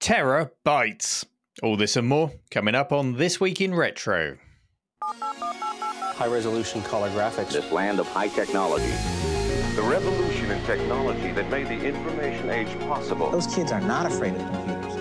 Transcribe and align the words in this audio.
Terror 0.00 0.50
bites. 0.64 1.24
All 1.62 1.76
this 1.76 1.94
and 1.94 2.08
more 2.08 2.32
coming 2.50 2.74
up 2.74 2.90
on 2.90 3.18
This 3.18 3.38
Week 3.38 3.60
in 3.60 3.74
Retro. 3.74 4.38
High 5.02 6.26
resolution 6.26 6.80
color 6.84 7.10
graphics. 7.10 7.52
This 7.52 7.70
land 7.70 8.00
of 8.00 8.08
high 8.08 8.28
technology. 8.28 8.90
The 9.76 9.82
revolution 9.82 10.52
in 10.52 10.64
technology 10.64 11.32
that 11.32 11.50
made 11.50 11.68
the 11.68 11.86
information 11.86 12.48
age 12.48 12.74
possible. 12.80 13.30
Those 13.30 13.54
kids 13.54 13.72
are 13.72 13.80
not 13.82 14.06
afraid 14.06 14.36
of 14.36 14.50
computers. 14.50 14.94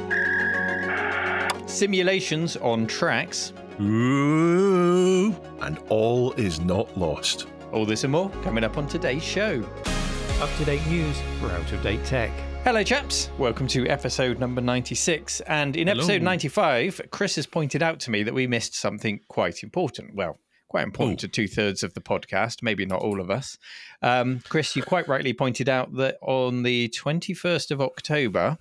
Simulations 1.72 2.58
on 2.58 2.86
tracks. 2.86 3.54
Ooh, 3.80 5.34
and 5.62 5.80
all 5.88 6.34
is 6.34 6.60
not 6.60 6.98
lost. 6.98 7.48
All 7.72 7.86
this 7.86 8.04
and 8.04 8.12
more 8.12 8.30
coming 8.44 8.66
up 8.66 8.78
on 8.78 8.86
today's 8.86 9.24
show. 9.24 9.64
Up 10.42 10.50
to 10.58 10.66
date 10.66 10.86
news 10.88 11.18
for 11.40 11.50
out 11.52 11.72
of 11.72 11.82
date 11.82 12.04
tech. 12.04 12.32
Hello, 12.66 12.84
chaps. 12.84 13.30
Welcome 13.40 13.68
to 13.70 13.88
episode 13.88 14.38
number 14.40 14.62
96. 14.62 15.42
And 15.42 15.76
in 15.76 15.88
Hello. 15.88 16.00
episode 16.02 16.22
95, 16.22 17.02
Chris 17.10 17.36
has 17.38 17.48
pointed 17.48 17.82
out 17.82 18.00
to 18.02 18.12
me 18.12 18.22
that 18.24 18.34
we 18.34 18.46
missed 18.48 18.76
something 18.76 19.22
quite 19.28 19.64
important. 19.64 20.14
Well, 20.14 20.40
quite 20.68 20.84
important 20.84 21.20
Oh. 21.20 21.22
to 21.22 21.28
two 21.30 21.48
thirds 21.48 21.82
of 21.84 21.94
the 21.96 22.02
podcast, 22.02 22.62
maybe 22.62 22.86
not 22.86 23.02
all 23.02 23.20
of 23.20 23.32
us. 23.32 23.58
Um, 24.04 24.42
Chris, 24.50 24.76
you 24.76 24.84
quite 24.84 25.08
rightly 25.08 25.34
pointed 25.34 25.68
out 25.68 25.96
that 25.96 26.18
on 26.22 26.62
the 26.64 26.90
21st 26.90 27.72
of 27.72 27.82
October, 27.82 28.60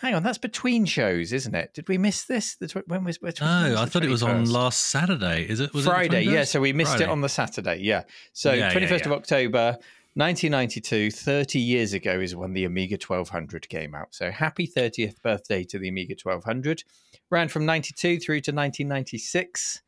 hang 0.00 0.14
on, 0.14 0.22
that's 0.22 0.38
between 0.38 0.84
shows, 0.84 1.32
isn't 1.32 1.54
it? 1.54 1.74
Did 1.74 1.88
we 1.88 1.98
miss 1.98 2.22
this? 2.22 2.54
The 2.54 2.68
tw- 2.68 2.86
when 2.88 3.02
was, 3.02 3.20
when 3.20 3.32
No, 3.40 3.74
I 3.78 3.86
thought 3.86 4.04
it 4.04 4.10
was 4.10 4.22
on 4.22 4.44
last 4.44 4.78
Saturday. 4.86 5.48
Is 5.48 5.58
it? 5.58 5.74
Was 5.74 5.84
it 5.86 5.90
Friday, 5.90 6.22
yeah. 6.22 6.44
So 6.44 6.60
we 6.60 6.72
missed 6.72 6.92
Friday. 6.92 7.04
it 7.04 7.10
on 7.10 7.22
the 7.22 7.28
Saturday, 7.28 7.78
yeah. 7.80 8.04
So 8.32 8.52
Yeah, 8.52 8.68
yeah, 8.68 8.72
21st 8.74 9.06
of. 9.06 9.12
October, 9.12 9.78
1992, 10.14 11.10
30 11.10 11.58
years 11.58 11.92
ago 11.94 12.20
is 12.20 12.36
when 12.36 12.52
the 12.52 12.64
Amiga 12.64 12.94
1200 12.94 13.68
came 13.68 13.94
out. 13.94 14.14
So 14.14 14.30
happy 14.30 14.68
30th 14.68 15.22
birthday 15.22 15.64
to 15.64 15.78
the 15.78 15.88
Amiga 15.88 16.14
1200. 16.22 16.84
Ran 17.30 17.48
from 17.48 17.64
92 17.64 18.18
through 18.18 18.40
to 18.40 18.52
1996. 18.52 19.82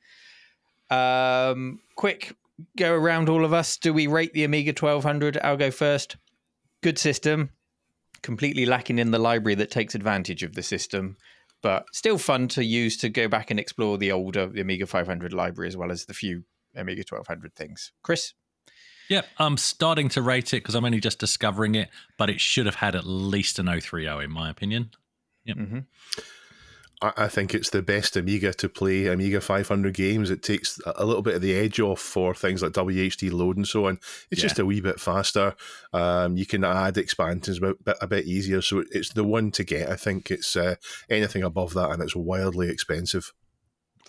Um, 0.91 1.81
quick 1.97 2.35
go 2.77 2.95
around 2.95 3.29
all 3.29 3.45
of 3.45 3.53
us. 3.53 3.77
Do 3.77 3.93
we 3.93 4.07
rate 4.07 4.33
the 4.33 4.45
Amiga 4.45 4.71
1200? 4.71 5.39
I'll 5.43 5.57
go 5.57 5.71
first. 5.71 6.17
Good 6.83 6.99
system. 6.99 7.51
Completely 8.23 8.65
lacking 8.65 8.99
in 8.99 9.11
the 9.11 9.19
library 9.19 9.57
that 9.57 9.71
takes 9.71 9.95
advantage 9.95 10.43
of 10.43 10.55
the 10.55 10.63
system 10.63 11.17
but 11.65 11.87
still 11.95 12.19
fun 12.19 12.47
to 12.47 12.63
use 12.63 12.99
to 12.99 13.09
go 13.09 13.27
back 13.27 13.51
and 13.51 13.59
explore 13.59 13.97
the 13.97 14.13
older 14.13 14.47
the 14.47 14.61
Amiga 14.61 14.87
500 14.87 15.33
library 15.33 15.67
as 15.67 15.79
well 15.79 15.91
as 15.91 16.05
the 16.05 16.13
few 16.13 16.45
Amiga 16.77 17.03
1200 17.09 17.55
things. 17.55 17.91
Chris, 18.03 18.35
Yep, 19.11 19.27
I'm 19.39 19.57
starting 19.57 20.09
to 20.11 20.23
rate 20.23 20.49
it 20.55 20.63
because 20.63 20.75
I'm 20.75 20.85
only 20.85 21.01
just 21.01 21.19
discovering 21.19 21.75
it, 21.75 21.89
but 22.17 22.31
it 22.31 22.41
should 22.41 22.67
have 22.67 22.77
had 22.77 22.95
at 22.97 23.05
least 23.07 23.59
an 23.59 23.67
030 23.67 24.07
in 24.25 24.31
my 24.31 24.49
opinion. 24.51 24.91
mm-hmm. 25.49 25.81
I, 27.03 27.13
I 27.25 27.29
think 27.29 27.55
it's 27.55 27.71
the 27.71 27.83
best 27.83 28.17
Amiga 28.17 28.55
to 28.55 28.69
play 28.69 29.07
Amiga 29.07 29.41
500 29.41 29.93
games. 29.95 30.31
It 30.31 30.43
takes 30.43 30.81
a- 30.87 30.95
a 30.97 31.05
little 31.05 31.23
bit 31.23 31.35
of 31.35 31.43
the 31.43 31.53
edge 31.55 31.81
off 31.81 32.01
for 32.01 32.35
things 32.35 32.63
like 32.63 32.73
WHDLoad 32.73 33.57
and 33.57 33.67
so 33.69 33.87
on. 33.89 33.99
It's 34.31 34.41
Yeah. 34.41 34.49
just 34.49 34.59
a 34.59 34.65
wee 34.67 34.81
bit 34.81 35.01
faster. 35.01 35.55
Um, 35.93 36.37
you 36.37 36.47
can 36.47 36.65
add 36.65 36.97
expansions 36.97 37.59
a 37.59 37.75
bit, 37.75 37.97
a 38.01 38.07
bit 38.07 38.25
easier. 38.27 38.63
So 38.63 38.85
it's 38.91 39.13
the 39.13 39.25
one 39.25 39.51
to 39.53 39.65
get. 39.65 39.91
I 39.91 39.97
think 39.97 40.31
it's 40.31 40.57
uh, 40.57 40.77
anything 41.11 41.43
above 41.43 41.75
that, 41.75 41.91
and 41.91 42.03
it's 42.03 42.17
wildly 42.17 42.71
expensive. 42.71 43.33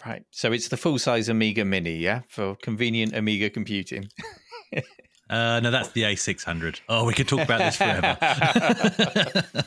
right. 0.05 0.23
So 0.31 0.51
it's 0.53 0.67
the 0.69 0.77
full 0.77 0.99
size 0.99 1.27
Amiga 1.27 1.65
Mini, 1.65 1.97
yeah, 1.97 2.21
for 2.29 2.55
convenient 2.55 3.13
Amiga 3.15 3.49
computing. 3.49 4.07
Uh, 5.27 5.59
no, 5.59 5.71
that's 5.71 5.89
the 5.89 6.03
A600. 6.03 6.81
Oh, 6.87 7.05
we 7.05 7.13
could 7.13 7.27
talk 7.27 7.41
about 7.41 7.57
this 7.57 7.77
forever. 7.77 8.15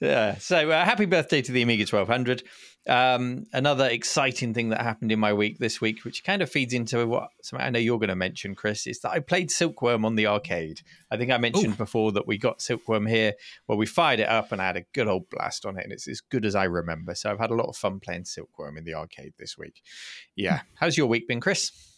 yeah. 0.00 0.36
So 0.36 0.70
uh, 0.70 0.84
happy 0.84 1.06
birthday 1.06 1.40
to 1.40 1.52
the 1.52 1.62
Amiga 1.62 1.84
1200. 1.84 2.42
Um, 2.86 3.46
another 3.54 3.86
exciting 3.86 4.52
thing 4.52 4.68
that 4.68 4.82
happened 4.82 5.10
in 5.10 5.18
my 5.18 5.32
week 5.32 5.58
this 5.58 5.80
week, 5.80 6.04
which 6.04 6.22
kind 6.22 6.42
of 6.42 6.50
feeds 6.50 6.74
into 6.74 7.06
what 7.06 7.30
something 7.42 7.66
I 7.66 7.70
know 7.70 7.78
you're 7.78 7.98
going 7.98 8.10
to 8.10 8.14
mention, 8.14 8.54
Chris, 8.54 8.86
is 8.86 9.00
that 9.00 9.12
I 9.12 9.20
played 9.20 9.50
Silkworm 9.50 10.04
on 10.04 10.16
the 10.16 10.26
arcade. 10.26 10.82
I 11.10 11.16
think 11.16 11.32
I 11.32 11.38
mentioned 11.38 11.78
before 11.78 12.12
that 12.12 12.26
we 12.26 12.36
got 12.36 12.60
Silkworm 12.60 13.06
here. 13.06 13.32
Well, 13.66 13.78
we 13.78 13.86
fired 13.86 14.20
it 14.20 14.28
up 14.28 14.52
and 14.52 14.60
I 14.60 14.66
had 14.66 14.76
a 14.76 14.84
good 14.92 15.08
old 15.08 15.30
blast 15.30 15.64
on 15.64 15.78
it, 15.78 15.84
and 15.84 15.94
it's 15.94 16.08
as 16.08 16.20
good 16.20 16.44
as 16.44 16.54
I 16.54 16.64
remember. 16.64 17.14
So 17.14 17.30
I've 17.30 17.40
had 17.40 17.50
a 17.50 17.54
lot 17.54 17.68
of 17.68 17.76
fun 17.76 18.00
playing 18.00 18.24
Silkworm 18.24 18.76
in 18.76 18.84
the 18.84 18.94
arcade 18.94 19.32
this 19.38 19.56
week. 19.56 19.80
Yeah. 20.36 20.60
How's 20.74 20.98
your 20.98 21.06
week 21.06 21.26
been, 21.26 21.40
Chris? 21.40 21.93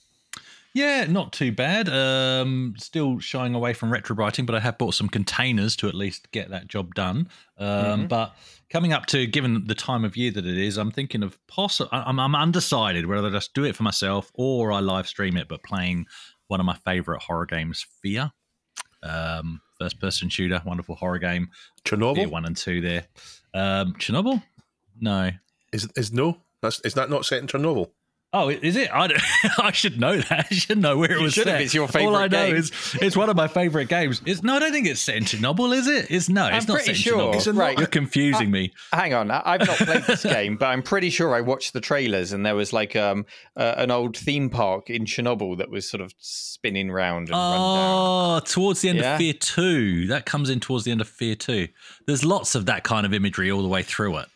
Yeah, 0.77 1.07
not 1.07 1.33
too 1.33 1.53
bad. 1.53 1.89
Um, 1.89 2.75
still 2.77 3.19
shying 3.19 3.55
away 3.55 3.73
from 3.73 3.91
retro 3.91 4.15
writing, 4.15 4.45
but 4.45 4.55
I 4.55 4.61
have 4.61 4.77
bought 4.77 4.93
some 4.93 5.09
containers 5.09 5.75
to 5.77 5.89
at 5.89 5.95
least 5.95 6.31
get 6.33 6.51
that 6.51 6.69
job 6.69 6.95
done. 6.95 7.31
Um, 7.57 8.09
But 8.09 8.37
coming 8.69 8.93
up 8.93 9.07
to, 9.07 9.27
given 9.27 9.67
the 9.67 9.75
time 9.75 10.05
of 10.05 10.19
year 10.19 10.31
that 10.33 10.45
it 10.45 10.59
is, 10.59 10.77
I'm 10.77 10.91
thinking 10.91 11.23
of 11.23 11.39
possible. 11.47 11.89
I'm, 11.93 12.21
I'm 12.21 12.35
undecided 12.35 13.07
whether 13.07 13.29
I 13.29 13.31
just 13.31 13.55
do 13.55 13.65
it 13.65 13.75
for 13.75 13.85
myself 13.85 14.31
or 14.35 14.71
I 14.71 14.81
live 14.81 15.09
stream 15.09 15.39
it. 15.39 15.49
But 15.49 15.63
playing 15.63 16.05
one 16.49 16.61
of 16.61 16.67
my 16.67 16.77
favorite 16.85 17.23
horror 17.23 17.47
games, 17.47 17.87
Fear, 18.03 18.31
um, 19.03 19.63
first 19.81 19.99
person 19.99 20.29
shooter, 20.29 20.61
wonderful 20.67 20.97
horror 20.97 21.19
game. 21.19 21.49
Fear 21.87 21.99
Chernobyl 21.99 22.31
one 22.31 22.45
and 22.45 22.55
two 22.55 22.83
there. 22.83 23.07
Um, 23.55 23.95
Chernobyl? 23.95 24.43
No. 25.01 25.31
is 25.73 25.89
is 25.97 26.13
no. 26.13 26.43
That's 26.61 26.81
is 26.81 26.93
that 26.93 27.09
not 27.09 27.25
set 27.25 27.41
in 27.41 27.47
Chernobyl? 27.47 27.93
Oh, 28.33 28.49
is 28.51 28.77
it? 28.77 28.91
I, 28.93 29.09
I 29.59 29.71
should 29.73 29.99
know 29.99 30.17
that. 30.19 30.47
I 30.51 30.55
should 30.55 30.77
know 30.79 30.99
where 30.99 31.13
it 31.13 31.19
You 31.19 31.23
was 31.23 31.37
set. 31.37 31.61
it's 31.63 31.73
your 31.73 31.89
favorite. 31.89 32.09
All 32.11 32.17
I 32.17 32.27
know 32.29 32.47
game. 32.49 32.57
is 32.57 32.71
it's 33.01 33.17
one 33.17 33.31
of 33.31 33.37
my 33.37 33.49
favorite 33.49 33.89
games. 33.89 34.21
It's 34.27 34.43
no, 34.43 34.57
I 34.57 34.59
don't 34.59 34.73
think 34.73 34.87
it's 34.87 35.01
set 35.01 35.17
in 35.17 35.25
Chernobyl, 35.25 35.75
is 35.75 35.87
it? 35.87 36.07
It's 36.11 36.29
no, 36.29 36.47
it's 36.49 36.67
I'm 36.69 36.75
not 36.75 36.83
pretty 36.85 36.95
sure. 36.95 37.19
Chernobyl. 37.33 37.37
Is 37.37 37.47
it 37.47 37.55
not? 37.55 37.79
You're 37.79 37.87
confusing 37.87 38.51
me. 38.51 38.73
Hang 38.93 39.15
on, 39.15 39.31
I- 39.31 39.43
I've 39.45 39.67
not 39.67 39.77
played 39.79 40.03
this 40.05 40.25
game, 40.25 40.57
but 40.57 40.67
I'm 40.67 40.83
pretty 40.83 41.09
sure 41.09 41.35
I 41.35 41.41
watched 41.41 41.73
the 41.73 41.81
trailers, 41.81 42.33
and 42.33 42.45
there 42.45 42.57
was 42.57 42.73
like 42.75 42.95
um 42.97 43.25
uh, 43.57 43.75
an 43.79 43.91
old 43.91 44.17
theme 44.17 44.51
park 44.51 44.91
in 44.91 45.05
Chernobyl 45.07 45.57
that 45.59 45.71
was 45.71 45.89
sort 45.89 46.01
of 46.03 46.13
spinning 46.19 46.91
round 46.91 47.29
and 47.29 47.37
run 47.37 47.53
down. 47.53 47.61
Oh, 47.63 48.41
towards 48.45 48.83
the 48.83 48.91
end 48.91 48.99
Yeah. 48.99 49.13
of 49.15 49.19
Fear 49.19 49.33
Two, 49.35 50.07
that 50.09 50.27
comes 50.27 50.51
in 50.51 50.61
towards 50.61 50.85
the 50.85 50.91
end 50.91 51.01
of 51.01 51.09
Fear 51.09 51.37
Two. 51.37 51.69
There's 52.07 52.25
lots 52.25 52.55
of 52.55 52.67
that 52.67 52.83
kind 52.85 53.07
of 53.07 53.15
imagery 53.15 53.51
all 53.51 53.63
the 53.63 53.69
way 53.69 53.83
through 53.83 54.19
it. 54.19 54.27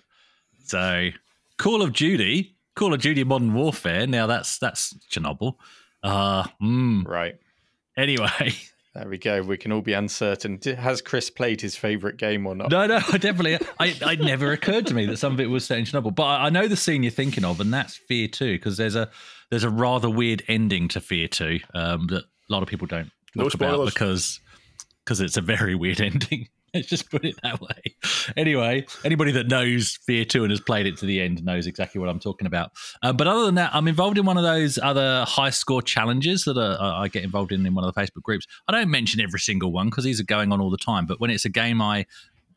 So, 0.64 1.10
Call 1.58 1.82
of 1.82 1.92
Duty, 1.92 2.56
Call 2.80 2.94
of 2.94 3.00
Duty 3.00 3.24
Modern 3.24 3.54
Warfare. 3.54 4.06
Now 4.06 4.26
that's 4.26 4.58
that's 4.58 4.94
Chernobyl. 5.10 5.54
Uh, 6.02 6.44
mm. 6.62 7.06
Right. 7.06 7.36
Anyway, 7.96 8.54
There 8.94 9.08
we 9.08 9.18
go. 9.18 9.40
We 9.42 9.56
can 9.56 9.70
all 9.70 9.82
be 9.82 9.92
uncertain. 9.92 10.58
Has 10.76 11.00
Chris 11.00 11.30
played 11.30 11.60
his 11.60 11.76
favourite 11.76 12.16
game 12.16 12.44
or 12.44 12.56
not? 12.56 12.72
No, 12.72 12.86
no, 12.86 12.98
definitely. 12.98 13.56
I, 13.78 13.94
it 14.00 14.20
never 14.20 14.50
occurred 14.50 14.86
to 14.88 14.94
me 14.94 15.06
that 15.06 15.18
some 15.18 15.32
of 15.32 15.38
it 15.38 15.46
was 15.46 15.64
set 15.64 15.78
in 15.78 15.84
Chernobyl, 15.84 16.12
but 16.12 16.24
I, 16.24 16.46
I 16.46 16.50
know 16.50 16.66
the 16.66 16.76
scene 16.76 17.04
you're 17.04 17.12
thinking 17.12 17.44
of, 17.44 17.60
and 17.60 17.72
that's 17.72 17.96
Fear 17.96 18.28
Two, 18.28 18.54
because 18.54 18.76
there's 18.78 18.96
a 18.96 19.08
there's 19.50 19.62
a 19.62 19.70
rather 19.70 20.10
weird 20.10 20.42
ending 20.48 20.88
to 20.88 21.00
Fear 21.00 21.28
Two 21.28 21.60
um, 21.72 22.08
that 22.08 22.24
a 22.24 22.52
lot 22.52 22.64
of 22.64 22.68
people 22.68 22.88
don't 22.88 23.12
No 23.36 23.44
talk 23.44 23.54
about 23.54 23.84
because 23.86 24.40
because 25.04 25.20
it's 25.20 25.36
a 25.36 25.42
very 25.42 25.76
weird 25.76 26.00
ending. 26.00 26.48
Let's 26.74 26.88
just 26.88 27.10
put 27.10 27.24
it 27.24 27.36
that 27.42 27.60
way. 27.60 27.96
Anyway, 28.36 28.86
anybody 29.04 29.32
that 29.32 29.48
knows 29.48 29.98
Fear 30.06 30.24
2 30.24 30.44
and 30.44 30.50
has 30.50 30.60
played 30.60 30.86
it 30.86 30.96
to 30.98 31.06
the 31.06 31.20
end 31.20 31.44
knows 31.44 31.66
exactly 31.66 32.00
what 32.00 32.08
I'm 32.08 32.20
talking 32.20 32.46
about. 32.46 32.70
Um, 33.02 33.16
but 33.16 33.26
other 33.26 33.44
than 33.46 33.56
that, 33.56 33.74
I'm 33.74 33.88
involved 33.88 34.18
in 34.18 34.24
one 34.24 34.36
of 34.36 34.44
those 34.44 34.78
other 34.78 35.24
high 35.26 35.50
score 35.50 35.82
challenges 35.82 36.44
that 36.44 36.56
uh, 36.56 36.78
I 36.80 37.08
get 37.08 37.24
involved 37.24 37.52
in 37.52 37.66
in 37.66 37.74
one 37.74 37.84
of 37.84 37.92
the 37.92 38.00
Facebook 38.00 38.22
groups. 38.22 38.46
I 38.68 38.72
don't 38.72 38.90
mention 38.90 39.20
every 39.20 39.40
single 39.40 39.72
one 39.72 39.88
because 39.88 40.04
these 40.04 40.20
are 40.20 40.24
going 40.24 40.52
on 40.52 40.60
all 40.60 40.70
the 40.70 40.78
time. 40.78 41.06
But 41.06 41.20
when 41.20 41.30
it's 41.30 41.44
a 41.44 41.50
game 41.50 41.82
I 41.82 42.06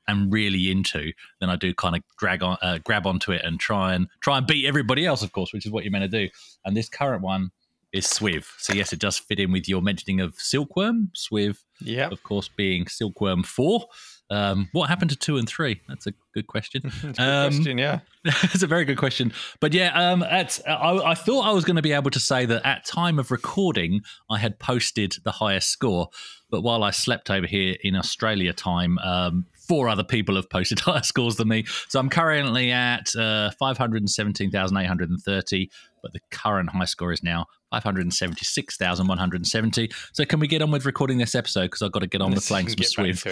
am 0.07 0.30
really 0.30 0.69
into, 0.69 1.12
then 1.40 1.50
I 1.50 1.56
do 1.56 1.74
kind 1.74 1.95
of 1.95 2.03
drag 2.18 2.44
on, 2.44 2.57
uh, 2.62 2.80
grab 2.84 3.07
onto 3.07 3.31
it 3.31 3.41
and 3.44 3.59
try 3.59 3.94
and 3.94 4.07
try 4.22 4.38
and 4.38 4.45
beat 4.45 4.66
everybody 4.66 5.06
else, 5.06 5.24
of 5.24 5.31
course, 5.31 5.53
which 5.53 5.66
is 5.66 5.72
what 5.72 5.84
you're 5.84 5.91
meant 5.91 6.09
to 6.09 6.28
do. 6.28 6.30
And 6.66 6.78
this 6.78 6.90
current 6.90 7.24
one 7.24 7.51
is 7.94 8.06
Swiv. 8.08 8.46
So 8.58 8.74
yes, 8.74 8.92
it 8.92 9.00
does 9.00 9.18
fit 9.18 9.40
in 9.40 9.52
with 9.52 9.70
your 9.70 9.81
mentioning 9.81 10.20
of 10.20 10.34
Silkworm. 10.36 11.09
Swiv 11.16 11.58
Yeah. 11.81 12.09
of 12.12 12.24
course, 12.24 12.50
being 12.50 12.88
Silkworm 12.88 13.44
4. 13.44 13.86
Um, 14.30 14.70
what 14.72 14.90
happened 14.90 15.12
to 15.12 15.16
2 15.16 15.38
and 15.38 15.48
3? 15.48 15.80
That's 15.88 16.08
a 16.08 16.14
good 16.34 16.48
question. 16.48 16.81
Good 17.02 17.20
Um, 17.20 17.52
question, 17.54 17.78
yeah. 17.78 18.00
it's 18.25 18.63
a 18.63 18.68
very 18.68 18.84
good 18.86 18.98
question. 18.98 19.31
But 19.60 19.74
yeah, 19.74 19.92
um, 19.94 20.24
at, 20.24 20.60
I, 20.68 21.12
I 21.12 21.13
thought 21.13 21.42
I 21.45 21.51
was 21.51 21.66
going 21.66 21.75
to 21.75 21.81
be 21.84 21.92
able 21.92 22.10
to 22.10 22.19
say 22.19 22.45
that 22.48 22.66
at 22.66 22.84
time 22.86 23.19
of 23.19 23.30
recording, 23.30 24.01
I 24.31 24.39
had 24.39 24.57
posted 24.57 25.13
the 25.24 25.31
highest 25.31 25.69
score. 25.69 26.07
But 26.50 26.62
while 26.62 26.84
I 26.84 26.89
slept 26.92 27.30
over 27.30 27.46
here 27.46 27.75
in 27.84 27.96
Australia 27.96 28.54
time, 28.54 28.98
um, 29.00 29.46
four 29.68 29.88
other 29.88 30.04
people 30.04 30.36
have 30.36 30.50
posted 30.50 30.80
higher 30.80 31.04
scores 31.04 31.36
than 31.36 31.50
me. 31.50 31.66
So 31.89 32.00
I'm 32.00 32.10
currently 32.10 32.72
at 32.72 33.16
uh, 33.16 33.51
517,830. 33.60 35.69
But 36.03 36.13
the 36.13 36.19
current 36.29 36.69
high 36.69 36.85
score 36.85 37.11
is 37.13 37.23
now 37.23 37.47
576,170. 37.71 39.89
So 40.13 40.25
can 40.25 40.39
we 40.39 40.47
get 40.47 40.61
on 40.61 40.69
with 40.71 40.85
recording 40.85 41.17
this 41.17 41.33
episode? 41.33 41.63
Because 41.63 41.81
I've 41.81 41.91
got 41.91 42.01
to 42.01 42.07
get 42.07 42.21
on 42.21 42.31
Let's 42.31 42.44
the 42.44 42.47
flanks 42.50 42.73
with 42.77 42.79
get 42.79 42.95
back 42.97 43.05
Swiv. 43.15 43.23
to 43.23 43.31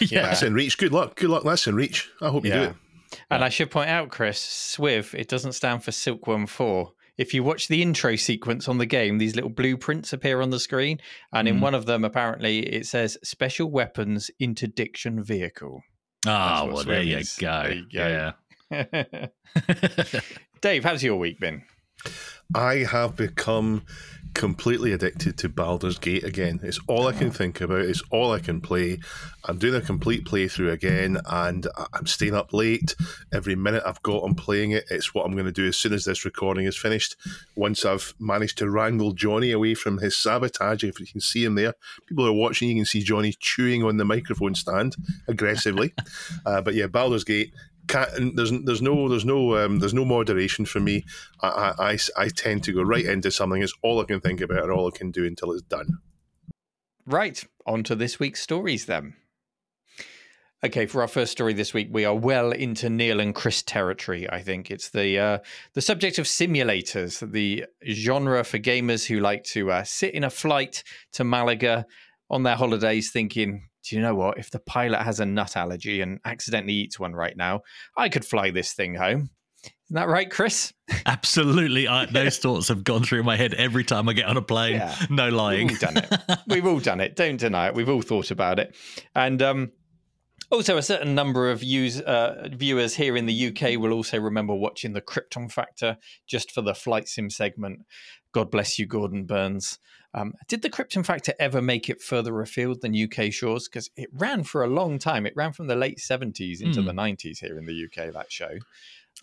it. 0.00 0.02
yeah. 0.12 0.22
That's 0.22 0.42
in 0.42 0.54
reach. 0.54 0.78
Good 0.78 0.92
luck. 0.92 1.16
Good 1.16 1.30
luck. 1.30 1.42
That's 1.44 1.66
in 1.66 1.74
reach. 1.74 2.08
I 2.22 2.28
hope 2.28 2.44
you 2.44 2.52
do 2.52 2.62
it. 2.62 2.74
And 3.30 3.42
I 3.42 3.48
should 3.48 3.70
point 3.70 3.88
out, 3.90 4.10
Chris, 4.10 4.38
Swiv, 4.38 5.14
it 5.14 5.28
doesn't 5.28 5.52
stand 5.52 5.82
for 5.82 5.90
Silkworm 5.92 6.46
4. 6.46 6.92
If 7.16 7.32
you 7.34 7.42
watch 7.42 7.66
the 7.68 7.82
intro 7.82 8.14
sequence 8.16 8.68
on 8.68 8.78
the 8.78 8.86
game, 8.86 9.18
these 9.18 9.34
little 9.34 9.50
blueprints 9.50 10.12
appear 10.12 10.40
on 10.40 10.50
the 10.50 10.60
screen. 10.60 11.00
And 11.32 11.48
in 11.48 11.56
Mm. 11.56 11.60
one 11.62 11.74
of 11.74 11.86
them, 11.86 12.04
apparently, 12.04 12.60
it 12.60 12.86
says 12.86 13.18
Special 13.24 13.68
Weapons 13.70 14.30
Interdiction 14.38 15.22
Vehicle. 15.24 15.82
Oh, 16.26 16.66
well, 16.72 16.84
there 16.84 17.02
you, 17.02 17.22
go. 17.40 17.62
there 17.62 17.72
you 17.72 17.86
go. 17.92 18.32
Yeah. 18.70 18.70
Dave, 20.60 20.84
how's 20.84 21.02
your 21.02 21.16
week 21.16 21.40
been? 21.40 21.62
I 22.54 22.76
have 22.76 23.16
become 23.16 23.82
completely 24.34 24.92
addicted 24.92 25.36
to 25.36 25.48
Baldur's 25.48 25.98
Gate 25.98 26.22
again. 26.22 26.60
It's 26.62 26.78
all 26.86 27.08
I 27.08 27.12
can 27.12 27.30
think 27.30 27.60
about. 27.60 27.80
It's 27.80 28.02
all 28.10 28.32
I 28.32 28.38
can 28.38 28.60
play. 28.60 28.98
I'm 29.44 29.58
doing 29.58 29.74
a 29.74 29.80
complete 29.80 30.24
playthrough 30.24 30.72
again, 30.72 31.18
and 31.26 31.66
I'm 31.92 32.06
staying 32.06 32.34
up 32.34 32.52
late. 32.52 32.94
Every 33.32 33.56
minute 33.56 33.82
I've 33.84 34.02
got, 34.02 34.22
I'm 34.22 34.34
playing 34.34 34.72
it. 34.72 34.84
It's 34.90 35.12
what 35.12 35.26
I'm 35.26 35.32
going 35.32 35.46
to 35.46 35.52
do 35.52 35.66
as 35.66 35.76
soon 35.76 35.92
as 35.92 36.04
this 36.04 36.24
recording 36.24 36.66
is 36.66 36.76
finished. 36.76 37.16
Once 37.56 37.84
I've 37.84 38.14
managed 38.18 38.58
to 38.58 38.70
wrangle 38.70 39.12
Johnny 39.12 39.50
away 39.50 39.74
from 39.74 39.98
his 39.98 40.16
sabotage, 40.16 40.84
if 40.84 41.00
you 41.00 41.06
can 41.06 41.20
see 41.20 41.44
him 41.44 41.54
there, 41.54 41.74
people 42.06 42.26
are 42.26 42.32
watching, 42.32 42.68
you 42.68 42.76
can 42.76 42.84
see 42.84 43.02
Johnny 43.02 43.34
chewing 43.38 43.82
on 43.82 43.96
the 43.96 44.04
microphone 44.04 44.54
stand 44.54 44.96
aggressively. 45.26 45.94
uh, 46.46 46.60
but 46.60 46.74
yeah, 46.74 46.86
Baldur's 46.86 47.24
Gate. 47.24 47.52
Can't, 47.88 48.36
there's 48.36 48.52
there's 48.64 48.82
no 48.82 49.08
there's 49.08 49.24
no 49.24 49.56
um, 49.56 49.78
there's 49.78 49.94
no 49.94 50.04
moderation 50.04 50.66
for 50.66 50.80
me. 50.80 51.04
I, 51.40 51.74
I, 51.78 51.98
I, 52.16 52.28
tend 52.28 52.62
to 52.64 52.72
go 52.72 52.82
right 52.82 53.04
into 53.04 53.30
something. 53.30 53.62
It's 53.62 53.74
all 53.82 54.00
I 54.00 54.04
can 54.04 54.20
think 54.20 54.40
about 54.40 54.62
and 54.64 54.70
all 54.70 54.86
I 54.86 54.96
can 54.96 55.10
do 55.10 55.24
until 55.24 55.52
it's 55.52 55.62
done. 55.62 55.98
Right, 57.06 57.42
on 57.66 57.82
to 57.84 57.94
this 57.94 58.20
week's 58.20 58.42
stories 58.42 58.84
then. 58.84 59.14
Okay, 60.64 60.86
for 60.86 61.02
our 61.02 61.08
first 61.08 61.30
story 61.30 61.52
this 61.52 61.72
week, 61.72 61.88
we 61.92 62.04
are 62.04 62.16
well 62.16 62.50
into 62.50 62.90
Neil 62.90 63.20
and 63.20 63.32
Chris 63.32 63.62
territory. 63.62 64.28
I 64.28 64.42
think 64.42 64.72
it's 64.72 64.90
the 64.90 65.16
uh, 65.16 65.38
the 65.74 65.80
subject 65.80 66.18
of 66.18 66.26
simulators, 66.26 67.30
the 67.30 67.64
genre 67.88 68.42
for 68.42 68.58
gamers 68.58 69.06
who 69.06 69.20
like 69.20 69.44
to 69.44 69.70
uh, 69.70 69.84
sit 69.84 70.14
in 70.14 70.24
a 70.24 70.30
flight 70.30 70.82
to 71.12 71.22
Malaga 71.22 71.86
on 72.28 72.42
their 72.42 72.56
holidays, 72.56 73.12
thinking, 73.12 73.67
"Do 73.84 73.96
you 73.96 74.02
know 74.02 74.14
what? 74.14 74.38
If 74.38 74.50
the 74.50 74.58
pilot 74.58 75.02
has 75.02 75.20
a 75.20 75.26
nut 75.26 75.56
allergy 75.56 76.00
and 76.00 76.20
accidentally 76.24 76.74
eats 76.74 76.98
one 76.98 77.14
right 77.14 77.36
now, 77.36 77.62
I 77.96 78.08
could 78.08 78.24
fly 78.24 78.50
this 78.50 78.72
thing 78.72 78.94
home." 78.94 79.30
Isn't 79.64 79.94
that 79.94 80.08
right, 80.08 80.30
Chris? 80.30 80.74
Absolutely. 81.06 81.88
I, 81.88 82.04
those 82.12 82.38
thoughts 82.38 82.68
have 82.68 82.84
gone 82.84 83.04
through 83.04 83.22
my 83.22 83.36
head 83.36 83.54
every 83.54 83.84
time 83.84 84.08
I 84.08 84.12
get 84.12 84.26
on 84.26 84.36
a 84.36 84.42
plane. 84.42 84.74
Yeah. 84.74 84.94
No 85.08 85.30
lying. 85.30 85.68
We've 85.68 85.82
all 85.82 85.92
done 85.92 85.96
it. 85.96 86.38
We've 86.46 86.66
all 86.66 86.80
done 86.80 87.00
it. 87.00 87.16
Don't 87.16 87.38
deny 87.38 87.68
it. 87.68 87.74
We've 87.74 87.88
all 87.88 88.02
thought 88.02 88.30
about 88.30 88.58
it. 88.58 88.76
And 89.14 89.40
um, 89.40 89.72
also, 90.50 90.76
a 90.76 90.82
certain 90.82 91.14
number 91.14 91.50
of 91.50 91.62
use, 91.62 92.00
uh, 92.00 92.48
viewers 92.52 92.94
here 92.94 93.16
in 93.16 93.26
the 93.26 93.48
UK 93.48 93.78
will 93.78 93.92
also 93.92 94.18
remember 94.18 94.54
watching 94.54 94.92
the 94.92 95.00
Krypton 95.00 95.50
Factor 95.50 95.96
just 96.26 96.50
for 96.52 96.62
the 96.62 96.74
flight 96.74 97.08
sim 97.08 97.30
segment. 97.30 97.80
God 98.32 98.50
bless 98.50 98.78
you, 98.78 98.86
Gordon 98.86 99.24
Burns. 99.24 99.78
Um, 100.18 100.34
did 100.48 100.62
the 100.62 100.70
Krypton 100.70 101.04
Factor 101.04 101.32
ever 101.38 101.62
make 101.62 101.88
it 101.88 102.02
further 102.02 102.40
afield 102.40 102.80
than 102.82 102.94
UK 102.94 103.32
shores? 103.32 103.68
Because 103.68 103.90
it 103.96 104.08
ran 104.12 104.42
for 104.44 104.64
a 104.64 104.66
long 104.66 104.98
time. 104.98 105.26
It 105.26 105.34
ran 105.36 105.52
from 105.52 105.66
the 105.68 105.76
late 105.76 105.98
70s 105.98 106.60
into 106.60 106.80
Hmm. 106.80 106.86
the 106.86 106.92
90s 106.92 107.38
here 107.38 107.58
in 107.58 107.66
the 107.66 107.72
UK, 107.84 108.12
that 108.12 108.30
show. 108.32 108.58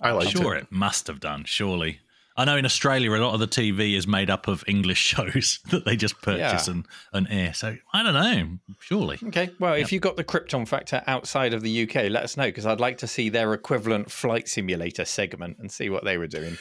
I 0.02 0.12
like 0.12 0.30
sure, 0.30 0.56
it. 0.56 0.64
it 0.64 0.72
must 0.72 1.08
have 1.08 1.20
done, 1.20 1.44
surely. 1.46 2.00
I 2.38 2.44
know 2.44 2.58
in 2.58 2.66
Australia, 2.66 3.12
a 3.14 3.16
lot 3.18 3.34
of 3.34 3.40
the 3.40 3.48
TV 3.48 3.96
is 3.96 4.06
made 4.08 4.30
up 4.30 4.50
of 4.50 4.62
English 4.68 5.00
shows 5.14 5.60
that 5.72 5.86
they 5.86 5.96
just 5.96 6.22
purchase 6.22 6.68
Yeah. 6.68 6.74
and, 6.74 6.86
and 7.14 7.28
air. 7.30 7.54
So 7.54 7.78
I 7.94 8.04
don't 8.04 8.14
know, 8.14 8.76
surely. 8.82 9.18
Okay, 9.28 9.52
well, 9.60 9.74
if 9.76 9.94
you 9.94 10.02
got 10.02 10.18
the 10.18 10.24
Krypton 10.26 10.68
Factor 10.68 11.02
outside 11.08 11.54
of 11.54 11.62
the 11.62 11.84
UK, 11.84 12.10
let 12.10 12.24
us 12.24 12.36
know 12.36 12.46
because 12.46 12.66
I'd 12.66 12.82
like 12.82 12.98
to 13.00 13.08
see 13.08 13.30
their 13.30 13.54
equivalent 13.54 14.12
flight 14.12 14.50
simulator 14.50 15.06
segment 15.06 15.58
and 15.60 15.72
see 15.72 15.90
what 15.90 16.04
they 16.04 16.18
were 16.18 16.28
doing. 16.28 16.58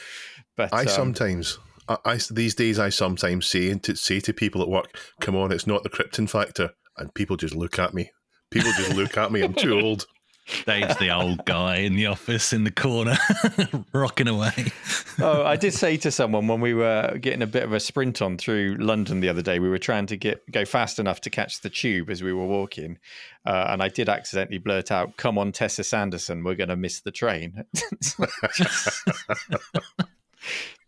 But 0.55 0.73
I 0.73 0.81
um, 0.83 0.87
sometimes, 0.87 1.59
I, 1.87 1.97
I 2.05 2.19
these 2.31 2.55
days, 2.55 2.79
I 2.79 2.89
sometimes 2.89 3.45
say 3.45 3.73
to 3.73 3.95
say 3.95 4.19
to 4.21 4.33
people 4.33 4.61
at 4.61 4.69
work, 4.69 4.97
"Come 5.19 5.35
on, 5.35 5.51
it's 5.51 5.67
not 5.67 5.83
the 5.83 5.89
Krypton 5.89 6.29
factor," 6.29 6.71
and 6.97 7.13
people 7.13 7.37
just 7.37 7.55
look 7.55 7.79
at 7.79 7.93
me. 7.93 8.11
People 8.51 8.71
just 8.77 8.95
look 8.95 9.17
at 9.17 9.31
me. 9.31 9.41
I'm 9.41 9.53
too 9.53 9.79
old. 9.79 10.07
Dave's 10.67 10.95
the 10.97 11.09
old 11.09 11.43
guy 11.45 11.77
in 11.77 11.95
the 11.95 12.05
office 12.05 12.53
in 12.53 12.65
the 12.65 12.71
corner, 12.71 13.17
rocking 13.93 14.27
away. 14.27 14.71
oh, 15.19 15.43
I 15.43 15.55
did 15.55 15.73
say 15.73 15.97
to 15.97 16.11
someone 16.11 16.47
when 16.47 16.61
we 16.61 16.75
were 16.75 17.17
getting 17.19 17.41
a 17.41 17.47
bit 17.47 17.63
of 17.63 17.73
a 17.73 17.79
sprint 17.79 18.21
on 18.21 18.37
through 18.37 18.77
London 18.79 19.21
the 19.21 19.29
other 19.29 19.41
day, 19.41 19.57
we 19.57 19.69
were 19.69 19.79
trying 19.79 20.05
to 20.05 20.15
get 20.15 20.49
go 20.51 20.63
fast 20.63 20.99
enough 20.99 21.19
to 21.21 21.31
catch 21.31 21.61
the 21.61 21.69
tube 21.69 22.11
as 22.11 22.21
we 22.21 22.31
were 22.31 22.45
walking, 22.45 22.99
uh, 23.45 23.65
and 23.69 23.81
I 23.81 23.87
did 23.89 24.07
accidentally 24.07 24.59
blurt 24.59 24.91
out, 24.91 25.17
"Come 25.17 25.39
on, 25.39 25.51
Tessa 25.51 25.83
Sanderson, 25.83 26.43
we're 26.43 26.55
going 26.55 26.69
to 26.69 26.75
miss 26.75 27.01
the 27.01 27.11
train." 27.11 27.65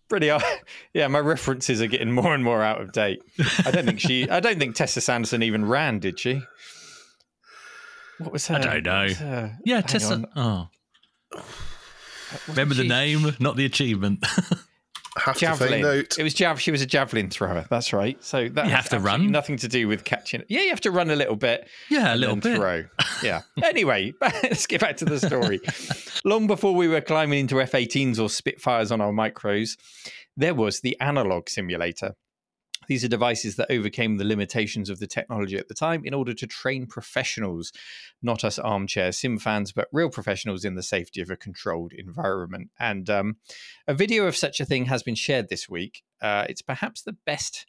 Pretty, 0.10 0.30
hard. 0.30 0.44
yeah. 0.94 1.08
My 1.08 1.20
references 1.20 1.82
are 1.82 1.88
getting 1.88 2.12
more 2.12 2.34
and 2.34 2.44
more 2.44 2.64
out 2.64 2.80
of 2.82 2.92
date. 2.94 3.20
I 3.66 3.72
don't 3.72 3.86
think 3.86 4.00
she. 4.00 4.30
I 4.30 4.40
don't 4.40 4.58
think 4.60 4.76
Tessa 4.76 5.02
Sanderson 5.02 5.44
even 5.44 5.66
ran, 5.66 6.00
did 6.00 6.20
she? 6.20 6.42
What 8.20 8.32
was 8.32 8.48
her? 8.48 8.56
I 8.56 8.60
don't 8.60 8.84
know. 8.84 9.14
her- 9.14 9.58
Yeah, 9.66 9.82
Tessa. 9.82 10.14
on. 10.14 10.26
Oh, 10.36 10.42
uh, 11.36 11.42
Wasn't 11.42 12.48
remember 12.48 12.76
the 12.76 12.84
she- 12.84 12.88
name, 12.90 13.36
not 13.40 13.56
the 13.58 13.66
achievement. 13.66 14.26
Have 15.18 15.36
to 15.36 15.40
javelin. 15.40 15.70
find 15.70 15.86
out. 15.86 16.18
It 16.20 16.24
was 16.24 16.34
jav. 16.34 16.60
She 16.60 16.72
was 16.72 16.82
a 16.82 16.86
javelin 16.86 17.30
thrower. 17.30 17.66
That's 17.70 17.92
right. 17.94 18.22
So 18.24 18.50
that 18.50 18.66
You 18.66 18.72
have 18.72 18.90
to 18.90 19.00
run. 19.00 19.32
Nothing 19.32 19.58
to 19.58 19.68
do 19.68 19.88
with 19.88 20.04
catching. 20.04 20.44
Yeah, 20.48 20.62
you 20.62 20.70
have 20.70 20.82
to 20.82 20.92
run 20.92 21.10
a 21.10 21.16
little 21.16 21.36
bit. 21.36 21.68
yeah, 21.90 22.14
a 22.14 22.18
little 22.18 22.36
bit. 22.36 22.56
Throw. 22.58 22.86
Yeah. 23.24 23.42
anyway, 23.64 24.14
let's 24.22 24.68
get 24.68 24.82
back 24.82 24.98
to 24.98 25.06
the 25.06 25.20
story. 25.20 25.60
Long 26.24 26.46
before 26.46 26.76
we 26.76 26.88
were 26.88 27.02
climbing 27.02 27.40
into 27.40 27.60
F-18s 27.62 28.20
or 28.20 28.30
Spitfires 28.30 28.92
on 28.92 29.02
our 29.02 29.12
micros, 29.12 29.76
there 30.36 30.54
was 30.54 30.82
the 30.82 30.96
analog 31.00 31.50
simulator. 31.50 32.14
These 32.88 33.04
are 33.04 33.10
devices 33.10 33.56
that 33.56 33.72
overcame 33.72 34.18
the 34.18 34.26
limitations 34.26 34.90
of 34.90 35.00
the 35.00 35.08
technology 35.08 35.58
at 35.58 35.68
the 35.68 35.74
time 35.74 36.04
in 36.06 36.14
order 36.14 36.34
to 36.34 36.48
train 36.48 36.88
professionals, 36.88 37.72
not 38.22 38.44
us 38.44 38.58
armchair 38.58 39.12
sim 39.12 39.38
fans, 39.38 39.72
but 39.72 39.88
real 39.92 40.10
professionals 40.10 40.66
in 40.66 40.76
the 40.76 40.84
safety 40.84 41.22
of 41.22 41.30
a 41.30 41.38
controlled 41.38 41.94
environment. 41.94 42.70
And 42.80 43.10
um, 43.10 43.38
a 43.88 43.94
video 43.94 44.26
of 44.26 44.36
such 44.36 44.60
a 44.60 44.66
thing 44.66 44.86
has 44.86 45.04
been 45.04 45.16
shared 45.16 45.50
this 45.50 45.70
week. 45.70 46.04
Uh, 46.22 46.46
it's 46.50 46.62
perhaps 46.62 47.02
the 47.02 47.18
best 47.26 47.66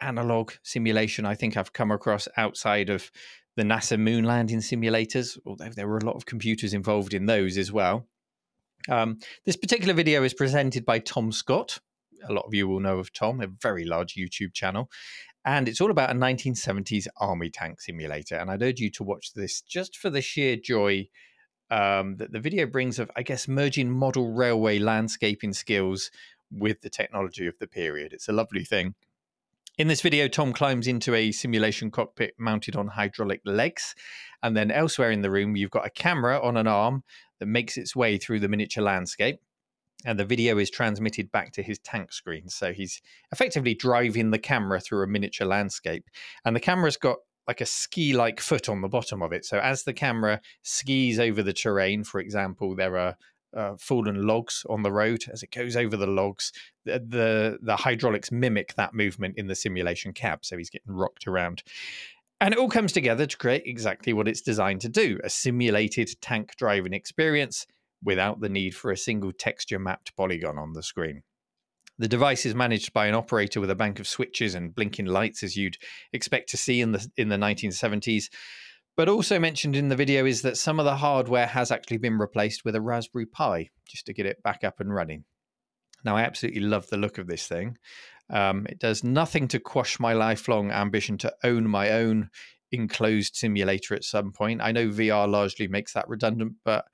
analog 0.00 0.52
simulation 0.62 1.24
I 1.24 1.34
think 1.34 1.56
I've 1.56 1.72
come 1.72 1.90
across 1.90 2.28
outside 2.36 2.90
of 2.90 3.10
the 3.56 3.62
NASA 3.62 3.98
moon 3.98 4.24
landing 4.24 4.58
simulators, 4.58 5.38
although 5.46 5.70
there 5.70 5.86
were 5.86 5.98
a 5.98 6.04
lot 6.04 6.16
of 6.16 6.26
computers 6.26 6.74
involved 6.74 7.14
in 7.14 7.26
those 7.26 7.56
as 7.56 7.70
well. 7.70 8.08
Um, 8.88 9.18
this 9.46 9.56
particular 9.56 9.94
video 9.94 10.22
is 10.24 10.34
presented 10.34 10.84
by 10.84 10.98
Tom 10.98 11.32
Scott. 11.32 11.78
A 12.28 12.32
lot 12.32 12.44
of 12.46 12.54
you 12.54 12.68
will 12.68 12.80
know 12.80 12.98
of 12.98 13.12
Tom, 13.12 13.40
a 13.40 13.46
very 13.46 13.84
large 13.84 14.14
YouTube 14.14 14.52
channel. 14.52 14.90
And 15.44 15.68
it's 15.68 15.80
all 15.80 15.90
about 15.90 16.10
a 16.10 16.14
1970s 16.14 17.06
army 17.18 17.50
tank 17.50 17.80
simulator. 17.80 18.36
And 18.36 18.50
I'd 18.50 18.62
urge 18.62 18.80
you 18.80 18.90
to 18.92 19.04
watch 19.04 19.34
this 19.34 19.60
just 19.60 19.96
for 19.96 20.08
the 20.08 20.22
sheer 20.22 20.56
joy 20.56 21.08
um, 21.70 22.16
that 22.16 22.32
the 22.32 22.40
video 22.40 22.66
brings 22.66 22.98
of, 22.98 23.10
I 23.16 23.22
guess, 23.22 23.46
merging 23.48 23.90
model 23.90 24.32
railway 24.32 24.78
landscaping 24.78 25.52
skills 25.52 26.10
with 26.50 26.80
the 26.80 26.90
technology 26.90 27.46
of 27.46 27.58
the 27.58 27.66
period. 27.66 28.12
It's 28.12 28.28
a 28.28 28.32
lovely 28.32 28.64
thing. 28.64 28.94
In 29.76 29.88
this 29.88 30.02
video, 30.02 30.28
Tom 30.28 30.52
climbs 30.52 30.86
into 30.86 31.14
a 31.14 31.32
simulation 31.32 31.90
cockpit 31.90 32.34
mounted 32.38 32.76
on 32.76 32.86
hydraulic 32.86 33.40
legs. 33.44 33.94
And 34.42 34.56
then 34.56 34.70
elsewhere 34.70 35.10
in 35.10 35.22
the 35.22 35.32
room, 35.32 35.56
you've 35.56 35.72
got 35.72 35.86
a 35.86 35.90
camera 35.90 36.40
on 36.40 36.56
an 36.56 36.68
arm 36.68 37.02
that 37.40 37.46
makes 37.46 37.76
its 37.76 37.96
way 37.96 38.16
through 38.16 38.40
the 38.40 38.48
miniature 38.48 38.84
landscape. 38.84 39.40
And 40.04 40.18
the 40.18 40.24
video 40.24 40.58
is 40.58 40.70
transmitted 40.70 41.32
back 41.32 41.52
to 41.52 41.62
his 41.62 41.78
tank 41.78 42.12
screen. 42.12 42.48
So 42.48 42.72
he's 42.72 43.00
effectively 43.32 43.74
driving 43.74 44.30
the 44.30 44.38
camera 44.38 44.80
through 44.80 45.02
a 45.02 45.06
miniature 45.06 45.46
landscape. 45.46 46.04
And 46.44 46.54
the 46.54 46.60
camera's 46.60 46.96
got 46.96 47.16
like 47.46 47.60
a 47.60 47.66
ski 47.66 48.14
like 48.14 48.40
foot 48.40 48.68
on 48.68 48.80
the 48.80 48.88
bottom 48.88 49.22
of 49.22 49.32
it. 49.32 49.44
So 49.44 49.58
as 49.58 49.84
the 49.84 49.92
camera 49.92 50.40
skis 50.62 51.18
over 51.18 51.42
the 51.42 51.52
terrain, 51.52 52.04
for 52.04 52.20
example, 52.20 52.74
there 52.74 52.96
are 52.98 53.16
uh, 53.54 53.76
fallen 53.78 54.26
logs 54.26 54.66
on 54.68 54.82
the 54.82 54.92
road. 54.92 55.24
As 55.32 55.42
it 55.42 55.50
goes 55.50 55.76
over 55.76 55.96
the 55.96 56.06
logs, 56.06 56.52
the, 56.84 57.04
the 57.06 57.58
the 57.62 57.76
hydraulics 57.76 58.32
mimic 58.32 58.74
that 58.74 58.94
movement 58.94 59.36
in 59.36 59.46
the 59.46 59.54
simulation 59.54 60.12
cab. 60.12 60.44
So 60.44 60.58
he's 60.58 60.70
getting 60.70 60.92
rocked 60.92 61.26
around. 61.26 61.62
And 62.40 62.52
it 62.52 62.58
all 62.58 62.68
comes 62.68 62.92
together 62.92 63.26
to 63.26 63.36
create 63.36 63.62
exactly 63.64 64.12
what 64.12 64.28
it's 64.28 64.40
designed 64.40 64.80
to 64.82 64.88
do 64.88 65.18
a 65.22 65.30
simulated 65.30 66.10
tank 66.20 66.54
driving 66.56 66.92
experience 66.92 67.66
without 68.04 68.40
the 68.40 68.48
need 68.48 68.74
for 68.74 68.90
a 68.90 68.96
single 68.96 69.32
texture 69.32 69.78
mapped 69.78 70.14
polygon 70.16 70.58
on 70.58 70.72
the 70.72 70.82
screen. 70.82 71.22
The 71.98 72.08
device 72.08 72.44
is 72.44 72.54
managed 72.54 72.92
by 72.92 73.06
an 73.06 73.14
operator 73.14 73.60
with 73.60 73.70
a 73.70 73.76
bank 73.76 74.00
of 74.00 74.08
switches 74.08 74.54
and 74.54 74.74
blinking 74.74 75.06
lights, 75.06 75.42
as 75.42 75.56
you'd 75.56 75.76
expect 76.12 76.48
to 76.50 76.56
see 76.56 76.80
in 76.80 76.92
the 76.92 77.08
in 77.16 77.28
the 77.28 77.36
1970s. 77.36 78.24
But 78.96 79.08
also 79.08 79.38
mentioned 79.38 79.74
in 79.74 79.88
the 79.88 79.96
video 79.96 80.24
is 80.24 80.42
that 80.42 80.56
some 80.56 80.78
of 80.78 80.84
the 80.84 80.96
hardware 80.96 81.46
has 81.46 81.72
actually 81.72 81.96
been 81.96 82.18
replaced 82.18 82.64
with 82.64 82.76
a 82.76 82.80
Raspberry 82.80 83.26
Pi 83.26 83.70
just 83.88 84.06
to 84.06 84.12
get 84.12 84.26
it 84.26 84.42
back 84.42 84.62
up 84.62 84.78
and 84.78 84.94
running. 84.94 85.24
Now, 86.04 86.16
I 86.16 86.22
absolutely 86.22 86.60
love 86.60 86.88
the 86.88 86.96
look 86.96 87.18
of 87.18 87.26
this 87.26 87.46
thing. 87.46 87.78
Um, 88.30 88.66
it 88.68 88.78
does 88.78 89.02
nothing 89.02 89.48
to 89.48 89.58
quash 89.58 89.98
my 89.98 90.12
lifelong 90.12 90.70
ambition 90.70 91.18
to 91.18 91.34
own 91.42 91.68
my 91.68 91.90
own 91.90 92.30
enclosed 92.72 93.36
simulator 93.36 93.94
at 93.94 94.04
some 94.04 94.32
point. 94.32 94.60
I 94.62 94.72
know 94.72 94.88
VR 94.88 95.28
largely 95.28 95.66
makes 95.68 95.92
that 95.94 96.08
redundant, 96.08 96.54
but 96.64 96.84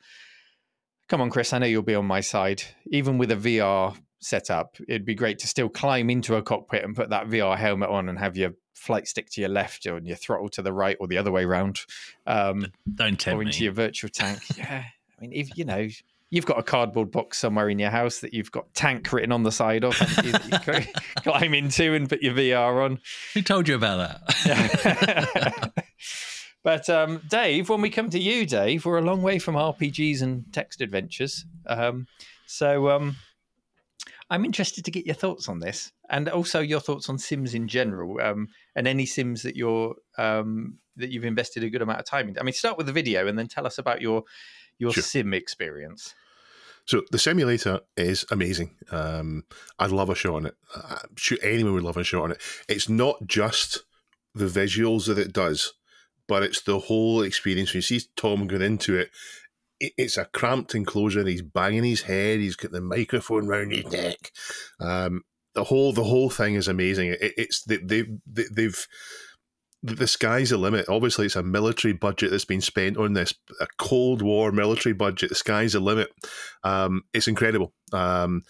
come 1.11 1.21
on, 1.21 1.29
Chris, 1.29 1.53
I 1.53 1.59
know 1.59 1.67
you'll 1.67 1.83
be 1.83 1.97
on 1.97 2.07
my 2.07 2.21
side. 2.21 2.63
Even 2.87 3.19
with 3.19 3.33
a 3.33 3.37
VR 3.37 3.97
setup, 4.21 4.77
it'd 4.89 5.05
be 5.05 5.17
great 5.17 5.41
to 5.41 5.49
still 5.49 5.69
climb 5.69 6.09
into 6.09 6.37
a 6.37 6.43
cockpit 6.43 6.85
and 6.85 6.95
put 6.95 7.11
that 7.11 7.27
VR 7.27 7.59
helmet 7.59 7.91
on 7.91 8.09
and 8.09 8.19
have 8.19 8.37
your 8.37 8.53
flight 8.75 9.09
stick 9.09 9.29
to 9.31 9.41
your 9.41 9.51
left 9.51 9.87
or 9.87 9.99
your 9.99 10.17
throttle 10.17 10.49
to 10.49 10.63
the 10.63 10.73
right 10.73 10.97
or 11.01 11.09
the 11.09 11.19
other 11.19 11.33
way 11.33 11.45
round. 11.45 11.81
Um, 12.29 12.69
Don't 12.95 13.19
tempt 13.19 13.39
or 13.39 13.43
into 13.43 13.59
me. 13.59 13.65
your 13.65 13.73
virtual 13.73 14.09
tank. 14.09 14.41
yeah. 14.57 14.85
I 15.19 15.21
mean, 15.21 15.33
if 15.33 15.59
you 15.59 15.65
know, 15.65 15.89
you've 16.31 16.47
got 16.47 16.61
a 16.61 16.63
cardboard 16.63 17.11
box 17.11 17.39
somewhere 17.39 17.69
in 17.69 17.81
your 17.81 17.91
house 17.91 18.21
that 18.21 18.33
you've 18.33 18.53
got 18.53 18.73
tank 18.73 19.13
written 19.13 19.33
on 19.33 19.43
the 19.43 19.53
side 19.53 19.85
of, 19.85 20.01
you, 20.25 20.33
you 20.33 20.85
climb 21.25 21.55
into 21.55 21.93
and 21.93 22.09
put 22.09 22.23
your 22.23 22.35
VR 22.35 22.85
on. 22.85 23.01
Who 23.35 23.43
told 23.43 23.67
you 23.67 23.75
about 23.75 24.21
that? 24.45 25.73
but 26.63 26.89
um, 26.91 27.23
Dave, 27.29 27.69
when 27.69 27.81
we 27.81 27.91
come 27.91 28.11
to 28.11 28.19
you, 28.19 28.47
Dave, 28.47 28.85
we're 28.85 28.99
a 28.99 29.03
long 29.03 29.23
way 29.23 29.39
from 29.39 29.55
RPGs 29.55 30.23
and 30.23 30.45
text 30.53 30.81
adventures. 30.81 31.45
Um, 31.67 32.07
so 32.47 32.91
um, 32.91 33.17
I'm 34.29 34.45
interested 34.45 34.85
to 34.85 34.91
get 34.91 35.07
your 35.07 35.15
thoughts 35.15 35.49
on 35.49 35.59
this, 35.59 35.93
and 36.09 36.29
also 36.29 36.61
your 36.61 36.81
thoughts 36.81 37.09
on 37.09 37.19
Sims 37.19 37.55
in 37.55 37.69
general, 37.69 38.21
um, 38.21 38.49
and 38.77 38.87
any 38.87 39.07
Sims 39.07 39.43
that 39.43 39.57
you're 39.57 39.95
um, 40.19 40.79
that 40.97 41.11
you've 41.11 41.25
invested 41.25 41.65
a 41.65 41.71
good 41.71 41.83
amount 41.83 42.01
of 42.01 42.07
time 42.07 42.29
in. 42.29 42.39
I 42.39 42.43
mean, 42.43 42.53
start 42.53 42.77
with 42.77 42.87
the 42.87 42.93
video, 42.93 43.27
and 43.27 43.39
then 43.39 43.49
tell 43.49 43.67
us 43.67 43.79
about 43.79 44.01
your 44.01 44.25
your 44.79 44.93
Sure. 44.93 45.03
Sim 45.03 45.35
experience. 45.35 46.15
So 46.87 47.03
the 47.11 47.19
simulator 47.19 47.81
is 47.97 48.25
amazing. 48.31 48.75
Um, 48.91 49.45
I'd 49.79 49.91
love 49.91 50.11
a 50.11 50.15
shot 50.15 50.35
on 50.35 50.47
it. 50.47 50.57
Uh, 50.75 50.99
shoot, 51.17 51.39
anyone 51.43 51.75
would 51.75 51.85
love 51.85 51.97
a 51.97 52.05
shot 52.05 52.25
on 52.25 52.33
it. 52.33 52.41
It's 52.69 52.89
not 52.89 53.17
just 53.27 53.85
the 54.35 54.47
visuals 54.47 55.07
that 55.07 55.19
it 55.19 55.33
does, 55.33 55.75
but 56.31 56.45
it's 56.45 56.63
the 56.63 56.79
whole 56.79 57.23
experience. 57.23 57.73
When 57.73 57.79
you 57.79 57.83
see 57.83 58.01
Tom 58.17 58.47
going 58.47 58.63
into 58.63 58.97
it, 58.97 59.11
it- 59.81 59.93
it's 59.99 60.17
a 60.17 60.25
cramped 60.27 60.75
enclosure. 60.75 61.27
He's 61.27 61.43
banging 61.43 61.85
his 61.85 62.03
head. 62.03 62.39
He's 62.39 62.55
got 62.57 62.71
the 62.71 62.81
microphone 62.81 63.49
round 63.49 63.73
his 63.73 63.87
neck. 63.93 64.31
Um, 64.79 65.23
the 65.55 65.65
whole 65.65 65.93
the 65.93 66.05
whole 66.05 66.31
thing 66.31 66.55
is 66.55 66.69
amazing. 66.69 67.09
It, 67.09 67.35
it's 67.37 67.65
they, 67.65 67.79
they, 67.79 68.03
they 68.27 68.45
they've 68.53 68.87
the 69.83 69.95
the 69.95 70.07
sky's 70.07 70.51
the 70.51 70.59
limit. 70.59 70.89
Obviously, 70.89 71.27
it's 71.27 71.37
a 71.37 71.43
military 71.43 71.95
budget 71.95 72.31
that's 72.31 72.45
been 72.45 72.61
spent 72.61 72.97
on 72.99 73.15
this, 73.15 73.35
a 73.61 73.67
Cold 73.79 74.23
War 74.23 74.53
military 74.53 74.93
budget. 74.93 75.31
The 75.31 75.35
sky's 75.35 75.73
the 75.73 75.81
limit. 75.81 76.11
Um, 76.63 77.03
it's 77.15 77.29
incredible. 77.29 77.73
Um, 77.93 78.43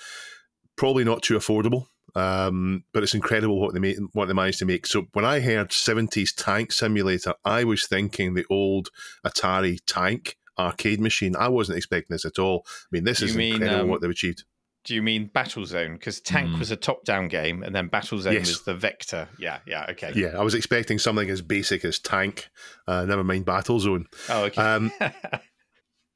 probably 0.76 1.04
not 1.04 1.22
too 1.22 1.36
affordable, 1.38 1.86
um, 2.14 2.84
but 2.92 3.02
it's 3.02 3.14
incredible 3.14 3.60
what 3.60 3.74
they 3.74 3.80
made, 3.80 3.96
what 4.12 4.26
they 4.26 4.34
managed 4.34 4.58
to 4.60 4.64
make. 4.64 4.86
So 4.86 5.06
when 5.12 5.24
I 5.24 5.40
heard 5.40 5.72
seventies 5.72 6.32
tank 6.32 6.72
simulator, 6.72 7.34
I 7.44 7.64
was 7.64 7.86
thinking 7.86 8.34
the 8.34 8.46
old 8.50 8.88
Atari 9.26 9.78
tank 9.86 10.36
arcade 10.58 11.00
machine. 11.00 11.34
I 11.36 11.48
wasn't 11.48 11.78
expecting 11.78 12.14
this 12.14 12.24
at 12.24 12.38
all. 12.38 12.64
I 12.66 12.86
mean, 12.92 13.04
this 13.04 13.20
You 13.20 13.28
is 13.28 13.36
mean, 13.36 13.54
incredible 13.54 13.82
um, 13.82 13.88
what 13.88 14.00
they've 14.00 14.10
achieved. 14.10 14.44
Do 14.84 14.94
you 14.94 15.02
mean 15.02 15.28
Battlezone? 15.34 15.92
Because 15.92 16.20
Tank 16.20 16.52
Mm. 16.52 16.58
was 16.58 16.70
a 16.70 16.76
top-down 16.76 17.28
game, 17.28 17.62
and 17.62 17.74
then 17.74 17.90
Battlezone 17.90 18.32
Yes. 18.32 18.46
was 18.48 18.62
the 18.62 18.74
vector. 18.74 19.28
Yeah, 19.38 19.58
yeah, 19.66 19.84
okay. 19.90 20.12
Yeah, 20.14 20.38
I 20.38 20.42
was 20.42 20.54
expecting 20.54 20.98
something 20.98 21.28
as 21.28 21.42
basic 21.42 21.84
as 21.84 21.98
tank. 21.98 22.48
Uh, 22.88 23.04
never 23.04 23.22
mind 23.22 23.44
Battlezone. 23.44 24.06
Oh, 24.30 24.44
okay. 24.44 24.62
Um, 24.62 24.90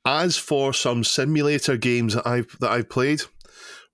As 0.07 0.37
for 0.37 0.75
some 0.75 1.03
simulator 1.03 1.79
games 1.79 2.13
that 2.15 2.27
I've 2.27 2.59
that 2.61 2.71
I've 2.71 2.91
played, 2.91 3.23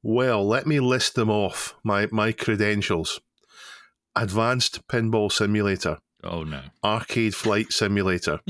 well, 0.03 0.47
let 0.47 0.67
me 0.67 0.81
list 0.81 1.15
them 1.15 1.31
off. 1.31 1.75
My 1.85 2.09
my 2.11 2.33
credentials: 2.33 3.21
Advanced 4.17 4.87
Pinball 4.89 5.31
Simulator, 5.31 5.99
Oh 6.23 6.43
no. 6.45 6.63
Arcade 6.85 7.35
Flight 7.35 7.73
Simulator, 7.73 8.41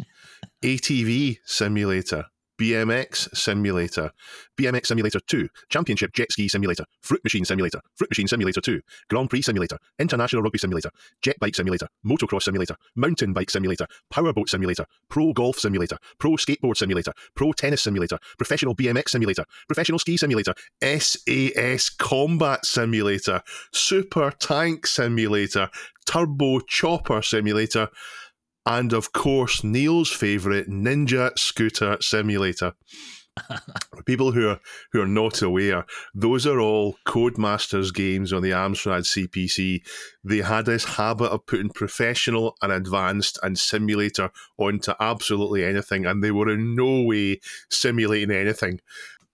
ATV 0.62 1.38
Simulator, 1.44 2.26
BMX 2.60 3.34
Simulator, 3.34 4.10
BMX 4.60 4.86
Simulator 4.86 5.18
2, 5.26 5.48
Championship 5.70 6.12
Jet 6.12 6.30
Ski 6.30 6.46
Simulator, 6.46 6.84
Fruit 7.00 7.24
Machine 7.24 7.46
Simulator, 7.46 7.80
Fruit 7.96 8.10
Machine 8.10 8.28
Simulator 8.28 8.60
2, 8.60 8.80
Grand 9.08 9.30
Prix 9.30 9.40
Simulator, 9.42 9.78
International 9.98 10.42
Rugby 10.42 10.58
Simulator, 10.58 10.90
Jet 11.22 11.38
Bike 11.40 11.54
Simulator, 11.54 11.88
Motocross 12.04 12.42
Simulator, 12.42 12.76
Mountain 12.96 13.32
Bike 13.32 13.48
Simulator, 13.48 13.86
Powerboat 14.12 14.50
Simulator, 14.50 14.84
Pro 15.08 15.32
Golf 15.32 15.58
Simulator, 15.58 15.96
Pro 16.18 16.32
Skateboard 16.32 16.76
Simulator, 16.76 17.12
Pro 17.34 17.52
Tennis 17.52 17.80
Simulator, 17.80 18.18
Professional 18.36 18.76
BMX 18.76 19.08
Simulator, 19.08 19.44
Professional 19.66 19.98
Ski 19.98 20.18
Simulator, 20.18 20.52
SAS 20.82 21.88
Combat 21.88 22.66
Simulator, 22.66 23.40
Super 23.72 24.32
Tank 24.32 24.86
Simulator, 24.86 25.70
Turbo 26.04 26.60
Chopper 26.60 27.22
Simulator, 27.22 27.88
and 28.66 28.92
of 28.92 29.12
course 29.12 29.64
Neil's 29.64 30.10
favourite 30.10 30.68
Ninja 30.68 31.36
Scooter 31.38 31.96
Simulator. 32.00 32.74
People 34.06 34.32
who 34.32 34.48
are 34.48 34.60
who 34.92 35.00
are 35.00 35.06
not 35.06 35.40
aware, 35.40 35.86
those 36.14 36.46
are 36.46 36.60
all 36.60 36.96
Codemasters 37.06 37.94
games 37.94 38.32
on 38.32 38.42
the 38.42 38.50
Amstrad 38.50 39.02
CPC. 39.02 39.82
They 40.24 40.38
had 40.38 40.66
this 40.66 40.84
habit 40.84 41.26
of 41.30 41.46
putting 41.46 41.70
professional 41.70 42.56
and 42.60 42.72
advanced 42.72 43.38
and 43.42 43.58
simulator 43.58 44.30
onto 44.58 44.92
absolutely 45.00 45.64
anything, 45.64 46.06
and 46.06 46.22
they 46.22 46.32
were 46.32 46.50
in 46.50 46.74
no 46.74 47.02
way 47.02 47.40
simulating 47.70 48.30
anything. 48.30 48.80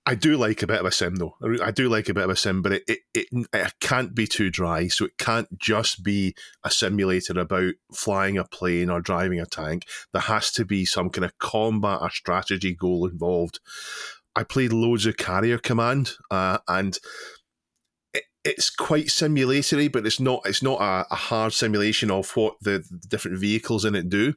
I 0.08 0.14
do 0.14 0.36
like 0.36 0.62
a 0.62 0.68
bit 0.68 0.78
of 0.78 0.86
a 0.86 0.92
sim 0.92 1.16
though. 1.16 1.34
I 1.62 1.72
do 1.72 1.88
like 1.88 2.08
a 2.08 2.14
bit 2.14 2.22
of 2.22 2.30
a 2.30 2.36
sim, 2.36 2.62
but 2.62 2.72
it, 2.72 2.84
it, 2.86 2.98
it, 3.12 3.26
it 3.52 3.72
can't 3.80 4.14
be 4.14 4.28
too 4.28 4.50
dry. 4.50 4.86
So 4.86 5.06
it 5.06 5.18
can't 5.18 5.58
just 5.58 6.04
be 6.04 6.36
a 6.62 6.70
simulator 6.70 7.38
about 7.38 7.75
flying 7.92 8.38
a 8.38 8.44
plane 8.44 8.88
or 8.88 9.00
driving 9.00 9.40
a 9.40 9.46
tank. 9.46 9.84
There 10.12 10.22
has 10.22 10.52
to 10.52 10.64
be 10.64 10.84
some 10.84 11.10
kind 11.10 11.25
of 11.25 11.36
combat 11.38 11.98
or 12.02 12.10
strategy 12.10 12.72
goal 12.72 13.08
involved. 13.08 13.58
I 14.36 14.44
played 14.44 14.72
loads 14.72 15.06
of 15.06 15.16
Carrier 15.16 15.58
Command, 15.58 16.12
uh, 16.30 16.58
and 16.68 16.98
it's 18.47 18.71
quite 18.71 19.11
simulatory, 19.11 19.88
but 19.88 20.07
it's 20.07 20.21
not. 20.21 20.43
It's 20.45 20.62
not 20.62 20.81
a, 20.81 21.05
a 21.11 21.17
hard 21.17 21.53
simulation 21.53 22.12
of 22.12 22.31
what 22.37 22.55
the, 22.61 22.85
the 22.88 23.09
different 23.09 23.38
vehicles 23.38 23.85
in 23.85 23.97
it 23.97 24.09
do. 24.09 24.35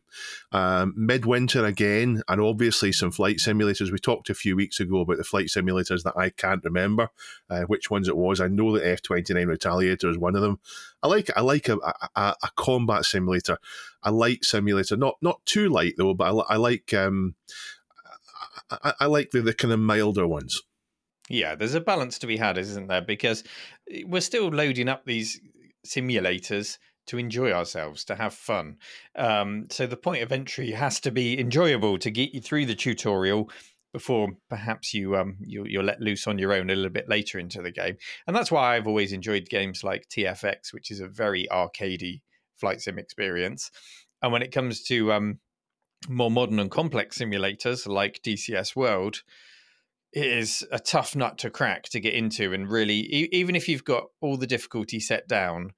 Um, 0.51 0.93
Midwinter 0.97 1.63
again, 1.63 2.23
and 2.27 2.41
obviously 2.41 2.91
some 2.91 3.11
flight 3.11 3.37
simulators. 3.37 3.91
We 3.91 3.99
talked 3.99 4.31
a 4.31 4.33
few 4.33 4.55
weeks 4.55 4.79
ago 4.79 5.01
about 5.01 5.17
the 5.17 5.23
flight 5.23 5.45
simulators 5.47 6.01
that 6.03 6.17
I 6.17 6.31
can't 6.31 6.63
remember 6.63 7.09
uh, 7.51 7.61
which 7.61 7.91
ones 7.91 8.07
it 8.07 8.17
was. 8.17 8.41
I 8.41 8.47
know 8.47 8.75
that 8.75 8.87
F 8.87 9.03
twenty 9.03 9.33
nine 9.35 9.47
Retaliator 9.47 10.09
is 10.09 10.17
one 10.17 10.35
of 10.35 10.41
them. 10.41 10.59
I 11.03 11.07
like 11.07 11.29
I 11.37 11.41
like 11.41 11.69
a, 11.69 11.77
a, 12.15 12.35
a 12.41 12.49
combat 12.55 13.05
simulator, 13.05 13.59
a 14.01 14.11
light 14.11 14.43
simulator, 14.43 14.97
not 14.97 15.17
not 15.21 15.45
too 15.45 15.69
light 15.69 15.93
though, 15.97 16.15
but 16.15 16.33
I, 16.33 16.55
I 16.55 16.57
like 16.57 16.93
um, 16.95 17.35
I, 18.71 18.93
I 19.01 19.05
like 19.05 19.29
the, 19.31 19.41
the 19.41 19.53
kind 19.53 19.71
of 19.73 19.79
milder 19.79 20.27
ones. 20.27 20.63
Yeah, 21.29 21.55
there's 21.55 21.75
a 21.75 21.81
balance 21.81 22.19
to 22.19 22.27
be 22.27 22.37
had, 22.37 22.57
isn't 22.57 22.87
there? 22.87 23.01
Because 23.01 23.43
eh, 23.91 24.03
we're 24.05 24.21
still 24.21 24.49
loading 24.49 24.89
up 24.89 25.05
these 25.05 25.39
simulators 25.85 26.77
to 27.07 27.17
enjoy 27.17 27.51
ourselves, 27.51 28.03
to 28.05 28.15
have 28.15 28.33
fun. 28.33 28.77
Um, 29.15 29.67
so 29.71 29.87
the 29.87 29.97
point 29.97 30.23
of 30.23 30.31
entry 30.31 30.71
has 30.71 30.99
to 31.01 31.11
be 31.11 31.39
enjoyable 31.39 31.97
to 31.99 32.11
get 32.11 32.33
you 32.33 32.41
through 32.41 32.65
the 32.65 32.75
tutorial 32.75 33.49
before 33.91 34.29
perhaps 34.49 34.93
you 34.93 35.15
um 35.15 35.35
you 35.41 35.65
you're 35.65 35.81
let 35.81 35.99
loose 35.99 36.27
on 36.27 36.37
your 36.37 36.53
own 36.53 36.69
a 36.69 36.75
little 36.75 36.91
bit 36.91 37.09
later 37.09 37.39
into 37.39 37.61
the 37.61 37.71
game. 37.71 37.97
And 38.27 38.35
that's 38.35 38.51
why 38.51 38.75
I've 38.75 38.87
always 38.87 39.13
enjoyed 39.13 39.49
games 39.49 39.83
like 39.83 40.07
TFX, 40.09 40.73
which 40.73 40.91
is 40.91 40.99
a 40.99 41.07
very 41.07 41.47
arcadey 41.51 42.21
flight 42.57 42.81
sim 42.81 42.99
experience. 42.99 43.71
And 44.21 44.31
when 44.31 44.43
it 44.43 44.51
comes 44.51 44.83
to 44.83 45.11
um 45.13 45.39
more 46.07 46.29
modern 46.31 46.59
and 46.59 46.69
complex 46.69 47.17
simulators 47.17 47.87
like 47.87 48.21
DCS 48.23 48.75
World, 48.75 49.23
it 50.11 50.25
is 50.25 50.65
a 50.71 50.79
tough 50.79 51.15
nut 51.15 51.37
to 51.37 51.49
crack 51.49 51.83
to 51.83 51.99
get 51.99 52.13
into 52.13 52.53
and 52.53 52.69
really 52.69 52.99
even 53.31 53.55
if 53.55 53.69
you've 53.69 53.85
got 53.85 54.05
all 54.21 54.37
the 54.37 54.47
difficulty 54.47 54.99
set 54.99 55.27
down 55.27 55.71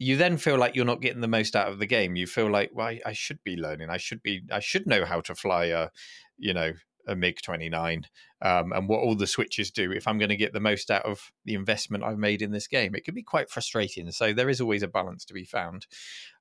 you 0.00 0.16
then 0.16 0.38
feel 0.38 0.56
like 0.56 0.74
you're 0.74 0.86
not 0.86 1.02
getting 1.02 1.20
the 1.20 1.28
most 1.28 1.54
out 1.54 1.68
of 1.68 1.78
the 1.78 1.86
game. 1.86 2.16
You 2.16 2.26
feel 2.26 2.50
like 2.50 2.70
well 2.72 2.88
I, 2.88 3.00
I 3.06 3.12
should 3.12 3.38
be 3.44 3.54
learning. 3.54 3.90
I 3.90 3.98
should 3.98 4.22
be 4.22 4.42
i 4.50 4.58
should 4.58 4.86
know 4.86 5.04
how 5.04 5.20
to 5.20 5.34
fly 5.34 5.66
a 5.66 5.90
you 6.38 6.54
know 6.54 6.72
a 7.06 7.16
mig 7.16 7.40
29 7.42 8.06
um, 8.42 8.72
and 8.72 8.88
what 8.88 9.00
all 9.00 9.14
the 9.14 9.26
switches 9.26 9.70
do 9.70 9.90
if 9.90 10.06
i'm 10.06 10.18
going 10.18 10.28
to 10.28 10.36
get 10.36 10.52
the 10.52 10.60
most 10.60 10.90
out 10.90 11.04
of 11.06 11.32
the 11.46 11.54
investment 11.54 12.04
i've 12.04 12.18
made 12.18 12.42
in 12.42 12.52
this 12.52 12.66
game. 12.66 12.94
It 12.94 13.04
can 13.04 13.14
be 13.14 13.22
quite 13.22 13.50
frustrating 13.50 14.10
so 14.10 14.32
there 14.32 14.50
is 14.50 14.60
always 14.60 14.82
a 14.82 14.88
balance 14.88 15.24
to 15.26 15.34
be 15.34 15.44
found 15.44 15.86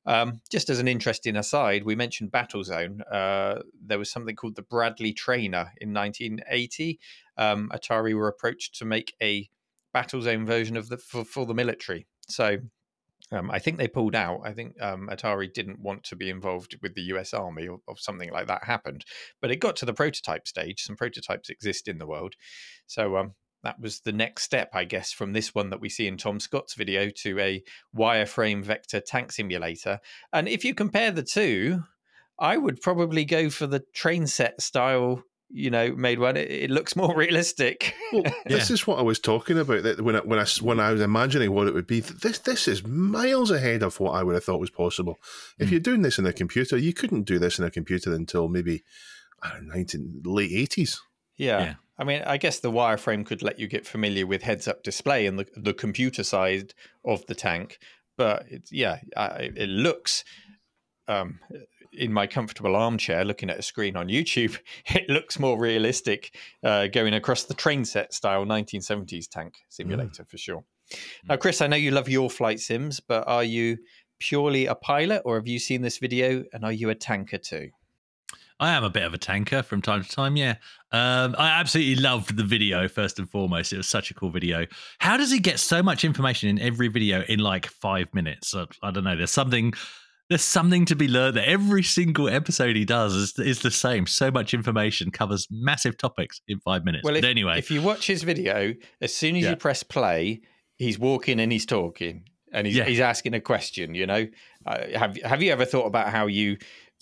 um, 0.09 0.41
just 0.49 0.71
as 0.71 0.79
an 0.79 0.87
interesting 0.87 1.35
aside, 1.35 1.83
we 1.83 1.95
mentioned 1.95 2.31
Battlezone. 2.31 3.01
Uh, 3.11 3.61
there 3.79 3.99
was 3.99 4.09
something 4.09 4.35
called 4.35 4.55
the 4.55 4.63
Bradley 4.63 5.13
Trainer 5.13 5.71
in 5.79 5.93
1980. 5.93 6.99
Um, 7.37 7.69
Atari 7.71 8.15
were 8.15 8.27
approached 8.27 8.73
to 8.79 8.85
make 8.85 9.13
a 9.21 9.47
Battlezone 9.95 10.47
version 10.47 10.77
of 10.77 10.89
the 10.89 10.97
for, 10.97 11.23
for 11.23 11.45
the 11.45 11.53
military. 11.53 12.07
So 12.27 12.57
um, 13.31 13.51
I 13.51 13.59
think 13.59 13.77
they 13.77 13.87
pulled 13.87 14.15
out. 14.15 14.41
I 14.43 14.51
think 14.51 14.81
um, 14.81 15.09
Atari 15.11 15.53
didn't 15.53 15.79
want 15.79 16.03
to 16.05 16.15
be 16.15 16.31
involved 16.31 16.75
with 16.81 16.95
the 16.95 17.03
US 17.13 17.31
Army 17.31 17.67
or, 17.67 17.79
or 17.85 17.95
something 17.95 18.31
like 18.31 18.47
that 18.47 18.63
happened. 18.63 19.05
But 19.39 19.51
it 19.51 19.57
got 19.57 19.75
to 19.77 19.85
the 19.85 19.93
prototype 19.93 20.47
stage. 20.47 20.81
Some 20.81 20.95
prototypes 20.95 21.51
exist 21.51 21.87
in 21.87 21.99
the 21.99 22.07
world. 22.07 22.33
So 22.87 23.15
um, 23.15 23.35
that 23.63 23.79
was 23.79 24.01
the 24.01 24.11
next 24.11 24.43
step, 24.43 24.69
I 24.73 24.85
guess, 24.85 25.11
from 25.11 25.33
this 25.33 25.53
one 25.53 25.69
that 25.69 25.81
we 25.81 25.89
see 25.89 26.07
in 26.07 26.17
Tom 26.17 26.39
Scott's 26.39 26.75
video 26.75 27.09
to 27.23 27.39
a 27.39 27.63
wireframe 27.95 28.63
vector 28.63 28.99
tank 28.99 29.31
simulator. 29.31 29.99
And 30.31 30.47
if 30.47 30.63
you 30.63 30.73
compare 30.73 31.11
the 31.11 31.23
two, 31.23 31.83
I 32.39 32.57
would 32.57 32.81
probably 32.81 33.25
go 33.25 33.49
for 33.49 33.67
the 33.67 33.83
train 33.93 34.27
set 34.27 34.61
style 34.61 35.23
you 35.51 35.71
know, 35.71 35.93
made 35.95 36.19
one. 36.19 36.37
It, 36.37 36.51
it 36.51 36.69
looks 36.69 36.95
more 36.95 37.15
realistic. 37.17 37.93
Well, 38.13 38.23
this 38.45 38.69
is 38.69 38.85
what 38.85 38.99
I 38.99 39.01
was 39.01 39.19
talking 39.19 39.57
about. 39.57 39.83
That 39.83 40.01
when 40.01 40.15
I, 40.15 40.19
when 40.19 40.39
I 40.39 40.45
when 40.61 40.79
I 40.79 40.91
was 40.91 41.01
imagining 41.01 41.51
what 41.51 41.67
it 41.67 41.73
would 41.73 41.87
be, 41.87 42.01
this 42.01 42.39
this 42.39 42.67
is 42.67 42.85
miles 42.85 43.51
ahead 43.51 43.83
of 43.83 43.99
what 43.99 44.11
I 44.11 44.23
would 44.23 44.35
have 44.35 44.43
thought 44.43 44.59
was 44.59 44.69
possible. 44.69 45.19
If 45.57 45.69
Mm. 45.69 45.71
you're 45.71 45.79
doing 45.79 46.01
this 46.03 46.19
in 46.19 46.25
a 46.25 46.33
computer, 46.33 46.77
you 46.77 46.93
couldn't 46.93 47.23
do 47.23 47.39
this 47.39 47.57
in 47.59 47.65
a 47.65 47.71
computer 47.71 48.13
until 48.13 48.47
maybe 48.47 48.83
I 49.41 49.53
don't 49.53 49.67
know, 49.67 49.73
19, 49.75 50.21
late 50.25 50.51
eighties. 50.51 51.01
Yeah. 51.39 51.59
Yeah. 51.59 51.73
I 51.97 52.03
mean, 52.03 52.21
I 52.25 52.37
guess 52.37 52.59
the 52.59 52.71
wireframe 52.71 53.25
could 53.25 53.41
let 53.41 53.59
you 53.59 53.67
get 53.67 53.85
familiar 53.85 54.25
with 54.25 54.43
heads-up 54.43 54.83
display 54.83 55.25
and 55.25 55.39
the 55.39 55.47
the 55.57 55.73
computer 55.73 56.23
side 56.23 56.73
of 57.03 57.25
the 57.25 57.35
tank, 57.35 57.79
but 58.17 58.45
it's, 58.49 58.71
yeah, 58.71 58.99
I, 59.17 59.49
it 59.55 59.69
looks. 59.69 60.23
Um, 61.07 61.39
in 61.91 62.13
my 62.13 62.27
comfortable 62.27 62.75
armchair, 62.75 63.25
looking 63.25 63.49
at 63.49 63.57
a 63.57 63.63
screen 63.63 63.97
on 63.97 64.09
YouTube, 64.09 64.59
it 64.85 65.09
looks 65.09 65.39
more 65.39 65.59
realistic, 65.59 66.37
uh, 66.63 66.85
going 66.85 67.15
across 67.15 67.45
the 67.45 67.55
train 67.55 67.83
set 67.83 68.13
style 68.13 68.45
1970s 68.45 69.27
tank 69.27 69.55
simulator 69.69 70.23
for 70.23 70.37
sure. 70.37 70.63
Now, 71.27 71.37
Chris, 71.37 71.61
I 71.61 71.67
know 71.67 71.77
you 71.77 71.89
love 71.89 72.07
your 72.07 72.29
flight 72.29 72.59
sims, 72.59 72.99
but 72.99 73.27
are 73.27 73.43
you 73.43 73.79
purely 74.19 74.67
a 74.67 74.75
pilot, 74.75 75.23
or 75.25 75.35
have 75.37 75.47
you 75.47 75.57
seen 75.57 75.81
this 75.81 75.97
video 75.97 76.43
and 76.53 76.63
are 76.63 76.71
you 76.71 76.89
a 76.89 76.95
tanker 76.95 77.39
too? 77.39 77.69
I 78.59 78.71
am 78.71 78.83
a 78.83 78.89
bit 78.89 79.03
of 79.03 79.13
a 79.13 79.17
tanker 79.17 79.63
from 79.63 79.81
time 79.81 80.03
to 80.03 80.09
time. 80.09 80.35
Yeah, 80.35 80.55
um, 80.91 81.35
I 81.37 81.59
absolutely 81.59 81.95
loved 81.95 82.35
the 82.35 82.43
video 82.43 82.87
first 82.87 83.17
and 83.19 83.29
foremost. 83.29 83.71
It 83.71 83.77
was 83.77 83.87
such 83.87 84.11
a 84.11 84.13
cool 84.13 84.31
video. 84.31 84.65
How 84.99 85.15
does 85.17 85.31
he 85.31 85.39
get 85.39 85.59
so 85.59 85.81
much 85.81 86.03
information 86.03 86.49
in 86.49 86.59
every 86.59 86.89
video 86.89 87.21
in 87.23 87.39
like 87.39 87.67
five 87.67 88.13
minutes? 88.13 88.53
I, 88.53 88.65
I 88.83 88.91
don't 88.91 89.03
know. 89.03 89.15
There's 89.15 89.31
something. 89.31 89.73
There's 90.29 90.43
something 90.43 90.85
to 90.85 90.95
be 90.95 91.07
learned. 91.07 91.37
That 91.37 91.47
every 91.49 91.81
single 91.81 92.29
episode 92.29 92.75
he 92.75 92.85
does 92.85 93.15
is, 93.15 93.39
is 93.39 93.61
the 93.63 93.71
same. 93.71 94.05
So 94.05 94.29
much 94.29 94.53
information 94.53 95.09
covers 95.09 95.47
massive 95.49 95.97
topics 95.97 96.39
in 96.47 96.59
five 96.59 96.85
minutes. 96.85 97.03
Well, 97.03 97.13
but 97.15 97.23
if, 97.23 97.29
anyway, 97.29 97.57
if 97.57 97.71
you 97.71 97.81
watch 97.81 98.05
his 98.05 98.21
video, 98.21 98.75
as 99.01 99.11
soon 99.13 99.35
as 99.37 99.43
Yeah. 99.43 99.49
you 99.51 99.55
press 99.55 99.81
play, 99.81 100.41
he's 100.75 100.99
walking 100.99 101.39
and 101.39 101.51
he's 101.51 101.65
talking 101.65 102.25
and 102.53 102.67
he's, 102.67 102.75
Yeah. 102.75 102.85
he's 102.85 102.99
asking 102.99 103.33
a 103.33 103.41
question. 103.41 103.95
You 103.95 104.05
know, 104.05 104.27
uh, 104.67 104.77
have 104.95 105.17
have 105.23 105.41
you 105.41 105.51
ever 105.51 105.65
thought 105.65 105.87
about 105.87 106.09
how 106.09 106.27
you 106.27 106.57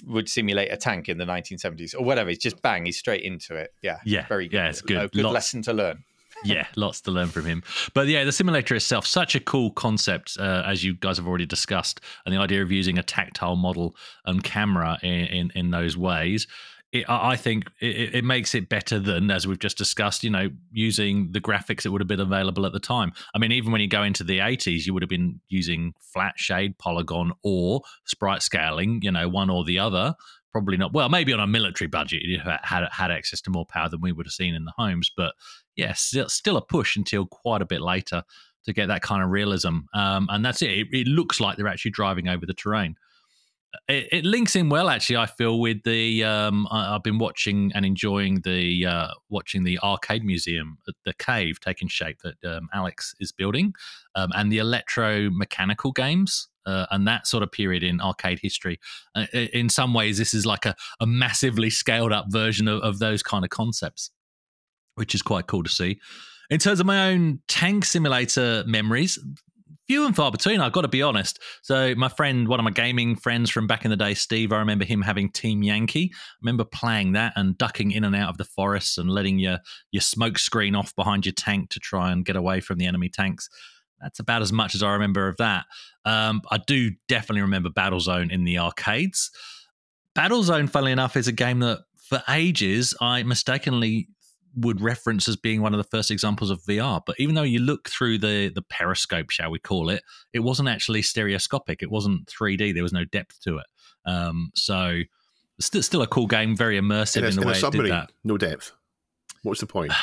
would 0.06 0.30
simulate 0.30 0.72
a 0.72 0.77
tank 0.77 1.10
in 1.10 1.18
the 1.18 1.25
1970s 1.25 1.96
or 1.96 2.04
whatever? 2.04 2.30
It's 2.30 2.44
just 2.44 2.62
bang, 2.62 2.86
he's 2.86 2.98
straight 3.00 3.24
into 3.24 3.56
it. 3.56 3.74
Yeah, 3.82 3.98
Yeah, 4.06 4.27
very 4.27 4.48
good. 4.48 4.58
yeah, 4.58 4.70
it's 4.70 4.82
good. 4.82 4.98
A 4.98 5.08
good 5.08 5.24
Lots- 5.24 5.34
lesson 5.34 5.62
to 5.63 5.74
learn. 5.74 6.04
yeah, 6.46 6.68
lots 6.75 7.01
to 7.01 7.10
learn 7.10 7.30
from 7.30 7.46
him. 7.46 7.63
But 7.96 8.08
yeah, 8.10 8.24
the 8.24 8.32
simulator 8.32 8.75
itself, 8.75 9.08
such 9.08 9.34
a 9.34 9.39
cool 9.39 9.72
concept, 9.72 10.38
uh, 10.39 10.62
as 10.68 10.84
you 10.84 10.94
guys 10.94 11.18
have 11.18 11.27
already 11.27 11.48
discussed, 11.48 12.00
and 12.25 12.36
the 12.36 12.39
idea 12.39 12.62
of 12.62 12.72
using 12.72 13.00
a 13.00 13.04
tactile 13.04 13.56
model 13.56 13.96
and 14.24 14.44
camera 14.44 15.00
in 15.01 15.10
in, 15.10 15.51
in 15.56 15.72
those 15.72 15.98
ways. 15.98 16.46
It, 16.94 17.03
I 17.10 17.36
think 17.36 17.65
it, 17.82 18.15
it 18.15 18.24
makes 18.24 18.56
it 18.56 18.70
better 18.70 18.98
than, 18.98 19.29
as 19.29 19.46
we've 19.46 19.60
just 19.60 19.77
discussed, 19.77 20.24
you 20.24 20.29
know, 20.29 20.50
using 20.72 21.32
the 21.34 21.41
graphics 21.41 21.84
that 21.84 21.91
would 21.91 22.00
have 22.00 22.08
been 22.08 22.22
available 22.22 22.65
at 22.65 22.72
the 22.72 22.79
time. 22.79 23.12
I 23.36 23.39
mean, 23.39 23.51
even 23.51 23.74
when 23.74 23.82
you 23.82 23.89
go 23.89 24.03
into 24.03 24.24
the 24.24 24.39
80s, 24.39 24.86
you 24.86 24.94
would 24.94 25.03
have 25.03 25.10
been 25.10 25.41
using 25.50 25.94
flat 26.00 26.36
shade, 26.38 26.77
polygon, 26.77 27.34
or 27.44 27.82
sprite 28.06 28.41
scaling, 28.41 29.01
you 29.03 29.12
know, 29.12 29.27
one 29.27 29.50
or 29.50 29.65
the 29.65 29.79
other. 29.79 30.15
Probably 30.53 30.77
not. 30.77 30.94
Well, 30.94 31.10
maybe 31.10 31.34
on 31.34 31.41
a 31.41 31.48
military 31.48 31.89
budget, 31.89 32.22
you 32.24 32.39
had 32.39 32.88
had 32.91 33.12
access 33.12 33.41
to 33.41 33.50
more 33.50 33.65
power 33.65 33.89
than 33.89 34.00
we 34.00 34.13
would 34.13 34.25
have 34.25 34.34
seen 34.34 34.56
in 34.56 34.63
the 34.63 34.74
homes. 34.77 35.12
But 35.15 35.36
yeah, 35.75 35.94
still, 35.94 36.29
still 36.29 36.56
a 36.56 36.62
push 36.62 36.96
until 36.96 37.25
quite 37.25 37.62
a 37.62 37.65
bit 37.65 37.82
later 37.82 38.24
to 38.63 38.74
get 38.74 38.88
that 38.88 39.01
kind 39.01 39.24
of 39.24 39.29
realism. 39.29 39.79
Um, 39.94 40.27
and 40.29 40.46
that's 40.46 40.62
it. 40.62 40.72
it. 40.72 40.88
It 40.91 41.08
looks 41.08 41.39
like 41.39 41.58
they're 41.58 41.67
actually 41.67 41.91
driving 41.91 42.27
over 42.27 42.46
the 42.46 42.53
terrain. 42.53 42.96
It, 43.88 44.08
it 44.12 44.26
links 44.26 44.56
in 44.56 44.70
well, 44.70 44.90
actually. 44.90 45.18
I 45.18 45.26
feel 45.26 45.60
with 45.60 45.84
the 45.84 46.24
um, 46.24 46.68
I, 46.72 46.96
I've 46.96 47.04
been 47.04 47.18
watching 47.18 47.72
and 47.76 47.86
enjoying 47.86 48.42
the 48.42 48.86
uh, 48.86 49.08
watching 49.30 49.64
the 49.64 49.80
arcade 49.80 50.24
museum 50.24 50.78
at 50.88 50.96
the 51.06 51.14
cave 51.14 51.60
taking 51.60 51.88
shape 51.88 52.20
that 52.24 52.44
um, 52.50 52.70
Alex 52.74 53.14
is 53.20 53.32
building, 53.32 53.74
um, 54.16 54.32
and 54.36 54.52
the 54.52 54.58
electromechanical 54.58 55.94
games. 55.94 56.50
Uh, 56.66 56.86
and 56.92 57.08
that 57.08 57.26
sort 57.26 57.44
of 57.44 57.50
period 57.50 57.82
in 57.82 58.02
arcade 58.02 58.40
history. 58.42 58.78
Uh, 59.16 59.26
in 59.32 59.70
some 59.70 59.94
ways, 59.94 60.18
this 60.18 60.34
is 60.34 60.46
like 60.46 60.66
a, 60.66 60.76
a 61.00 61.08
massively 61.08 61.70
scaled 61.70 62.12
up 62.12 62.26
version 62.28 62.68
of, 62.68 62.82
of 62.82 63.00
those 63.00 63.24
kind 63.24 63.46
of 63.46 63.50
concepts 63.50 64.12
which 64.98 65.14
is 65.14 65.22
quite 65.22 65.48
cool 65.48 65.64
to 65.64 65.70
see. 65.70 66.00
In 66.50 66.60
terms 66.60 66.80
of 66.80 66.86
my 66.86 67.12
own 67.12 67.40
tank 67.48 67.86
simulator 67.86 68.64
memories, 68.66 69.20
few 69.88 70.06
and 70.06 70.15
far 70.15 70.32
between, 70.32 70.60
I've 70.60 70.71
got 70.71 70.82
to 70.82 70.88
be 70.88 71.02
honest. 71.02 71.39
So, 71.62 71.95
my 71.95 72.10
friend, 72.10 72.47
one 72.47 72.60
of 72.60 72.63
my 72.63 72.71
gaming 72.71 73.15
friends 73.15 73.50
from 73.50 73.67
back 73.67 73.86
in 73.86 73.91
the 73.91 73.97
day, 73.97 74.13
Steve, 74.13 74.52
I 74.52 74.60
remember 74.60 74.86
him 74.86 75.02
having 75.02 75.30
Team 75.32 75.63
Yankee. 75.63 76.12
I 76.13 76.17
remember 76.41 76.65
playing 76.65 77.13
that 77.13 77.34
and 77.36 77.58
ducking 77.58 77.91
in 77.91 78.04
and 78.04 78.15
out 78.15 78.30
of 78.30 78.38
the 78.38 78.45
forests 78.45 78.97
and 78.97 79.10
letting 79.10 79.39
your, 79.39 79.60
your 79.91 80.02
smoke 80.02 80.39
screen 80.39 80.76
off 80.76 80.95
behind 80.95 81.26
your 81.26 81.34
tank 81.34 81.69
to 81.71 81.80
try 81.80 82.12
and 82.12 82.26
get 82.26 82.36
away 82.36 82.60
from 82.60 82.78
the 82.78 82.86
enemy 82.86 83.10
tanks. 83.10 83.50
That's 84.02 84.19
about 84.19 84.41
as 84.41 84.54
much 84.54 84.76
as 84.76 84.84
I 84.84 84.93
remember 84.93 85.28
of 85.28 85.38
that. 85.38 85.65
Um, 86.06 86.41
I 86.52 86.58
do 86.58 86.91
definitely 87.08 87.41
remember 87.41 87.69
Battlezone 87.69 88.32
in 88.32 88.43
the 88.43 88.60
arcades. 88.60 89.32
Battlezone, 90.15 90.69
funnily 90.69 90.91
enough, 90.91 91.15
is 91.15 91.28
a 91.28 91.32
game 91.32 91.60
that 91.60 91.80
for 91.97 92.23
ages 92.30 92.93
I 93.02 93.23
mistakenly 93.23 94.08
would 94.58 94.82
reference 94.82 95.28
as 95.28 95.36
being 95.36 95.62
one 95.62 95.74
of 95.74 95.78
the 95.78 95.84
first 95.98 96.10
examples 96.12 96.50
of 96.50 96.62
VR. 96.63 97.02
But 97.06 97.15
even 97.20 97.36
though 97.36 97.43
you 97.43 97.60
look 97.60 97.89
through 97.89 98.17
the 98.17 98.50
the 98.50 98.62
periscope, 98.63 99.30
shall 99.30 99.52
we 99.52 99.60
call 99.60 99.89
it, 99.89 100.02
it 100.34 100.39
wasn't 100.39 100.67
actually 100.70 101.02
stereoscopic. 101.04 101.82
It 101.84 101.91
wasn't 101.91 102.26
3D. 102.28 102.74
There 102.74 102.84
was 102.84 102.93
no 102.93 103.06
depth 103.06 103.39
to 103.43 103.58
it. 103.60 103.65
Um, 104.06 104.52
so 104.56 105.02
still, 105.60 105.84
still 105.84 106.02
a 106.02 106.08
cool 106.08 106.28
game, 106.28 106.56
very 106.56 106.80
immersive 106.80 107.17
In 107.17 107.24
a, 107.24 107.28
in 107.28 107.36
the 107.36 107.41
in 107.43 107.48
way 107.48 107.54
a 107.62 107.67
it 107.67 107.72
did 107.72 107.91
that. 107.91 108.12
no 108.24 108.38
depth. 108.38 108.72
What's 109.43 109.60
the 109.62 109.67
point? 109.67 109.93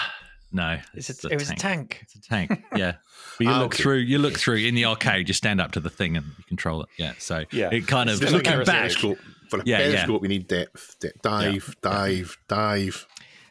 No, 0.53 0.79
It's 0.95 1.11
it's 1.11 1.25
a, 1.25 1.31
it 1.31 1.40
was 1.40 1.51
a 1.51 1.57
tank. 1.57 1.99
It's 2.03 2.14
a 2.14 2.21
tank. 2.21 2.62
Yeah, 2.77 2.93
but 3.38 3.45
you 3.45 3.51
Ah, 3.53 3.59
look 3.59 3.75
okay. 3.75 3.83
through. 3.83 3.97
You 3.97 4.19
look 4.19 4.38
through 4.38 4.59
in 4.59 4.77
the 4.77 4.85
arcade. 4.85 5.27
You 5.27 5.35
stand 5.35 5.61
up 5.61 5.73
to 5.73 5.81
the 5.81 5.90
thing 5.90 6.17
and 6.17 6.25
you 6.38 6.45
control 6.47 6.81
it. 6.85 6.88
Yeah. 6.97 7.14
So 7.19 7.43
Yeah. 7.51 7.71
it 7.73 7.88
kind 7.88 8.09
of 8.09 8.23
It's 8.23 8.31
just 8.31 8.35
like 8.35 8.47
looking 8.47 8.61
a 8.61 8.64
back. 8.64 8.83
periscope. 8.83 9.19
For 9.51 9.59
a 9.59 9.62
Yeah, 9.67 9.79
yeah. 9.81 9.87
periscope, 9.95 10.23
we 10.23 10.29
need 10.29 10.47
depth. 10.47 10.95
De- 11.01 11.11
dive, 11.25 11.75
dive, 11.83 12.38
dive. 12.47 13.05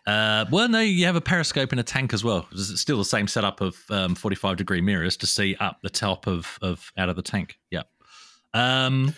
Uh, 0.06 0.46
well, 0.52 0.68
no, 0.68 0.80
you 0.80 1.06
have 1.06 1.16
a 1.16 1.22
periscope 1.22 1.72
in 1.72 1.80
a 1.80 1.84
tank 1.84 2.14
as 2.14 2.24
well. 2.24 2.48
It's 2.52 2.80
still 2.82 2.98
the 2.98 3.06
same 3.06 3.28
setup 3.28 3.62
of 3.62 3.78
um, 3.90 4.16
45 4.16 4.58
degree 4.58 4.82
mirrors 4.82 5.16
to 5.18 5.28
see 5.28 5.56
up 5.60 5.80
the 5.82 5.90
top 5.90 6.28
of, 6.28 6.60
of 6.62 6.92
out 6.98 7.10
of 7.10 7.16
the 7.16 7.22
tank. 7.22 7.58
Yeah. 7.72 7.84
Um, 8.54 9.16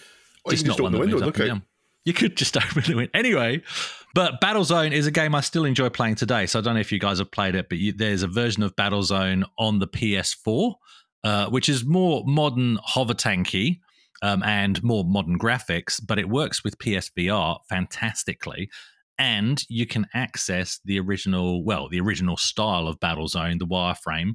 you 0.48 0.58
can 0.58 0.66
just 0.66 0.80
open 0.80 0.92
the 0.92 0.98
that 0.98 1.00
window. 1.00 1.16
moves 1.16 1.22
up 1.22 1.28
Look 1.28 1.40
and 1.40 1.48
down. 1.48 1.64
You 2.06 2.14
could 2.14 2.38
just 2.38 2.56
open 2.58 2.84
the 2.86 2.96
window. 2.96 3.12
Anyway, 3.16 3.64
but 4.14 4.40
Battlezone 4.40 4.92
is 4.92 5.08
a 5.08 5.12
game 5.12 5.34
I 5.34 5.42
still 5.42 5.66
enjoy 5.66 5.90
playing 5.90 6.16
today. 6.16 6.46
So 6.46 6.60
I 6.60 6.62
don't 6.62 6.76
know 6.76 6.80
if 6.80 6.92
you 6.92 7.00
guys 7.00 7.18
have 7.18 7.32
played 7.32 7.56
it, 7.56 7.68
but 7.68 7.80
you, 7.80 7.94
there's 7.94 8.22
a 8.22 8.28
version 8.28 8.62
of 8.62 8.76
Battlezone 8.76 9.44
on 9.58 9.80
the 9.80 9.88
PS4, 9.88 10.76
uh, 11.24 11.50
which 11.50 11.68
is 11.68 11.84
more 11.84 12.24
modern 12.28 12.78
hover 12.84 13.16
tanky 13.16 13.80
um, 14.22 14.44
and 14.44 14.84
more 14.84 15.04
modern 15.04 15.40
graphics, 15.40 16.00
but 16.06 16.20
it 16.20 16.30
works 16.30 16.64
with 16.64 16.78
PSVR 16.78 17.58
fantastically. 17.68 18.70
And 19.18 19.64
you 19.70 19.86
can 19.86 20.08
access 20.14 20.80
the 20.84 21.00
original, 21.00 21.64
well, 21.64 21.88
the 21.90 22.02
original 22.02 22.38
style 22.38 22.88
of 22.88 23.00
Battlezone, 23.00 23.60
the 23.60 23.68
wireframe. 23.68 24.34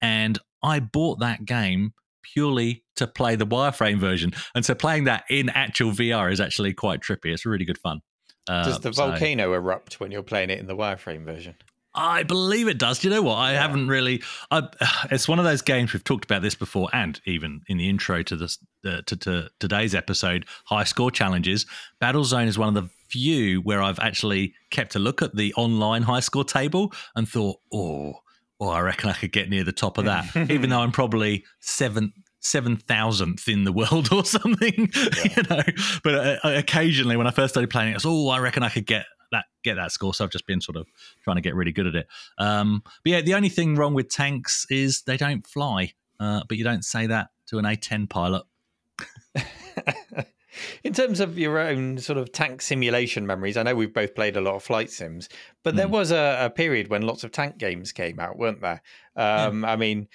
And 0.00 0.38
I 0.62 0.80
bought 0.80 1.20
that 1.20 1.44
game 1.44 1.92
purely 2.22 2.84
to 2.96 3.06
play 3.06 3.36
the 3.36 3.46
wireframe 3.46 3.98
version. 3.98 4.32
And 4.54 4.64
so 4.64 4.74
playing 4.74 5.04
that 5.04 5.24
in 5.28 5.48
actual 5.50 5.90
VR 5.90 6.32
is 6.32 6.40
actually 6.40 6.72
quite 6.72 7.00
trippy. 7.00 7.26
It's 7.26 7.44
really 7.44 7.64
good 7.64 7.78
fun. 7.78 8.00
Uh, 8.48 8.64
Does 8.64 8.80
the 8.80 8.92
so- 8.92 9.08
volcano 9.08 9.52
erupt 9.52 10.00
when 10.00 10.10
you're 10.10 10.22
playing 10.22 10.50
it 10.50 10.58
in 10.58 10.66
the 10.66 10.76
wireframe 10.76 11.24
version? 11.24 11.54
I 11.94 12.22
believe 12.22 12.68
it 12.68 12.78
does. 12.78 13.00
Do 13.00 13.08
you 13.08 13.14
know 13.14 13.22
what? 13.22 13.36
I 13.36 13.52
haven't 13.52 13.88
really. 13.88 14.22
I, 14.50 14.62
it's 15.10 15.28
one 15.28 15.38
of 15.38 15.44
those 15.44 15.62
games 15.62 15.92
we've 15.92 16.02
talked 16.02 16.24
about 16.24 16.42
this 16.42 16.54
before, 16.54 16.88
and 16.92 17.20
even 17.26 17.60
in 17.68 17.76
the 17.76 17.88
intro 17.88 18.22
to 18.22 18.36
this 18.36 18.58
uh, 18.86 19.02
to, 19.06 19.16
to 19.16 19.50
today's 19.60 19.94
episode, 19.94 20.46
high 20.64 20.84
score 20.84 21.10
challenges. 21.10 21.66
Battlezone 22.00 22.46
is 22.46 22.58
one 22.58 22.68
of 22.68 22.74
the 22.74 22.88
few 23.12 23.60
where 23.60 23.82
I've 23.82 23.98
actually 23.98 24.54
kept 24.70 24.94
a 24.94 24.98
look 24.98 25.20
at 25.20 25.36
the 25.36 25.52
online 25.54 26.02
high 26.02 26.20
score 26.20 26.44
table 26.44 26.92
and 27.14 27.28
thought, 27.28 27.58
oh, 27.72 28.14
oh, 28.58 28.68
I 28.68 28.80
reckon 28.80 29.10
I 29.10 29.12
could 29.12 29.32
get 29.32 29.50
near 29.50 29.64
the 29.64 29.72
top 29.72 29.98
of 29.98 30.06
that, 30.06 30.34
even 30.50 30.70
though 30.70 30.80
I'm 30.80 30.92
probably 30.92 31.44
seventh. 31.60 32.14
Seven 32.44 32.76
thousandth 32.76 33.46
in 33.46 33.62
the 33.62 33.70
world 33.70 34.08
or 34.12 34.24
something, 34.24 34.90
you 35.24 35.42
know. 35.48 35.62
But 36.02 36.14
uh, 36.14 36.38
occasionally, 36.42 37.16
when 37.16 37.28
I 37.28 37.30
first 37.30 37.54
started 37.54 37.70
playing 37.70 37.90
it, 37.90 37.92
I 37.92 37.94
was, 37.94 38.04
oh, 38.04 38.30
I 38.30 38.40
reckon 38.40 38.64
I 38.64 38.68
could 38.68 38.84
get 38.84 39.06
that 39.30 39.44
get 39.62 39.76
that 39.76 39.92
score. 39.92 40.12
So 40.12 40.24
I've 40.24 40.32
just 40.32 40.48
been 40.48 40.60
sort 40.60 40.76
of 40.76 40.88
trying 41.22 41.36
to 41.36 41.40
get 41.40 41.54
really 41.54 41.70
good 41.70 41.86
at 41.86 41.94
it. 41.94 42.08
Um, 42.38 42.82
but 42.84 43.12
yeah, 43.12 43.20
the 43.20 43.34
only 43.34 43.48
thing 43.48 43.76
wrong 43.76 43.94
with 43.94 44.08
tanks 44.08 44.66
is 44.70 45.02
they 45.02 45.16
don't 45.16 45.46
fly. 45.46 45.92
Uh, 46.18 46.42
but 46.48 46.58
you 46.58 46.64
don't 46.64 46.84
say 46.84 47.06
that 47.06 47.28
to 47.46 47.58
an 47.58 47.64
A10 47.64 48.10
pilot. 48.10 48.42
In 50.84 50.92
terms 50.92 51.20
of 51.20 51.38
your 51.38 51.58
own 51.58 51.98
sort 51.98 52.18
of 52.18 52.32
tank 52.32 52.62
simulation 52.62 53.26
memories, 53.26 53.56
I 53.56 53.62
know 53.62 53.74
we've 53.74 53.92
both 53.94 54.14
played 54.14 54.36
a 54.36 54.40
lot 54.40 54.54
of 54.54 54.62
flight 54.62 54.90
sims, 54.90 55.28
but 55.62 55.76
there 55.76 55.86
Mm. 55.88 55.90
was 55.92 56.10
a, 56.10 56.38
a 56.46 56.50
period 56.50 56.88
when 56.88 57.02
lots 57.02 57.24
of 57.24 57.32
tank 57.32 57.58
games 57.58 57.92
came 57.92 58.20
out, 58.20 58.38
weren't 58.38 58.60
there? 58.60 58.82
Um, 59.16 59.64
I 59.64 59.76
mean, 59.76 60.08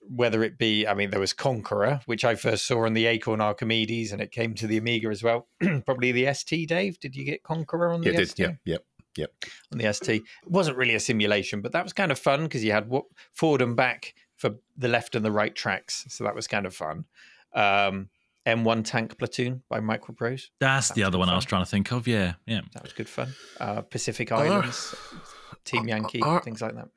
whether 0.00 0.42
it 0.42 0.58
be, 0.58 0.86
I 0.86 0.94
mean, 0.94 1.10
there 1.10 1.20
was 1.20 1.32
Conqueror, 1.32 2.00
which 2.06 2.24
I 2.24 2.34
first 2.34 2.66
saw 2.66 2.84
on 2.84 2.92
the 2.94 3.06
Acorn 3.06 3.40
Archimedes, 3.40 4.12
and 4.12 4.20
it 4.20 4.30
came 4.32 4.54
to 4.54 4.66
the 4.66 4.76
Amiga 4.76 5.08
as 5.08 5.22
well. 5.22 5.48
Probably 5.86 6.12
the 6.12 6.32
ST, 6.34 6.68
Dave. 6.68 7.00
Did 7.00 7.16
you 7.16 7.24
get 7.24 7.42
Conqueror 7.42 7.90
on 7.92 8.02
the 8.02 8.12
Yeah, 8.12 8.24
ST? 8.24 8.38
yeah, 8.38 8.54
yeah. 8.64 8.76
Yep. 9.16 9.32
On 9.72 9.78
the 9.78 9.92
ST, 9.92 10.22
it 10.22 10.50
wasn't 10.50 10.76
really 10.76 10.94
a 10.96 11.00
simulation, 11.00 11.60
but 11.62 11.70
that 11.72 11.84
was 11.84 11.92
kind 11.92 12.10
of 12.10 12.18
fun 12.18 12.42
because 12.42 12.64
you 12.64 12.72
had 12.72 12.88
wa- 12.88 13.02
forward 13.32 13.62
and 13.62 13.76
back 13.76 14.12
for 14.36 14.56
the 14.76 14.88
left 14.88 15.14
and 15.14 15.24
the 15.24 15.30
right 15.30 15.54
tracks, 15.54 16.04
so 16.08 16.24
that 16.24 16.34
was 16.34 16.48
kind 16.48 16.66
of 16.66 16.74
fun. 16.74 17.04
Um, 17.54 18.08
M1 18.46 18.84
Tank 18.84 19.18
Platoon 19.18 19.62
by 19.68 19.80
Microprose. 19.80 20.44
That's 20.60 20.90
the 20.92 21.02
other 21.04 21.12
good 21.12 21.20
one 21.20 21.28
I 21.30 21.34
was 21.36 21.44
trying 21.44 21.62
to 21.64 21.70
think 21.70 21.90
of. 21.92 22.06
Yeah, 22.06 22.34
yeah. 22.46 22.60
That 22.74 22.82
was 22.82 22.92
good 22.92 23.08
fun. 23.08 23.34
Uh, 23.58 23.80
Pacific 23.82 24.30
Are- 24.32 24.44
Islands, 24.44 24.94
Team 25.64 25.88
Yankee, 25.88 26.20
are- 26.22 26.42
things 26.42 26.60
like 26.62 26.74
that. 26.74 26.88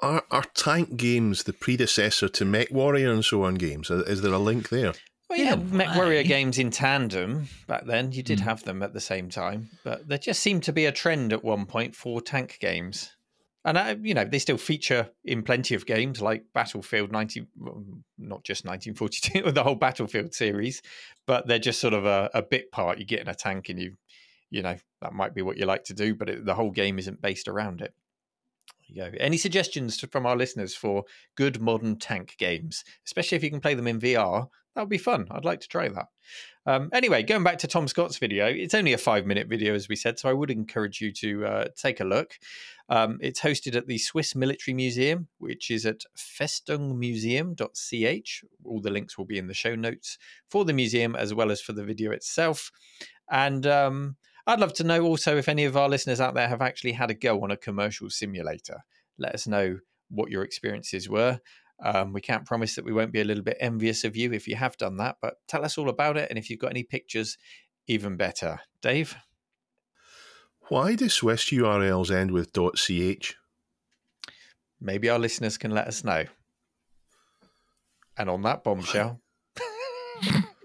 Are, 0.00 0.24
are 0.30 0.44
tank 0.54 0.98
games 0.98 1.44
the 1.44 1.54
predecessor 1.54 2.28
to 2.28 2.44
Mech 2.44 2.70
Warrior 2.70 3.10
and 3.12 3.24
so 3.24 3.42
on 3.44 3.54
games? 3.54 3.88
Is 3.90 4.02
is 4.06 4.20
there 4.22 4.32
a 4.34 4.38
link 4.38 4.68
there? 4.68 4.92
Well, 5.30 5.38
you 5.38 5.46
In 5.46 5.48
a 5.48 5.56
had 5.56 5.72
Mech 5.72 5.96
Warrior 5.96 6.22
games 6.22 6.58
in 6.58 6.70
tandem 6.70 7.48
back 7.66 7.86
then. 7.86 8.12
You 8.12 8.22
did 8.22 8.40
Mm. 8.40 8.42
have 8.42 8.62
them 8.64 8.82
at 8.82 8.92
the 8.92 9.00
same 9.00 9.30
time, 9.30 9.70
but 9.84 10.06
there 10.06 10.18
just 10.18 10.40
seemed 10.40 10.62
to 10.64 10.72
be 10.72 10.84
a 10.84 10.92
trend 10.92 11.32
at 11.32 11.42
one 11.42 11.64
point 11.64 11.96
for 11.96 12.20
tank 12.20 12.58
games. 12.60 13.15
And 13.66 13.76
I, 13.76 13.96
you 14.00 14.14
know, 14.14 14.24
they 14.24 14.38
still 14.38 14.58
feature 14.58 15.10
in 15.24 15.42
plenty 15.42 15.74
of 15.74 15.86
games 15.86 16.22
like 16.22 16.44
Battlefield 16.54 17.10
19, 17.10 17.48
not 18.16 18.44
just 18.44 18.64
1942, 18.64 19.50
the 19.52 19.64
whole 19.64 19.74
Battlefield 19.74 20.32
series, 20.32 20.82
but 21.26 21.48
they're 21.48 21.58
just 21.58 21.80
sort 21.80 21.92
of 21.92 22.06
a, 22.06 22.30
a 22.32 22.42
bit 22.42 22.70
part. 22.70 22.98
You 22.98 23.04
get 23.04 23.20
in 23.20 23.28
a 23.28 23.34
tank 23.34 23.68
and 23.68 23.80
you, 23.80 23.96
you 24.50 24.62
know, 24.62 24.76
that 25.02 25.12
might 25.12 25.34
be 25.34 25.42
what 25.42 25.56
you 25.56 25.66
like 25.66 25.82
to 25.84 25.94
do, 25.94 26.14
but 26.14 26.28
it, 26.28 26.44
the 26.46 26.54
whole 26.54 26.70
game 26.70 26.96
isn't 27.00 27.20
based 27.20 27.48
around 27.48 27.80
it. 27.80 27.92
Go. 28.94 29.10
Any 29.18 29.36
suggestions 29.36 30.00
from 30.00 30.26
our 30.26 30.36
listeners 30.36 30.74
for 30.74 31.04
good 31.36 31.60
modern 31.60 31.96
tank 31.96 32.36
games, 32.38 32.84
especially 33.04 33.36
if 33.36 33.44
you 33.44 33.50
can 33.50 33.60
play 33.60 33.74
them 33.74 33.86
in 33.86 34.00
VR? 34.00 34.48
That 34.74 34.82
would 34.82 34.90
be 34.90 34.98
fun. 34.98 35.26
I'd 35.30 35.46
like 35.46 35.60
to 35.60 35.68
try 35.68 35.88
that. 35.88 36.08
Um, 36.66 36.90
anyway, 36.92 37.22
going 37.22 37.42
back 37.42 37.56
to 37.58 37.66
Tom 37.66 37.88
Scott's 37.88 38.18
video, 38.18 38.44
it's 38.46 38.74
only 38.74 38.92
a 38.92 38.98
five 38.98 39.24
minute 39.24 39.48
video, 39.48 39.74
as 39.74 39.88
we 39.88 39.96
said, 39.96 40.18
so 40.18 40.28
I 40.28 40.34
would 40.34 40.50
encourage 40.50 41.00
you 41.00 41.10
to 41.12 41.46
uh, 41.46 41.64
take 41.76 42.00
a 42.00 42.04
look. 42.04 42.34
Um, 42.90 43.16
it's 43.22 43.40
hosted 43.40 43.74
at 43.74 43.86
the 43.86 43.96
Swiss 43.96 44.34
Military 44.34 44.74
Museum, 44.74 45.28
which 45.38 45.70
is 45.70 45.86
at 45.86 46.02
festungmuseum.ch. 46.16 48.44
All 48.64 48.82
the 48.82 48.90
links 48.90 49.16
will 49.16 49.24
be 49.24 49.38
in 49.38 49.46
the 49.46 49.54
show 49.54 49.74
notes 49.74 50.18
for 50.50 50.66
the 50.66 50.74
museum 50.74 51.16
as 51.16 51.32
well 51.32 51.50
as 51.50 51.62
for 51.62 51.72
the 51.72 51.84
video 51.84 52.12
itself. 52.12 52.70
And 53.30 53.66
um, 53.66 54.16
I'd 54.46 54.60
love 54.60 54.72
to 54.74 54.84
know 54.84 55.04
also 55.04 55.36
if 55.36 55.48
any 55.48 55.64
of 55.64 55.76
our 55.76 55.88
listeners 55.88 56.20
out 56.20 56.34
there 56.34 56.48
have 56.48 56.62
actually 56.62 56.92
had 56.92 57.10
a 57.10 57.14
go 57.14 57.42
on 57.42 57.50
a 57.50 57.56
commercial 57.56 58.10
simulator. 58.10 58.84
Let 59.18 59.34
us 59.34 59.46
know 59.46 59.78
what 60.08 60.30
your 60.30 60.44
experiences 60.44 61.08
were. 61.08 61.40
Um, 61.84 62.12
we 62.12 62.20
can't 62.20 62.46
promise 62.46 62.74
that 62.76 62.84
we 62.84 62.92
won't 62.92 63.12
be 63.12 63.20
a 63.20 63.24
little 63.24 63.42
bit 63.42 63.58
envious 63.60 64.04
of 64.04 64.16
you 64.16 64.32
if 64.32 64.46
you 64.48 64.56
have 64.56 64.76
done 64.76 64.96
that, 64.98 65.16
but 65.20 65.34
tell 65.48 65.64
us 65.64 65.76
all 65.76 65.88
about 65.88 66.16
it. 66.16 66.30
And 66.30 66.38
if 66.38 66.48
you've 66.48 66.60
got 66.60 66.70
any 66.70 66.84
pictures, 66.84 67.36
even 67.86 68.16
better. 68.16 68.60
Dave? 68.80 69.16
Why 70.68 70.94
do 70.94 71.08
Swiss 71.08 71.44
URLs 71.50 72.10
end 72.10 72.30
with 72.30 72.52
.ch? 72.52 73.36
Maybe 74.80 75.08
our 75.08 75.18
listeners 75.18 75.58
can 75.58 75.70
let 75.70 75.86
us 75.86 76.04
know. 76.04 76.24
And 78.16 78.30
on 78.30 78.42
that 78.42 78.64
bombshell, 78.64 79.20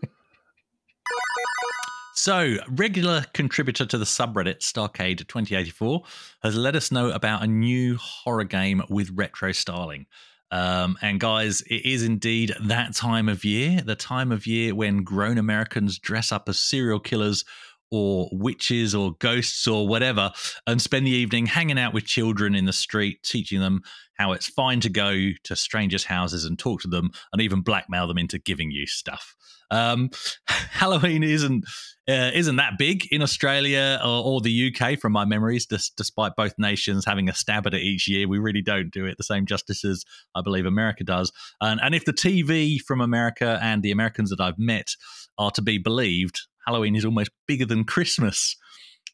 So, 2.24 2.58
regular 2.68 3.26
contributor 3.34 3.84
to 3.88 3.98
the 3.98 4.06
subreddit 4.06 4.60
Starcade 4.60 5.28
2084 5.28 6.04
has 6.44 6.56
let 6.56 6.76
us 6.76 6.92
know 6.92 7.10
about 7.10 7.42
a 7.42 7.48
new 7.48 7.98
horror 7.98 8.44
game 8.44 8.84
with 8.90 9.10
retro 9.16 9.54
styling. 9.54 10.06
Um, 10.52 11.00
and 11.02 11.20
guys, 11.20 11.62
it 11.62 11.84
is 11.84 12.04
indeed 12.04 12.54
that 12.62 12.94
time 12.94 13.28
of 13.28 13.44
year, 13.44 13.82
the 13.82 13.96
time 13.96 14.32
of 14.32 14.46
year 14.46 14.76
when 14.76 15.02
grown 15.04 15.40
Americans 15.40 15.98
dress 15.98 16.32
up 16.32 16.48
as 16.48 16.60
serial 16.60 17.00
killers 17.00 17.44
or 17.92 18.30
witches 18.32 18.96
or 18.96 19.14
ghosts 19.20 19.68
or 19.68 19.88
whatever 19.88 20.32
and 20.66 20.82
spend 20.82 21.06
the 21.06 21.12
evening 21.12 21.46
hanging 21.46 21.78
out 21.78 21.94
with 21.94 22.06
children 22.06 22.56
in 22.56 22.66
the 22.66 22.74
street, 22.74 23.22
teaching 23.24 23.60
them 23.60 23.82
how 24.18 24.32
it's 24.32 24.48
fine 24.48 24.80
to 24.80 24.90
go 24.90 25.30
to 25.44 25.56
strangers' 25.56 26.06
houses 26.06 26.46
and 26.46 26.58
talk 26.58 26.82
to 26.82 26.88
them 26.88 27.12
and 27.34 27.42
even 27.42 27.62
blackmail 27.62 28.08
them 28.08 28.18
into 28.18 28.40
giving 28.40 28.72
you 28.72 28.86
stuff. 28.88 29.36
Um, 29.72 30.10
Halloween 30.48 31.24
isn't 31.24 31.66
uh, 32.10 32.32
isn't 32.34 32.56
that 32.56 32.78
big 32.78 33.06
in 33.12 33.22
Australia 33.22 34.00
or, 34.04 34.26
or 34.26 34.42
the 34.42 34.74
UK 34.74 35.00
from 35.00 35.14
my 35.14 35.24
memories. 35.24 35.66
Des- 35.66 35.92
despite 35.96 36.36
both 36.36 36.54
nations 36.58 37.06
having 37.06 37.30
a 37.30 37.34
stab 37.34 37.68
at 37.68 37.74
it 37.74 37.82
each 37.82 38.08
year, 38.08 38.28
we 38.28 38.40
really 38.40 38.62
don't 38.62 38.92
do 38.92 39.06
it 39.06 39.18
the 39.18 39.24
same 39.24 39.46
justice 39.46 39.86
as 39.86 40.04
I 40.36 40.42
believe 40.42 40.66
America 40.66 41.04
does. 41.04 41.32
And, 41.62 41.80
and 41.82 41.94
if 41.94 42.06
the 42.06 42.14
TV 42.14 42.80
from 42.82 43.02
America 43.02 43.60
and 43.62 43.84
the 43.84 43.92
Americans 43.92 44.32
that 44.32 44.42
I've 44.42 44.58
met 44.58 44.96
are 45.38 45.52
to 45.52 45.62
be 45.62 45.78
believed, 45.78 46.42
Halloween 46.66 46.96
is 46.96 47.06
almost 47.06 47.32
bigger 47.48 47.66
than 47.66 47.84
Christmas. 47.84 48.56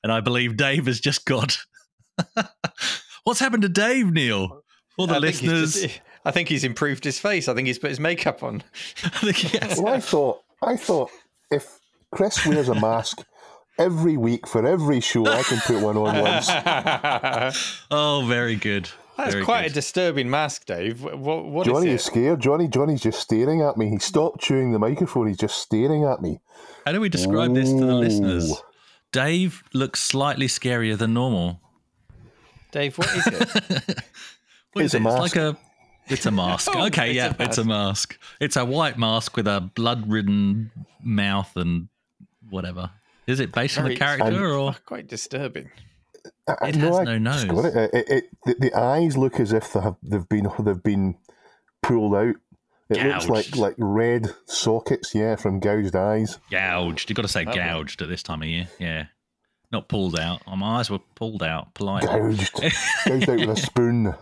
And 0.04 0.12
I 0.12 0.20
believe 0.22 0.58
Dave 0.58 0.86
has 0.86 1.00
just 1.00 1.26
got. 1.26 1.58
What's 3.24 3.40
happened 3.40 3.64
to 3.64 3.70
Dave, 3.70 4.12
Neil? 4.12 4.62
For 4.96 5.08
the 5.08 5.16
I 5.16 5.20
think 5.22 5.36
he's 5.36 5.42
listeners, 5.52 5.82
just- 5.82 6.02
I 6.26 6.32
think 6.32 6.50
he's 6.50 6.64
improved 6.64 7.04
his 7.04 7.20
face. 7.20 7.48
I 7.48 7.54
think 7.54 7.68
he's 7.68 7.80
put 7.80 7.90
his 7.90 8.00
makeup 8.00 8.44
on. 8.44 8.64
I 9.04 9.10
think 9.10 9.38
he 9.38 9.58
has- 9.60 9.80
Well, 9.80 9.94
I 9.94 10.00
thought, 10.00 10.42
I 10.62 10.76
thought 10.78 11.10
if 11.52 11.80
Chris 12.12 12.46
wears 12.46 12.70
a 12.70 12.76
mask 12.76 13.24
every 13.80 14.18
week 14.18 14.48
for 14.48 14.66
every 14.66 15.00
show, 15.00 15.26
I 15.28 15.44
can 15.44 15.60
put 15.60 15.82
one 15.82 15.98
on 15.98 16.22
once. 16.22 16.50
Oh, 17.92 18.26
very 18.28 18.56
good. 18.56 18.90
Very 19.18 19.44
quite 19.44 19.64
good. 19.64 19.72
a 19.72 19.74
disturbing 19.74 20.30
mask, 20.30 20.66
Dave. 20.66 21.04
What, 21.04 21.46
what 21.46 21.68
is 21.68 21.74
Johnny 21.74 21.90
it? 21.90 21.94
is 21.96 22.04
scared. 22.04 22.40
Johnny, 22.40 22.68
Johnny's 22.68 23.02
just 23.02 23.20
staring 23.20 23.62
at 23.62 23.76
me. 23.78 23.90
He 23.90 23.98
stopped 24.00 24.42
chewing 24.42 24.72
the 24.72 24.80
microphone. 24.80 25.28
He's 25.28 25.38
just 25.38 25.58
staring 25.58 26.04
at 26.06 26.22
me. 26.22 26.40
How 26.86 26.92
do 26.92 27.02
we 27.02 27.10
describe 27.10 27.54
this 27.56 27.70
to 27.72 27.80
the 27.86 27.96
listeners? 27.96 28.54
Dave 29.12 29.64
looks 29.74 30.02
slightly 30.04 30.48
scarier 30.48 30.98
than 30.98 31.14
normal. 31.14 31.62
Dave, 32.72 32.98
what 32.98 33.08
is 33.16 33.28
it? 33.28 34.04
What 34.74 34.86
It's 34.86 34.94
is 34.94 34.96
a 34.96 34.98
it? 34.98 35.00
It's 35.00 35.04
mask. 35.20 35.20
like 35.22 35.36
a. 35.38 35.58
It's 36.10 36.26
a 36.26 36.32
mask. 36.32 36.70
Oh, 36.76 36.86
okay, 36.88 37.08
it's 37.10 37.16
yeah, 37.16 37.34
a 37.40 37.44
it's 37.44 37.58
a 37.58 37.64
mask. 37.64 38.20
It's 38.40 38.56
a 38.56 38.64
white 38.66 38.98
mask 39.00 39.36
with 39.36 39.48
a 39.48 39.62
blood-ridden 39.76 40.70
mouth 41.02 41.52
and 41.56 41.88
whatever. 42.50 42.92
Is 43.26 43.40
it 43.40 43.52
based 43.52 43.78
on 43.78 43.86
Very- 43.86 43.96
the 43.96 44.00
character 44.00 44.26
And- 44.28 44.38
or? 44.54 44.76
quite 44.86 45.08
disturbing. 45.08 45.72
I- 46.48 46.56
I 46.62 46.68
It 46.70 46.76
know 46.78 46.88
has 46.98 47.00
I 47.08 47.18
no 47.18 47.32
just 47.34 47.48
nose. 47.48 47.64
got 47.64 47.66
It. 47.66 47.76
Uh, 47.78 47.98
it, 47.98 48.10
it, 48.10 48.24
the, 48.46 48.56
the 48.70 48.74
eyes 48.80 49.18
look 49.18 49.40
as 49.40 49.52
if 49.54 49.74
they 49.74 49.82
have 49.82 49.96
they've 50.04 50.28
been 50.30 50.48
they've 50.60 50.84
been 50.84 51.16
pulled 51.84 52.16
out. 52.16 52.36
It 52.90 53.06
looks 53.06 53.28
like 53.28 53.56
like 53.58 53.76
red 53.78 54.28
sockets, 54.46 55.14
yeah, 55.14 55.36
from 55.36 55.60
gouged 55.60 55.96
eyes. 55.96 56.40
Gouged. 56.50 57.10
You've 57.10 57.18
got 57.18 57.24
to 57.24 57.28
say 57.28 57.44
Lovely. 57.44 57.60
gouged 57.62 58.02
at 58.02 58.08
this 58.08 58.24
time 58.24 58.42
of 58.42 58.48
year. 58.48 58.68
Yeah. 58.80 59.08
Not 59.74 59.90
pulled 59.90 60.18
out. 60.18 60.42
My 60.48 60.80
eyes 60.80 60.90
were 60.90 61.00
pulled 61.16 61.44
out. 61.44 61.74
Polite. 61.74 62.04
Gouged, 62.06 62.54
gouged 63.06 63.30
out 63.30 63.40
with 63.40 63.50
a 63.50 63.58
spoon. 63.58 64.14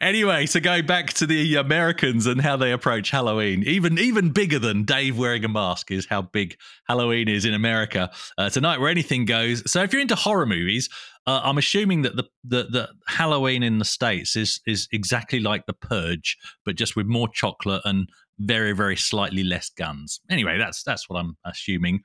Anyway, 0.00 0.44
so 0.46 0.60
go 0.60 0.82
back 0.82 1.12
to 1.14 1.26
the 1.26 1.56
Americans 1.56 2.26
and 2.26 2.40
how 2.40 2.56
they 2.56 2.72
approach 2.72 3.10
Halloween. 3.10 3.62
Even 3.64 3.98
even 3.98 4.30
bigger 4.30 4.58
than 4.58 4.84
Dave 4.84 5.18
wearing 5.18 5.44
a 5.44 5.48
mask 5.48 5.90
is 5.90 6.06
how 6.06 6.22
big 6.22 6.56
Halloween 6.86 7.28
is 7.28 7.44
in 7.44 7.54
America. 7.54 8.10
Uh, 8.38 8.44
it's 8.44 8.56
a 8.56 8.60
night 8.60 8.80
where 8.80 8.90
anything 8.90 9.24
goes. 9.24 9.68
So 9.70 9.82
if 9.82 9.92
you're 9.92 10.02
into 10.02 10.14
horror 10.14 10.46
movies, 10.46 10.88
uh, 11.26 11.40
I'm 11.42 11.58
assuming 11.58 12.02
that 12.02 12.16
the, 12.16 12.24
the 12.44 12.64
the 12.64 12.88
Halloween 13.06 13.62
in 13.62 13.78
the 13.78 13.84
states 13.84 14.36
is 14.36 14.60
is 14.66 14.88
exactly 14.92 15.40
like 15.40 15.66
the 15.66 15.72
Purge, 15.74 16.36
but 16.64 16.76
just 16.76 16.94
with 16.94 17.06
more 17.06 17.28
chocolate 17.28 17.82
and 17.84 18.08
very 18.38 18.72
very 18.72 18.96
slightly 18.96 19.42
less 19.42 19.70
guns. 19.70 20.20
Anyway, 20.30 20.58
that's 20.58 20.82
that's 20.82 21.08
what 21.08 21.18
I'm 21.18 21.36
assuming. 21.44 22.02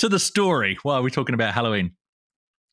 To 0.00 0.08
the 0.08 0.18
story. 0.18 0.76
Why 0.82 0.96
are 0.96 1.02
we 1.02 1.10
talking 1.10 1.34
about 1.34 1.54
Halloween? 1.54 1.92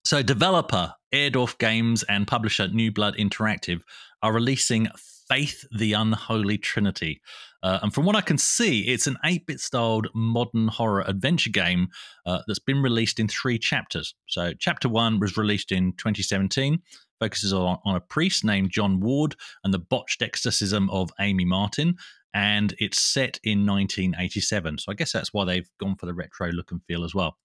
So, 0.06 0.22
developer 0.22 0.94
Airdorf 1.14 1.58
Games 1.58 2.04
and 2.04 2.28
publisher 2.28 2.68
New 2.68 2.92
Blood 2.92 3.16
Interactive 3.16 3.82
are 4.24 4.34
releasing 4.34 4.88
Faith 5.30 5.66
the 5.72 5.94
Unholy 5.94 6.58
Trinity. 6.58 7.22
Uh, 7.62 7.80
and 7.82 7.94
from 7.94 8.06
what 8.06 8.16
I 8.16 8.22
can 8.22 8.38
see, 8.38 8.82
it's 8.82 9.08
an 9.08 9.18
8 9.24 9.46
bit 9.46 9.60
styled 9.60 10.08
modern 10.14 10.68
horror 10.68 11.04
adventure 11.08 11.50
game 11.50 11.88
uh, 12.26 12.40
that's 12.48 12.60
been 12.60 12.82
released 12.82 13.20
in 13.20 13.28
three 13.28 13.58
chapters. 13.60 14.16
So, 14.28 14.54
chapter 14.60 14.90
one 14.90 15.20
was 15.20 15.38
released 15.38 15.72
in 15.72 15.94
2017, 15.94 16.82
focuses 17.20 17.54
on, 17.54 17.78
on 17.86 17.96
a 17.96 18.02
priest 18.02 18.44
named 18.44 18.72
John 18.72 19.00
Ward 19.00 19.36
and 19.64 19.74
the 19.74 19.80
botched 19.80 20.22
exorcism 20.22 20.90
of 20.90 21.12
Amy 21.20 21.46
Martin. 21.46 21.96
And 22.34 22.74
it's 22.80 23.00
set 23.00 23.40
in 23.44 23.66
1987. 23.66 24.80
So, 24.80 24.92
I 24.92 24.96
guess 24.96 25.12
that's 25.14 25.34
why 25.34 25.46
they've 25.46 25.70
gone 25.80 25.96
for 25.96 26.06
the 26.06 26.14
retro 26.14 26.50
look 26.50 26.72
and 26.72 26.82
feel 26.88 27.04
as 27.06 27.16
well. 27.16 27.38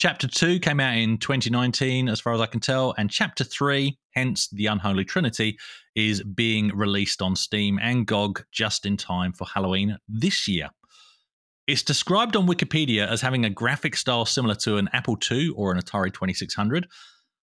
Chapter 0.00 0.28
2 0.28 0.60
came 0.60 0.80
out 0.80 0.96
in 0.96 1.18
2019, 1.18 2.08
as 2.08 2.20
far 2.20 2.32
as 2.32 2.40
I 2.40 2.46
can 2.46 2.58
tell, 2.60 2.94
and 2.96 3.10
Chapter 3.10 3.44
3, 3.44 3.98
hence 4.14 4.48
the 4.48 4.64
Unholy 4.64 5.04
Trinity, 5.04 5.58
is 5.94 6.22
being 6.22 6.68
released 6.74 7.20
on 7.20 7.36
Steam 7.36 7.78
and 7.82 8.06
GOG 8.06 8.42
just 8.50 8.86
in 8.86 8.96
time 8.96 9.34
for 9.34 9.46
Halloween 9.46 9.98
this 10.08 10.48
year. 10.48 10.70
It's 11.66 11.82
described 11.82 12.34
on 12.34 12.46
Wikipedia 12.46 13.06
as 13.06 13.20
having 13.20 13.44
a 13.44 13.50
graphic 13.50 13.94
style 13.94 14.24
similar 14.24 14.54
to 14.54 14.78
an 14.78 14.88
Apple 14.94 15.18
II 15.30 15.50
or 15.50 15.70
an 15.70 15.78
Atari 15.78 16.10
2600. 16.14 16.88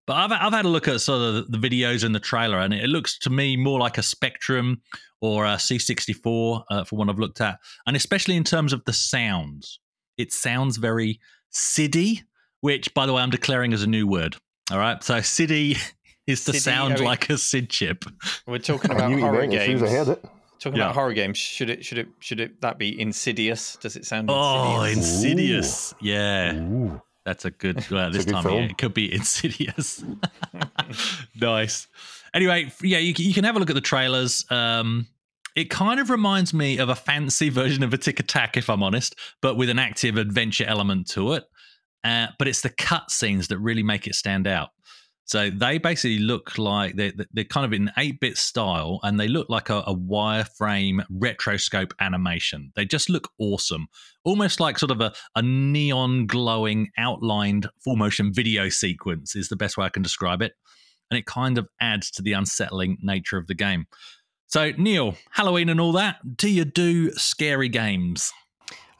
But 0.07 0.17
I've, 0.17 0.33
I've 0.33 0.53
had 0.53 0.67
a 0.67 0.69
look 0.69 0.89
at 0.89 1.01
sort 1.01 1.23
of 1.23 1.51
the 1.51 1.57
videos 1.57 2.05
and 2.05 2.15
the 2.15 2.21
trailer, 2.21 2.59
and 2.59 2.75
it 2.75 2.91
looks 2.91 3.19
to 3.21 3.31
me 3.31 3.57
more 3.57 3.81
like 3.81 3.97
a 3.97 4.03
Spectrum 4.03 4.83
or 5.23 5.47
a 5.47 5.55
C64 5.55 6.65
uh, 6.69 6.85
for 6.85 6.97
what 6.97 7.09
I've 7.09 7.19
looked 7.19 7.41
at, 7.41 7.61
and 7.87 7.97
especially 7.97 8.37
in 8.37 8.45
terms 8.45 8.75
of 8.75 8.85
the 8.85 8.93
sounds. 8.93 9.81
It 10.19 10.35
sounds 10.35 10.77
very 10.77 11.19
siddy, 11.49 12.25
which, 12.63 12.93
by 12.95 13.05
the 13.05 13.13
way, 13.13 13.21
I'm 13.23 13.29
declaring 13.31 13.75
as 13.75 13.83
a 13.83 13.87
new 13.87 14.07
word. 14.07 14.37
All 14.71 14.79
right. 14.79 15.05
So 15.05 15.21
City 15.21 15.77
is 16.27 16.41
to 16.47 16.53
City, 16.53 16.59
sound 16.61 16.95
I 16.95 16.97
mean- 16.97 17.05
like 17.05 17.29
a 17.29 17.37
Sid 17.37 17.69
chip. 17.69 18.07
We're 18.47 18.59
talking 18.59 18.91
about 18.91 19.13
horror 19.13 19.41
meant 19.41 19.53
it 19.53 19.59
as 19.59 19.67
soon 19.67 19.79
games. 19.79 19.83
I 19.83 19.95
heard 19.95 20.09
it. 20.09 20.25
Talking 20.61 20.79
Yeah. 20.79 20.85
about 20.87 20.95
horror 20.95 21.13
games. 21.13 21.37
Should 21.39 21.69
it? 21.71 21.85
Should 21.85 21.99
it? 21.99 22.09
Should 22.21 22.41
it? 22.41 22.61
That 22.63 22.79
be 22.79 22.99
Insidious? 22.99 23.77
Does 23.77 23.97
it 23.97 24.07
sound? 24.07 24.31
Oh, 24.33 24.83
Insidious? 24.83 25.25
Insidious. 25.25 25.95
Yeah. 26.01 26.55
Ooh. 26.57 27.03
That's 27.25 27.45
a 27.45 27.51
good. 27.51 27.85
Well, 27.91 28.07
It's 28.09 28.15
a 28.15 28.19
this 28.19 28.25
good 28.27 28.33
time 28.35 28.47
of 28.47 28.53
year, 28.53 28.63
it 28.71 28.79
could 28.79 28.95
be 28.95 29.13
Insidious. 29.13 30.05
nice. 31.41 31.89
Anyway, 32.35 32.73
yeah, 32.83 32.99
you, 32.99 33.13
can- 33.15 33.25
you 33.27 33.35
can 33.35 33.45
have 33.45 33.57
a 33.57 33.59
look 33.59 33.71
at 33.71 33.75
the 33.75 33.81
trailers. 33.81 34.45
Um, 34.51 35.07
it 35.55 35.69
kind 35.69 36.01
of 36.01 36.09
reminds 36.09 36.55
me 36.55 36.79
of 36.79 36.89
a 36.89 36.95
fancy 36.95 37.51
version 37.51 37.83
of 37.83 37.91
Atic 37.91 38.15
Atac, 38.23 38.57
if 38.57 38.71
I'm 38.71 38.83
honest, 38.83 39.15
but 39.43 39.57
with 39.57 39.69
an 39.69 39.79
active 39.79 40.17
adventure 40.17 40.65
element 40.67 41.09
to 41.11 41.35
it. 41.35 41.45
Uh, 42.05 42.29
but 42.39 42.49
it's 42.49 42.63
the 42.63 42.71
cut 42.71 43.11
scenes 43.11 43.49
that 43.49 43.59
really 43.59 43.83
make 43.83 44.07
it 44.07 44.15
stand 44.15 44.47
out. 44.47 44.71
So 45.25 45.51
they 45.51 45.79
basically 45.79 46.19
look 46.19 46.59
like 46.59 46.97
they're, 46.97 47.13
they're 47.33 47.45
kind 47.45 47.65
of 47.65 47.73
in 47.73 47.91
8 47.97 48.21
bit 48.21 48.37
style 48.37 48.99
and 49.03 49.19
they 49.19 49.29
look 49.29 49.49
like 49.49 49.71
a, 49.71 49.79
a 49.87 49.95
wireframe 49.95 51.05
rotoscope 51.11 51.93
animation. 52.01 52.73
They 52.75 52.85
just 52.85 53.09
look 53.09 53.31
awesome. 53.39 53.87
Almost 54.25 54.61
like 54.61 54.79
sort 54.79 54.91
of 54.91 55.01
a, 55.01 55.13
a 55.37 55.43
neon 55.43 56.27
glowing 56.27 56.91
outlined 56.99 57.69
full 57.85 57.97
motion 57.97 58.33
video 58.35 58.69
sequence, 58.69 59.37
is 59.37 59.49
the 59.49 59.57
best 59.57 59.77
way 59.77 59.87
I 59.87 59.91
can 59.91 60.03
describe 60.03 60.43
it. 60.43 60.53
And 61.11 61.19
it 61.19 61.27
kind 61.27 61.57
of 61.57 61.69
adds 61.81 62.11
to 62.13 62.23
the 62.23 62.33
unsettling 62.33 62.99
nature 63.01 63.39
of 63.39 63.47
the 63.47 63.55
game. 63.55 63.87
So, 64.49 64.73
Neil, 64.77 65.15
Halloween 65.31 65.71
and 65.71 65.81
all 65.81 65.93
that, 65.93 66.37
do 66.37 66.51
you 66.51 66.67
do 66.67 67.11
scary 67.13 67.71
games? 67.71 68.33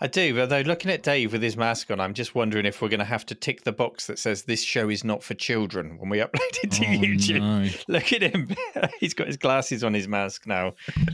I 0.03 0.09
do, 0.09 0.35
but 0.35 0.49
though 0.49 0.63
looking 0.63 0.91
at 0.91 1.05
Dave 1.05 1.31
with 1.33 1.43
his 1.43 1.57
mask 1.57 1.89
on, 1.93 2.01
I'm 2.01 2.13
just 2.13 2.35
wondering 2.35 2.67
if 2.67 2.83
we're 2.83 2.89
going 2.89 2.99
to 2.99 3.05
have 3.05 3.25
to 3.27 3.37
tick 3.37 3.63
the 3.63 3.71
box 3.71 4.09
that 4.09 4.19
says 4.19 4.43
this 4.43 4.61
show 4.61 4.89
is 4.89 5.05
not 5.05 5.23
for 5.23 5.35
children 5.35 5.97
when 5.99 6.11
we 6.11 6.19
upload 6.19 6.59
it 6.65 6.73
to 6.73 6.85
Oh, 6.85 6.89
YouTube. 6.99 7.41
no. 7.41 7.71
Look 7.87 8.13
at 8.13 8.23
him; 8.23 8.49
he's 9.01 9.15
got 9.15 9.29
his 9.29 9.37
glasses 9.37 9.85
on 9.85 9.95
his 9.95 10.09
mask 10.09 10.45
now, 10.45 10.73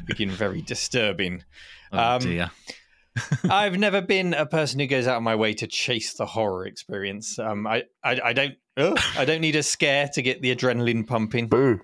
looking 0.09 0.31
very 0.31 0.63
disturbing. 0.63 1.45
Oh, 1.93 1.99
Um, 2.17 2.21
dear. 2.21 2.51
I've 3.51 3.79
never 3.79 4.01
been 4.03 4.33
a 4.35 4.45
person 4.47 4.79
who 4.81 4.87
goes 4.87 5.07
out 5.07 5.17
of 5.17 5.23
my 5.23 5.35
way 5.35 5.55
to 5.55 5.67
chase 5.67 6.13
the 6.15 6.27
horror 6.27 6.67
experience. 6.67 7.39
Um, 7.39 7.67
I, 7.67 7.85
I, 8.05 8.21
I 8.25 8.33
don't, 8.33 8.55
ugh, 8.77 8.99
I 9.17 9.25
don't 9.25 9.41
need 9.41 9.57
a 9.57 9.63
scare 9.63 10.09
to 10.15 10.21
get 10.23 10.41
the 10.43 10.55
adrenaline 10.55 11.07
pumping. 11.07 11.47
Boo. 11.49 11.81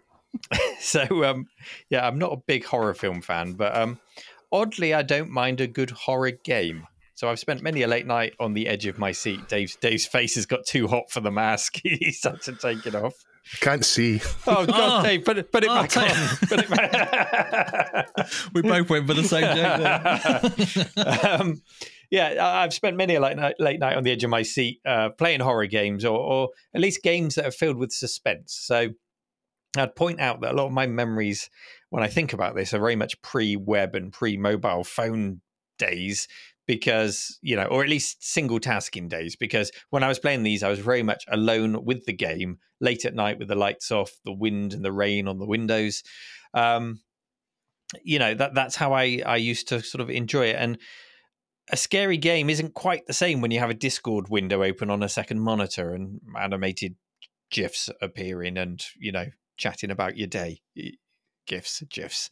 So, 0.78 1.24
um, 1.24 1.46
yeah, 1.90 2.06
I'm 2.06 2.18
not 2.18 2.32
a 2.32 2.36
big 2.46 2.64
horror 2.66 2.92
film 2.94 3.22
fan, 3.22 3.54
but 3.54 3.74
um, 3.76 3.98
oddly, 4.52 4.92
I 4.94 5.02
don't 5.02 5.30
mind 5.30 5.60
a 5.60 5.66
good 5.66 5.90
horror 5.90 6.32
game. 6.32 6.86
So 7.14 7.28
I've 7.28 7.38
spent 7.38 7.62
many 7.62 7.82
a 7.82 7.86
late 7.88 8.06
night 8.06 8.34
on 8.40 8.54
the 8.54 8.66
edge 8.66 8.86
of 8.86 8.98
my 8.98 9.12
seat. 9.12 9.48
Dave's 9.48 9.76
Dave's 9.76 10.04
face 10.06 10.34
has 10.34 10.46
got 10.46 10.66
too 10.66 10.88
hot 10.88 11.10
for 11.10 11.20
the 11.20 11.30
mask. 11.30 11.80
He's 11.84 12.22
had 12.24 12.42
to 12.42 12.54
take 12.54 12.86
it 12.86 12.94
off. 12.94 13.14
Can't 13.60 13.84
see. 13.84 14.20
Oh 14.46 14.64
God, 14.66 15.00
Oh. 15.00 15.06
Dave, 15.06 15.24
put 15.24 15.36
it 15.38 15.52
put 15.52 15.64
it 15.64 15.70
Oh, 15.70 15.74
back 15.74 15.90
take- 15.90 16.10
on. 16.10 16.36
Put 16.48 16.60
it 16.60 16.70
back. 16.70 18.08
We 18.54 18.62
both 18.62 18.88
went 18.88 19.06
for 19.06 19.12
the 19.14 19.22
same 19.24 19.42
joke 19.56 21.24
um, 21.40 21.62
yeah, 22.10 22.34
I- 22.40 22.62
I've 22.64 22.72
spent 22.74 22.96
many 22.96 23.14
a 23.16 23.20
late 23.20 23.36
night, 23.36 23.56
late 23.58 23.80
night 23.80 23.96
on 23.96 24.02
the 24.04 24.10
edge 24.12 24.24
of 24.24 24.30
my 24.30 24.42
seat 24.42 24.80
uh, 24.86 25.10
playing 25.10 25.40
horror 25.40 25.66
games, 25.66 26.04
or, 26.04 26.18
or 26.18 26.48
at 26.74 26.80
least 26.80 27.02
games 27.02 27.34
that 27.34 27.44
are 27.46 27.50
filled 27.50 27.76
with 27.76 27.92
suspense. 27.92 28.56
So 28.60 28.88
I'd 29.76 29.94
point 29.96 30.20
out 30.20 30.40
that 30.40 30.52
a 30.52 30.56
lot 30.56 30.66
of 30.66 30.72
my 30.72 30.86
memories, 30.86 31.50
when 31.90 32.02
I 32.02 32.08
think 32.08 32.32
about 32.32 32.54
this, 32.54 32.72
are 32.72 32.78
very 32.78 32.96
much 32.96 33.20
pre-web 33.22 33.94
and 33.94 34.12
pre-mobile 34.12 34.84
phone 34.84 35.40
days. 35.78 36.28
Because 36.66 37.38
you 37.42 37.56
know, 37.56 37.64
or 37.64 37.82
at 37.82 37.88
least 37.88 38.24
single 38.24 38.58
tasking 38.58 39.08
days. 39.08 39.36
Because 39.36 39.70
when 39.90 40.02
I 40.02 40.08
was 40.08 40.18
playing 40.18 40.42
these, 40.42 40.62
I 40.62 40.70
was 40.70 40.78
very 40.78 41.02
much 41.02 41.24
alone 41.28 41.84
with 41.84 42.06
the 42.06 42.12
game, 42.12 42.58
late 42.80 43.04
at 43.04 43.14
night 43.14 43.38
with 43.38 43.48
the 43.48 43.54
lights 43.54 43.90
off, 43.90 44.12
the 44.24 44.32
wind 44.32 44.72
and 44.72 44.84
the 44.84 44.92
rain 44.92 45.28
on 45.28 45.38
the 45.38 45.46
windows. 45.46 46.02
Um, 46.54 47.00
you 48.02 48.18
know 48.18 48.34
that 48.34 48.54
that's 48.54 48.76
how 48.76 48.92
I 48.92 49.22
I 49.24 49.36
used 49.36 49.68
to 49.68 49.82
sort 49.82 50.00
of 50.00 50.10
enjoy 50.10 50.46
it. 50.46 50.56
And 50.56 50.78
a 51.70 51.76
scary 51.76 52.16
game 52.16 52.50
isn't 52.50 52.74
quite 52.74 53.06
the 53.06 53.12
same 53.12 53.40
when 53.40 53.50
you 53.50 53.58
have 53.58 53.70
a 53.70 53.74
Discord 53.74 54.28
window 54.28 54.62
open 54.62 54.90
on 54.90 55.02
a 55.02 55.08
second 55.08 55.40
monitor 55.40 55.94
and 55.94 56.20
animated 56.38 56.96
gifs 57.50 57.88
appearing 58.02 58.56
and 58.56 58.84
you 58.98 59.12
know 59.12 59.26
chatting 59.56 59.90
about 59.90 60.16
your 60.16 60.26
day. 60.26 60.60
Gifs, 61.46 61.82
gifs. 61.90 62.30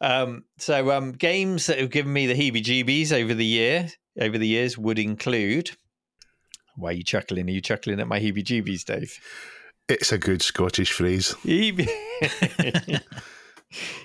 Um, 0.00 0.44
so 0.58 0.90
um, 0.90 1.12
games 1.12 1.66
that 1.66 1.78
have 1.78 1.90
given 1.90 2.12
me 2.12 2.26
the 2.26 2.34
heebie-jeebies 2.34 3.12
over 3.12 3.32
the 3.32 3.44
year, 3.44 3.88
over 4.20 4.36
the 4.36 4.46
years, 4.46 4.76
would 4.76 4.98
include. 4.98 5.70
Why 6.76 6.90
are 6.90 6.92
you 6.92 7.02
chuckling? 7.04 7.48
Are 7.48 7.52
you 7.52 7.60
chuckling 7.60 8.00
at 8.00 8.08
my 8.08 8.20
heebie-jeebies, 8.20 8.84
Dave? 8.84 9.18
It's 9.88 10.12
a 10.12 10.18
good 10.18 10.42
Scottish 10.42 10.92
phrase. 10.92 11.34
Heebie. 11.42 11.88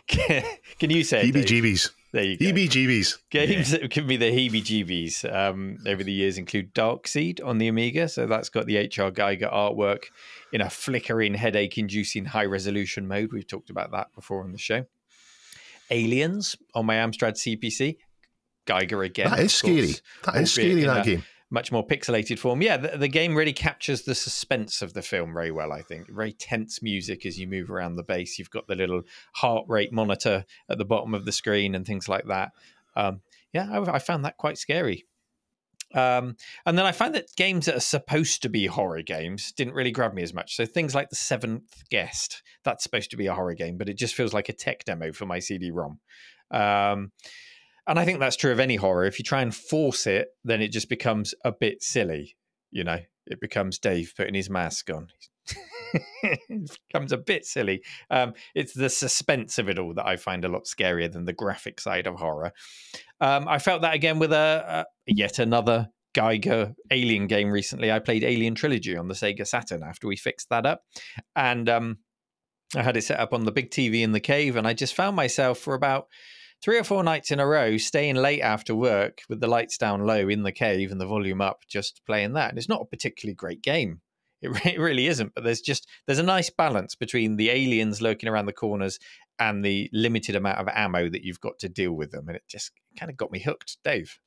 can, 0.08 0.44
can 0.80 0.90
you 0.90 1.04
say 1.04 1.22
it, 1.22 1.34
Heebie 1.34 1.46
Dave? 1.46 1.64
jeebies. 1.64 1.92
There 2.16 2.24
you 2.24 2.38
go. 2.38 2.46
Heebie 2.46 2.70
jeebies. 2.70 3.18
Games 3.30 3.72
that 3.72 3.90
give 3.90 4.06
me 4.06 4.16
the 4.16 4.32
heebie-jeebies 4.32 5.36
um, 5.36 5.80
over 5.86 6.02
the 6.02 6.14
years 6.14 6.38
include 6.38 6.74
Darkseed 6.74 7.46
on 7.46 7.58
the 7.58 7.68
Amiga, 7.68 8.08
so 8.08 8.26
that's 8.26 8.48
got 8.48 8.68
the 8.68 8.78
HR 8.78 9.12
Giger 9.12 9.54
artwork 9.54 10.06
in 10.54 10.62
a 10.62 10.70
flickering, 10.70 11.34
headache-inducing 11.34 12.24
high-resolution 12.24 13.06
mode. 13.06 13.34
We've 13.34 13.46
talked 13.46 13.70
about 13.70 13.92
that 13.92 14.16
before 14.16 14.46
on 14.46 14.54
the 14.54 14.58
show. 14.58 14.86
Aliens 15.92 16.56
on 16.74 16.86
my 16.86 16.96
Amstrad 16.96 17.34
CPC, 17.34 17.98
Geiger 18.64 19.04
again. 19.04 19.32
that 19.32 19.40
is 19.42 19.54
scary. 19.54 19.96
That 20.24 20.38
is 20.38 20.54
scary, 20.54 20.84
in 20.84 20.88
that 20.88 21.06
a 21.06 21.10
game. 21.10 21.24
Much 21.52 21.72
more 21.72 21.86
pixelated 21.86 22.40
form. 22.40 22.62
Yeah, 22.62 22.78
the, 22.78 22.98
the 22.98 23.08
game 23.08 23.36
really 23.36 23.54
captures 23.54 24.02
the 24.02 24.16
suspense 24.16 24.82
of 24.82 24.94
the 24.94 25.04
film 25.04 25.32
very 25.34 25.52
well. 25.52 25.72
I 25.72 25.82
think 25.82 26.10
very 26.10 26.34
tense 26.34 26.82
music 26.82 27.26
as 27.26 27.40
you 27.40 27.48
move 27.48 27.70
around 27.70 27.96
the 27.96 28.04
base. 28.04 28.40
You've 28.40 28.50
got 28.50 28.68
the 28.68 28.76
little 28.76 29.04
heart 29.34 29.66
rate 29.68 29.94
monitor 29.94 30.46
at 30.70 30.78
the 30.78 30.86
bottom 30.86 31.14
of 31.14 31.26
the 31.26 31.32
screen 31.32 31.76
and 31.76 31.86
things 31.86 32.10
like 32.10 32.26
that. 32.26 32.52
Um, 32.96 33.22
yeah, 33.54 33.70
I, 33.72 33.96
I 33.96 34.00
found 34.00 34.26
that 34.26 34.38
quite 34.38 34.58
scary. 34.58 35.06
Um, 35.94 36.36
and 36.66 36.78
then 36.78 36.86
I 36.86 36.92
find 36.92 37.16
that 37.16 37.34
games 37.38 37.68
that 37.68 37.76
are 37.76 37.82
supposed 37.82 38.42
to 38.42 38.50
be 38.50 38.66
horror 38.66 39.02
games 39.02 39.52
didn't 39.52 39.76
really 39.76 39.92
grab 39.92 40.14
me 40.14 40.24
as 40.24 40.34
much. 40.34 40.56
So 40.56 40.66
things 40.66 40.94
like 40.94 41.10
The 41.10 41.16
Seventh 41.16 41.84
Guest, 41.90 42.44
that's 42.64 42.84
supposed 42.84 43.12
to 43.12 43.18
be 43.18 43.28
a 43.28 43.34
horror 43.34 43.54
game, 43.54 43.78
but 43.78 43.88
it 43.88 43.98
just 43.98 44.16
feels 44.16 44.34
like 44.34 44.50
a 44.50 44.54
tech 44.54 44.84
demo 44.84 45.14
for 45.14 45.26
my 45.26 45.40
CD-ROM. 45.40 46.00
Um, 46.52 47.12
and 47.88 48.00
I 48.00 48.06
think 48.06 48.20
that's 48.20 48.36
true 48.36 48.52
of 48.52 48.60
any 48.60 48.76
horror. 48.76 49.06
If 49.06 49.20
you 49.20 49.24
try 49.24 49.42
and 49.42 49.56
force 49.56 50.08
it, 50.08 50.30
then 50.44 50.62
it 50.62 50.70
just 50.70 50.90
becomes 50.90 51.34
a 51.44 51.52
bit 51.52 51.84
silly. 51.84 52.36
You 52.72 52.84
know, 52.84 53.00
it 53.28 53.40
becomes 53.40 53.80
Dave 53.80 54.14
putting 54.16 54.34
his 54.34 54.50
mask 54.50 54.90
on. 54.90 55.08
it 56.24 56.78
becomes 56.90 57.12
a 57.12 57.18
bit 57.18 57.46
silly. 57.46 57.84
Um, 58.10 58.34
it's 58.56 58.74
the 58.74 58.90
suspense 58.90 59.60
of 59.60 59.70
it 59.70 59.80
all 59.80 59.94
that 59.94 60.08
I 60.08 60.16
find 60.18 60.44
a 60.44 60.50
lot 60.50 60.66
scarier 60.66 61.12
than 61.12 61.26
the 61.26 61.34
graphic 61.34 61.80
side 61.80 62.08
of 62.08 62.16
horror. 62.16 62.52
Um, 63.22 63.48
I 63.48 63.60
felt 63.60 63.82
that 63.84 63.94
again 63.94 64.20
with 64.20 64.34
a, 64.34 64.86
a 65.08 65.14
yet 65.14 65.40
another 65.40 65.90
Giger 66.16 66.74
Alien 66.92 67.28
game 67.28 67.52
recently. 67.52 67.92
I 67.92 68.00
played 68.00 68.24
Alien 68.24 68.56
Trilogy 68.56 68.98
on 68.98 69.08
the 69.08 69.14
Sega 69.14 69.46
Saturn 69.46 69.84
after 69.84 70.08
we 70.08 70.16
fixed 70.16 70.50
that 70.50 70.66
up, 70.66 70.82
and 71.36 71.70
um, 71.70 71.98
I 72.76 72.82
had 72.82 72.98
it 72.98 73.04
set 73.04 73.20
up 73.20 73.34
on 73.34 73.44
the 73.44 73.52
big 73.52 73.70
TV 73.70 74.02
in 74.02 74.14
the 74.14 74.20
cave, 74.20 74.56
and 74.56 74.68
I 74.68 74.74
just 74.74 74.96
found 74.96 75.16
myself 75.16 75.60
for 75.60 75.76
about 75.76 76.08
three 76.66 76.80
or 76.80 76.84
four 76.84 77.04
nights 77.04 77.30
in 77.30 77.40
a 77.40 77.46
row 77.46 77.78
staying 77.78 78.16
late 78.16 78.42
after 78.42 78.76
work 78.76 79.22
with 79.30 79.40
the 79.40 79.48
lights 79.48 79.78
down 79.78 80.04
low 80.04 80.28
in 80.28 80.42
the 80.42 80.52
cave 80.52 80.92
and 80.92 81.00
the 81.00 81.06
volume 81.06 81.40
up, 81.40 81.60
just 81.70 82.02
playing 82.08 82.34
that. 82.34 82.50
And 82.50 82.58
it's 82.58 82.68
not 82.68 82.82
a 82.82 82.86
particularly 82.86 83.36
great 83.36 83.62
game. 83.62 84.02
It, 84.42 84.66
it 84.66 84.80
really 84.80 85.06
isn't, 85.06 85.34
but 85.36 85.44
there's 85.44 85.62
just 85.62 85.88
there's 86.08 86.20
a 86.20 86.24
nice 86.24 86.50
balance 86.50 86.96
between 86.96 87.36
the 87.36 87.52
aliens 87.52 88.02
lurking 88.02 88.28
around 88.28 88.48
the 88.48 88.54
corners 88.54 88.98
and 89.38 89.64
the 89.64 89.92
limited 89.94 90.36
amount 90.36 90.58
of 90.58 90.68
ammo 90.74 91.08
that 91.08 91.24
you've 91.24 91.40
got 91.40 91.60
to 91.60 91.70
deal 91.70 91.94
with 91.94 92.12
them, 92.12 92.28
and 92.28 92.36
it 92.36 92.44
just 92.50 92.72
kind 93.00 93.12
of 93.12 93.18
got 93.18 93.32
me 93.32 93.40
hooked, 93.40 93.78
Dave. 93.84 94.18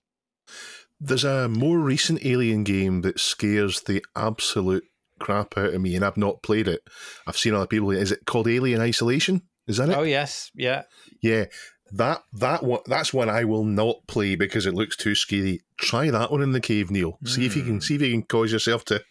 There's 1.01 1.24
a 1.24 1.48
more 1.48 1.79
recent 1.79 2.24
Alien 2.24 2.62
game 2.62 3.03
that 3.03 3.18
scares 3.18 3.83
the 3.83 4.05
absolute 4.14 4.85
crap 5.18 5.59
out 5.59 5.74
of 5.74 5.81
me, 5.81 5.96
and 5.96 6.05
I've 6.05 6.16
not 6.16 6.42
played 6.42 6.68
it. 6.68 6.83
I've 7.27 7.37
seen 7.37 7.55
other 7.55 7.66
people. 7.66 7.90
Is 7.90 8.12
it 8.12 8.27
called 8.27 8.48
Alien 8.48 8.81
Isolation? 8.81 9.42
Is 9.68 9.77
that 9.77 9.90
it? 9.90 9.96
Oh 9.96 10.03
yes, 10.03 10.51
yeah. 10.55 10.83
Yeah, 11.22 11.44
that 11.92 12.22
that 12.35 12.62
one. 12.62 12.81
That's 12.87 13.12
one 13.12 13.29
I 13.29 13.44
will 13.44 13.64
not 13.64 14.07
play 14.07 14.35
because 14.35 14.66
it 14.66 14.74
looks 14.74 14.96
too 14.96 15.14
scary. 15.14 15.62
Try 15.77 16.11
that 16.11 16.31
one 16.31 16.42
in 16.42 16.53
the 16.53 16.61
cave, 16.61 16.90
Neil. 16.90 17.18
See 17.24 17.46
if 17.46 17.57
you 17.57 17.62
Hmm. 17.62 17.68
can 17.68 17.81
see 17.81 17.94
if 17.94 18.03
you 18.03 18.12
can 18.12 18.22
cause 18.22 18.53
yourself 18.53 18.85
to, 18.87 19.03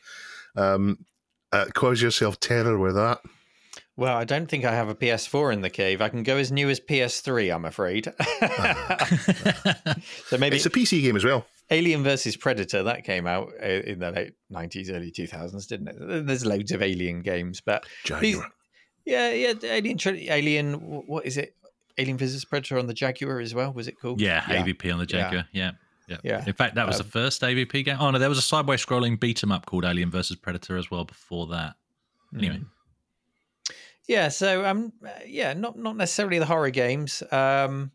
um, 0.55 1.05
uh, 1.51 1.65
cause 1.73 2.01
yourself 2.01 2.39
terror 2.39 2.77
with 2.77 2.95
that. 2.95 3.21
Well, 3.95 4.15
I 4.15 4.25
don't 4.25 4.45
think 4.47 4.63
I 4.63 4.75
have 4.75 4.89
a 4.89 4.95
PS4 4.95 5.51
in 5.51 5.61
the 5.61 5.71
cave. 5.71 6.01
I 6.03 6.09
can 6.09 6.21
go 6.21 6.37
as 6.37 6.51
new 6.51 6.69
as 6.69 6.79
PS3, 6.79 7.53
I'm 7.53 7.65
afraid. 7.65 8.05
so 10.27 10.37
maybe 10.37 10.57
It's 10.57 10.65
a 10.65 10.69
PC 10.69 11.01
game 11.01 11.15
as 11.15 11.23
well. 11.25 11.45
Alien 11.69 12.03
versus 12.03 12.37
Predator 12.37 12.83
that 12.83 13.03
came 13.03 13.27
out 13.27 13.49
uh, 13.61 13.65
in 13.65 13.99
the 13.99 14.11
late 14.11 14.33
90s, 14.51 14.89
early 14.93 15.11
2000s, 15.11 15.67
didn't 15.67 15.89
it? 15.89 16.25
There's 16.27 16.45
loads 16.45 16.71
of 16.71 16.81
Alien 16.81 17.21
games, 17.21 17.59
but 17.59 17.85
these- 18.21 18.39
yeah, 19.05 19.31
yeah, 19.31 19.53
Alien, 19.63 19.97
Alien, 20.05 20.73
what 21.07 21.25
is 21.25 21.37
it? 21.37 21.55
Alien 21.97 22.17
vs 22.17 22.45
Predator 22.45 22.77
on 22.77 22.88
the 22.88 22.93
Jaguar 22.93 23.39
as 23.39 23.53
well. 23.55 23.73
Was 23.73 23.88
it 23.88 23.99
called? 23.99 24.21
Yeah, 24.21 24.41
AVP 24.41 24.91
on 24.93 24.99
the 24.99 25.05
Jaguar. 25.05 25.45
Yeah. 25.51 25.71
yeah. 26.07 26.17
Yeah. 26.23 26.43
In 26.47 26.53
fact, 26.53 26.75
that 26.75 26.88
was 26.88 26.95
Um, 26.99 27.05
the 27.05 27.12
first 27.12 27.41
AVP 27.41 27.83
game. 27.83 27.97
Oh 27.99 28.12
no, 28.12 28.17
there 28.19 28.29
was 28.29 28.38
a 28.38 28.41
sideways 28.41 28.86
scrolling 28.86 29.19
beat 29.19 29.43
'em 29.43 29.51
up 29.51 29.65
called 29.65 29.83
Alien 29.83 30.10
vs 30.10 30.38
Predator 30.38 30.77
as 30.77 30.89
well 30.89 31.03
before 31.03 31.47
that. 31.47 31.75
Anyway, 32.38 32.62
Yeah, 34.07 34.29
so 34.29 34.65
um, 34.65 34.93
uh, 35.05 35.10
yeah, 35.25 35.53
not 35.53 35.77
not 35.77 35.97
necessarily 35.97 36.39
the 36.39 36.45
horror 36.45 36.69
games, 36.69 37.23
um, 37.31 37.91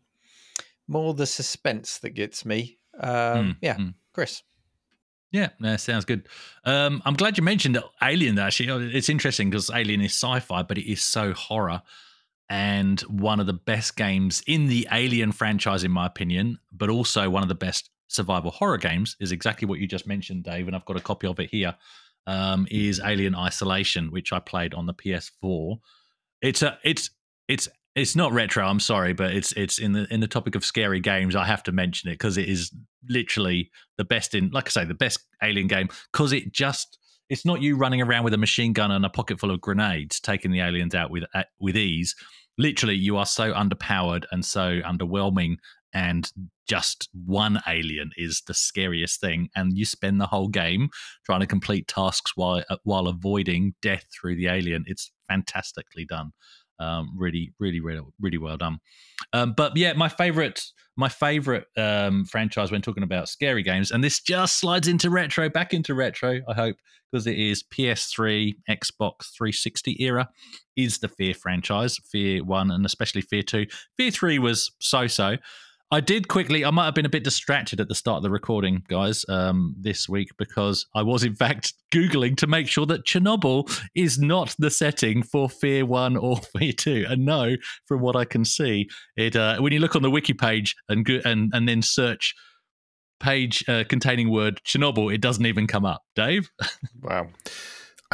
more 0.87 1.13
the 1.15 1.25
suspense 1.25 1.97
that 1.99 2.11
gets 2.11 2.45
me. 2.45 2.77
Um, 2.99 3.09
Mm, 3.09 3.57
yeah, 3.61 3.75
mm. 3.77 3.93
Chris. 4.13 4.43
Yeah, 5.31 5.49
that 5.61 5.81
sounds 5.81 6.05
good. 6.05 6.27
Um, 6.65 7.01
I'm 7.05 7.15
glad 7.15 7.37
you 7.39 7.43
mentioned 7.43 7.79
Alien. 8.03 8.37
Actually, 8.37 8.69
Oh, 8.69 8.79
it's 8.79 9.09
interesting 9.09 9.49
because 9.49 9.71
Alien 9.71 10.01
is 10.01 10.11
sci-fi, 10.13 10.61
but 10.61 10.77
it 10.77 10.87
is 10.91 11.01
so 11.01 11.33
horror, 11.33 11.81
and 12.49 13.01
one 13.01 13.39
of 13.39 13.45
the 13.45 13.53
best 13.53 13.95
games 13.95 14.43
in 14.47 14.67
the 14.67 14.87
Alien 14.91 15.31
franchise, 15.31 15.83
in 15.83 15.91
my 15.91 16.05
opinion. 16.05 16.59
But 16.71 16.89
also 16.89 17.29
one 17.29 17.43
of 17.43 17.49
the 17.49 17.55
best 17.55 17.89
survival 18.07 18.51
horror 18.51 18.77
games 18.77 19.15
is 19.19 19.31
exactly 19.31 19.67
what 19.67 19.79
you 19.79 19.87
just 19.87 20.07
mentioned, 20.07 20.43
Dave. 20.43 20.67
And 20.67 20.75
I've 20.75 20.85
got 20.85 20.97
a 20.97 21.01
copy 21.01 21.27
of 21.27 21.39
it 21.39 21.49
here. 21.49 21.75
Um, 22.25 22.67
is 22.71 23.01
Alien 23.03 23.35
Isolation, 23.35 24.09
which 24.09 24.31
I 24.31 24.39
played 24.39 24.73
on 24.73 24.85
the 24.85 24.93
PS4. 24.93 25.79
It's 26.41 26.61
a 26.61 26.77
it's 26.81 27.09
it's 27.49 27.67
it's 27.95 28.15
not 28.15 28.31
retro. 28.31 28.65
I'm 28.65 28.79
sorry, 28.79 29.13
but 29.13 29.33
it's 29.33 29.51
it's 29.53 29.77
in 29.77 29.91
the 29.91 30.07
in 30.11 30.19
the 30.19 30.27
topic 30.27 30.55
of 30.55 30.63
scary 30.63 30.99
games. 30.99 31.35
I 31.35 31.45
have 31.45 31.63
to 31.63 31.71
mention 31.71 32.09
it 32.09 32.13
because 32.13 32.37
it 32.37 32.47
is 32.47 32.73
literally 33.09 33.71
the 33.97 34.05
best 34.05 34.33
in, 34.33 34.49
like 34.51 34.67
I 34.67 34.69
say, 34.69 34.85
the 34.85 34.93
best 34.93 35.19
Alien 35.43 35.67
game 35.67 35.89
because 36.11 36.31
it 36.31 36.53
just 36.53 36.97
it's 37.33 37.45
not 37.45 37.63
you 37.63 37.75
running 37.75 37.99
around 37.99 38.23
with 38.23 38.35
a 38.35 38.37
machine 38.37 38.73
gun 38.73 38.91
and 38.91 39.03
a 39.03 39.09
pocket 39.09 39.39
full 39.39 39.49
of 39.49 39.59
grenades 39.59 40.19
taking 40.19 40.51
the 40.51 40.59
aliens 40.59 40.93
out 40.93 41.09
with 41.09 41.23
at, 41.33 41.47
with 41.59 41.75
ease. 41.75 42.15
Literally, 42.59 42.95
you 42.95 43.17
are 43.17 43.25
so 43.25 43.51
underpowered 43.53 44.25
and 44.31 44.45
so 44.45 44.81
underwhelming, 44.81 45.55
and 45.95 46.31
just 46.69 47.09
one 47.25 47.59
alien 47.67 48.11
is 48.17 48.43
the 48.45 48.53
scariest 48.53 49.19
thing. 49.19 49.49
And 49.55 49.75
you 49.75 49.83
spend 49.83 50.21
the 50.21 50.27
whole 50.27 50.47
game 50.47 50.89
trying 51.25 51.39
to 51.39 51.47
complete 51.47 51.87
tasks 51.87 52.33
while 52.35 52.63
uh, 52.69 52.77
while 52.83 53.07
avoiding 53.07 53.73
death 53.81 54.05
through 54.13 54.35
the 54.35 54.47
alien. 54.47 54.83
It's 54.85 55.11
fantastically 55.27 56.05
done. 56.05 56.33
Um, 56.83 57.13
really, 57.15 57.53
really, 57.59 57.79
really, 57.79 58.01
really 58.19 58.37
well 58.37 58.57
done. 58.57 58.79
Um, 59.31 59.53
but 59.55 59.77
yeah, 59.77 59.93
my 59.93 60.09
favorite, 60.09 60.61
my 60.95 61.09
favorite 61.09 61.65
um, 61.77 62.25
franchise 62.25 62.71
when 62.71 62.81
talking 62.81 63.03
about 63.03 63.29
scary 63.29 63.63
games, 63.63 63.91
and 63.91 64.03
this 64.03 64.19
just 64.19 64.59
slides 64.59 64.87
into 64.87 65.09
retro, 65.09 65.49
back 65.49 65.73
into 65.73 65.93
retro. 65.93 66.41
I 66.47 66.53
hope 66.53 66.75
because 67.11 67.27
it 67.27 67.37
is 67.37 67.63
PS3, 67.63 68.55
Xbox 68.69 69.31
360 69.37 70.03
era, 70.03 70.27
is 70.75 70.97
the 70.97 71.07
Fear 71.07 71.35
franchise, 71.35 71.97
Fear 72.11 72.43
One, 72.43 72.71
and 72.71 72.85
especially 72.85 73.21
Fear 73.21 73.43
Two. 73.43 73.65
Fear 73.97 74.11
Three 74.11 74.39
was 74.39 74.71
so-so. 74.79 75.37
I 75.93 75.99
did 75.99 76.27
quickly. 76.27 76.65
I 76.65 76.71
might 76.71 76.85
have 76.85 76.95
been 76.95 77.05
a 77.05 77.09
bit 77.09 77.23
distracted 77.23 77.79
at 77.79 77.87
the 77.87 77.93
start 77.93 78.17
of 78.17 78.23
the 78.23 78.31
recording, 78.31 78.83
guys, 78.87 79.23
um, 79.29 79.75
this 79.79 80.09
week 80.09 80.29
because 80.39 80.87
I 80.95 81.03
was 81.03 81.23
in 81.23 81.35
fact 81.35 81.73
googling 81.93 82.35
to 82.37 82.47
make 82.47 82.67
sure 82.67 82.87
that 82.87 83.05
Chernobyl 83.05 83.71
is 83.93 84.17
not 84.17 84.55
the 84.57 84.71
setting 84.71 85.21
for 85.21 85.47
Fear 85.47 85.85
One 85.85 86.17
or 86.17 86.37
Fear 86.57 86.73
Two. 86.73 87.05
And 87.07 87.25
no, 87.25 87.57
from 87.85 88.01
what 88.01 88.15
I 88.15 88.25
can 88.25 88.43
see, 88.43 88.89
it 89.17 89.35
uh, 89.35 89.59
when 89.59 89.71
you 89.71 89.77
look 89.77 89.95
on 89.95 90.01
the 90.01 90.09
wiki 90.09 90.33
page 90.33 90.75
and 90.89 91.05
go- 91.05 91.21
and 91.25 91.51
and 91.53 91.69
then 91.69 91.83
search 91.83 92.33
page 93.19 93.63
uh, 93.69 93.83
containing 93.87 94.31
word 94.31 94.61
Chernobyl, 94.65 95.13
it 95.13 95.21
doesn't 95.21 95.45
even 95.45 95.67
come 95.67 95.85
up. 95.85 96.01
Dave, 96.15 96.49
Wow. 97.03 97.27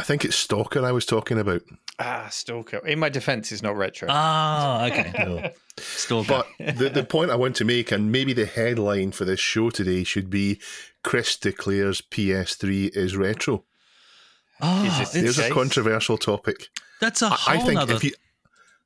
I 0.00 0.02
think 0.02 0.24
it's 0.24 0.36
Stalker 0.36 0.82
I 0.84 0.92
was 0.92 1.04
talking 1.04 1.38
about. 1.38 1.60
Ah, 1.98 2.28
Stalker. 2.30 2.78
In 2.86 2.98
my 2.98 3.10
defense, 3.10 3.52
it's 3.52 3.62
not 3.62 3.76
retro. 3.76 4.08
ah, 4.10 4.86
okay, 4.86 5.12
No. 5.18 5.50
Stalker. 5.76 6.44
But 6.58 6.78
the, 6.78 6.88
the 6.88 7.04
point 7.04 7.30
I 7.30 7.36
want 7.36 7.54
to 7.56 7.64
make, 7.66 7.92
and 7.92 8.10
maybe 8.10 8.32
the 8.32 8.46
headline 8.46 9.12
for 9.12 9.26
this 9.26 9.40
show 9.40 9.68
today 9.68 10.02
should 10.04 10.30
be 10.30 10.58
Chris 11.04 11.36
declares 11.36 12.00
PS3 12.00 12.96
is 12.96 13.16
retro. 13.16 13.64
Ah, 14.62 14.84
Is 14.86 14.98
this- 14.98 15.14
it's- 15.16 15.36
There's 15.36 15.50
a 15.50 15.52
controversial 15.54 16.16
topic. 16.16 16.68
that's 17.00 17.20
a 17.22 17.28
whole 17.28 17.54
I 17.54 17.58
think 17.66 17.78
other. 17.80 17.94
if 17.94 18.04
you 18.04 18.12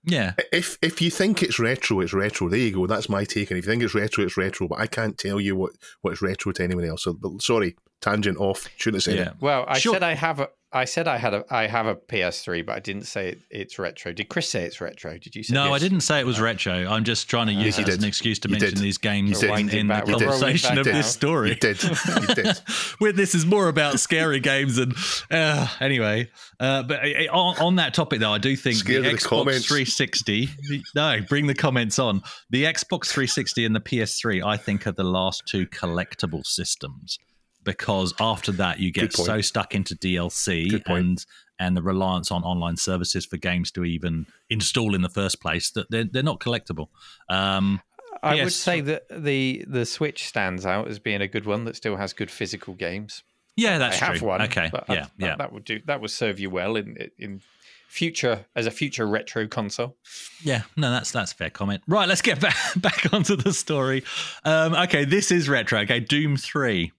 yeah, 0.07 0.35
if 0.53 0.77
if 0.83 1.01
you 1.01 1.11
think 1.11 1.43
it's 1.43 1.59
retro, 1.59 2.01
it's 2.01 2.13
retro. 2.13 2.49
There 2.51 2.59
you 2.59 2.73
go. 2.73 2.87
That's 2.87 3.09
my 3.09 3.25
take. 3.25 3.51
And 3.51 3.57
if 3.59 3.65
you 3.65 3.71
think 3.73 3.83
it's 3.83 3.95
retro, 3.95 4.23
it's 4.25 4.37
retro. 4.37 4.69
But 4.69 4.79
I 4.81 4.87
can't 4.87 5.17
tell 5.17 5.41
you 5.41 5.57
what 5.57 5.73
what's 6.03 6.21
retro 6.21 6.53
to 6.53 6.63
anyone 6.63 6.85
else. 6.85 7.05
So, 7.05 7.15
but 7.15 7.41
sorry, 7.41 7.75
tangent 8.03 8.37
off. 8.37 8.69
Shouldn't 8.77 8.97
have 9.03 9.05
said 9.05 9.17
yeah. 9.19 9.31
it. 9.31 9.37
well, 9.41 9.65
I 9.67 9.79
Sure. 9.79 9.95
said 9.95 10.03
I 10.03 10.13
have 10.15 10.41
a. 10.41 10.49
I 10.75 10.87
said 10.87 11.07
I 11.07 11.19
had 11.19 11.35
a. 11.35 11.45
I 11.51 11.69
have 11.69 11.87
a 11.87 11.95
PS3, 11.95 12.67
but 12.67 12.75
I 12.75 12.81
didn't 12.81 13.05
say 13.05 13.29
it, 13.29 13.39
it's 13.49 13.79
retro. 13.79 14.13
Did 14.13 14.29
Chris 14.29 14.51
say 14.51 14.65
it's 14.65 14.81
retro? 14.81 15.17
Did 15.17 15.37
you 15.37 15.45
say? 15.45 15.55
No, 15.55 15.73
I 15.73 15.79
didn't 15.79 16.01
say 16.01 16.19
it 16.19 16.27
was 16.27 16.41
retro. 16.41 16.73
I'm 16.73 17.05
just 17.05 17.31
trying 17.31 17.47
to 17.47 17.53
use 17.53 17.79
it 17.79 17.89
as 17.89 17.99
an 17.99 18.05
excuse 18.05 18.41
to 18.41 18.49
You 18.49 18.55
mention 18.55 18.71
did. 18.71 18.79
these 18.79 18.99
games 18.99 19.41
in, 19.45 19.69
in 19.71 19.87
the 19.87 20.03
conversation 20.05 20.77
of 20.77 20.85
this 20.85 21.11
story. 21.11 21.51
You 21.51 21.55
did. 21.61 21.81
You 21.81 22.35
did. 22.35 22.59
Where 22.99 23.13
this 23.13 23.37
is 23.37 23.47
more 23.47 23.69
about 23.69 24.01
scary 24.01 24.41
games 24.41 24.77
and 24.79 24.95
uh, 25.31 25.69
anyway. 25.81 26.29
Uh, 26.59 26.83
but 26.83 27.05
uh, 27.05 27.33
on, 27.33 27.57
on 27.59 27.77
that 27.77 27.95
topic, 27.95 28.19
though, 28.19 28.33
I 28.33 28.39
do 28.39 28.57
think 28.57 28.77
Scared 28.77 29.05
the 29.05 29.11
of 29.11 29.21
the 29.21 29.27
Xbox 29.29 29.67
360. 29.67 30.51
No, 30.97 31.21
bring 31.29 31.47
the 31.47 31.55
comments 31.55 31.99
on. 32.01 32.21
The 32.51 32.65
Xbox 32.65 33.07
360 33.07 33.65
and 33.65 33.77
the 33.77 33.81
PS3, 33.81 34.45
I 34.45 34.57
think, 34.57 34.87
are 34.87 34.93
the 34.93 35.05
last 35.05 35.45
two 35.47 35.67
collectible 35.67 36.45
systems 36.45 37.19
because 37.65 38.15
after 38.21 38.53
that 38.53 38.79
you 38.79 38.93
get 38.93 39.13
so 39.13 39.41
stuck 39.41 39.75
into 39.75 39.95
DLC 39.95 40.83
and 40.87 41.25
and 41.59 41.77
the 41.77 41.83
reliance 41.83 42.31
on 42.31 42.43
online 42.43 42.77
services 42.77 43.25
for 43.25 43.37
games 43.37 43.71
to 43.73 43.85
even 43.85 44.27
install 44.51 44.95
in 44.95 45.03
the 45.03 45.09
first 45.09 45.41
place 45.41 45.71
that 45.71 45.89
they're, 45.91 46.05
they're 46.05 46.23
not 46.23 46.41
collectible. 46.41 46.89
Um, 47.29 47.81
I 48.23 48.43
would 48.43 48.53
say 48.53 48.81
that 48.81 49.05
the 49.11 49.65
the 49.69 49.85
Switch 49.85 50.27
stands 50.27 50.65
out 50.65 50.89
as 50.89 50.99
being 50.99 51.21
a 51.21 51.29
good 51.29 51.45
one 51.45 51.65
that 51.65 51.77
still 51.77 51.97
has 51.97 52.13
good 52.13 52.31
physical 52.31 52.75
games. 52.75 53.23
yeah, 53.57 53.79
that's 53.79 54.01
I 54.01 54.07
have 54.07 54.17
true. 54.17 54.29
one. 54.29 54.43
Okay, 54.43 54.71
but 54.73 54.85
yeah, 54.89 54.95
that, 54.95 55.11
yeah. 55.19 55.37
That 55.37 55.53
would 55.53 55.65
do. 55.65 55.81
That 55.85 56.01
would 56.01 56.11
serve 56.11 56.41
you 56.41 56.49
well 56.49 56.77
in 56.77 57.11
in 57.19 57.43
future 57.87 58.47
as 58.57 58.67
a 58.67 58.71
future 58.71 59.07
retro 59.07 59.47
console. 59.47 59.97
Yeah, 60.43 60.63
no, 60.77 60.91
that's 60.91 61.11
that's 61.11 61.33
a 61.33 61.35
fair 61.35 61.51
comment. 61.51 61.83
Right, 61.87 62.09
let's 62.09 62.23
get 62.23 62.41
back 62.41 62.57
back 62.77 63.13
onto 63.13 63.37
the 63.37 63.53
story. 63.53 64.05
Um, 64.45 64.75
okay, 64.75 65.05
this 65.05 65.31
is 65.31 65.49
retro. 65.49 65.81
Okay, 65.81 66.01
Doom 66.01 66.39
Three 66.39 66.93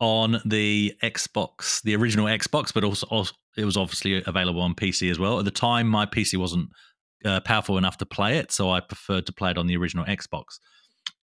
on 0.00 0.40
the 0.44 0.94
Xbox, 1.02 1.82
the 1.82 1.94
original 1.96 2.26
Xbox, 2.26 2.72
but 2.74 2.84
also, 2.84 3.06
also 3.08 3.32
it 3.56 3.64
was 3.64 3.76
obviously 3.76 4.22
available 4.26 4.60
on 4.60 4.74
PC 4.74 5.10
as 5.10 5.18
well. 5.18 5.38
At 5.38 5.44
the 5.44 5.50
time, 5.50 5.88
my 5.88 6.06
PC 6.06 6.36
wasn't 6.36 6.70
uh, 7.24 7.40
powerful 7.40 7.78
enough 7.78 7.98
to 7.98 8.06
play 8.06 8.38
it, 8.38 8.52
so 8.52 8.70
I 8.70 8.80
preferred 8.80 9.26
to 9.26 9.32
play 9.32 9.50
it 9.50 9.58
on 9.58 9.66
the 9.66 9.76
original 9.76 10.04
Xbox. 10.04 10.58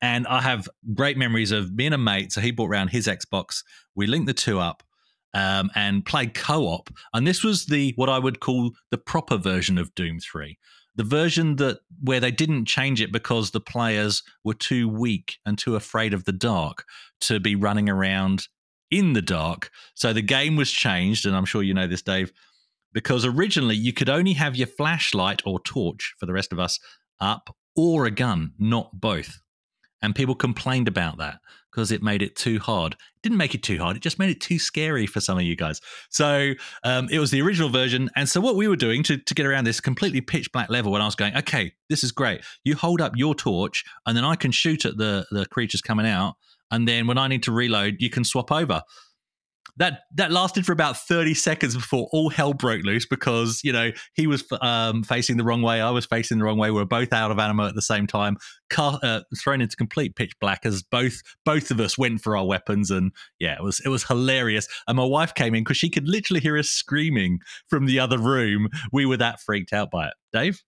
And 0.02 0.26
I 0.28 0.42
have 0.42 0.68
great 0.94 1.18
memories 1.18 1.52
of 1.52 1.76
being 1.76 1.94
a 1.94 1.98
mate. 1.98 2.32
So 2.32 2.42
he 2.42 2.52
brought 2.52 2.70
around 2.70 2.90
his 2.90 3.08
Xbox. 3.08 3.64
We 3.96 4.08
linked 4.08 4.28
the 4.28 4.34
two 4.34 4.60
up 4.60 4.84
um, 5.34 5.70
and 5.76 6.06
played 6.06 6.34
co-op. 6.34 6.90
And 7.14 7.28
this 7.28 7.44
was 7.44 7.66
the 7.66 7.94
what 7.96 8.10
I 8.10 8.20
would 8.20 8.40
call 8.40 8.72
the 8.90 8.98
proper 8.98 9.38
version 9.38 9.78
of 9.78 9.94
Doom 9.94 10.20
Three, 10.20 10.58
the 10.96 11.04
version 11.04 11.58
that 11.58 11.80
where 12.02 12.20
they 12.20 12.32
didn't 12.32 12.66
change 12.66 13.02
it 13.02 13.12
because 13.12 13.52
the 13.52 13.60
players 13.60 14.24
were 14.44 14.54
too 14.54 14.90
weak 14.90 15.38
and 15.46 15.58
too 15.58 15.76
afraid 15.76 16.14
of 16.14 16.26
the 16.26 16.32
dark 16.32 16.86
to 17.22 17.40
be 17.40 17.56
running 17.56 17.90
around 17.90 18.48
in 18.92 19.14
the 19.14 19.22
dark. 19.22 19.72
So 19.96 20.14
the 20.14 20.22
game 20.22 20.56
was 20.56 20.72
changed, 20.72 21.26
and 21.26 21.36
I'm 21.36 21.46
sure 21.46 21.64
you 21.64 21.74
know 21.74 21.88
this, 21.88 22.02
Dave, 22.02 22.32
because 22.94 23.26
originally 23.26 23.76
you 23.76 23.94
could 23.94 24.10
only 24.10 24.34
have 24.34 24.56
your 24.56 24.68
flashlight 24.68 25.42
or 25.46 25.60
torch 25.62 26.14
for 26.20 26.26
the 26.26 26.34
rest 26.34 26.52
of 26.52 26.60
us 26.60 26.80
up 27.20 27.56
or 27.76 28.06
a 28.06 28.12
gun, 28.12 28.54
not 28.60 29.00
both. 29.00 29.40
And 30.02 30.16
people 30.16 30.36
complained 30.36 30.88
about 30.88 31.18
that 31.20 31.40
because 31.72 31.92
it 31.92 32.04
made 32.04 32.22
it 32.22 32.36
too 32.36 32.60
hard. 32.60 32.94
It 32.94 33.22
didn't 33.24 33.38
make 33.38 33.56
it 33.56 33.64
too 33.64 33.78
hard, 33.78 33.96
it 33.96 34.02
just 34.02 34.20
made 34.20 34.30
it 34.30 34.42
too 34.42 34.60
scary 34.60 35.06
for 35.06 35.22
some 35.22 35.38
of 35.38 35.44
you 35.44 35.56
guys. 35.56 35.80
So 36.10 36.54
um, 36.84 37.08
it 37.10 37.20
was 37.20 37.32
the 37.32 37.42
original 37.42 37.70
version. 37.70 38.10
And 38.16 38.28
so 38.28 38.42
what 38.42 38.56
we 38.56 38.68
were 38.68 38.76
doing 38.76 39.04
to, 39.04 39.18
to 39.18 39.34
get 39.34 39.46
around 39.46 39.64
this 39.64 39.80
completely 39.80 40.22
pitch 40.22 40.52
black 40.52 40.70
level 40.70 40.92
when 40.92 41.02
I 41.02 41.06
was 41.06 41.16
going, 41.16 41.36
okay, 41.38 41.72
this 41.90 42.04
is 42.04 42.12
great. 42.12 42.42
You 42.64 42.76
hold 42.76 43.00
up 43.00 43.14
your 43.16 43.36
torch 43.36 43.86
and 44.06 44.18
then 44.18 44.26
I 44.26 44.36
can 44.36 44.52
shoot 44.52 44.86
at 44.86 44.98
the, 44.98 45.26
the 45.32 45.46
creatures 45.46 45.82
coming 45.82 46.08
out. 46.08 46.36
And 46.72 46.88
then 46.88 47.08
when 47.08 47.18
I 47.18 47.28
need 47.28 47.44
to 47.44 47.52
reload, 47.52 47.98
you 48.00 48.10
can 48.10 48.24
swap 48.24 48.52
over. 48.52 48.82
That 49.78 50.02
that 50.16 50.32
lasted 50.32 50.66
for 50.66 50.74
about 50.74 50.98
30 50.98 51.34
seconds 51.34 51.76
before 51.76 52.10
all 52.12 52.30
hell 52.30 52.54
broke 52.54 52.84
loose 52.84 53.06
because 53.06 53.62
you 53.64 53.72
know 53.72 53.92
he 54.16 54.28
was 54.28 54.44
um, 54.60 55.02
facing 55.02 55.38
the 55.38 55.46
wrong 55.46 55.62
way 55.62 55.80
i 55.80 55.90
was 55.90 56.06
facing 56.06 56.40
the 56.40 56.44
wrong 56.44 56.58
way 56.58 56.72
we 56.72 56.78
were 56.78 56.86
both 56.86 57.14
out 57.14 57.32
of 57.32 57.40
ammo 57.40 57.66
at 57.68 57.74
the 57.74 57.82
same 57.82 58.06
time 58.06 58.36
car, 58.70 59.00
uh, 59.02 59.22
thrown 59.42 59.62
into 59.62 59.78
complete 59.78 60.16
pitch 60.18 60.34
black 60.42 60.66
as 60.66 60.84
both 60.84 61.22
both 61.46 61.72
of 61.72 61.80
us 61.80 61.98
went 61.98 62.22
for 62.22 62.36
our 62.36 62.46
weapons 62.46 62.92
and 62.92 63.14
yeah 63.40 63.54
it 63.54 63.64
was 63.64 63.80
it 63.86 63.90
was 63.90 64.04
hilarious. 64.04 64.68
And 64.88 64.98
my 64.98 65.06
wife 65.06 65.34
came 65.34 65.54
in 65.54 65.64
because 65.64 65.78
she 65.78 65.90
could 65.90 66.08
literally 66.08 66.40
hear 66.40 66.58
us 66.58 66.70
screaming 66.70 67.40
from 67.70 67.86
the 67.86 68.00
other 68.00 68.18
room. 68.18 68.70
We 68.92 69.06
were 69.06 69.18
that 69.18 69.40
freaked 69.42 69.74
out 69.74 69.92
by 69.92 70.08
it. 70.08 70.14
Dave 70.34 70.64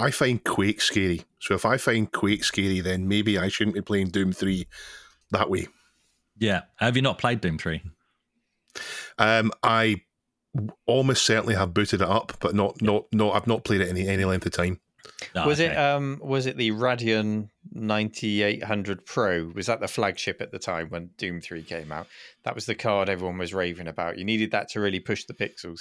I 0.00 0.10
find 0.10 0.42
Quake 0.42 0.80
scary. 0.80 1.22
So 1.38 1.54
if 1.54 1.64
I 1.64 1.76
find 1.76 2.10
Quake 2.10 2.44
scary, 2.44 2.80
then 2.80 3.08
maybe 3.08 3.38
I 3.38 3.48
shouldn't 3.48 3.74
be 3.74 3.82
playing 3.82 4.08
Doom 4.08 4.32
3 4.32 4.66
that 5.32 5.48
way. 5.50 5.68
yeah 6.38 6.62
have 6.76 6.96
you 6.96 7.02
not 7.02 7.18
played 7.18 7.40
doom 7.40 7.56
3 7.58 7.80
Um, 9.18 9.52
I 9.62 10.02
almost 10.86 11.24
certainly 11.24 11.54
have 11.54 11.72
booted 11.74 12.02
it 12.02 12.08
up, 12.08 12.32
but 12.40 12.54
not 12.54 12.82
not 12.82 13.04
not. 13.12 13.36
I've 13.36 13.46
not 13.46 13.62
played 13.64 13.80
it 13.80 13.88
any 13.88 14.08
any 14.08 14.24
length 14.24 14.46
of 14.46 14.52
time. 14.52 14.80
Oh, 15.34 15.46
was 15.46 15.60
it 15.60 15.76
um 15.76 16.18
was 16.22 16.46
it 16.46 16.56
the 16.56 16.70
Radeon 16.72 17.48
9800 17.72 19.06
Pro? 19.06 19.52
Was 19.54 19.66
that 19.66 19.80
the 19.80 19.88
flagship 19.88 20.40
at 20.40 20.50
the 20.52 20.58
time 20.58 20.88
when 20.88 21.10
Doom 21.18 21.40
3 21.40 21.62
came 21.62 21.92
out? 21.92 22.06
That 22.44 22.54
was 22.54 22.66
the 22.66 22.74
card 22.74 23.08
everyone 23.08 23.38
was 23.38 23.54
raving 23.54 23.88
about. 23.88 24.18
You 24.18 24.24
needed 24.24 24.50
that 24.52 24.68
to 24.70 24.80
really 24.80 25.00
push 25.00 25.24
the 25.24 25.34
pixels. 25.34 25.80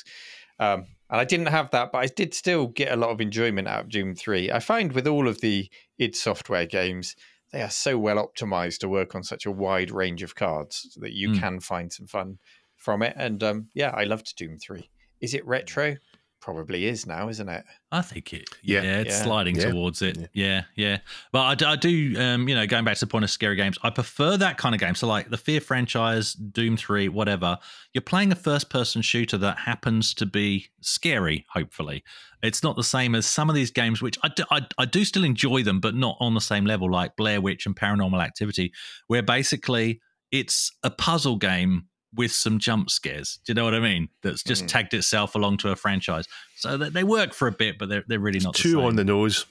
Um, 0.59 0.85
and 1.09 1.19
I 1.19 1.23
didn't 1.25 1.47
have 1.47 1.71
that, 1.71 1.91
but 1.91 1.99
I 1.99 2.07
did 2.07 2.33
still 2.33 2.67
get 2.67 2.91
a 2.91 2.95
lot 2.97 3.09
of 3.11 3.21
enjoyment 3.21 3.67
out 3.67 3.85
of 3.85 3.89
Doom 3.89 4.13
3. 4.13 4.51
I 4.51 4.59
find 4.59 4.91
with 4.91 5.07
all 5.07 5.27
of 5.27 5.41
the 5.41 5.69
id 5.97 6.15
Software 6.15 6.65
games, 6.65 7.15
they 7.51 7.61
are 7.61 7.69
so 7.69 7.97
well 7.97 8.17
optimized 8.17 8.79
to 8.79 8.89
work 8.89 9.15
on 9.15 9.23
such 9.23 9.45
a 9.45 9.51
wide 9.51 9.89
range 9.89 10.21
of 10.21 10.35
cards 10.35 10.97
that 11.01 11.13
you 11.13 11.29
Mm. 11.29 11.39
can 11.39 11.59
find 11.59 11.91
some 11.91 12.07
fun 12.07 12.37
from 12.75 13.01
it. 13.01 13.13
And 13.17 13.41
um, 13.43 13.69
yeah, 13.73 13.91
I 13.95 14.03
loved 14.03 14.35
Doom 14.35 14.57
3. 14.57 14.89
Is 15.21 15.33
it 15.33 15.45
retro? 15.47 15.97
Probably 16.41 16.85
is 16.85 17.05
now, 17.05 17.27
isn't 17.27 17.49
it? 17.49 17.65
I 17.91 18.01
think 18.01 18.33
it. 18.33 18.49
Yeah. 18.63 18.81
Yeah, 18.81 18.99
it's 18.99 19.09
Yeah. 19.17 19.23
sliding 19.23 19.55
Yeah. 19.57 19.71
towards 19.71 20.01
it. 20.01 20.29
Yeah. 20.33 20.63
yeah, 20.75 20.99
But 21.33 21.41
I 21.41 21.55
do, 21.55 21.65
I 21.65 21.75
do 21.75 22.15
um, 22.17 22.47
you 22.47 22.55
know, 22.55 22.65
going 22.65 22.85
back 22.85 22.95
to 22.95 23.01
the 23.01 23.09
point 23.09 23.25
of 23.25 23.29
scary 23.29 23.57
games, 23.57 23.77
I 23.83 23.89
prefer 23.89 24.37
that 24.37 24.57
kind 24.57 24.73
of 24.73 24.79
game. 24.79 24.95
So 24.95 25.05
like 25.05 25.29
the 25.29 25.37
Fear 25.37 25.59
franchise, 25.59 26.33
Doom 26.33 26.77
Three, 26.77 27.09
whatever. 27.09 27.57
You're 27.93 28.01
playing 28.01 28.31
a 28.31 28.35
first-person 28.35 29.01
shooter 29.01 29.37
that 29.39 29.57
happens 29.59 30.13
to 30.13 30.25
be 30.25 30.67
scary. 30.79 31.45
Hopefully, 31.53 32.03
it's 32.41 32.63
not 32.63 32.77
the 32.77 32.83
same 32.83 33.15
as 33.15 33.25
some 33.25 33.49
of 33.49 33.55
these 33.55 33.71
games, 33.71 34.01
which 34.01 34.17
I 34.23 34.29
do, 34.29 34.43
I, 34.49 34.61
I 34.77 34.85
do 34.85 35.03
still 35.03 35.25
enjoy 35.25 35.63
them, 35.63 35.81
but 35.81 35.93
not 35.93 36.15
on 36.21 36.35
the 36.35 36.41
same 36.41 36.65
level, 36.65 36.89
like 36.89 37.17
Blair 37.17 37.41
Witch 37.41 37.65
and 37.65 37.75
Paranormal 37.75 38.23
Activity, 38.23 38.71
where 39.07 39.23
basically 39.23 39.99
it's 40.31 40.71
a 40.83 40.89
puzzle 40.91 41.35
game 41.35 41.85
with 42.15 42.31
some 42.31 42.57
jump 42.59 42.89
scares. 42.89 43.39
Do 43.45 43.51
you 43.51 43.53
know 43.55 43.63
what 43.65 43.73
I 43.75 43.79
mean? 43.79 44.09
That's 44.23 44.43
just 44.43 44.63
Mhm. 44.63 44.67
tagged 44.67 44.93
itself 44.93 45.35
along 45.35 45.57
to 45.57 45.69
a 45.69 45.75
franchise. 45.75 46.25
So 46.55 46.77
that 46.77 46.93
they 46.93 47.03
work 47.03 47.33
for 47.33 47.47
a 47.47 47.51
bit, 47.51 47.77
but 47.77 47.89
they're 47.89 48.03
they're 48.07 48.19
really 48.19 48.39
not 48.39 48.55
the 48.55 48.63
same. 48.63 48.79
on 48.79 48.95
the 48.95 49.03
nose. 49.03 49.45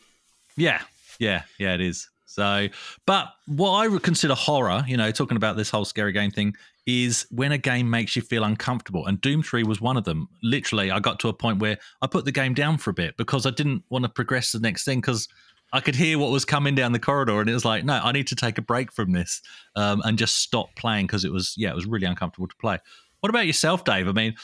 Yeah, 0.57 0.83
yeah, 1.19 1.43
yeah, 1.59 1.75
it 1.75 1.81
is. 1.81 2.09
So, 2.27 2.69
but 3.07 3.33
what 3.47 3.71
I 3.73 3.89
would 3.89 4.03
consider 4.03 4.35
horror, 4.35 4.85
you 4.87 4.97
know, 4.97 5.11
talking 5.11 5.37
about 5.37 5.57
this 5.57 5.71
whole 5.71 5.85
scary 5.85 6.13
game 6.13 6.31
thing, 6.31 6.55
is 6.87 7.27
when 7.31 7.53
a 7.53 7.59
game 7.59 7.89
makes 7.91 8.17
you 8.17 8.23
feel 8.23 8.45
uncomfortable. 8.45 9.07
And 9.07 9.21
Doom 9.21 9.43
3 9.43 9.63
was 9.63 9.81
one 9.81 9.97
of 9.97 10.05
them. 10.05 10.29
Literally, 10.43 10.91
I 10.91 11.01
got 11.01 11.19
to 11.21 11.29
a 11.29 11.33
point 11.33 11.59
where 11.59 11.79
I 12.03 12.07
put 12.07 12.25
the 12.25 12.33
game 12.33 12.55
down 12.55 12.79
for 12.79 12.91
a 12.91 12.95
bit 12.95 13.17
because 13.17 13.45
I 13.47 13.51
didn't 13.51 13.83
want 13.89 14.05
to 14.05 14.09
progress 14.09 14.53
to 14.53 14.59
the 14.59 14.63
next 14.63 14.85
thing 14.85 15.01
because 15.01 15.29
I 15.73 15.81
could 15.81 15.95
hear 15.95 16.19
what 16.19 16.31
was 16.31 16.45
coming 16.45 16.75
down 16.75 16.93
the 16.93 16.99
corridor. 16.99 17.41
And 17.41 17.51
it 17.51 17.55
was 17.55 17.65
like, 17.65 17.85
no, 17.85 18.01
I 18.03 18.13
need 18.13 18.29
to 18.29 18.37
take 18.37 18.59
a 18.59 18.63
break 18.63 18.93
from 18.93 19.13
this 19.13 19.43
um, 19.77 20.01
and 20.05 20.19
just 20.19 20.37
stop 20.37 20.69
playing 20.77 21.07
because 21.07 21.25
it 21.25 21.33
was, 21.33 21.55
yeah, 21.57 21.71
it 21.71 21.75
was 21.75 21.87
really 21.87 22.07
uncomfortable 22.07 22.49
to 22.49 22.57
play. 22.57 22.79
What 23.21 23.31
about 23.31 23.47
yourself, 23.47 23.85
Dave? 23.85 24.09
I 24.09 24.13
mean, 24.13 24.35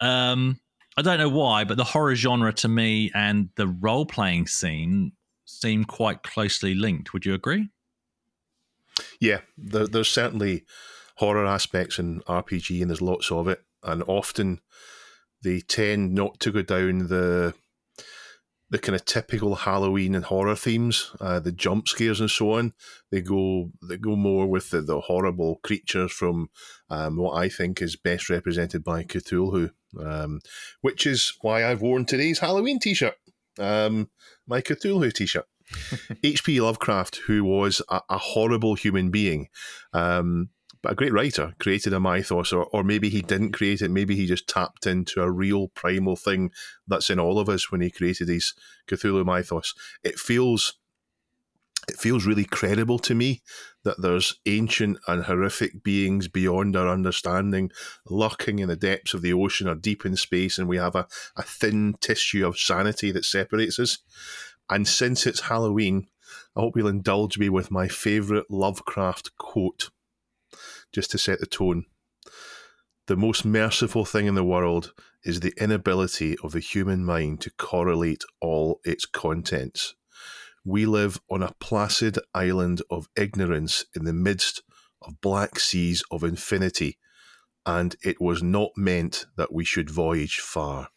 um, 0.00 0.60
I 0.96 1.02
don't 1.02 1.18
know 1.18 1.28
why, 1.28 1.64
but 1.64 1.76
the 1.76 1.84
horror 1.84 2.14
genre 2.14 2.52
to 2.54 2.68
me 2.68 3.10
and 3.14 3.48
the 3.56 3.66
role 3.66 4.06
playing 4.06 4.46
scene 4.46 5.12
seem 5.44 5.84
quite 5.84 6.22
closely 6.22 6.74
linked. 6.74 7.12
Would 7.12 7.26
you 7.26 7.34
agree? 7.34 7.68
Yeah, 9.20 9.40
there, 9.56 9.86
there's 9.86 10.08
certainly 10.08 10.64
horror 11.16 11.46
aspects 11.46 11.98
in 11.98 12.20
RPG, 12.22 12.80
and 12.80 12.90
there's 12.90 13.02
lots 13.02 13.30
of 13.30 13.48
it. 13.48 13.62
And 13.82 14.02
often 14.06 14.60
they 15.42 15.60
tend 15.60 16.14
not 16.14 16.38
to 16.40 16.52
go 16.52 16.62
down 16.62 17.08
the 17.08 17.54
the 18.70 18.78
kind 18.78 18.94
of 18.94 19.04
typical 19.04 19.56
Halloween 19.56 20.14
and 20.14 20.24
horror 20.24 20.54
themes, 20.54 21.10
uh, 21.20 21.40
the 21.40 21.52
jump 21.52 21.88
scares 21.88 22.20
and 22.20 22.30
so 22.30 22.52
on. 22.52 22.72
They 23.10 23.20
go 23.20 23.72
they 23.82 23.96
go 23.96 24.14
more 24.16 24.46
with 24.46 24.70
the, 24.70 24.80
the 24.80 25.00
horrible 25.00 25.56
creatures 25.62 26.12
from 26.12 26.50
um, 26.88 27.16
what 27.16 27.34
I 27.34 27.48
think 27.48 27.82
is 27.82 27.96
best 27.96 28.30
represented 28.30 28.84
by 28.84 29.02
Cthulhu, 29.02 29.70
um, 30.00 30.40
which 30.80 31.06
is 31.06 31.32
why 31.40 31.64
I've 31.64 31.82
worn 31.82 32.04
today's 32.04 32.38
Halloween 32.38 32.78
T-shirt, 32.78 33.16
um, 33.58 34.08
my 34.46 34.60
Cthulhu 34.60 35.12
T-shirt. 35.12 35.46
H.P. 36.24 36.60
Lovecraft, 36.60 37.20
who 37.28 37.44
was 37.44 37.80
a, 37.88 38.00
a 38.10 38.18
horrible 38.18 38.74
human 38.74 39.10
being, 39.10 39.46
um, 39.92 40.48
but 40.82 40.92
a 40.92 40.94
great 40.94 41.12
writer, 41.12 41.54
created 41.58 41.92
a 41.92 42.00
mythos, 42.00 42.52
or, 42.52 42.64
or 42.72 42.82
maybe 42.82 43.08
he 43.10 43.22
didn't 43.22 43.52
create 43.52 43.82
it. 43.82 43.90
Maybe 43.90 44.16
he 44.16 44.26
just 44.26 44.48
tapped 44.48 44.86
into 44.86 45.20
a 45.22 45.30
real 45.30 45.68
primal 45.68 46.16
thing 46.16 46.52
that's 46.88 47.10
in 47.10 47.20
all 47.20 47.38
of 47.38 47.48
us 47.48 47.70
when 47.70 47.80
he 47.80 47.90
created 47.90 48.28
his 48.28 48.54
Cthulhu 48.88 49.24
mythos. 49.24 49.74
It 50.02 50.18
feels, 50.18 50.78
it 51.88 51.98
feels 51.98 52.24
really 52.24 52.46
credible 52.46 52.98
to 53.00 53.14
me 53.14 53.42
that 53.84 54.00
there's 54.00 54.40
ancient 54.46 54.98
and 55.06 55.24
horrific 55.24 55.82
beings 55.82 56.28
beyond 56.28 56.76
our 56.76 56.88
understanding, 56.88 57.70
lurking 58.06 58.58
in 58.58 58.68
the 58.68 58.76
depths 58.76 59.12
of 59.12 59.22
the 59.22 59.32
ocean 59.32 59.68
or 59.68 59.74
deep 59.74 60.06
in 60.06 60.16
space, 60.16 60.58
and 60.58 60.68
we 60.68 60.78
have 60.78 60.94
a, 60.94 61.06
a 61.36 61.42
thin 61.42 61.94
tissue 62.00 62.46
of 62.46 62.58
sanity 62.58 63.10
that 63.12 63.24
separates 63.24 63.78
us. 63.78 63.98
And 64.70 64.88
since 64.88 65.26
it's 65.26 65.40
Halloween, 65.40 66.06
I 66.56 66.60
hope 66.60 66.76
you'll 66.76 66.88
indulge 66.88 67.38
me 67.38 67.48
with 67.48 67.70
my 67.70 67.88
favourite 67.88 68.50
Lovecraft 68.50 69.36
quote, 69.36 69.90
just 70.92 71.10
to 71.12 71.18
set 71.18 71.40
the 71.40 71.46
tone. 71.46 71.84
The 73.06 73.16
most 73.16 73.44
merciful 73.44 74.04
thing 74.04 74.26
in 74.26 74.34
the 74.34 74.44
world 74.44 74.92
is 75.24 75.40
the 75.40 75.54
inability 75.58 76.36
of 76.42 76.52
the 76.52 76.60
human 76.60 77.04
mind 77.04 77.40
to 77.42 77.50
correlate 77.50 78.24
all 78.40 78.80
its 78.84 79.04
contents. 79.04 79.94
We 80.64 80.86
live 80.86 81.20
on 81.30 81.42
a 81.42 81.54
placid 81.58 82.18
island 82.34 82.82
of 82.90 83.08
ignorance 83.16 83.84
in 83.94 84.04
the 84.04 84.12
midst 84.12 84.62
of 85.02 85.20
black 85.20 85.58
seas 85.58 86.02
of 86.10 86.22
infinity, 86.22 86.98
and 87.66 87.96
it 88.02 88.20
was 88.20 88.42
not 88.42 88.70
meant 88.76 89.26
that 89.36 89.52
we 89.52 89.64
should 89.64 89.90
voyage 89.90 90.38
far. 90.38 90.88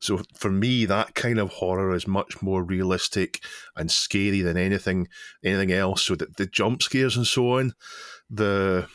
So 0.00 0.22
for 0.34 0.50
me, 0.50 0.86
that 0.86 1.14
kind 1.14 1.38
of 1.38 1.50
horror 1.50 1.94
is 1.94 2.06
much 2.06 2.40
more 2.40 2.62
realistic 2.62 3.40
and 3.76 3.90
scary 3.90 4.40
than 4.40 4.56
anything 4.56 5.08
anything 5.44 5.72
else. 5.72 6.02
So 6.02 6.14
that 6.14 6.36
the 6.36 6.46
jump 6.46 6.82
scares 6.82 7.16
and 7.16 7.26
so 7.26 7.58
on, 7.58 7.74
the 8.30 8.88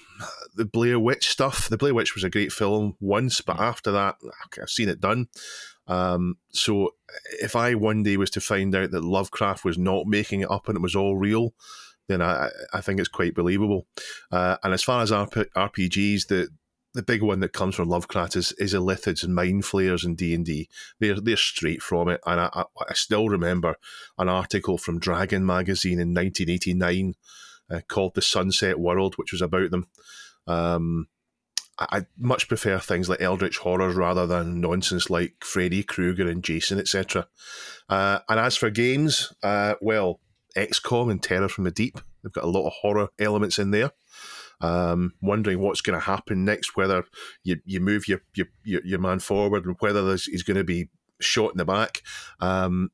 the 0.56 0.66
Blair 0.66 0.99
Witch 0.99 1.28
stuff. 1.28 1.70
The 1.70 1.78
Blair 1.78 1.93
Witch 1.93 2.16
was 2.16 2.24
a 2.24 2.30
great 2.30 2.51
film 2.51 2.95
once, 2.99 3.41
but 3.41 3.60
after 3.60 3.91
that, 3.91 4.16
I've 4.62 4.70
seen 4.70 4.89
it 4.89 5.01
done. 5.01 5.28
Um, 5.88 6.38
so 6.51 6.91
if 7.41 7.56
I 7.56 7.76
one 7.76 8.04
day 8.04 8.18
was 8.18 8.30
to 8.32 8.41
find 8.41 8.74
out 8.74 8.91
that 8.91 9.04
Lovecraft 9.04 9.66
was 9.66 9.78
not 9.78 10.08
making 10.08 10.41
it 10.41 10.51
up 10.51 10.68
and 10.68 10.78
it 10.78 10.82
was 10.82 10.95
all 10.95 11.18
real, 11.18 11.54
then 12.08 12.22
I, 12.22 12.49
I 12.74 12.82
think 12.82 12.99
it's 12.99 13.10
quite 13.10 13.36
believable. 13.36 13.88
Uh, 14.32 14.58
and 14.64 14.74
as 14.74 14.84
far 14.84 15.01
as 15.01 15.12
RP- 15.12 15.49
RPGs, 15.56 16.28
the 16.28 16.49
the 16.93 17.01
big 17.01 17.24
one 17.24 17.39
that 17.39 17.54
comes 17.54 17.74
from 17.74 17.89
Lovecraft 17.89 18.36
is, 18.36 18.51
is 18.54 18.74
Illithids 18.74 19.24
and 19.24 19.34
Mind 19.34 19.66
Flayers 19.66 20.06
and 20.06 20.16
D 20.16 20.34
and 20.36 20.45
D. 20.45 20.70
They're 20.99 21.20
they're 21.20 21.38
straight 21.38 21.82
from 21.82 22.08
it, 22.08 22.22
and 22.26 22.39
I, 22.39 22.49
I, 22.54 22.64
I 22.88 22.93
still 22.93 23.30
remember 23.30 23.78
an 24.18 24.30
article 24.30 24.78
from 24.78 24.99
Dragon 24.99 25.45
magazine 25.45 25.99
in 25.99 26.14
1989 26.14 27.16
uh, 27.72 27.82
called 27.88 28.14
"The 28.14 28.22
Sunset 28.22 28.80
World," 28.80 29.16
which 29.16 29.32
was 29.32 29.41
about 29.41 29.72
them. 29.72 29.88
Um, 30.48 31.08
I, 31.80 32.06
much 32.18 32.48
prefer 32.48 32.78
things 32.78 33.10
like 33.10 33.22
Eldritch 33.22 33.58
horrors 33.58 33.96
rather 33.96 34.28
than 34.28 34.62
nonsense 34.62 35.10
like 35.10 35.34
Freddy 35.44 35.82
Krueger 35.82 36.30
and 36.30 36.44
Jason, 36.44 36.80
etc. 36.80 37.28
Uh, 37.89 38.20
and 38.30 38.39
as 38.39 38.56
for 38.56 38.70
games, 38.70 39.34
uh, 39.41 39.76
well, 39.82 40.20
XCOM 40.56 41.10
and 41.10 41.22
Terror 41.22 41.50
from 41.50 41.64
the 41.64 41.72
Deep, 41.72 42.00
they've 42.22 42.32
got 42.32 42.44
a 42.44 42.48
lot 42.50 42.68
of 42.68 42.74
horror 42.74 43.10
elements 43.20 43.58
in 43.58 43.72
there 43.72 43.91
um, 44.64 45.14
wondering 45.22 45.60
what's 45.60 45.82
going 45.82 46.00
to 46.00 46.06
happen 46.06 46.46
next, 46.46 46.76
whether 46.76 47.04
you, 47.44 47.58
you 47.66 47.80
move 47.80 48.08
your, 48.08 48.22
your 48.34 48.48
your 48.64 49.00
man 49.00 49.20
forward 49.20 49.66
and 49.66 49.76
whether 49.80 50.16
he's 50.16 50.44
going 50.44 50.58
to 50.58 50.64
be 50.64 50.89
shot 51.20 51.52
in 51.52 51.58
the 51.58 51.66
back. 51.66 52.02
Um, 52.39 52.91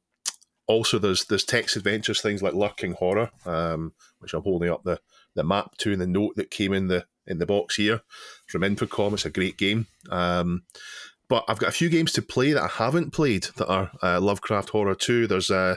also, 0.68 1.00
there's 1.00 1.26
there's 1.26 1.44
text 1.44 1.76
adventures, 1.76 2.22
things 2.22 2.42
like 2.42 2.54
Lurking 2.54 2.94
Horror, 2.94 3.30
um, 3.46 3.94
which 4.20 4.34
I'm 4.34 4.42
holding 4.42 4.70
up 4.70 4.84
the, 4.84 5.00
the 5.40 5.44
map 5.44 5.78
to 5.78 5.92
and 5.92 6.02
the 6.02 6.08
note 6.08 6.36
that 6.36 6.52
came 6.52 6.74
in 6.74 6.88
the 6.88 7.06
in 7.26 7.40
the 7.40 7.46
box 7.46 7.76
here 7.76 8.02
from 8.48 8.62
Infocom. 8.62 9.14
It's 9.14 9.26
a 9.26 9.30
great 9.30 9.58
game. 9.58 9.88
Um, 10.10 10.64
but 11.30 11.46
I've 11.48 11.60
got 11.60 11.70
a 11.70 11.74
few 11.74 11.90
games 11.90 12.12
to 12.14 12.24
play 12.24 12.54
that 12.54 12.64
I 12.64 12.68
haven't 12.68 13.12
played 13.12 13.44
that 13.58 13.68
are 13.68 13.92
uh, 14.02 14.20
Lovecraft 14.20 14.70
Horror 14.70 14.96
2. 14.96 15.28
There's 15.28 15.52
uh, 15.52 15.76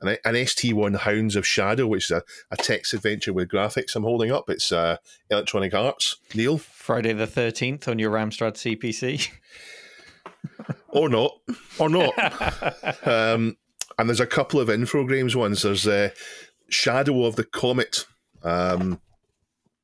an, 0.00 0.16
an 0.24 0.34
ST1 0.34 0.96
Hounds 1.00 1.36
of 1.36 1.46
Shadow, 1.46 1.86
which 1.86 2.10
is 2.10 2.10
a, 2.10 2.22
a 2.50 2.56
text 2.56 2.94
adventure 2.94 3.34
with 3.34 3.50
graphics 3.50 3.94
I'm 3.94 4.02
holding 4.02 4.32
up. 4.32 4.48
It's 4.48 4.72
uh, 4.72 4.96
Electronic 5.30 5.74
Arts. 5.74 6.16
Neil? 6.34 6.56
Friday 6.56 7.12
the 7.12 7.26
13th 7.26 7.86
on 7.86 7.98
your 7.98 8.12
Amstrad 8.12 8.54
CPC. 8.54 9.30
Or 10.88 11.08
not. 11.08 11.40
Or 11.80 11.88
not. 11.88 12.12
um, 13.06 13.56
and 13.98 14.08
there's 14.08 14.20
a 14.20 14.26
couple 14.26 14.60
of 14.60 14.68
Infogrames 14.68 15.34
ones. 15.34 15.62
There's 15.62 15.88
uh, 15.88 16.10
Shadow 16.68 17.24
of 17.24 17.34
the 17.34 17.42
Comet 17.42 18.06
um, 18.44 19.00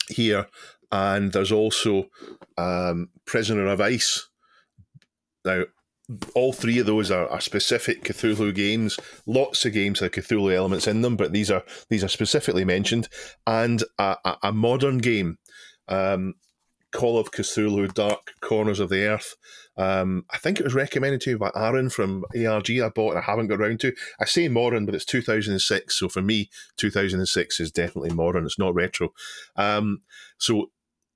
here, 0.08 0.46
and 0.90 1.32
there's 1.32 1.52
also 1.52 2.08
um, 2.58 3.10
Prisoner 3.26 3.66
of 3.66 3.80
Ice. 3.80 4.28
Now, 5.44 5.64
all 6.34 6.52
three 6.52 6.78
of 6.78 6.86
those 6.86 7.10
are, 7.10 7.28
are 7.28 7.40
specific 7.40 8.04
Cthulhu 8.04 8.54
games. 8.54 8.98
Lots 9.26 9.64
of 9.64 9.72
games 9.72 10.00
have 10.00 10.10
Cthulhu 10.10 10.54
elements 10.54 10.86
in 10.86 11.02
them, 11.02 11.16
but 11.16 11.32
these 11.32 11.50
are 11.50 11.62
these 11.88 12.02
are 12.02 12.08
specifically 12.08 12.64
mentioned. 12.64 13.08
And 13.46 13.82
a, 13.98 14.16
a, 14.24 14.36
a 14.44 14.52
modern 14.52 14.98
game 14.98 15.38
um, 15.88 16.34
Call 16.92 17.18
of 17.18 17.30
Cthulhu: 17.30 17.92
Dark 17.94 18.32
Corners 18.40 18.80
of 18.80 18.88
the 18.88 19.06
Earth. 19.06 19.36
Um, 19.76 20.24
I 20.30 20.36
think 20.38 20.58
it 20.58 20.64
was 20.64 20.74
recommended 20.74 21.20
to 21.22 21.30
me 21.30 21.36
by 21.36 21.50
Aaron 21.54 21.88
from 21.88 22.24
ARG. 22.34 22.70
I 22.70 22.88
bought 22.88 23.10
and 23.10 23.18
I 23.18 23.22
haven't 23.22 23.48
got 23.48 23.60
around 23.60 23.80
to. 23.80 23.94
I 24.20 24.24
say 24.24 24.48
modern, 24.48 24.86
but 24.86 24.94
it's 24.94 25.04
2006. 25.04 25.98
So 25.98 26.08
for 26.08 26.20
me, 26.20 26.50
2006 26.76 27.60
is 27.60 27.72
definitely 27.72 28.10
modern. 28.10 28.44
It's 28.44 28.58
not 28.58 28.74
retro. 28.74 29.12
Um, 29.56 30.02
so 30.38 30.70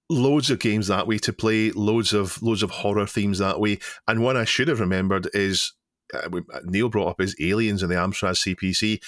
loads 0.09 0.51
of 0.51 0.61
games 0.61 0.87
that 0.87 1.07
way 1.07 1.19
to 1.19 1.33
play, 1.33 1.71
loads 1.73 2.13
of 2.13 2.43
loads 2.43 2.63
of 2.63 2.71
horror 2.71 3.07
themes 3.07 3.39
that 3.39 3.61
way. 3.61 3.79
And 4.07 4.23
one 4.23 4.37
I 4.37 4.45
should 4.45 4.69
have 4.69 4.81
remembered 4.81 5.29
is 5.35 5.73
uh, 6.13 6.29
Neil 6.65 6.89
brought 6.89 7.09
up 7.09 7.21
is 7.21 7.37
Aliens 7.41 7.83
in 7.83 7.89
the 7.89 7.97
Amstrad 7.97 8.37
CPC 8.37 9.03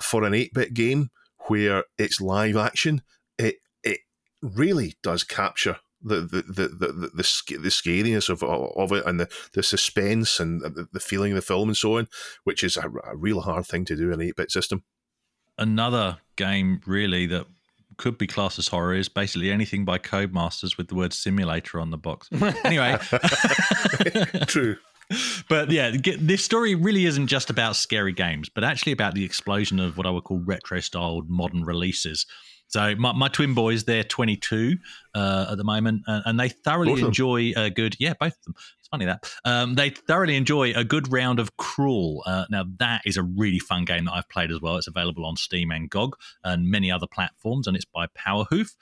for 0.00 0.24
an 0.24 0.32
8-bit 0.32 0.74
game 0.74 1.10
where 1.48 1.84
it's 1.98 2.20
live 2.20 2.56
action. 2.56 3.02
It 3.38 3.56
it 3.82 4.00
really 4.40 4.94
does 5.02 5.24
capture 5.24 5.78
the 6.02 6.20
the 6.20 6.42
the 6.42 6.68
the, 6.68 6.92
the, 6.92 7.56
the, 7.58 7.68
scariness 7.68 8.28
of 8.28 8.42
of 8.42 8.92
it 8.92 9.06
and 9.06 9.20
the, 9.20 9.28
the 9.54 9.62
suspense 9.62 10.40
and 10.40 10.62
the, 10.62 10.88
the 10.92 11.00
feeling 11.00 11.32
of 11.32 11.36
the 11.36 11.42
film 11.42 11.68
and 11.68 11.76
so 11.76 11.98
on, 11.98 12.08
which 12.44 12.62
is 12.62 12.76
a, 12.76 12.90
a 13.04 13.16
real 13.16 13.40
hard 13.40 13.66
thing 13.66 13.84
to 13.84 13.96
do 13.96 14.12
in 14.12 14.20
an 14.20 14.28
8-bit 14.28 14.50
system. 14.50 14.82
Another 15.58 16.18
game 16.36 16.80
really 16.86 17.26
that 17.26 17.46
could 17.96 18.18
be 18.18 18.26
classed 18.26 18.58
as 18.58 18.68
horror 18.68 18.94
is 18.94 19.08
basically 19.08 19.50
anything 19.50 19.84
by 19.84 19.98
Codemasters 19.98 20.76
with 20.76 20.88
the 20.88 20.94
word 20.94 21.12
simulator 21.12 21.78
on 21.78 21.90
the 21.90 21.98
box. 21.98 22.28
Anyway, 22.64 22.96
True. 24.46 24.76
but 25.48 25.70
yeah, 25.70 25.92
this 26.18 26.44
story 26.44 26.74
really 26.74 27.06
isn't 27.06 27.26
just 27.26 27.50
about 27.50 27.76
scary 27.76 28.12
games, 28.12 28.48
but 28.48 28.64
actually 28.64 28.92
about 28.92 29.14
the 29.14 29.24
explosion 29.24 29.78
of 29.78 29.96
what 29.96 30.06
I 30.06 30.10
would 30.10 30.24
call 30.24 30.38
retro 30.38 30.80
styled 30.80 31.28
modern 31.28 31.64
releases. 31.64 32.26
So 32.72 32.94
my, 32.96 33.12
my 33.12 33.28
twin 33.28 33.52
boys, 33.52 33.84
they're 33.84 34.02
22 34.02 34.78
uh, 35.14 35.48
at 35.50 35.58
the 35.58 35.64
moment, 35.64 36.04
and, 36.06 36.22
and 36.24 36.40
they 36.40 36.48
thoroughly 36.48 36.96
them? 36.96 37.06
enjoy 37.06 37.52
a 37.54 37.68
good 37.68 37.96
yeah, 37.98 38.14
both 38.18 38.32
of 38.38 38.44
them. 38.44 38.54
It's 38.80 38.88
funny 38.88 39.04
that 39.04 39.30
um, 39.44 39.74
they 39.74 39.90
thoroughly 39.90 40.36
enjoy 40.36 40.72
a 40.72 40.82
good 40.82 41.12
round 41.12 41.38
of 41.38 41.58
Crawl. 41.58 42.22
Uh, 42.24 42.46
now 42.48 42.64
that 42.78 43.02
is 43.04 43.18
a 43.18 43.22
really 43.22 43.58
fun 43.58 43.84
game 43.84 44.06
that 44.06 44.12
I've 44.12 44.28
played 44.30 44.50
as 44.50 44.62
well. 44.62 44.76
It's 44.76 44.86
available 44.86 45.26
on 45.26 45.36
Steam 45.36 45.70
and 45.70 45.90
GOG 45.90 46.16
and 46.44 46.70
many 46.70 46.90
other 46.90 47.06
platforms, 47.06 47.66
and 47.66 47.76
it's 47.76 47.84
by 47.84 48.06
Powerhoof. 48.06 48.74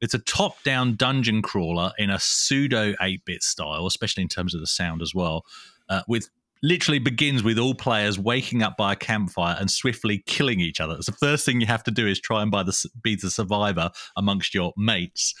It's 0.00 0.14
a 0.14 0.18
top-down 0.20 0.94
dungeon 0.94 1.42
crawler 1.42 1.92
in 1.98 2.10
a 2.10 2.18
pseudo 2.20 2.92
8-bit 2.94 3.42
style, 3.42 3.86
especially 3.86 4.22
in 4.22 4.28
terms 4.28 4.54
of 4.54 4.60
the 4.60 4.66
sound 4.68 5.02
as 5.02 5.14
well. 5.14 5.44
Uh, 5.88 6.02
with 6.06 6.28
literally 6.62 6.98
begins 6.98 7.42
with 7.42 7.58
all 7.58 7.74
players 7.74 8.18
waking 8.18 8.62
up 8.62 8.76
by 8.76 8.92
a 8.92 8.96
campfire 8.96 9.56
and 9.58 9.70
swiftly 9.70 10.22
killing 10.26 10.60
each 10.60 10.80
other. 10.80 10.94
It's 10.94 11.06
the 11.06 11.12
first 11.12 11.44
thing 11.44 11.60
you 11.60 11.66
have 11.66 11.84
to 11.84 11.90
do 11.90 12.06
is 12.06 12.20
try 12.20 12.42
and 12.42 12.50
by 12.50 12.62
the, 12.62 12.88
be 13.02 13.16
the 13.16 13.30
survivor 13.30 13.90
amongst 14.16 14.54
your 14.54 14.72
mates 14.76 15.34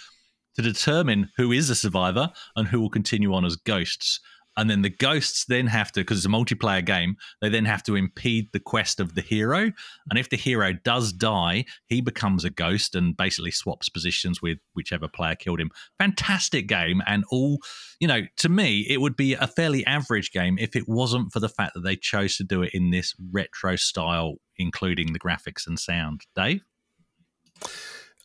to 0.56 0.62
determine 0.62 1.30
who 1.36 1.52
is 1.52 1.70
a 1.70 1.74
survivor 1.74 2.30
and 2.56 2.68
who 2.68 2.80
will 2.80 2.90
continue 2.90 3.32
on 3.34 3.44
as 3.44 3.56
ghosts. 3.56 4.20
And 4.56 4.68
then 4.68 4.82
the 4.82 4.90
ghosts 4.90 5.46
then 5.46 5.66
have 5.68 5.92
to, 5.92 6.00
because 6.00 6.18
it's 6.18 6.26
a 6.26 6.28
multiplayer 6.28 6.84
game, 6.84 7.16
they 7.40 7.48
then 7.48 7.64
have 7.64 7.82
to 7.84 7.96
impede 7.96 8.48
the 8.52 8.60
quest 8.60 9.00
of 9.00 9.14
the 9.14 9.22
hero. 9.22 9.72
And 10.10 10.18
if 10.18 10.28
the 10.28 10.36
hero 10.36 10.72
does 10.72 11.12
die, 11.12 11.64
he 11.88 12.00
becomes 12.00 12.44
a 12.44 12.50
ghost 12.50 12.94
and 12.94 13.16
basically 13.16 13.50
swaps 13.50 13.88
positions 13.88 14.42
with 14.42 14.58
whichever 14.74 15.08
player 15.08 15.34
killed 15.34 15.60
him. 15.60 15.70
Fantastic 15.98 16.66
game. 16.66 17.02
And 17.06 17.24
all, 17.30 17.58
you 17.98 18.08
know, 18.08 18.22
to 18.38 18.48
me, 18.48 18.86
it 18.88 19.00
would 19.00 19.16
be 19.16 19.34
a 19.34 19.46
fairly 19.46 19.86
average 19.86 20.32
game 20.32 20.58
if 20.58 20.76
it 20.76 20.84
wasn't 20.86 21.32
for 21.32 21.40
the 21.40 21.48
fact 21.48 21.74
that 21.74 21.80
they 21.80 21.96
chose 21.96 22.36
to 22.36 22.44
do 22.44 22.62
it 22.62 22.70
in 22.74 22.90
this 22.90 23.14
retro 23.32 23.76
style, 23.76 24.34
including 24.56 25.12
the 25.12 25.20
graphics 25.20 25.66
and 25.66 25.78
sound. 25.78 26.22
Dave? 26.36 26.62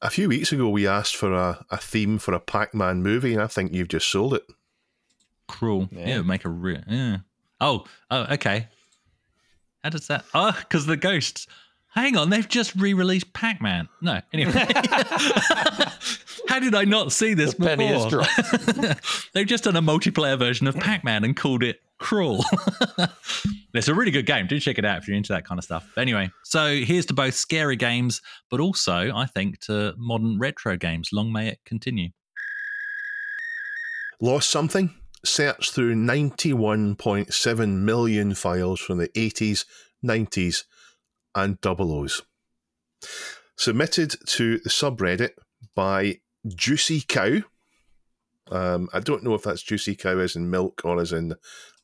A 0.01 0.09
few 0.09 0.29
weeks 0.29 0.51
ago, 0.51 0.69
we 0.69 0.85
asked 0.85 1.15
for 1.15 1.33
a, 1.33 1.65
a 1.71 1.77
theme 1.77 2.19
for 2.19 2.33
a 2.33 2.39
Pac 2.39 2.73
Man 2.73 3.01
movie, 3.01 3.33
and 3.33 3.41
I 3.41 3.47
think 3.47 3.73
you've 3.73 3.87
just 3.87 4.09
sold 4.09 4.35
it. 4.35 4.43
Cruel. 5.47 5.87
Yeah, 5.91 5.99
Yeah. 6.07 6.15
it 6.15 6.17
would 6.19 6.27
make 6.27 6.45
a 6.45 6.49
real. 6.49 6.81
Yeah. 6.87 7.17
Oh, 7.59 7.85
oh, 8.11 8.25
okay. 8.33 8.67
How 9.83 9.89
does 9.89 10.07
that? 10.07 10.25
Oh, 10.33 10.55
because 10.59 10.85
the 10.85 10.97
ghosts. 10.97 11.47
Hang 11.93 12.15
on, 12.17 12.29
they've 12.29 12.47
just 12.47 12.75
re-released 12.75 13.33
Pac-Man. 13.33 13.89
No, 14.01 14.21
anyway. 14.31 14.51
How 16.47 16.59
did 16.59 16.75
I 16.75 16.83
not 16.85 17.11
see 17.11 17.33
this 17.33 17.55
The 17.55 17.65
penny 17.65 17.87
has 17.87 18.05
before? 18.05 18.95
they've 19.33 19.47
just 19.47 19.63
done 19.63 19.75
a 19.75 19.81
multiplayer 19.81 20.37
version 20.37 20.67
of 20.67 20.75
Pac-Man 20.75 21.23
and 21.23 21.35
called 21.35 21.63
it 21.63 21.79
Cruel. 21.97 22.43
it's 23.73 23.87
a 23.87 23.95
really 23.95 24.11
good 24.11 24.27
game. 24.27 24.45
Do 24.45 24.59
check 24.59 24.77
it 24.77 24.85
out 24.85 24.99
if 24.99 25.07
you're 25.07 25.17
into 25.17 25.33
that 25.33 25.45
kind 25.45 25.57
of 25.57 25.63
stuff. 25.63 25.89
But 25.95 26.01
anyway, 26.01 26.29
so 26.43 26.75
here's 26.75 27.07
to 27.07 27.15
both 27.15 27.33
scary 27.33 27.75
games, 27.75 28.21
but 28.51 28.59
also 28.59 29.11
I 29.15 29.25
think 29.25 29.59
to 29.61 29.95
modern 29.97 30.37
retro 30.37 30.77
games. 30.77 31.09
Long 31.11 31.31
may 31.31 31.47
it 31.47 31.59
continue. 31.65 32.09
Lost 34.21 34.49
something? 34.51 34.93
Search 35.25 35.71
through 35.71 35.95
91.7 35.95 37.69
million 37.79 38.35
files 38.35 38.79
from 38.79 38.97
the 38.97 39.09
80s, 39.09 39.65
90s, 40.05 40.63
and 41.35 41.59
double 41.61 41.91
O's. 41.93 42.21
Submitted 43.57 44.15
to 44.27 44.59
the 44.59 44.69
subreddit 44.69 45.31
by 45.75 46.19
Juicy 46.47 47.01
Cow. 47.01 47.41
Um, 48.49 48.87
I 48.93 48.99
don't 48.99 49.23
know 49.23 49.33
if 49.33 49.43
that's 49.43 49.63
Juicy 49.63 49.95
Cow 49.95 50.19
as 50.19 50.35
in 50.35 50.49
milk 50.49 50.81
or 50.85 51.01
as 51.01 51.11
in 51.11 51.33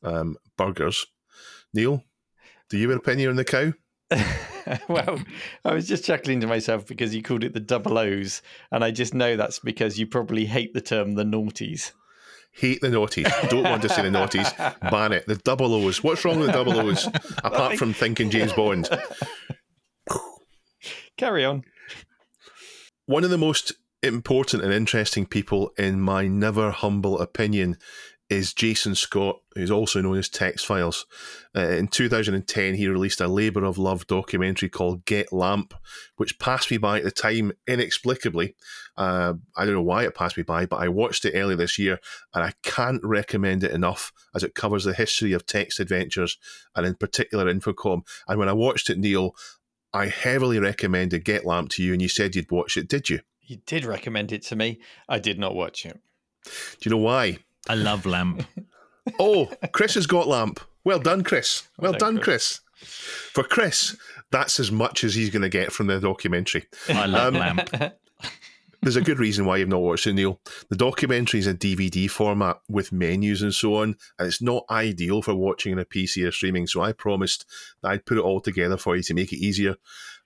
um, 0.02 0.36
burgers. 0.56 1.06
Neil, 1.72 2.02
do 2.70 2.78
you 2.78 2.88
have 2.88 2.92
an 2.92 2.98
opinion 2.98 3.30
on 3.30 3.36
the 3.36 3.44
cow? 3.44 3.72
well, 4.88 5.18
I 5.64 5.74
was 5.74 5.88
just 5.88 6.04
chuckling 6.04 6.40
to 6.40 6.46
myself 6.46 6.86
because 6.86 7.14
you 7.14 7.22
called 7.22 7.44
it 7.44 7.52
the 7.52 7.60
double 7.60 7.98
O's, 7.98 8.42
and 8.70 8.84
I 8.84 8.90
just 8.90 9.14
know 9.14 9.36
that's 9.36 9.58
because 9.58 9.98
you 9.98 10.06
probably 10.06 10.46
hate 10.46 10.72
the 10.72 10.80
term 10.80 11.14
the 11.14 11.24
naughties. 11.24 11.92
Hate 12.56 12.80
the 12.80 12.88
naughties. 12.88 13.30
Don't 13.48 13.64
want 13.64 13.82
to 13.82 13.88
say 13.88 14.02
the 14.02 14.08
naughties. 14.08 14.56
Ban 14.90 15.12
it. 15.12 15.26
The 15.26 15.36
double 15.36 15.74
O's. 15.74 16.04
What's 16.04 16.24
wrong 16.24 16.38
with 16.38 16.48
the 16.48 16.52
double 16.52 16.78
O's? 16.78 17.06
Apart 17.44 17.76
from 17.76 17.92
thinking 17.92 18.30
James 18.30 18.52
Bond. 18.52 18.88
Carry 21.16 21.44
on. 21.44 21.64
One 23.06 23.24
of 23.24 23.30
the 23.30 23.38
most 23.38 23.72
important 24.02 24.62
and 24.62 24.72
interesting 24.72 25.26
people, 25.26 25.72
in 25.76 26.00
my 26.00 26.28
never 26.28 26.70
humble 26.70 27.18
opinion, 27.18 27.76
is 28.30 28.54
Jason 28.54 28.94
Scott, 28.94 29.40
who's 29.54 29.70
also 29.70 30.00
known 30.00 30.16
as 30.16 30.28
Text 30.28 30.64
Files. 30.64 31.04
Uh, 31.54 31.68
in 31.68 31.88
2010, 31.88 32.74
he 32.74 32.88
released 32.88 33.20
a 33.20 33.28
labour 33.28 33.64
of 33.64 33.76
love 33.76 34.06
documentary 34.06 34.68
called 34.68 35.04
Get 35.04 35.32
Lamp, 35.32 35.74
which 36.16 36.38
passed 36.38 36.70
me 36.70 36.78
by 36.78 36.98
at 36.98 37.04
the 37.04 37.10
time 37.10 37.52
inexplicably. 37.66 38.54
Uh, 38.96 39.34
I 39.56 39.64
don't 39.64 39.74
know 39.74 39.82
why 39.82 40.04
it 40.04 40.14
passed 40.14 40.36
me 40.36 40.42
by, 40.42 40.64
but 40.64 40.76
I 40.76 40.88
watched 40.88 41.24
it 41.24 41.34
earlier 41.34 41.56
this 41.56 41.78
year, 41.78 41.98
and 42.32 42.42
I 42.42 42.54
can't 42.62 43.04
recommend 43.04 43.62
it 43.62 43.72
enough 43.72 44.12
as 44.34 44.42
it 44.42 44.54
covers 44.54 44.84
the 44.84 44.94
history 44.94 45.32
of 45.32 45.46
text 45.46 45.78
adventures 45.78 46.38
and, 46.74 46.86
in 46.86 46.94
particular, 46.94 47.52
Infocom. 47.52 48.06
And 48.26 48.38
when 48.38 48.48
I 48.48 48.54
watched 48.54 48.88
it, 48.88 48.98
Neil, 48.98 49.36
I 49.92 50.06
heavily 50.06 50.58
recommended 50.58 51.24
Get 51.24 51.44
Lamp 51.44 51.68
to 51.70 51.82
you, 51.82 51.92
and 51.92 52.00
you 52.00 52.08
said 52.08 52.34
you'd 52.34 52.50
watch 52.50 52.76
it. 52.76 52.88
Did 52.88 53.10
you? 53.10 53.20
You 53.42 53.58
did 53.66 53.84
recommend 53.84 54.32
it 54.32 54.42
to 54.44 54.56
me. 54.56 54.80
I 55.08 55.18
did 55.18 55.38
not 55.38 55.54
watch 55.54 55.84
it. 55.84 56.00
Do 56.44 56.50
you 56.82 56.90
know 56.90 56.96
why? 57.02 57.38
I 57.68 57.74
love 57.74 58.06
Lamp. 58.06 58.44
Oh, 59.18 59.50
Chris 59.72 59.94
has 59.94 60.06
got 60.06 60.26
lamp. 60.28 60.60
Well 60.84 60.98
done, 60.98 61.22
Chris. 61.22 61.68
Well, 61.78 61.92
Well 61.92 61.98
done, 61.98 62.14
done, 62.16 62.22
Chris. 62.24 62.60
For 62.76 63.42
Chris, 63.42 63.96
that's 64.30 64.58
as 64.60 64.70
much 64.72 65.04
as 65.04 65.14
he's 65.14 65.30
going 65.30 65.42
to 65.42 65.48
get 65.48 65.72
from 65.72 65.86
the 65.86 66.00
documentary. 66.00 66.66
I 66.88 67.06
love 67.06 67.34
Um, 67.34 67.40
Lamp. 67.40 67.70
There's 68.82 68.96
a 68.96 69.00
good 69.02 69.18
reason 69.18 69.46
why 69.46 69.56
you've 69.56 69.68
not 69.70 69.80
watched 69.80 70.06
it, 70.06 70.12
Neil. 70.12 70.40
The 70.68 70.76
documentary 70.76 71.40
is 71.40 71.46
a 71.46 71.54
DVD 71.54 72.10
format 72.10 72.58
with 72.68 72.92
menus 72.92 73.40
and 73.40 73.54
so 73.54 73.76
on, 73.76 73.96
and 74.18 74.28
it's 74.28 74.42
not 74.42 74.64
ideal 74.70 75.22
for 75.22 75.34
watching 75.34 75.72
on 75.72 75.78
a 75.78 75.86
PC 75.86 76.26
or 76.28 76.32
streaming. 76.32 76.66
So 76.66 76.82
I 76.82 76.92
promised 76.92 77.46
that 77.82 77.88
I'd 77.92 78.04
put 78.04 78.18
it 78.18 78.24
all 78.24 78.40
together 78.42 78.76
for 78.76 78.94
you 78.94 79.02
to 79.04 79.14
make 79.14 79.32
it 79.32 79.38
easier. 79.38 79.76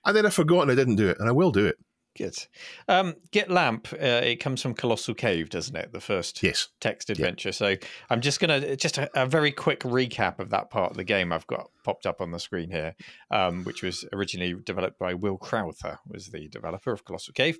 And 0.05 0.16
then 0.16 0.26
I 0.26 0.30
forgot 0.30 0.62
and 0.62 0.72
I 0.72 0.74
didn't 0.74 0.97
do 0.97 1.09
it, 1.09 1.18
and 1.20 1.28
I 1.28 1.32
will 1.32 1.53
do 1.53 1.66
it. 1.66 1.78
Good. 2.17 2.47
Um, 2.89 3.15
Get 3.31 3.49
Lamp, 3.49 3.89
uh, 3.93 3.97
it 4.25 4.37
comes 4.37 4.61
from 4.61 4.75
Colossal 4.75 5.15
Cave, 5.15 5.51
doesn't 5.51 5.77
it? 5.77 5.93
The 5.93 6.01
first 6.01 6.43
Yes. 6.43 6.69
text 6.81 7.11
adventure. 7.11 7.53
So 7.53 7.77
I'm 8.11 8.21
just 8.21 8.41
going 8.41 8.61
to, 8.61 8.77
just 8.77 8.99
a, 8.99 9.09
a 9.15 9.25
very 9.25 9.53
quick 9.53 9.81
recap 9.81 10.41
of 10.41 10.51
that 10.51 10.69
part 10.69 10.91
of 10.91 10.97
the 10.97 11.05
game 11.05 11.33
I've 11.33 11.47
got 11.47 11.71
popped 11.85 12.07
up 12.07 12.21
on 12.21 12.33
the 12.33 12.41
screen 12.41 12.71
here, 12.73 12.97
um, 13.31 13.63
which 13.63 13.85
was 13.85 14.05
originally 14.13 14.53
developed 14.65 14.99
by 14.99 15.15
Will 15.15 15.37
Crowther, 15.37 16.01
was 16.09 16.27
the 16.27 16.49
developer 16.49 16.93
of 16.93 17.05
Colossal 17.05 17.35
Cave. 17.35 17.59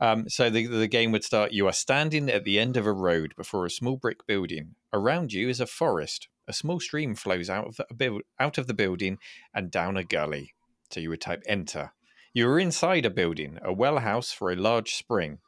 Um, 0.00 0.28
so 0.28 0.50
the, 0.50 0.66
the 0.66 0.86
game 0.86 1.10
would 1.10 1.24
start, 1.24 1.52
you 1.52 1.66
are 1.66 1.72
standing 1.72 2.30
at 2.30 2.44
the 2.44 2.60
end 2.60 2.76
of 2.76 2.86
a 2.86 2.92
road 2.92 3.34
before 3.36 3.66
a 3.66 3.70
small 3.70 3.96
brick 3.96 4.24
building. 4.24 4.76
Around 4.92 5.32
you 5.32 5.48
is 5.48 5.58
a 5.58 5.66
forest. 5.66 6.28
A 6.46 6.52
small 6.52 6.78
stream 6.78 7.16
flows 7.16 7.50
out 7.50 7.66
of, 7.66 7.98
build, 7.98 8.22
out 8.38 8.56
of 8.56 8.68
the 8.68 8.74
building 8.74 9.18
and 9.52 9.68
down 9.68 9.96
a 9.96 10.04
gully. 10.04 10.54
So 10.92 11.00
you 11.00 11.08
would 11.10 11.20
type 11.20 11.42
enter. 11.48 11.92
You 12.36 12.50
are 12.50 12.58
inside 12.58 13.06
a 13.06 13.10
building, 13.10 13.58
a 13.62 13.72
well 13.72 14.00
house 14.00 14.30
for 14.30 14.52
a 14.52 14.56
large 14.56 14.92
spring. 14.94 15.38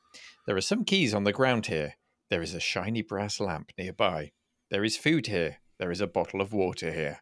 There 0.46 0.56
are 0.56 0.62
some 0.62 0.86
keys 0.86 1.12
on 1.12 1.24
the 1.24 1.34
ground 1.34 1.66
here. 1.66 1.96
There 2.30 2.40
is 2.40 2.54
a 2.54 2.60
shiny 2.60 3.02
brass 3.02 3.40
lamp 3.40 3.72
nearby. 3.76 4.32
There 4.70 4.82
is 4.82 4.96
food 4.96 5.26
here. 5.26 5.58
There 5.78 5.90
is 5.90 6.00
a 6.00 6.06
bottle 6.06 6.40
of 6.40 6.54
water 6.54 6.90
here. 6.90 7.20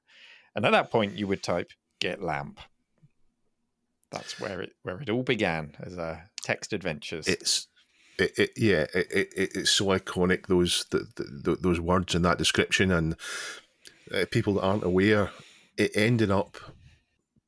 And 0.55 0.65
at 0.65 0.71
that 0.71 0.93
point, 0.93 1.19
you 1.19 1.27
would 1.27 1.43
type 1.43 1.73
"get 1.99 2.23
lamp." 2.23 2.61
That's 4.13 4.39
where 4.39 4.61
it 4.61 4.75
where 4.85 5.01
it 5.01 5.11
all 5.11 5.25
began 5.25 5.75
as 5.81 5.97
a 5.97 6.31
text 6.45 6.73
adventures. 6.73 7.27
It's 7.27 7.67
it, 8.21 8.39
it 8.39 8.51
yeah, 8.57 8.87
it, 8.95 9.09
it, 9.11 9.29
it's 9.57 9.73
so 9.73 9.87
iconic 9.87 10.47
those 10.47 10.87
the, 10.93 11.09
the, 11.17 11.57
those 11.57 11.81
words 11.81 12.15
and 12.15 12.25
that 12.25 12.39
description, 12.39 12.93
and 12.93 13.17
uh, 14.15 14.27
people 14.31 14.55
that 14.55 14.63
aren't 14.63 14.85
aware, 14.85 15.33
it 15.77 15.91
ended 15.97 16.31
up 16.31 16.57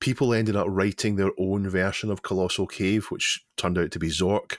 people 0.01 0.32
ended 0.32 0.57
up 0.57 0.66
writing 0.68 1.16
their 1.16 1.32
own 1.38 1.68
version 1.68 2.11
of 2.11 2.22
Colossal 2.22 2.66
Cave, 2.66 3.07
which 3.07 3.44
turned 3.57 3.78
out 3.78 3.90
to 3.90 3.99
be 3.99 4.09
Zork. 4.09 4.59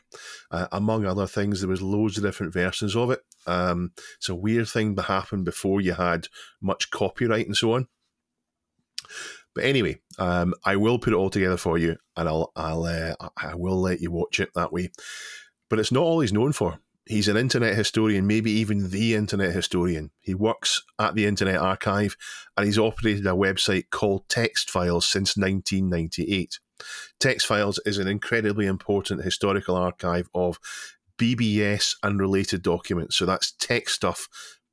Uh, 0.52 0.68
among 0.72 1.06
other 1.06 1.28
things, 1.28 1.62
there 1.62 1.70
was 1.70 1.82
loads 1.82 2.18
of 2.18 2.24
different 2.24 2.54
versions 2.54 2.96
of 2.96 3.12
it. 3.12 3.22
Um, 3.48 3.92
it's 4.18 4.30
a 4.30 4.36
weird 4.36 4.68
thing 4.68 4.96
that 4.96 5.04
happened 5.04 5.46
before 5.46 5.82
you 5.82 5.94
had 5.94 6.28
much 6.62 6.92
copyright 6.92 7.48
and 7.48 7.56
so 7.56 7.74
on. 7.74 7.88
But 9.56 9.66
anyway, 9.66 10.00
um, 10.18 10.54
I 10.64 10.76
will 10.76 11.00
put 11.00 11.14
it 11.14 11.16
all 11.16 11.30
together 11.30 11.58
for 11.58 11.78
you, 11.78 11.98
and 12.16 12.30
I'll 12.30 12.52
I'll 12.56 12.84
uh, 12.84 13.16
I 13.38 13.56
will 13.56 13.82
let 13.82 14.00
you 14.00 14.12
watch 14.12 14.40
it 14.40 14.50
that 14.54 14.72
way. 14.72 14.92
But 15.70 15.80
it's 15.80 15.92
not 15.92 16.04
all 16.04 16.20
he's 16.20 16.34
known 16.34 16.52
for 16.52 16.80
he's 17.10 17.28
an 17.28 17.36
internet 17.36 17.76
historian, 17.76 18.28
maybe 18.28 18.52
even 18.52 18.92
the 18.92 19.16
internet 19.16 19.52
historian. 19.52 20.12
He 20.22 20.36
works 20.36 20.84
at 21.00 21.16
the 21.16 21.26
Internet 21.26 21.58
Archive 21.58 22.16
and 22.56 22.66
he's 22.66 22.78
operated 22.78 23.26
a 23.26 23.32
website 23.32 23.90
called 23.90 24.30
Text 24.30 24.70
Files 24.70 25.08
since 25.08 25.36
1998. 25.36 26.60
Text 27.20 27.48
Files 27.48 27.80
is 27.86 27.98
an 27.98 28.08
incredibly 28.08 28.68
important 28.68 29.24
historical 29.24 29.76
archive 29.76 30.30
of 30.34 30.60
BBS 31.18 31.96
and 32.04 32.20
related 32.20 32.62
documents. 32.62 33.18
So 33.18 33.26
that's 33.26 33.52
tech 33.54 33.90
stuff 33.90 34.30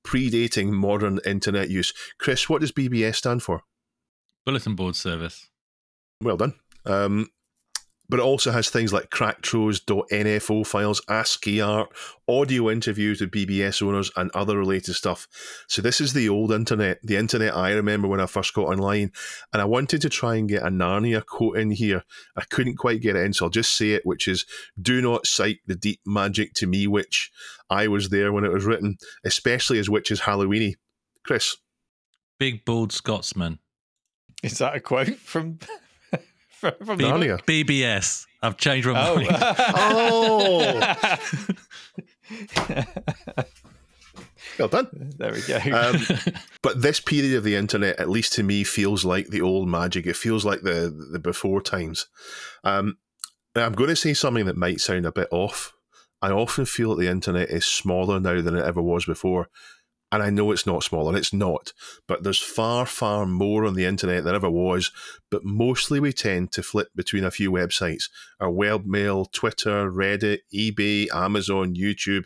predating 0.06 0.70
modern 0.70 1.18
internet 1.24 1.70
use. 1.70 1.92
Chris, 2.18 2.48
what 2.48 2.60
does 2.60 2.70
BBS 2.70 3.16
stand 3.16 3.42
for? 3.42 3.62
Bulletin 4.44 4.76
Board 4.76 4.94
Service. 4.94 5.48
Well 6.22 6.36
done. 6.36 6.54
Um, 6.84 7.30
but 8.08 8.20
it 8.20 8.22
also 8.22 8.50
has 8.50 8.70
things 8.70 8.92
like 8.92 9.10
cracktros.nfo 9.10 10.66
files, 10.66 11.02
ASCII 11.08 11.60
art, 11.60 11.88
audio 12.28 12.70
interviews 12.70 13.20
with 13.20 13.30
BBS 13.30 13.82
owners, 13.82 14.10
and 14.16 14.30
other 14.32 14.58
related 14.58 14.94
stuff. 14.94 15.26
So 15.68 15.82
this 15.82 16.00
is 16.00 16.12
the 16.12 16.28
old 16.28 16.52
internet, 16.52 17.00
the 17.02 17.16
internet 17.16 17.56
I 17.56 17.72
remember 17.72 18.08
when 18.08 18.20
I 18.20 18.26
first 18.26 18.54
got 18.54 18.66
online, 18.66 19.12
and 19.52 19.60
I 19.60 19.64
wanted 19.64 20.00
to 20.02 20.08
try 20.08 20.36
and 20.36 20.48
get 20.48 20.62
a 20.62 20.68
Narnia 20.68 21.24
quote 21.24 21.56
in 21.56 21.70
here. 21.70 22.04
I 22.36 22.42
couldn't 22.42 22.76
quite 22.76 23.00
get 23.00 23.16
it 23.16 23.24
in, 23.24 23.32
so 23.32 23.46
I'll 23.46 23.50
just 23.50 23.76
say 23.76 23.90
it, 23.90 24.04
which 24.04 24.28
is, 24.28 24.44
"Do 24.80 25.00
not 25.00 25.26
cite 25.26 25.60
the 25.66 25.74
deep 25.74 26.00
magic 26.06 26.54
to 26.54 26.66
me, 26.66 26.86
which 26.86 27.30
I 27.68 27.88
was 27.88 28.10
there 28.10 28.32
when 28.32 28.44
it 28.44 28.52
was 28.52 28.64
written, 28.64 28.98
especially 29.24 29.78
as 29.78 29.90
witches 29.90 30.20
Halloweeny." 30.22 30.74
Chris, 31.24 31.56
big 32.38 32.64
bald 32.64 32.92
Scotsman. 32.92 33.58
Is 34.42 34.58
that 34.58 34.76
a 34.76 34.80
quote 34.80 35.16
from? 35.16 35.58
From, 36.56 36.72
from 36.84 36.98
Narnia. 36.98 37.42
BBS. 37.44 38.26
I've 38.42 38.56
changed 38.56 38.88
my 38.88 39.08
oh. 39.08 39.16
mind. 39.16 39.28
oh. 39.68 40.96
well 44.58 44.68
done. 44.68 45.12
There 45.18 45.32
we 45.32 45.42
go. 45.42 45.58
Um, 45.72 46.00
but 46.62 46.80
this 46.80 47.00
period 47.00 47.36
of 47.36 47.44
the 47.44 47.56
internet, 47.56 48.00
at 48.00 48.08
least 48.08 48.32
to 48.34 48.42
me, 48.42 48.64
feels 48.64 49.04
like 49.04 49.28
the 49.28 49.42
old 49.42 49.68
magic. 49.68 50.06
It 50.06 50.16
feels 50.16 50.44
like 50.44 50.62
the 50.62 51.08
the 51.12 51.18
before 51.18 51.60
times. 51.60 52.06
Um, 52.64 52.98
I'm 53.54 53.72
going 53.72 53.90
to 53.90 53.96
say 53.96 54.14
something 54.14 54.46
that 54.46 54.56
might 54.56 54.80
sound 54.80 55.06
a 55.06 55.12
bit 55.12 55.28
off. 55.30 55.72
I 56.22 56.30
often 56.30 56.64
feel 56.64 56.94
that 56.94 57.02
the 57.02 57.10
internet 57.10 57.50
is 57.50 57.64
smaller 57.66 58.18
now 58.18 58.40
than 58.40 58.56
it 58.56 58.64
ever 58.64 58.82
was 58.82 59.04
before. 59.04 59.48
And 60.12 60.22
I 60.22 60.30
know 60.30 60.52
it's 60.52 60.66
not 60.66 60.84
small, 60.84 61.08
and 61.08 61.18
it's 61.18 61.32
not, 61.32 61.72
but 62.06 62.22
there's 62.22 62.38
far, 62.38 62.86
far 62.86 63.26
more 63.26 63.64
on 63.64 63.74
the 63.74 63.86
internet 63.86 64.22
than 64.22 64.36
ever 64.36 64.48
was. 64.48 64.92
But 65.32 65.44
mostly 65.44 65.98
we 65.98 66.12
tend 66.12 66.52
to 66.52 66.62
flip 66.62 66.90
between 66.94 67.24
a 67.24 67.30
few 67.32 67.50
websites 67.50 68.04
our 68.38 68.48
webmail, 68.48 69.30
Twitter, 69.32 69.90
Reddit, 69.90 70.40
eBay, 70.54 71.08
Amazon, 71.12 71.74
YouTube. 71.74 72.24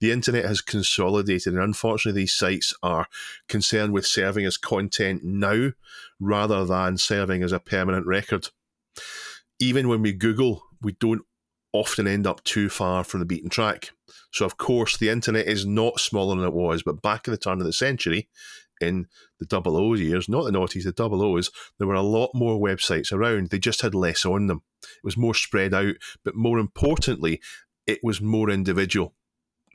The 0.00 0.10
internet 0.10 0.46
has 0.46 0.62
consolidated, 0.62 1.52
and 1.52 1.62
unfortunately, 1.62 2.22
these 2.22 2.32
sites 2.32 2.72
are 2.82 3.08
concerned 3.46 3.92
with 3.92 4.06
serving 4.06 4.46
as 4.46 4.56
content 4.56 5.22
now 5.22 5.72
rather 6.18 6.64
than 6.64 6.96
serving 6.96 7.42
as 7.42 7.52
a 7.52 7.60
permanent 7.60 8.06
record. 8.06 8.48
Even 9.60 9.88
when 9.88 10.00
we 10.00 10.12
Google, 10.12 10.62
we 10.80 10.92
don't 10.92 11.22
often 11.72 12.06
end 12.06 12.26
up 12.26 12.42
too 12.44 12.68
far 12.68 13.04
from 13.04 13.20
the 13.20 13.26
beaten 13.26 13.50
track. 13.50 13.90
So, 14.32 14.44
of 14.44 14.56
course, 14.56 14.96
the 14.96 15.08
internet 15.08 15.46
is 15.46 15.66
not 15.66 16.00
smaller 16.00 16.36
than 16.36 16.44
it 16.44 16.54
was, 16.54 16.82
but 16.82 17.02
back 17.02 17.28
at 17.28 17.32
the 17.32 17.38
turn 17.38 17.60
of 17.60 17.66
the 17.66 17.72
century, 17.72 18.28
in 18.80 19.06
the 19.38 19.46
double 19.46 19.76
O 19.76 19.94
years, 19.94 20.28
not 20.28 20.44
the 20.44 20.50
noughties, 20.50 20.84
the 20.84 20.92
double 20.92 21.22
O's, 21.22 21.50
there 21.78 21.88
were 21.88 21.94
a 21.94 22.02
lot 22.02 22.30
more 22.34 22.60
websites 22.60 23.12
around. 23.12 23.50
They 23.50 23.58
just 23.58 23.82
had 23.82 23.94
less 23.94 24.24
on 24.24 24.46
them. 24.46 24.62
It 24.82 25.04
was 25.04 25.16
more 25.16 25.34
spread 25.34 25.74
out, 25.74 25.96
but 26.24 26.34
more 26.34 26.58
importantly, 26.58 27.40
it 27.86 28.00
was 28.02 28.20
more 28.20 28.50
individual. 28.50 29.14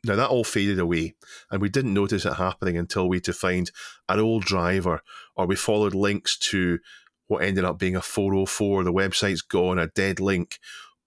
Now 0.05 0.15
that 0.15 0.29
all 0.29 0.43
faded 0.43 0.79
away, 0.79 1.15
and 1.49 1.61
we 1.61 1.69
didn't 1.69 1.93
notice 1.93 2.25
it 2.25 2.33
happening 2.33 2.77
until 2.77 3.07
we 3.07 3.21
to 3.21 3.33
find 3.33 3.71
an 4.09 4.19
old 4.19 4.43
driver, 4.43 5.01
or 5.35 5.45
we 5.45 5.55
followed 5.55 5.95
links 5.95 6.37
to 6.49 6.79
what 7.27 7.41
ended 7.41 7.63
up 7.63 7.79
being 7.79 7.95
a 7.95 8.01
404. 8.01 8.83
The 8.83 8.91
website's 8.91 9.41
gone, 9.41 9.79
a 9.79 9.87
dead 9.87 10.19
link, 10.19 10.59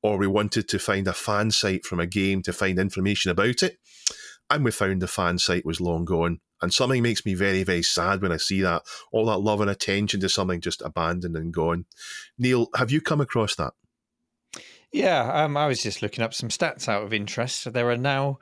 or 0.07 0.17
we 0.17 0.27
wanted 0.29 0.69
to 0.69 0.79
find 0.79 1.09
a 1.09 1.13
fan 1.13 1.51
site 1.51 1.85
from 1.85 1.99
a 1.99 2.07
game 2.07 2.41
to 2.41 2.53
find 2.53 2.79
information 2.79 3.33
about 3.33 3.63
it. 3.65 3.79
And 4.49 4.65
we 4.65 4.71
found 4.71 5.03
the 5.03 5.09
fan 5.09 5.39
site 5.39 5.67
was 5.67 5.81
long 5.81 6.05
gone. 6.05 6.39
And 6.63 6.73
something 6.73 7.03
makes 7.03 7.27
me 7.27 7.35
very, 7.35 7.65
very 7.65 7.83
sad 7.83 8.23
when 8.23 8.31
I 8.31 8.37
see 8.37 8.63
that. 8.63 8.83
All 9.11 9.27
that 9.27 9.39
love 9.39 9.61
and 9.61 9.69
attention 9.69 10.21
to 10.21 10.29
something 10.29 10.61
just 10.61 10.81
abandoned 10.81 11.37
and 11.37 11.53
gone. 11.53 11.87
Neil, 12.39 12.69
have 12.77 12.93
you 12.93 13.01
come 13.01 13.21
across 13.21 13.57
that? 13.57 13.75
Yeah, 14.93 15.45
um, 15.45 15.57
I 15.57 15.67
was 15.67 15.83
just 15.83 16.03
looking 16.03 16.23
up 16.23 16.33
some 16.33 16.51
stats 16.51 16.89
out 16.89 17.03
of 17.03 17.13
interest. 17.13 17.63
So 17.63 17.71
there 17.71 17.91
are 17.91 17.97
now 17.97 18.39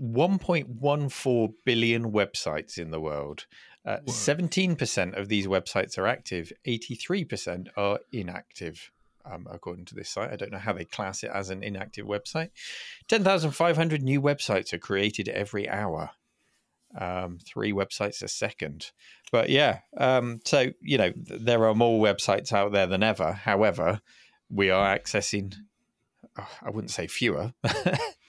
1.14 0.00 1.52
billion 1.66 2.10
websites 2.10 2.78
in 2.78 2.90
the 2.90 3.00
world. 3.00 3.44
Uh, 3.84 3.98
17% 4.06 5.18
of 5.18 5.28
these 5.28 5.46
websites 5.46 5.98
are 5.98 6.06
active, 6.06 6.52
83% 6.66 7.68
are 7.76 7.98
inactive 8.12 8.90
um, 9.24 9.46
according 9.50 9.84
to 9.86 9.94
this 9.94 10.10
site. 10.10 10.30
I 10.30 10.36
don't 10.36 10.52
know 10.52 10.58
how 10.58 10.72
they 10.72 10.84
class 10.84 11.22
it 11.22 11.30
as 11.32 11.50
an 11.50 11.62
inactive 11.62 12.06
website. 12.06 12.50
10,500 13.08 14.02
new 14.02 14.20
websites 14.20 14.72
are 14.72 14.78
created 14.78 15.28
every 15.28 15.68
hour, 15.68 16.10
um, 16.98 17.38
three 17.44 17.72
websites 17.72 18.22
a 18.22 18.28
second. 18.28 18.90
But 19.30 19.48
yeah, 19.48 19.80
um, 19.96 20.40
so, 20.44 20.72
you 20.80 20.98
know, 20.98 21.12
th- 21.12 21.40
there 21.40 21.66
are 21.66 21.74
more 21.74 22.02
websites 22.04 22.52
out 22.52 22.72
there 22.72 22.86
than 22.86 23.02
ever. 23.02 23.32
However, 23.32 24.00
we 24.50 24.70
are 24.70 24.96
accessing, 24.96 25.54
oh, 26.38 26.48
I 26.62 26.70
wouldn't 26.70 26.90
say 26.90 27.06
fewer. 27.06 27.54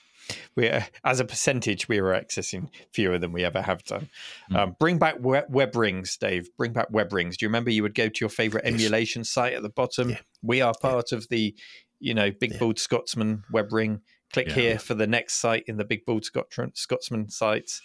we 0.55 0.71
as 1.03 1.19
a 1.19 1.25
percentage 1.25 1.87
we 1.87 1.99
are 1.99 2.13
accessing 2.13 2.69
fewer 2.91 3.17
than 3.17 3.31
we 3.31 3.43
ever 3.43 3.61
have 3.61 3.83
done. 3.83 4.09
Mm. 4.51 4.57
Um, 4.57 4.75
bring 4.79 4.97
back 4.97 5.15
web, 5.19 5.45
web, 5.49 5.75
rings, 5.75 6.17
Dave. 6.17 6.49
Bring 6.57 6.73
back 6.73 6.87
web 6.91 7.11
rings. 7.13 7.37
Do 7.37 7.45
you 7.45 7.49
remember 7.49 7.71
you 7.71 7.83
would 7.83 7.95
go 7.95 8.09
to 8.09 8.19
your 8.19 8.29
favorite 8.29 8.65
yes. 8.65 8.73
emulation 8.73 9.23
site 9.23 9.53
at 9.53 9.63
the 9.63 9.69
bottom? 9.69 10.11
Yeah. 10.11 10.19
We 10.41 10.61
are 10.61 10.73
part 10.79 11.11
yeah. 11.11 11.17
of 11.17 11.29
the, 11.29 11.55
you 11.99 12.13
know, 12.13 12.31
Big 12.31 12.53
yeah. 12.53 12.59
Bald 12.59 12.79
Scotsman 12.79 13.43
web 13.51 13.71
ring. 13.73 14.01
Click 14.31 14.51
here 14.51 14.79
for 14.79 14.95
the 14.95 15.05
next 15.05 15.35
site 15.35 15.63
in 15.67 15.77
the 15.77 15.85
Big 15.85 16.07
Bald 16.07 16.25
Scotsman 16.25 17.29
sites, 17.29 17.81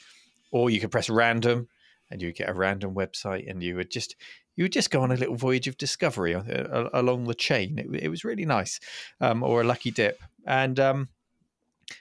or 0.50 0.70
you 0.70 0.80
could 0.80 0.90
press 0.90 1.10
random, 1.10 1.68
and 2.10 2.22
you 2.22 2.32
get 2.32 2.48
a 2.48 2.54
random 2.54 2.94
website, 2.94 3.50
and 3.50 3.62
you 3.62 3.76
would 3.76 3.90
just 3.90 4.16
you 4.56 4.64
would 4.64 4.72
just 4.72 4.90
go 4.90 5.02
on 5.02 5.12
a 5.12 5.16
little 5.16 5.36
voyage 5.36 5.68
of 5.68 5.76
discovery 5.76 6.34
uh, 6.34 6.88
along 6.94 7.24
the 7.24 7.34
chain. 7.34 7.78
It, 7.78 8.04
it 8.04 8.08
was 8.08 8.24
really 8.24 8.46
nice, 8.46 8.80
um, 9.20 9.42
or 9.42 9.60
a 9.60 9.64
lucky 9.64 9.90
dip, 9.90 10.22
and 10.46 10.80
um, 10.80 11.08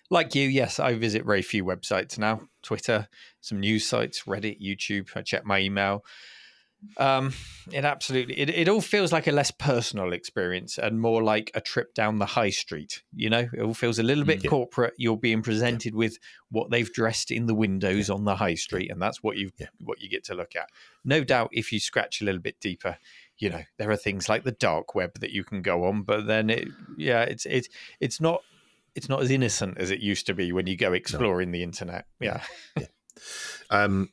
like 0.10 0.36
you, 0.36 0.48
yes, 0.48 0.80
I 0.80 0.94
visit 0.94 1.26
very 1.26 1.42
few 1.42 1.64
websites 1.64 2.18
now. 2.18 2.42
Twitter, 2.62 3.08
some 3.42 3.60
news 3.60 3.86
sites, 3.86 4.24
Reddit, 4.24 4.62
YouTube. 4.62 5.10
I 5.16 5.22
check 5.22 5.46
my 5.46 5.60
email. 5.60 6.04
Um, 6.98 7.34
it 7.72 7.86
absolutely 7.86 8.40
it, 8.40 8.50
it 8.50 8.70
all 8.70 8.82
feels 8.82 9.12
like 9.12 9.26
a 9.26 9.32
less 9.32 9.50
personal 9.50 10.14
experience 10.14 10.78
and 10.78 11.02
more 11.02 11.24
like 11.24 11.50
a 11.56 11.62
trip 11.62 11.94
down 11.96 12.20
the 12.20 12.26
high 12.26 12.52
street. 12.52 13.02
You 13.14 13.30
know, 13.30 13.50
it 13.52 13.62
all 13.62 13.74
feels 13.74 13.98
a 14.00 14.04
little 14.04 14.24
bit 14.24 14.44
yeah. 14.44 14.50
corporate. 14.50 14.94
You're 14.98 15.18
being 15.18 15.42
presented 15.42 15.94
yeah. 15.94 15.98
with 15.98 16.20
what 16.52 16.70
they've 16.70 16.92
dressed 16.92 17.32
in 17.32 17.48
the 17.48 17.56
windows 17.56 18.10
yeah. 18.10 18.16
on 18.16 18.26
the 18.26 18.36
high 18.36 18.54
street, 18.54 18.92
and 18.92 19.02
that's 19.02 19.24
what 19.24 19.38
you 19.38 19.52
what 19.80 20.02
you 20.02 20.10
get 20.10 20.24
to 20.26 20.36
look 20.36 20.56
at. 20.56 20.70
No 21.04 21.24
doubt, 21.24 21.50
if 21.52 21.72
you 21.72 21.80
scratch 21.80 22.22
a 22.22 22.26
little 22.26 22.42
bit 22.42 22.60
deeper, 22.60 22.98
you 23.40 23.50
know 23.50 23.64
there 23.78 23.90
are 23.90 23.98
things 23.98 24.30
like 24.30 24.44
the 24.44 24.52
dark 24.52 24.94
web 24.94 25.20
that 25.20 25.32
you 25.32 25.44
can 25.44 25.62
go 25.62 25.86
on, 25.86 26.04
but 26.04 26.28
then 26.28 26.50
it 26.50 26.68
yeah, 26.96 27.24
it's 27.24 27.46
it's 27.48 27.70
it's 28.00 28.22
not 28.22 28.44
it's 28.98 29.08
not 29.08 29.22
as 29.22 29.30
innocent 29.30 29.78
as 29.78 29.92
it 29.92 30.00
used 30.00 30.26
to 30.26 30.34
be 30.34 30.52
when 30.52 30.66
you 30.66 30.76
go 30.76 30.92
exploring 30.92 31.52
no. 31.52 31.58
the 31.58 31.64
internet. 31.64 32.06
Yeah. 32.20 32.42
yeah. 32.76 32.88
Um, 33.70 34.12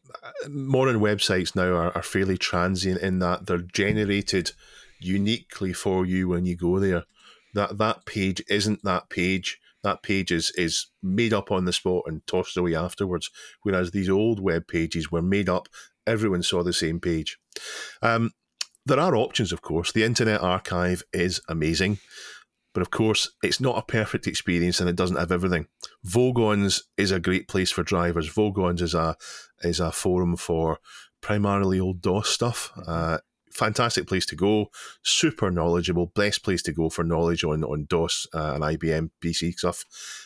modern 0.48 0.98
websites 0.98 1.54
now 1.54 1.74
are, 1.74 1.94
are 1.94 2.02
fairly 2.02 2.36
transient 2.36 3.00
in 3.02 3.20
that 3.20 3.46
they're 3.46 3.58
generated 3.58 4.50
uniquely 4.98 5.72
for 5.72 6.04
you 6.04 6.26
when 6.26 6.44
you 6.44 6.56
go 6.56 6.80
there. 6.80 7.04
That 7.52 7.78
that 7.78 8.04
page 8.04 8.42
isn't 8.48 8.82
that 8.82 9.10
page. 9.10 9.60
That 9.84 10.02
page 10.02 10.32
is 10.32 10.50
is 10.56 10.86
made 11.02 11.32
up 11.32 11.52
on 11.52 11.66
the 11.66 11.72
spot 11.72 12.04
and 12.06 12.26
tossed 12.26 12.56
away 12.56 12.74
afterwards. 12.74 13.30
Whereas 13.62 13.92
these 13.92 14.08
old 14.08 14.40
web 14.40 14.66
pages 14.66 15.12
were 15.12 15.22
made 15.22 15.48
up, 15.48 15.68
everyone 16.04 16.42
saw 16.42 16.64
the 16.64 16.72
same 16.72 16.98
page. 16.98 17.38
Um, 18.02 18.32
there 18.86 18.98
are 18.98 19.14
options, 19.14 19.52
of 19.52 19.62
course. 19.62 19.92
The 19.92 20.02
Internet 20.02 20.40
Archive 20.40 21.04
is 21.12 21.40
amazing 21.48 21.98
But 22.74 22.82
of 22.82 22.90
course, 22.90 23.30
it's 23.42 23.60
not 23.60 23.78
a 23.78 23.82
perfect 23.82 24.26
experience 24.26 24.80
and 24.80 24.90
it 24.90 24.96
doesn't 24.96 25.16
have 25.16 25.32
everything. 25.32 25.68
Vogons 26.04 26.82
is 26.98 27.12
a 27.12 27.20
great 27.20 27.48
place 27.48 27.70
for 27.70 27.84
drivers. 27.84 28.28
Vogons 28.28 28.82
is 28.82 28.94
a 28.94 29.16
is 29.62 29.80
a 29.80 29.92
forum 29.92 30.36
for 30.36 30.78
primarily 31.22 31.80
old 31.80 32.02
DOS 32.02 32.28
stuff. 32.28 32.72
Uh, 32.86 33.18
fantastic 33.54 34.08
place 34.08 34.26
to 34.26 34.34
go, 34.34 34.66
super 35.04 35.50
knowledgeable, 35.50 36.06
best 36.14 36.42
place 36.42 36.62
to 36.62 36.72
go 36.72 36.90
for 36.90 37.04
knowledge 37.04 37.44
on 37.44 37.62
on 37.62 37.86
DOS 37.88 38.26
uh, 38.34 38.52
and 38.54 38.64
IBM 38.64 39.10
PC 39.22 39.54
stuff. 39.54 39.84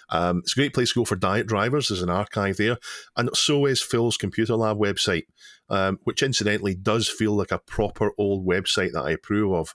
Um, 0.09 0.39
it's 0.39 0.57
a 0.57 0.61
great 0.61 0.73
place 0.73 0.93
to 0.93 1.01
go 1.01 1.05
for 1.05 1.17
diet 1.17 1.47
drivers. 1.47 1.89
There's 1.89 2.03
an 2.03 2.11
archive 2.11 2.57
there, 2.57 2.79
and 3.17 3.29
so 3.37 3.67
is 3.67 3.83
Phil's 3.83 4.17
Computer 4.17 4.57
Lab 4.57 4.79
website, 4.79 5.25
um, 5.69 5.99
which 6.05 6.23
incidentally 6.23 6.75
does 6.75 7.09
feel 7.09 7.33
like 7.33 7.53
a 7.53 7.59
proper 7.59 8.13
old 8.17 8.47
website 8.47 8.93
that 8.93 9.05
I 9.05 9.11
approve 9.11 9.53
of. 9.53 9.75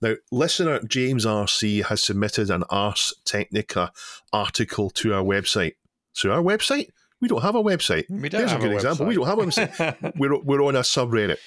Now, 0.00 0.14
listener 0.30 0.80
James 0.80 1.26
RC 1.26 1.84
has 1.84 2.02
submitted 2.02 2.50
an 2.50 2.64
Ars 2.70 3.14
Technica 3.24 3.92
article 4.32 4.90
to 4.90 5.14
our 5.14 5.22
website. 5.22 5.74
So 6.12 6.30
our 6.30 6.42
website. 6.42 6.88
We 7.20 7.28
don't 7.28 7.42
have 7.42 7.54
a 7.54 7.62
website. 7.62 8.10
We 8.10 8.28
don't 8.28 8.40
There's 8.40 8.50
have 8.50 8.60
a 8.60 8.64
good 8.64 8.72
a 8.72 8.74
example. 8.74 9.06
We 9.06 9.14
don't 9.14 9.26
have 9.26 9.38
a 9.38 9.42
website. 9.42 10.12
we're, 10.16 10.40
we're 10.42 10.64
on 10.64 10.74
a 10.74 10.80
subreddit. 10.80 11.38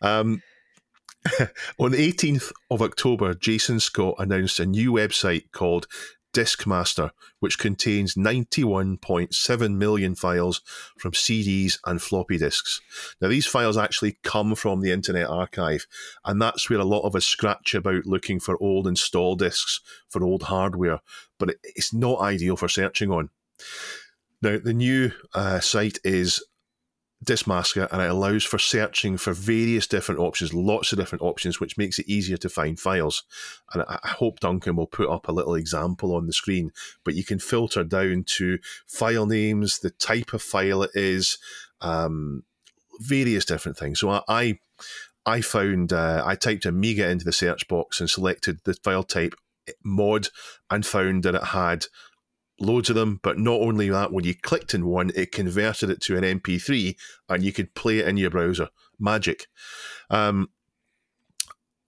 Um, 0.00 0.42
on 1.78 1.90
the 1.90 2.12
18th 2.12 2.52
of 2.70 2.82
October, 2.82 3.34
Jason 3.34 3.80
Scott 3.80 4.14
announced 4.18 4.60
a 4.60 4.66
new 4.66 4.92
website 4.92 5.50
called 5.52 5.86
Discmaster, 6.34 7.12
which 7.40 7.58
contains 7.58 8.14
91.7 8.14 9.76
million 9.76 10.14
files 10.14 10.60
from 10.98 11.12
CDs 11.12 11.78
and 11.86 12.02
floppy 12.02 12.36
disks. 12.36 12.80
Now, 13.20 13.28
these 13.28 13.46
files 13.46 13.78
actually 13.78 14.18
come 14.22 14.54
from 14.54 14.80
the 14.80 14.90
Internet 14.90 15.28
Archive, 15.30 15.86
and 16.24 16.42
that's 16.42 16.68
where 16.68 16.80
a 16.80 16.84
lot 16.84 17.02
of 17.02 17.14
us 17.14 17.24
scratch 17.24 17.74
about 17.74 18.04
looking 18.04 18.40
for 18.40 18.60
old 18.60 18.86
install 18.86 19.36
disks 19.36 19.80
for 20.08 20.24
old 20.24 20.42
hardware, 20.44 21.00
but 21.38 21.54
it's 21.62 21.94
not 21.94 22.20
ideal 22.20 22.56
for 22.56 22.68
searching 22.68 23.10
on. 23.10 23.30
Now, 24.42 24.58
the 24.58 24.74
new 24.74 25.12
uh, 25.34 25.60
site 25.60 25.98
is 26.04 26.44
Discmaster 27.24 27.88
and 27.90 28.02
it 28.02 28.10
allows 28.10 28.44
for 28.44 28.58
searching 28.58 29.16
for 29.16 29.32
various 29.32 29.86
different 29.86 30.20
options, 30.20 30.52
lots 30.52 30.92
of 30.92 30.98
different 30.98 31.22
options, 31.22 31.60
which 31.60 31.78
makes 31.78 31.98
it 31.98 32.08
easier 32.08 32.36
to 32.36 32.48
find 32.48 32.78
files. 32.78 33.24
And 33.72 33.82
I 33.88 34.08
hope 34.08 34.40
Duncan 34.40 34.76
will 34.76 34.86
put 34.86 35.08
up 35.08 35.28
a 35.28 35.32
little 35.32 35.54
example 35.54 36.14
on 36.14 36.26
the 36.26 36.32
screen, 36.32 36.72
but 37.04 37.14
you 37.14 37.24
can 37.24 37.38
filter 37.38 37.84
down 37.84 38.24
to 38.38 38.58
file 38.86 39.26
names, 39.26 39.78
the 39.78 39.90
type 39.90 40.32
of 40.32 40.42
file 40.42 40.82
it 40.82 40.90
is, 40.94 41.38
um, 41.80 42.44
various 43.00 43.44
different 43.44 43.76
things. 43.76 44.00
So 44.00 44.10
I, 44.10 44.22
I, 44.28 44.58
I 45.26 45.40
found, 45.40 45.92
uh, 45.92 46.22
I 46.24 46.34
typed 46.34 46.66
Amiga 46.66 47.08
into 47.08 47.24
the 47.24 47.32
search 47.32 47.66
box 47.68 48.00
and 48.00 48.10
selected 48.10 48.60
the 48.64 48.74
file 48.74 49.04
type 49.04 49.34
mod 49.82 50.28
and 50.70 50.84
found 50.84 51.22
that 51.22 51.34
it 51.34 51.44
had 51.44 51.86
loads 52.60 52.90
of 52.90 52.96
them. 52.96 53.20
But 53.22 53.38
not 53.38 53.60
only 53.60 53.88
that, 53.88 54.12
when 54.12 54.24
you 54.24 54.34
clicked 54.34 54.74
in 54.74 54.86
one, 54.86 55.10
it 55.14 55.32
converted 55.32 55.90
it 55.90 56.00
to 56.02 56.16
an 56.16 56.24
MP3 56.24 56.96
and 57.28 57.42
you 57.42 57.52
could 57.52 57.74
play 57.74 57.98
it 57.98 58.08
in 58.08 58.16
your 58.16 58.30
browser. 58.30 58.68
Magic. 58.98 59.46
Um, 60.10 60.48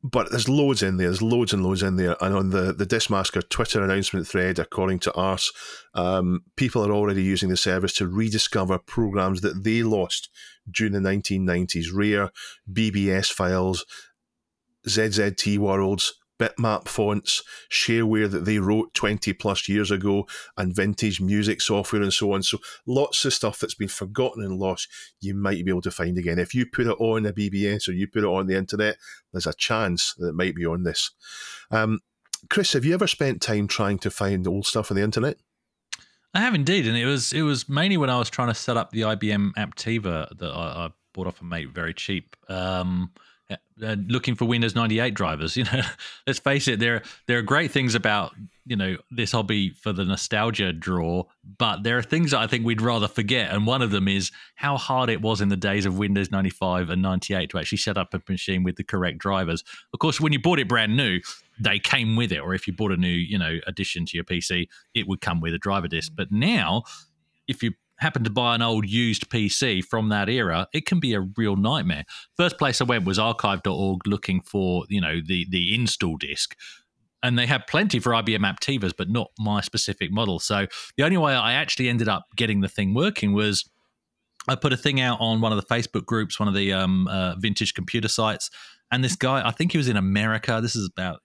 but 0.03 0.31
there's 0.31 0.49
loads 0.49 0.83
in 0.83 0.99
there. 0.99 1.09
There's 1.09 1.23
loads 1.23 1.53
and 1.53 1.65
loads 1.65 1.83
in 1.83 1.97
there. 1.97 2.17
And 2.21 2.35
on 2.35 2.51
the, 2.51 2.73
the 2.73 2.87
Discmaster 2.87 3.47
Twitter 3.49 3.83
announcement 3.83 4.27
thread, 4.27 4.59
according 4.59 5.01
to 5.01 5.15
Ars, 5.15 5.53
um, 5.95 6.45
people 6.57 6.87
are 6.87 6.93
already 6.93 7.23
using 7.23 7.49
the 7.49 7.57
service 7.57 7.93
to 7.95 8.07
rediscover 8.07 8.79
programs 8.79 9.41
that 9.41 9.65
they 9.65 9.83
lost 9.83 10.29
during 10.71 10.93
the 10.93 11.01
1990s. 11.01 11.87
Rare 11.93 12.31
BBS 12.73 13.33
files, 13.33 13.85
ZZT 14.87 15.59
worlds, 15.59 16.15
bitmap 16.39 16.89
fonts, 16.89 17.43
shareware 17.71 18.31
that 18.31 18.45
they 18.45 18.59
wrote 18.59 18.93
20 18.95 19.33
plus 19.35 19.69
years 19.69 19.91
ago, 19.91 20.27
and 20.57 20.75
vintage 20.75 21.21
music 21.21 21.61
software 21.61 22.03
and 22.03 22.13
so 22.13 22.33
on. 22.33 22.43
So 22.43 22.59
lots 22.87 23.25
of 23.25 23.35
stuff 23.35 23.59
that's 23.59 23.75
been 23.75 23.89
forgotten 23.89 24.43
and 24.43 24.59
lost, 24.59 24.89
you 25.21 25.35
might 25.35 25.65
be 25.65 25.71
able 25.71 25.83
to 25.83 25.91
find 25.91 26.19
again. 26.19 26.39
If 26.39 26.55
you 26.55 26.67
put 26.67 26.87
it 26.87 26.97
on 26.99 27.27
a 27.27 27.33
BBS 27.33 27.89
or 27.89 27.93
you 27.93 28.07
put 28.07 28.25
it 28.25 28.29
on 28.29 28.47
the 28.47 28.57
internet, 28.57 28.97
there's 29.33 29.47
a 29.47 29.55
chance 29.55 30.15
that 30.19 30.29
it 30.29 30.35
might 30.35 30.55
be 30.55 30.67
on 30.67 30.83
this. 30.83 31.11
Um, 31.71 32.01
Chris, 32.51 32.73
have 32.75 32.85
you 32.85 32.95
ever 32.95 33.07
spent 33.07 33.41
time 33.41 33.67
trying 33.67 33.99
to 33.99 34.11
find 34.11 34.47
old 34.47 34.67
stuff 34.67 34.91
on 34.91 34.97
the 34.97 35.03
internet? 35.03 35.39
I 36.35 36.41
have 36.41 36.55
indeed, 36.55 36.87
and 36.87 36.97
it 36.99 37.07
was 37.07 37.33
it 37.33 37.43
was 37.43 37.67
mainly 37.67 37.97
when 37.97 38.11
I 38.11 38.19
was 38.19 38.29
trying 38.29 38.49
to 38.49 38.55
set 38.55 38.77
up 38.77 38.91
the 38.91 39.03
IBM 39.03 39.53
Aptiva 39.55 40.37
that 40.37 40.51
I, 40.51 40.87
I 40.87 40.91
bought 41.15 41.27
off 41.27 41.41
a 41.41 41.45
mate 41.45 41.71
very 41.71 41.95
cheap. 41.95 42.37
Um, 42.49 43.11
uh, 43.51 43.97
looking 44.09 44.35
for 44.35 44.45
Windows 44.45 44.75
98 44.75 45.15
drivers, 45.15 45.57
you 45.57 45.65
know, 45.65 45.83
let's 46.27 46.39
face 46.39 46.67
it, 46.67 46.81
there 46.81 47.03
there 47.27 47.39
are 47.39 47.43
great 47.43 47.71
things 47.71 47.95
about 47.95 48.35
you 48.65 48.75
know 48.75 48.97
this 49.11 49.33
hobby 49.33 49.71
for 49.71 49.93
the 49.93 50.05
nostalgia 50.05 50.73
draw, 50.73 51.23
but 51.59 51.85
there 51.85 51.97
are 51.97 52.03
things 52.03 52.33
that 52.33 52.41
I 52.41 52.47
think 52.47 52.65
we'd 52.65 52.83
rather 52.83 53.07
forget, 53.07 53.53
and 53.53 53.67
one 53.67 53.83
of 53.83 53.91
them 53.91 54.09
is 54.09 54.33
how 54.57 54.77
hard 54.77 55.11
it 55.11 55.23
was 55.23 55.41
in 55.41 55.49
the 55.49 55.57
days 55.57 55.87
of 55.87 55.99
Windows 55.99 56.31
95 56.31 56.91
and 56.91 57.03
98 57.03 57.51
to 57.51 57.59
actually 57.59 57.79
set 57.79 57.97
up 57.97 58.15
a 58.15 58.23
machine 58.29 58.65
with 58.65 58.77
the 58.77 58.85
correct 58.85 59.19
drivers. 59.19 59.63
Of 59.93 60.01
course, 60.01 60.21
when 60.21 60.33
you 60.33 60.41
bought 60.41 60.59
it 60.59 60.69
brand 60.69 60.97
new, 60.97 61.21
they 61.61 61.79
came 61.79 62.17
with 62.17 62.33
it, 62.33 62.41
or 62.41 62.55
if 62.55 62.67
you 62.67 62.73
bought 62.73 62.93
a 62.93 62.97
new 62.97 63.09
you 63.09 63.39
know 63.39 63.59
addition 63.67 64.07
to 64.07 64.17
your 64.17 64.25
PC, 64.25 64.69
it 64.95 65.07
would 65.07 65.21
come 65.21 65.41
with 65.41 65.55
a 65.55 65.59
driver 65.59 65.87
disc. 65.87 66.13
But 66.17 66.33
now, 66.33 66.83
if 67.47 67.63
you 67.63 67.73
happen 67.99 68.25
to 68.25 68.31
buy 68.31 68.55
an 68.55 68.63
old 68.63 68.89
used 68.89 69.31
PC 69.31 69.85
from 69.85 70.09
that 70.11 70.29
era, 70.29 70.69
it 70.73 70.87
can 70.87 71.01
be 71.01 71.15
a 71.15 71.21
real 71.37 71.57
nightmare. 71.57 72.05
First 72.37 72.59
place 72.59 72.81
I 72.81 72.85
went 72.85 73.05
was 73.05 73.19
archive.org 73.19 74.07
looking 74.07 74.41
for, 74.43 74.85
you 74.89 75.01
know, 75.01 75.21
the 75.25 75.47
the 75.51 75.75
install 75.75 76.17
disk. 76.17 76.57
And 77.23 77.39
they 77.39 77.47
had 77.47 77.67
plenty 77.67 77.99
for 77.99 78.13
IBM 78.13 78.45
Aptivas, 78.45 78.93
but 78.97 79.09
not 79.09 79.31
my 79.39 79.61
specific 79.61 80.13
model. 80.13 80.39
So 80.39 80.67
the 80.97 81.05
only 81.05 81.17
way 81.17 81.35
I 81.35 81.55
actually 81.55 81.89
ended 81.89 82.09
up 82.09 82.27
getting 82.37 82.61
the 82.61 82.69
thing 82.69 82.95
working 82.95 83.33
was 83.33 83.69
I 84.49 84.55
put 84.55 84.73
a 84.73 84.77
thing 84.77 85.01
out 85.01 85.19
on 85.21 85.41
one 85.41 85.53
of 85.53 85.59
the 85.59 85.75
Facebook 85.75 86.05
groups, 86.05 86.39
one 86.39 86.49
of 86.49 86.55
the 86.55 86.73
um, 86.73 87.09
uh, 87.09 87.35
vintage 87.37 87.75
computer 87.75 88.09
sites. 88.09 88.51
And 88.93 89.03
this 89.03 89.17
guy, 89.17 89.47
I 89.47 89.51
think 89.51 89.73
he 89.73 89.79
was 89.79 89.89
in 89.89 89.97
America. 89.97 90.61
This 90.63 90.77
is 90.77 90.89
about 90.89 91.21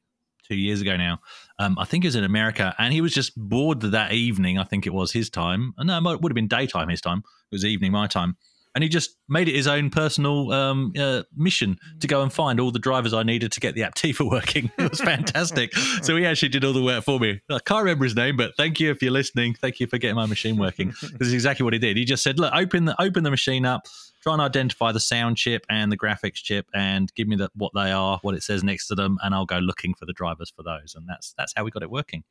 two 0.52 0.58
years 0.58 0.82
ago 0.82 0.98
now. 0.98 1.20
Um, 1.60 1.78
I 1.80 1.86
think 1.86 2.04
he 2.04 2.08
was 2.08 2.18
in 2.18 2.26
America, 2.26 2.76
and 2.78 2.94
he 2.94 3.00
was 3.00 3.14
just 3.14 3.32
bored 3.38 3.80
that 3.80 4.12
evening. 4.12 4.58
I 4.58 4.66
think 4.66 4.86
it 4.86 4.94
was 4.94 5.14
his 5.14 5.30
time. 5.30 5.74
No, 5.80 5.98
it 6.12 6.22
would 6.22 6.32
have 6.32 6.36
been 6.36 6.50
daytime 6.50 6.90
his 6.90 7.00
time. 7.00 7.20
It 7.20 7.56
was 7.56 7.64
evening 7.64 7.94
my 7.94 8.08
time. 8.08 8.36
And 8.74 8.84
he 8.84 8.90
just 8.90 9.18
made 9.28 9.50
it 9.50 9.56
his 9.56 9.68
own 9.68 9.90
personal 9.90 10.52
um, 10.54 10.94
uh, 10.98 11.24
mission 11.36 11.78
to 12.00 12.08
go 12.08 12.22
and 12.22 12.32
find 12.32 12.58
all 12.58 12.72
the 12.72 12.80
drivers 12.80 13.14
I 13.14 13.24
needed 13.24 13.52
to 13.52 13.60
get 13.60 13.76
the 13.76 13.84
app 13.84 13.96
Aptiva 13.96 14.30
working. 14.30 14.72
It 14.78 14.90
was 14.90 15.02
fantastic. 15.02 15.76
so 16.02 16.16
he 16.16 16.26
actually 16.26 16.50
did 16.50 16.64
all 16.64 16.72
the 16.72 16.82
work 16.82 17.04
for 17.04 17.20
me. 17.20 17.42
I 17.50 17.60
can't 17.60 17.84
remember 17.84 18.06
his 18.06 18.16
name, 18.16 18.38
but 18.38 18.56
thank 18.56 18.80
you 18.80 18.90
if 18.90 19.02
you're 19.02 19.12
listening. 19.12 19.56
Thank 19.56 19.82
you 19.82 19.88
for 19.88 19.98
getting 19.98 20.16
my 20.16 20.26
machine 20.26 20.58
working. 20.58 20.94
this 21.02 21.28
is 21.28 21.34
exactly 21.34 21.66
what 21.66 21.74
he 21.74 21.80
did. 21.80 21.98
He 21.98 22.06
just 22.06 22.24
said, 22.24 22.40
"Look, 22.40 22.54
open 22.56 22.86
the 22.86 23.02
open 23.02 23.24
the 23.24 23.30
machine 23.30 23.66
up, 23.66 23.88
try 24.22 24.34
and 24.34 24.42
identify 24.42 24.92
the 24.92 25.00
sound 25.00 25.38
chip 25.38 25.66
and 25.70 25.92
the 25.92 25.98
graphics 25.98 26.36
chip, 26.36 26.68
and 26.74 27.14
give 27.16 27.28
me 27.28 27.36
the, 27.36 27.50
what 27.56 27.72
they 27.74 27.92
are, 27.92 28.20
what 28.22 28.36
it 28.36 28.44
says 28.44 28.64
next 28.64 28.88
to 28.88 28.96
them, 28.96 29.18
and 29.24 29.34
I'll 29.34 29.46
go 29.46 29.60
looking 29.60 29.94
for 29.94 30.06
the 30.06 30.14
drivers 30.14 30.52
for 30.56 30.64
those." 30.64 30.94
And 30.96 31.08
that's 31.08 31.34
that's 31.38 31.54
how 31.56 31.64
we 31.64 31.72
got 31.72 31.84
it 31.84 31.92
working. 31.92 32.24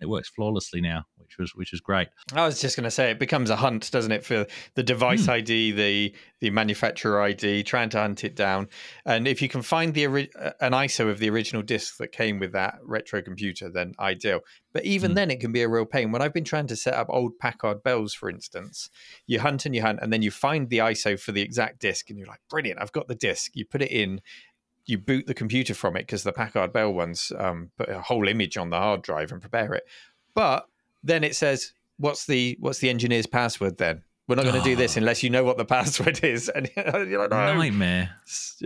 It 0.00 0.08
works 0.08 0.28
flawlessly 0.28 0.80
now, 0.80 1.04
which 1.16 1.38
was 1.38 1.54
which 1.54 1.72
is 1.72 1.80
great. 1.80 2.08
I 2.34 2.44
was 2.44 2.60
just 2.60 2.76
going 2.76 2.84
to 2.84 2.90
say 2.90 3.10
it 3.10 3.18
becomes 3.18 3.50
a 3.50 3.56
hunt, 3.56 3.90
doesn't 3.90 4.12
it, 4.12 4.24
for 4.24 4.46
the 4.74 4.82
device 4.82 5.24
Hmm. 5.24 5.32
ID, 5.32 5.72
the 5.72 6.14
the 6.40 6.50
manufacturer 6.50 7.22
ID, 7.22 7.62
trying 7.62 7.88
to 7.90 7.98
hunt 7.98 8.22
it 8.24 8.36
down. 8.36 8.68
And 9.06 9.26
if 9.26 9.40
you 9.40 9.48
can 9.48 9.62
find 9.62 9.94
the 9.94 10.06
uh, 10.06 10.50
an 10.60 10.72
ISO 10.72 11.08
of 11.10 11.18
the 11.18 11.30
original 11.30 11.62
disc 11.62 11.96
that 11.96 12.12
came 12.12 12.38
with 12.38 12.52
that 12.52 12.78
retro 12.82 13.22
computer, 13.22 13.70
then 13.70 13.94
ideal. 13.98 14.40
But 14.72 14.84
even 14.84 15.12
Hmm. 15.12 15.14
then, 15.14 15.30
it 15.30 15.40
can 15.40 15.52
be 15.52 15.62
a 15.62 15.68
real 15.68 15.86
pain. 15.86 16.12
When 16.12 16.20
I've 16.20 16.34
been 16.34 16.44
trying 16.44 16.66
to 16.66 16.76
set 16.76 16.94
up 16.94 17.06
old 17.08 17.38
Packard 17.38 17.82
Bells, 17.82 18.12
for 18.12 18.28
instance, 18.28 18.90
you 19.26 19.40
hunt 19.40 19.64
and 19.64 19.74
you 19.74 19.80
hunt, 19.82 20.00
and 20.02 20.12
then 20.12 20.20
you 20.22 20.30
find 20.30 20.68
the 20.68 20.78
ISO 20.78 21.18
for 21.18 21.32
the 21.32 21.40
exact 21.42 21.80
disc, 21.80 22.10
and 22.10 22.18
you're 22.18 22.28
like, 22.28 22.40
brilliant, 22.50 22.80
I've 22.82 22.92
got 22.92 23.08
the 23.08 23.14
disc. 23.14 23.52
You 23.54 23.64
put 23.64 23.80
it 23.82 23.90
in. 23.90 24.20
You 24.86 24.98
boot 24.98 25.26
the 25.26 25.34
computer 25.34 25.74
from 25.74 25.96
it 25.96 26.00
because 26.00 26.22
the 26.22 26.32
Packard 26.32 26.72
Bell 26.72 26.92
ones 26.92 27.32
um, 27.38 27.70
put 27.76 27.88
a 27.88 28.00
whole 28.00 28.28
image 28.28 28.56
on 28.56 28.70
the 28.70 28.76
hard 28.76 29.02
drive 29.02 29.32
and 29.32 29.40
prepare 29.40 29.72
it. 29.74 29.84
But 30.34 30.68
then 31.02 31.24
it 31.24 31.34
says, 31.34 31.72
"What's 31.98 32.26
the 32.26 32.56
what's 32.60 32.78
the 32.78 32.90
engineer's 32.90 33.26
password?" 33.26 33.78
Then 33.78 34.02
we're 34.28 34.36
not 34.36 34.44
going 34.44 34.56
to 34.56 34.62
do 34.62 34.76
this 34.76 34.96
unless 34.96 35.22
you 35.22 35.30
know 35.30 35.44
what 35.44 35.56
the 35.56 35.64
password 35.64 36.22
is. 36.24 36.48
And 36.54 36.70
you're 36.76 37.18
like, 37.20 37.30
no. 37.30 37.54
Nightmare. 37.56 38.10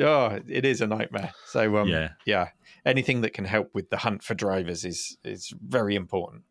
Oh, 0.01 0.39
it 0.49 0.65
is 0.65 0.81
a 0.81 0.87
nightmare. 0.87 1.33
So 1.47 1.77
um, 1.79 1.89
Yeah. 1.89 2.11
yeah, 2.27 2.49
anything 2.85 3.21
that 3.23 3.33
can 3.35 3.45
help 3.45 3.71
with 3.75 3.91
the 3.91 3.99
hunt 3.99 4.23
for 4.23 4.35
drivers 4.35 4.85
is 4.85 5.17
is 5.25 5.53
very 5.67 5.95
important. 5.97 6.43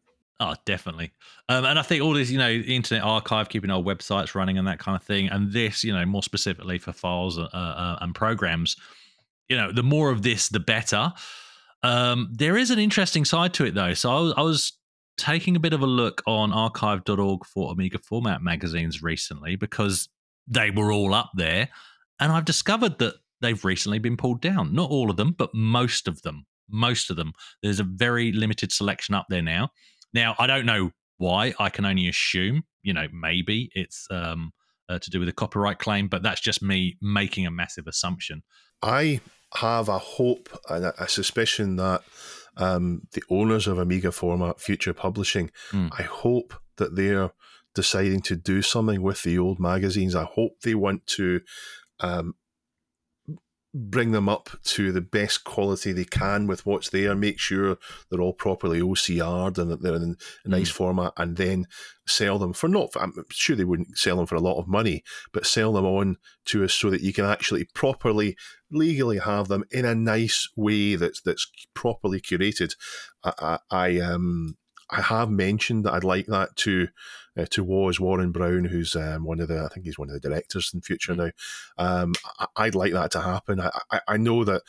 Oh, 0.41 0.55
definitely. 0.63 1.11
Um, 1.49 1.65
and 1.65 1.77
I 1.77 1.81
think 1.81 2.01
all 2.01 2.13
this, 2.13 2.29
you 2.29 2.37
know, 2.37 2.47
the 2.49 2.73
Internet 2.75 3.03
Archive, 3.03 3.49
keeping 3.49 3.69
our 3.69 3.81
websites 3.81 4.35
running 4.35 4.57
and 4.57 4.65
that 4.69 4.79
kind 4.79 4.95
of 4.95 5.03
thing, 5.03 5.27
and 5.27 5.51
this, 5.51 5.83
you 5.83 5.91
know, 5.91 6.05
more 6.05 6.23
specifically 6.23 6.77
for 6.79 6.93
files 6.93 7.37
uh, 7.37 7.41
uh, 7.51 7.97
and 7.99 8.15
programs, 8.15 8.77
you 9.49 9.57
know, 9.57 9.71
the 9.71 9.83
more 9.83 10.11
of 10.11 10.21
this, 10.21 10.49
the 10.49 10.59
better. 10.59 11.11
Um, 11.83 12.29
there 12.31 12.57
is 12.57 12.71
an 12.71 12.79
interesting 12.79 13.25
side 13.25 13.53
to 13.55 13.65
it, 13.65 13.73
though. 13.73 13.93
So 13.93 14.09
I 14.09 14.19
was, 14.19 14.33
I 14.37 14.41
was 14.41 14.73
taking 15.17 15.55
a 15.55 15.59
bit 15.59 15.73
of 15.73 15.81
a 15.81 15.87
look 15.87 16.21
on 16.27 16.53
archive.org 16.53 17.45
for 17.45 17.71
Amiga 17.71 17.99
format 17.99 18.41
magazines 18.41 19.01
recently 19.01 19.55
because 19.55 20.07
they 20.47 20.71
were 20.71 20.91
all 20.91 21.13
up 21.13 21.31
there. 21.35 21.69
And 22.19 22.31
I've 22.31 22.45
discovered 22.45 22.99
that 22.99 23.15
they've 23.41 23.63
recently 23.63 23.99
been 23.99 24.17
pulled 24.17 24.41
down. 24.41 24.73
Not 24.73 24.89
all 24.89 25.09
of 25.09 25.17
them, 25.17 25.33
but 25.37 25.49
most 25.53 26.07
of 26.07 26.21
them. 26.21 26.45
most 26.69 27.09
of 27.09 27.15
them. 27.15 27.33
There's 27.63 27.79
a 27.79 27.83
very 27.83 28.31
limited 28.31 28.71
selection 28.71 29.15
up 29.15 29.25
there 29.29 29.41
now. 29.41 29.69
Now, 30.13 30.35
I 30.37 30.47
don't 30.47 30.65
know 30.65 30.91
why. 31.17 31.53
I 31.59 31.69
can 31.69 31.85
only 31.85 32.07
assume, 32.07 32.63
you 32.83 32.93
know, 32.93 33.07
maybe 33.13 33.69
it's 33.73 34.07
um, 34.11 34.51
uh, 34.87 34.99
to 34.99 35.09
do 35.09 35.19
with 35.19 35.29
a 35.29 35.33
copyright 35.33 35.79
claim, 35.79 36.07
but 36.07 36.23
that's 36.23 36.41
just 36.41 36.61
me 36.61 36.97
making 37.01 37.45
a 37.45 37.51
massive 37.51 37.87
assumption. 37.87 38.43
I 38.81 39.19
have 39.55 39.89
a 39.89 39.97
hope 39.97 40.49
and 40.69 40.85
a, 40.85 41.03
a 41.03 41.07
suspicion 41.07 41.75
that 41.77 42.03
um, 42.57 43.03
the 43.13 43.23
owners 43.29 43.67
of 43.67 43.77
Amiga 43.77 44.11
Format 44.11 44.59
Future 44.59 44.93
Publishing, 44.93 45.51
Mm. 45.71 45.89
I 45.97 46.03
hope 46.03 46.53
that 46.77 46.95
they're 46.95 47.31
deciding 47.75 48.21
to 48.21 48.35
do 48.35 48.61
something 48.61 49.01
with 49.01 49.23
the 49.23 49.37
old 49.37 49.59
magazines. 49.59 50.15
I 50.15 50.23
hope 50.23 50.59
they 50.61 50.75
want 50.75 51.07
to 51.07 51.41
um, 51.99 52.35
bring 53.73 54.11
them 54.11 54.27
up 54.27 54.49
to 54.63 54.91
the 54.91 55.01
best 55.01 55.43
quality 55.43 55.91
they 55.91 56.05
can 56.05 56.47
with 56.47 56.65
what's 56.65 56.89
there, 56.89 57.15
make 57.15 57.39
sure 57.39 57.77
they're 58.09 58.21
all 58.21 58.33
properly 58.33 58.81
OCR'd 58.81 59.59
and 59.59 59.69
that 59.69 59.81
they're 59.81 59.95
in 59.95 60.15
a 60.45 60.49
nice 60.49 60.69
format, 60.69 61.13
and 61.17 61.37
then 61.37 61.67
sell 62.07 62.39
them 62.39 62.53
for 62.53 62.67
not, 62.67 62.89
I'm 62.99 63.13
sure 63.29 63.55
they 63.55 63.63
wouldn't 63.63 63.97
sell 63.97 64.17
them 64.17 64.25
for 64.25 64.35
a 64.35 64.41
lot 64.41 64.59
of 64.59 64.67
money, 64.67 65.03
but 65.31 65.45
sell 65.45 65.73
them 65.73 65.85
on 65.85 66.17
to 66.45 66.63
us 66.63 66.73
so 66.73 66.89
that 66.89 67.01
you 67.01 67.13
can 67.13 67.25
actually 67.25 67.65
properly, 67.75 68.35
legally 68.71 69.19
have 69.19 69.47
them 69.47 69.63
in 69.71 69.85
a 69.85 69.93
nice 69.93 70.47
way 70.55 70.95
that's 70.95 71.21
that's 71.21 71.49
properly 71.73 72.19
curated. 72.19 72.71
I, 73.23 73.33
I, 73.39 73.59
I 73.69 73.99
um 73.99 74.57
I 74.89 75.01
have 75.01 75.29
mentioned 75.29 75.85
that 75.85 75.93
I'd 75.93 76.03
like 76.03 76.25
that 76.27 76.55
to 76.57 76.87
uh, 77.37 77.45
to 77.51 77.63
Woz 77.63 77.99
Warren 77.99 78.31
Brown, 78.31 78.65
who's 78.65 78.95
um, 78.95 79.23
one 79.23 79.39
of 79.39 79.47
the 79.47 79.63
I 79.63 79.67
think 79.73 79.85
he's 79.85 79.99
one 79.99 80.09
of 80.09 80.13
the 80.13 80.29
directors 80.29 80.71
in 80.73 80.81
future 80.81 81.15
now. 81.15 81.31
Um, 81.77 82.13
I, 82.39 82.47
I'd 82.57 82.75
like 82.75 82.93
that 82.93 83.11
to 83.11 83.21
happen. 83.21 83.59
I, 83.59 83.71
I, 83.91 84.01
I 84.07 84.17
know 84.17 84.43
that 84.43 84.63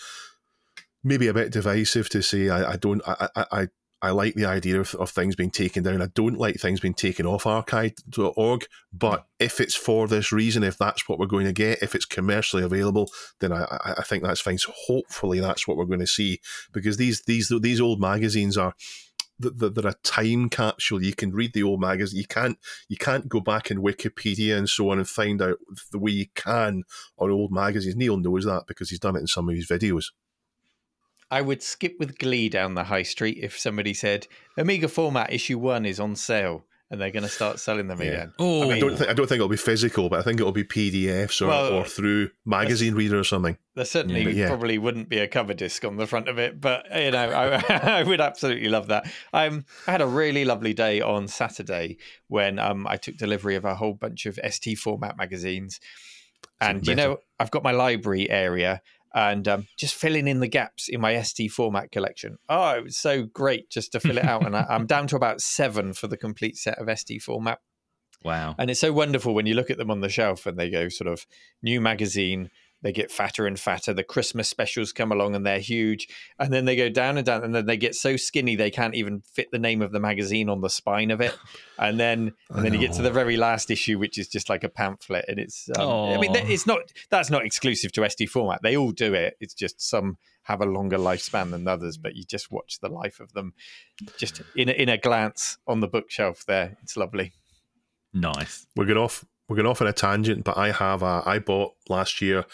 maybe 1.03 1.29
a 1.29 1.35
bit 1.35 1.53
divisive 1.53 2.09
to 2.11 2.23
say 2.23 2.51
I, 2.51 2.73
I 2.73 2.77
don't 2.77 3.03
I, 3.07 3.29
I, 3.35 3.47
I 3.53 3.69
I 4.03 4.11
like 4.13 4.35
the 4.35 4.47
idea 4.47 4.81
of, 4.81 4.95
of 4.95 5.11
things 5.11 5.37
being 5.37 5.51
taken 5.51 5.83
down. 5.83 6.01
I 6.01 6.07
don't 6.07 6.39
like 6.39 6.57
things 6.57 6.81
being 6.81 6.95
taken 6.95 7.27
off 7.27 7.47
archive.org, 7.47 8.67
but 8.93 9.27
if 9.39 9.61
it's 9.61 9.75
for 9.75 10.09
this 10.09 10.33
reason, 10.33 10.63
if 10.63 10.79
that's 10.79 11.07
what 11.07 11.19
we're 11.19 11.27
going 11.27 11.45
to 11.45 11.53
get, 11.53 11.83
if 11.83 11.95
it's 11.95 12.07
commercially 12.07 12.63
available, 12.63 13.11
then 13.41 13.53
I, 13.53 13.65
I, 13.65 13.95
I 13.99 14.03
think 14.03 14.23
that's 14.23 14.41
fine. 14.41 14.57
So 14.57 14.73
hopefully 14.75 15.41
that's 15.41 15.69
what 15.69 15.77
we're 15.77 15.85
going 15.85 16.01
to 16.01 16.07
see 16.07 16.41
because 16.73 16.97
these 16.97 17.23
these 17.23 17.53
these 17.61 17.81
old 17.81 18.01
magazines 18.01 18.57
are 18.57 18.75
th- 19.41 19.59
th- 19.59 19.75
they're 19.75 19.91
a 19.91 19.95
time 20.03 20.49
capsule. 20.49 21.03
You 21.03 21.15
can 21.15 21.33
read 21.33 21.53
the 21.53 21.63
old 21.63 21.81
magazine. 21.81 22.19
You 22.19 22.27
can't 22.27 22.59
you 22.89 22.97
can't 22.97 23.29
go 23.29 23.41
back 23.41 23.71
in 23.71 23.83
Wikipedia 23.83 24.57
and 24.57 24.69
so 24.69 24.91
on 24.91 24.99
and 24.99 25.09
find 25.09 25.41
out 25.43 25.59
the 25.93 25.99
way 25.99 26.13
you 26.13 26.27
can 26.35 26.85
on 27.19 27.31
old 27.31 27.53
magazines. 27.53 27.97
Neil 27.97 28.17
knows 28.17 28.45
that 28.45 28.65
because 28.67 28.91
he's 28.91 29.01
done 29.01 29.17
it 29.17 29.21
in 29.21 29.27
some 29.27 29.49
of 29.49 29.55
his 29.55 29.69
videos. 29.69 30.07
I 31.31 31.43
would 31.43 31.63
skip 31.63 31.97
with 32.01 32.19
glee 32.19 32.49
down 32.49 32.75
the 32.75 32.85
high 32.85 33.05
street 33.05 33.39
if 33.41 33.59
somebody 33.59 33.95
said 33.95 34.27
Amiga 34.57 34.89
format 34.89 35.33
issue 35.33 35.59
one 35.59 35.87
is 35.87 36.01
on 36.01 36.17
sale 36.17 36.65
and 36.91 37.01
they're 37.01 37.13
going 37.13 37.23
to 37.23 37.29
start 37.29 37.61
selling 37.61 37.87
them 37.87 38.01
again. 38.01 38.33
Oh, 38.39 38.69
I 38.69 38.81
don't 38.81 38.97
think 38.97 39.09
I 39.09 39.13
don't 39.13 39.29
think 39.29 39.37
it'll 39.37 39.49
be 39.49 39.57
physical, 39.57 40.09
but 40.09 40.19
I 40.19 40.23
think 40.23 40.41
it'll 40.41 40.51
be 40.51 40.65
PDFs 40.65 41.41
or, 41.41 41.47
Well, 41.47 41.73
or 41.73 41.85
through 41.85 42.31
magazine 42.45 42.95
reader 42.95 43.19
or 43.19 43.25
something. 43.25 43.57
There 43.77 43.85
certainly 43.85 44.25
But 44.25 44.35
yeah. 44.35 44.49
probably 44.49 44.77
wouldn't 44.77 45.09
be 45.09 45.19
a 45.19 45.29
cover 45.29 45.55
disc 45.55 45.85
on 45.85 45.97
the 45.97 46.07
front 46.07 46.29
of 46.29 46.39
it, 46.39 46.61
but 46.61 46.87
you 46.95 47.13
know, 47.13 47.31
I, 47.31 48.01
I 48.01 48.03
would 48.03 48.21
absolutely 48.21 48.69
love 48.69 48.89
that. 48.89 49.11
Um, 49.33 49.65
I 49.87 49.93
had 49.93 50.03
a 50.03 50.07
really 50.07 50.45
lovely 50.45 50.75
day 50.75 51.01
on 51.01 51.29
Saturday 51.29 51.99
when 52.27 52.59
um, 52.59 52.87
I 52.89 52.97
took 52.97 53.17
delivery 53.17 53.55
of 53.55 53.65
a 53.65 53.77
whole 53.77 53.95
bunch 53.95 54.27
of 54.27 54.39
ST 54.49 54.77
format 54.77 55.17
magazines, 55.17 55.79
and 56.61 56.87
you 56.87 56.97
know, 56.97 57.19
I've 57.39 57.51
got 57.53 57.63
my 57.63 57.73
library 57.73 58.29
area 58.29 58.83
and 59.15 59.47
um, 59.49 59.67
just 59.77 59.95
filling 59.95 60.29
in 60.29 60.41
the 60.41 60.49
gaps 60.49 60.89
in 60.89 61.01
my 61.01 61.21
ST 61.23 61.51
format 61.51 61.91
collection. 61.91 62.39
Oh, 62.49 62.71
it 62.71 62.85
was 62.85 62.97
so 62.97 63.25
great 63.25 63.71
just 63.71 63.93
to 63.93 64.01
fill 64.01 64.19
it 64.19 64.25
out, 64.25 64.47
and 64.47 64.57
I, 64.57 64.67
I'm 64.69 64.87
down 64.87 65.07
to 65.09 65.17
about 65.17 65.41
seven 65.41 65.93
for 65.93 66.07
the 66.07 66.17
complete 66.17 66.57
set 66.57 66.79
of 66.79 66.99
ST 66.99 67.23
format. 67.23 67.59
Wow. 68.23 68.55
And 68.59 68.71
it's 68.71 68.81
so 68.81 68.93
wonderful 68.93 69.35
when 69.35 69.47
you 69.47 69.55
look 69.55 69.71
at 69.71 69.79
them 69.79 69.91
on 69.91 70.01
the 70.01 70.09
shelf 70.09 70.47
and 70.47 70.59
they 70.59 70.71
go 70.71 70.89
sort 70.89 71.09
of 71.09 71.27
new 71.63 71.81
magazine, 71.81 72.51
they 72.83 72.93
get 72.93 73.11
fatter 73.11 73.47
and 73.47 73.59
fatter. 73.59 73.93
The 73.93 74.05
Christmas 74.05 74.49
specials 74.49 74.93
come 74.93 75.13
along 75.13 75.35
and 75.35 75.45
they're 75.45 75.59
huge. 75.59 76.09
And 76.39 76.53
then 76.53 76.65
they 76.65 76.77
go 76.77 76.89
down 76.89 77.19
and 77.19 77.27
down 77.27 77.45
and 77.45 77.55
then 77.55 77.67
they 77.67 77.77
get 77.77 77.95
so 77.95 78.17
skinny 78.17 78.57
they 78.57 78.71
can't 78.71 78.95
even 78.95 79.21
fit 79.21 79.49
the 79.53 79.59
name 79.59 79.83
of 79.83 79.93
the 79.93 80.01
magazine 80.01 80.49
on 80.49 80.61
the 80.61 80.71
spine 80.71 81.11
of 81.11 81.21
it. 81.21 81.37
And 81.81 81.99
then 81.99 82.35
and 82.51 82.63
then 82.63 82.75
you 82.75 82.79
get 82.79 82.93
to 82.97 83.03
the 83.03 83.11
very 83.11 83.39
last 83.39 83.71
issue, 83.71 83.99
which 83.99 84.19
is 84.19 84.29
just 84.29 84.51
like 84.51 84.65
a 84.65 84.69
pamphlet. 84.69 85.25
And 85.29 85.39
it's 85.39 85.67
um, 85.79 85.89
I 85.89 86.19
mean 86.19 86.33
Aw. 86.33 86.41
it's 86.47 86.67
not 86.67 86.81
that's 87.09 87.31
not 87.31 87.47
exclusive 87.47 87.91
to 87.93 88.11
ST 88.11 88.29
format. 88.29 88.61
They 88.63 88.77
all 88.77 88.91
do 88.91 89.15
it. 89.15 89.39
It's 89.41 89.55
just 89.55 89.81
some 89.81 90.19
have 90.43 90.61
a 90.61 90.67
longer 90.67 90.99
lifespan 90.99 91.53
than 91.53 91.67
others, 91.67 91.97
but 91.97 92.17
you 92.17 92.25
just 92.25 92.51
watch 92.51 92.81
the 92.83 92.91
life 92.91 93.19
of 93.19 93.33
them 93.33 93.55
just 94.19 94.43
in 94.55 94.69
a, 94.69 94.73
in 94.73 94.91
a 94.91 94.99
glance 94.99 95.57
on 95.67 95.81
the 95.81 95.89
bookshelf 95.89 96.45
there. 96.47 96.77
It's 96.83 96.99
lovely. 96.99 97.33
Nice. 98.13 98.67
We're 98.77 98.85
going 98.85 98.99
off 98.99 99.25
we're 99.51 99.57
going 99.57 99.67
off 99.67 99.81
on 99.81 99.89
a 99.89 99.93
tangent, 99.93 100.45
but 100.45 100.57
I 100.57 100.71
have 100.71 101.03
a 101.03 101.25
I 101.27 101.41
bought 101.41 101.73
last 101.89 102.23
year 102.23 102.45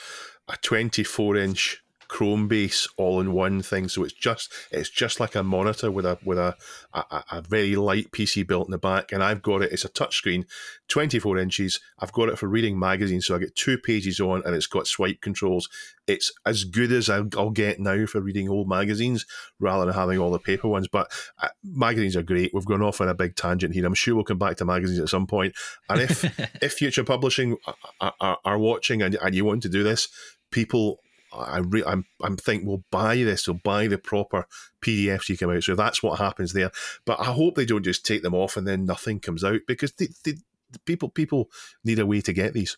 a 0.48 0.56
24 0.56 1.36
inch 1.36 1.84
Chromebase 2.08 2.88
all 2.96 3.20
in 3.20 3.32
one 3.32 3.62
thing. 3.62 3.88
So 3.88 4.04
it's 4.04 4.12
just 4.12 4.52
it's 4.70 4.90
just 4.90 5.20
like 5.20 5.34
a 5.34 5.42
monitor 5.42 5.90
with 5.90 6.06
a 6.06 6.18
with 6.24 6.38
a, 6.38 6.56
a, 6.92 7.24
a 7.32 7.42
very 7.42 7.76
light 7.76 8.10
PC 8.12 8.46
built 8.46 8.68
in 8.68 8.72
the 8.72 8.78
back, 8.78 9.12
and 9.12 9.22
I've 9.22 9.42
got 9.42 9.62
it. 9.62 9.72
It's 9.72 9.84
a 9.84 9.88
touchscreen, 9.88 10.46
24 10.88 11.38
inches. 11.38 11.80
I've 11.98 12.12
got 12.12 12.28
it 12.28 12.38
for 12.38 12.48
reading 12.48 12.78
magazines, 12.78 13.26
so 13.26 13.34
I 13.34 13.38
get 13.38 13.56
two 13.56 13.78
pages 13.78 14.20
on, 14.20 14.42
and 14.44 14.54
it's 14.54 14.66
got 14.66 14.86
swipe 14.86 15.20
controls. 15.20 15.68
It's 16.06 16.32
as 16.44 16.64
good 16.64 16.92
as 16.92 17.10
I'll, 17.10 17.28
I'll 17.36 17.50
get 17.50 17.80
now 17.80 18.06
for 18.06 18.20
reading 18.20 18.48
old 18.48 18.68
magazines, 18.68 19.26
rather 19.58 19.86
than 19.86 19.94
having 19.94 20.18
all 20.18 20.30
the 20.30 20.38
paper 20.38 20.68
ones. 20.68 20.88
But 20.88 21.10
uh, 21.42 21.48
magazines 21.64 22.16
are 22.16 22.22
great. 22.22 22.52
We've 22.54 22.64
gone 22.64 22.82
off 22.82 23.00
on 23.00 23.08
a 23.08 23.14
big 23.14 23.36
tangent 23.36 23.74
here. 23.74 23.86
I'm 23.86 23.94
sure 23.94 24.14
we'll 24.14 24.24
come 24.24 24.38
back 24.38 24.56
to 24.58 24.64
magazines 24.64 25.00
at 25.00 25.08
some 25.08 25.26
point. 25.26 25.54
And 25.88 26.00
if 26.00 26.24
if 26.62 26.74
future 26.74 27.04
publishing 27.04 27.56
are, 28.00 28.14
are, 28.20 28.38
are 28.44 28.58
watching 28.58 29.02
and, 29.02 29.16
and 29.16 29.34
you 29.34 29.44
want 29.44 29.62
to 29.62 29.68
do 29.68 29.82
this, 29.82 30.08
people 30.50 31.00
I 31.38 31.58
re- 31.58 31.84
I'm 31.86 32.04
I'm 32.22 32.36
think 32.36 32.64
will 32.64 32.84
buy 32.90 33.16
this. 33.16 33.46
we'll 33.46 33.60
buy 33.62 33.86
the 33.86 33.98
proper 33.98 34.46
PDFs 34.82 35.28
you 35.28 35.38
come 35.38 35.50
out. 35.50 35.62
So 35.64 35.74
that's 35.74 36.02
what 36.02 36.18
happens 36.18 36.52
there. 36.52 36.70
But 37.04 37.20
I 37.20 37.24
hope 37.24 37.54
they 37.54 37.66
don't 37.66 37.84
just 37.84 38.06
take 38.06 38.22
them 38.22 38.34
off 38.34 38.56
and 38.56 38.66
then 38.66 38.84
nothing 38.84 39.20
comes 39.20 39.44
out 39.44 39.60
because 39.66 39.92
they, 39.92 40.08
they, 40.24 40.34
the 40.70 40.78
people 40.80 41.08
people 41.08 41.50
need 41.84 41.98
a 41.98 42.06
way 42.06 42.20
to 42.20 42.32
get 42.32 42.52
these. 42.52 42.76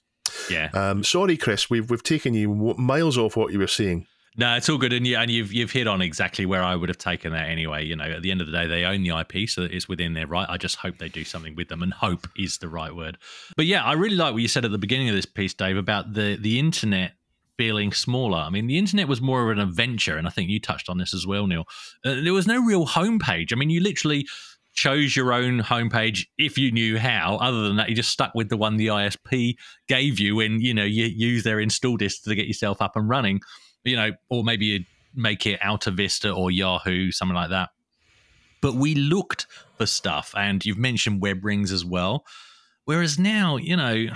Yeah. 0.50 0.70
Um, 0.74 1.04
sorry, 1.04 1.36
Chris, 1.36 1.70
we've 1.70 1.90
we've 1.90 2.02
taken 2.02 2.34
you 2.34 2.74
miles 2.78 3.18
off 3.18 3.36
what 3.36 3.52
you 3.52 3.58
were 3.58 3.66
saying. 3.66 4.06
No, 4.38 4.54
it's 4.54 4.68
all 4.68 4.78
good, 4.78 4.92
and 4.92 5.04
yeah, 5.04 5.20
and 5.20 5.32
you've 5.32 5.52
you've 5.52 5.72
hit 5.72 5.88
on 5.88 6.00
exactly 6.00 6.46
where 6.46 6.62
I 6.62 6.76
would 6.76 6.88
have 6.88 6.98
taken 6.98 7.32
that 7.32 7.48
anyway. 7.48 7.84
You 7.84 7.96
know, 7.96 8.04
at 8.04 8.22
the 8.22 8.30
end 8.30 8.40
of 8.40 8.46
the 8.46 8.52
day, 8.52 8.68
they 8.68 8.84
own 8.84 9.02
the 9.02 9.18
IP, 9.18 9.48
so 9.48 9.62
it's 9.62 9.88
within 9.88 10.14
their 10.14 10.28
right. 10.28 10.46
I 10.48 10.56
just 10.58 10.76
hope 10.76 10.98
they 10.98 11.08
do 11.08 11.24
something 11.24 11.56
with 11.56 11.68
them, 11.68 11.82
and 11.82 11.92
hope 11.92 12.28
is 12.36 12.58
the 12.58 12.68
right 12.68 12.94
word. 12.94 13.18
But 13.56 13.66
yeah, 13.66 13.82
I 13.82 13.94
really 13.94 14.14
like 14.14 14.34
what 14.34 14.42
you 14.42 14.46
said 14.46 14.64
at 14.64 14.70
the 14.70 14.78
beginning 14.78 15.08
of 15.08 15.16
this 15.16 15.26
piece, 15.26 15.54
Dave, 15.54 15.76
about 15.76 16.12
the 16.12 16.36
the 16.36 16.60
internet 16.60 17.14
feeling 17.58 17.92
smaller. 17.92 18.38
I 18.38 18.48
mean, 18.48 18.68
the 18.68 18.78
internet 18.78 19.08
was 19.08 19.20
more 19.20 19.42
of 19.42 19.58
an 19.58 19.62
adventure, 19.62 20.16
and 20.16 20.26
I 20.26 20.30
think 20.30 20.48
you 20.48 20.60
touched 20.60 20.88
on 20.88 20.96
this 20.96 21.12
as 21.12 21.26
well, 21.26 21.46
Neil. 21.46 21.66
Uh, 22.04 22.22
there 22.22 22.32
was 22.32 22.46
no 22.46 22.64
real 22.64 22.86
homepage. 22.86 23.52
I 23.52 23.56
mean, 23.56 23.68
you 23.68 23.80
literally 23.80 24.26
chose 24.72 25.16
your 25.16 25.32
own 25.32 25.60
homepage 25.60 26.26
if 26.38 26.56
you 26.56 26.70
knew 26.70 26.98
how. 26.98 27.36
Other 27.38 27.62
than 27.66 27.76
that, 27.76 27.90
you 27.90 27.96
just 27.96 28.10
stuck 28.10 28.32
with 28.34 28.48
the 28.48 28.56
one 28.56 28.76
the 28.76 28.86
ISP 28.86 29.56
gave 29.88 30.20
you 30.20 30.38
and 30.38 30.62
you 30.62 30.72
know 30.72 30.84
you 30.84 31.06
use 31.06 31.42
their 31.42 31.58
install 31.58 31.96
disk 31.96 32.22
to 32.22 32.34
get 32.34 32.46
yourself 32.46 32.80
up 32.80 32.94
and 32.94 33.08
running. 33.08 33.40
You 33.84 33.96
know, 33.96 34.12
or 34.30 34.44
maybe 34.44 34.66
you 34.66 34.84
make 35.14 35.44
it 35.46 35.58
Alta 35.62 35.90
Vista 35.90 36.30
or 36.30 36.50
Yahoo, 36.50 37.10
something 37.10 37.34
like 37.34 37.50
that. 37.50 37.70
But 38.60 38.74
we 38.74 38.94
looked 38.94 39.46
for 39.76 39.86
stuff, 39.86 40.32
and 40.36 40.64
you've 40.64 40.78
mentioned 40.78 41.20
web 41.20 41.44
rings 41.44 41.72
as 41.72 41.84
well. 41.84 42.24
Whereas 42.84 43.18
now, 43.18 43.56
you 43.56 43.76
know, 43.76 44.06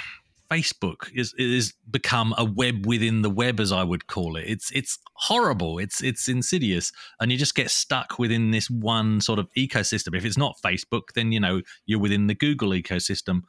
Facebook 0.53 1.11
is 1.15 1.35
is 1.39 1.73
become 1.91 2.35
a 2.37 2.45
web 2.45 2.85
within 2.87 3.23
the 3.23 3.31
web, 3.31 3.59
as 3.59 3.73
I 3.73 3.83
would 3.83 4.07
call 4.07 4.37
it. 4.37 4.45
It's 4.47 4.71
it's 4.73 4.99
horrible. 5.15 5.79
It's 5.79 6.03
it's 6.03 6.29
insidious, 6.29 6.93
and 7.21 7.33
you 7.33 7.39
just 7.39 7.55
get 7.55 7.71
stuck 7.71 8.19
within 8.19 8.51
this 8.51 8.69
one 8.69 9.21
sort 9.21 9.39
of 9.39 9.49
ecosystem. 9.57 10.15
If 10.15 10.25
it's 10.25 10.37
not 10.37 10.57
Facebook, 10.63 11.13
then 11.15 11.33
you 11.33 11.41
know 11.41 11.63
you're 11.87 12.01
within 12.01 12.27
the 12.27 12.35
Google 12.35 12.71
ecosystem, 12.71 13.43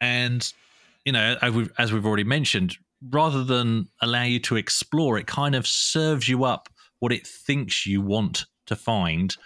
and 0.00 0.52
you 1.06 1.12
know 1.12 1.36
as 1.40 1.52
we've, 1.52 1.72
as 1.78 1.92
we've 1.92 2.04
already 2.04 2.24
mentioned, 2.24 2.76
rather 3.10 3.42
than 3.42 3.88
allow 4.02 4.24
you 4.24 4.40
to 4.40 4.56
explore, 4.56 5.18
it 5.18 5.26
kind 5.26 5.54
of 5.54 5.66
serves 5.66 6.28
you 6.28 6.44
up 6.44 6.68
what 6.98 7.12
it 7.12 7.26
thinks 7.26 7.86
you 7.86 8.02
want 8.02 8.44
to 8.66 8.76
find. 8.76 9.36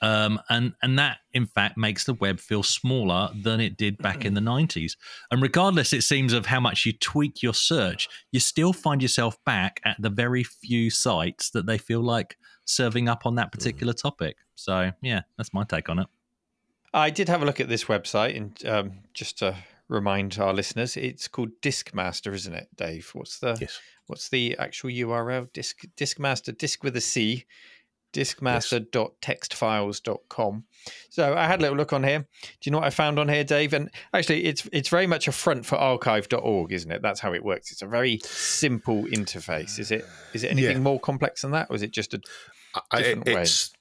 Um, 0.00 0.40
and 0.48 0.74
and 0.82 0.98
that 0.98 1.18
in 1.32 1.46
fact 1.46 1.76
makes 1.76 2.04
the 2.04 2.14
web 2.14 2.38
feel 2.40 2.62
smaller 2.62 3.30
than 3.34 3.60
it 3.60 3.76
did 3.76 3.98
back 3.98 4.24
in 4.24 4.34
the 4.34 4.40
90s. 4.40 4.92
And 5.30 5.42
regardless, 5.42 5.92
it 5.92 6.02
seems 6.02 6.32
of 6.32 6.46
how 6.46 6.60
much 6.60 6.86
you 6.86 6.92
tweak 6.92 7.42
your 7.42 7.54
search, 7.54 8.08
you 8.30 8.40
still 8.40 8.72
find 8.72 9.02
yourself 9.02 9.36
back 9.44 9.80
at 9.84 9.96
the 10.00 10.10
very 10.10 10.44
few 10.44 10.90
sites 10.90 11.50
that 11.50 11.66
they 11.66 11.78
feel 11.78 12.00
like 12.00 12.36
serving 12.64 13.08
up 13.08 13.26
on 13.26 13.34
that 13.36 13.50
particular 13.50 13.92
topic. 13.92 14.36
So 14.54 14.92
yeah, 15.02 15.22
that's 15.36 15.52
my 15.52 15.64
take 15.64 15.88
on 15.88 15.98
it. 16.00 16.06
I 16.94 17.10
did 17.10 17.28
have 17.28 17.42
a 17.42 17.44
look 17.44 17.60
at 17.60 17.68
this 17.68 17.84
website, 17.84 18.36
and 18.36 18.66
um, 18.66 18.92
just 19.12 19.38
to 19.40 19.56
remind 19.88 20.38
our 20.38 20.54
listeners, 20.54 20.96
it's 20.96 21.28
called 21.28 21.50
Discmaster, 21.62 22.32
isn't 22.34 22.54
it, 22.54 22.68
Dave? 22.76 23.10
What's 23.12 23.38
the 23.40 23.56
Yes. 23.60 23.80
what's 24.06 24.28
the 24.28 24.56
actual 24.58 24.90
URL? 24.90 25.52
Disk 25.52 25.84
Discmaster, 25.96 26.56
disk 26.56 26.82
with 26.82 26.96
a 26.96 27.00
C, 27.00 27.44
discmaster.textfiles.com. 28.12 30.64
So 31.10 31.36
I 31.36 31.46
had 31.46 31.58
a 31.58 31.62
little 31.62 31.76
look 31.76 31.92
on 31.92 32.04
here. 32.04 32.20
Do 32.20 32.26
you 32.62 32.72
know 32.72 32.78
what 32.78 32.86
I 32.86 32.90
found 32.90 33.18
on 33.18 33.28
here, 33.28 33.44
Dave? 33.44 33.72
And 33.74 33.90
actually, 34.14 34.44
it's 34.44 34.66
it's 34.72 34.88
very 34.88 35.06
much 35.06 35.28
a 35.28 35.32
front 35.32 35.66
for 35.66 35.76
archive.org, 35.76 36.72
isn't 36.72 36.90
it? 36.90 37.02
That's 37.02 37.20
how 37.20 37.34
it 37.34 37.44
works. 37.44 37.70
It's 37.72 37.82
a 37.82 37.86
very 37.86 38.20
simple 38.24 39.04
interface. 39.04 39.78
Is 39.78 39.90
it? 39.90 40.06
Is 40.32 40.44
it 40.44 40.50
anything 40.50 40.76
Yeah. 40.78 40.82
more 40.82 40.98
complex 41.00 41.42
than 41.42 41.50
that, 41.52 41.66
or 41.70 41.76
is 41.76 41.82
it 41.82 41.90
just 41.92 42.14
a 42.14 42.20
different 42.96 43.26
way? 43.26 43.42
it's 43.42 43.72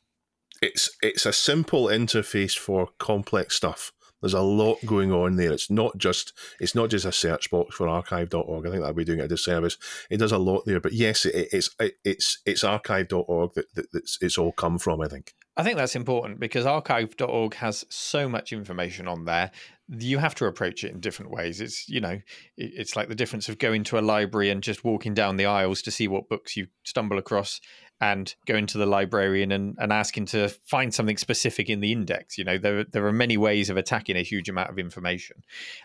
it's 0.62 0.90
it's 1.02 1.26
a 1.26 1.32
simple 1.34 1.86
interface 1.86 2.58
for 2.58 2.90
complex 2.98 3.56
stuff. 3.56 3.92
There's 4.22 4.34
a 4.34 4.42
lot 4.42 4.80
going 4.86 5.12
on 5.12 5.36
there. 5.36 5.52
It's 5.52 5.70
not 5.70 5.98
just 5.98 6.34
it's 6.60 6.76
not 6.76 6.90
just 6.90 7.06
a 7.06 7.12
search 7.12 7.50
box 7.52 7.76
for 7.76 7.88
archive.org. 7.88 8.66
I 8.66 8.70
think 8.70 8.82
that'd 8.82 8.96
be 8.96 9.06
doing 9.06 9.20
it 9.20 9.26
a 9.26 9.28
disservice. 9.28 9.78
It 10.10 10.18
does 10.18 10.32
a 10.32 10.38
lot 10.38 10.66
there, 10.66 10.80
but 10.80 10.94
yes, 10.94 11.26
it, 11.26 11.50
it's 11.52 11.70
it, 11.80 11.98
it's 12.04 12.40
it's 12.46 12.64
archive.org 12.64 13.54
that, 13.54 13.74
that 13.76 13.92
that's, 13.92 14.18
it's 14.22 14.38
all 14.38 14.52
come 14.52 14.80
from. 14.80 15.02
I 15.02 15.08
think. 15.08 15.34
I 15.58 15.64
think 15.64 15.78
that's 15.78 15.96
important 15.96 16.40
because 16.40 16.68
archive.org 16.68 17.56
has 17.56 17.84
so 17.90 18.30
much 18.30 18.54
information 18.54 19.08
on 19.08 19.26
there. 19.26 19.50
You 19.90 20.20
have 20.20 20.36
to 20.36 20.46
approach 20.46 20.84
it 20.84 20.92
in 20.92 21.00
different 21.00 21.32
ways. 21.32 21.62
It's, 21.62 21.90
you 21.90 22.00
know, 22.00 22.22
it's 22.58 22.96
like 22.96 23.08
the 23.08 23.16
difference 23.16 23.50
of 23.50 23.58
going 23.58 23.84
to 23.86 23.98
a 23.98 24.02
library 24.02 24.52
and 24.52 24.62
just 24.62 24.84
walking 24.84 25.16
down 25.16 25.38
the 25.38 25.48
aisles 25.48 25.82
to 25.84 25.92
see 25.92 26.08
what 26.08 26.30
books 26.30 26.56
you 26.56 26.68
stumble 26.84 27.18
across 27.18 27.60
and 28.00 28.36
going 28.46 28.68
to 28.68 28.78
the 28.78 28.86
librarian 28.86 29.52
and, 29.52 29.76
and 29.80 29.92
asking 29.92 30.26
to 30.28 30.50
find 30.66 30.94
something 30.94 31.18
specific 31.18 31.70
in 31.70 31.80
the 31.80 31.92
index. 31.92 32.38
You 32.38 32.44
know, 32.44 32.58
there, 32.58 32.84
there 32.84 33.06
are 33.08 33.14
many 33.14 33.38
ways 33.38 33.70
of 33.70 33.78
attacking 33.78 34.16
a 34.16 34.22
huge 34.22 34.50
amount 34.50 34.70
of 34.70 34.78
information. 34.78 35.38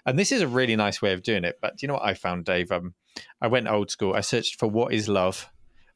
And 0.04 0.18
this 0.18 0.30
is 0.30 0.42
a 0.42 0.48
really 0.48 0.76
nice 0.76 1.00
way 1.00 1.12
of 1.12 1.22
doing 1.22 1.44
it. 1.44 1.58
But 1.62 1.78
do 1.78 1.84
you 1.84 1.88
know 1.88 1.94
what 1.94 2.04
I 2.04 2.14
found, 2.14 2.44
Dave? 2.44 2.70
Um, 2.70 2.94
I 3.40 3.46
went 3.46 3.68
old 3.68 3.90
school. 3.90 4.14
I 4.14 4.20
searched 4.20 4.58
for 4.58 4.68
what 4.68 4.92
is 4.92 5.08
love 5.08 5.50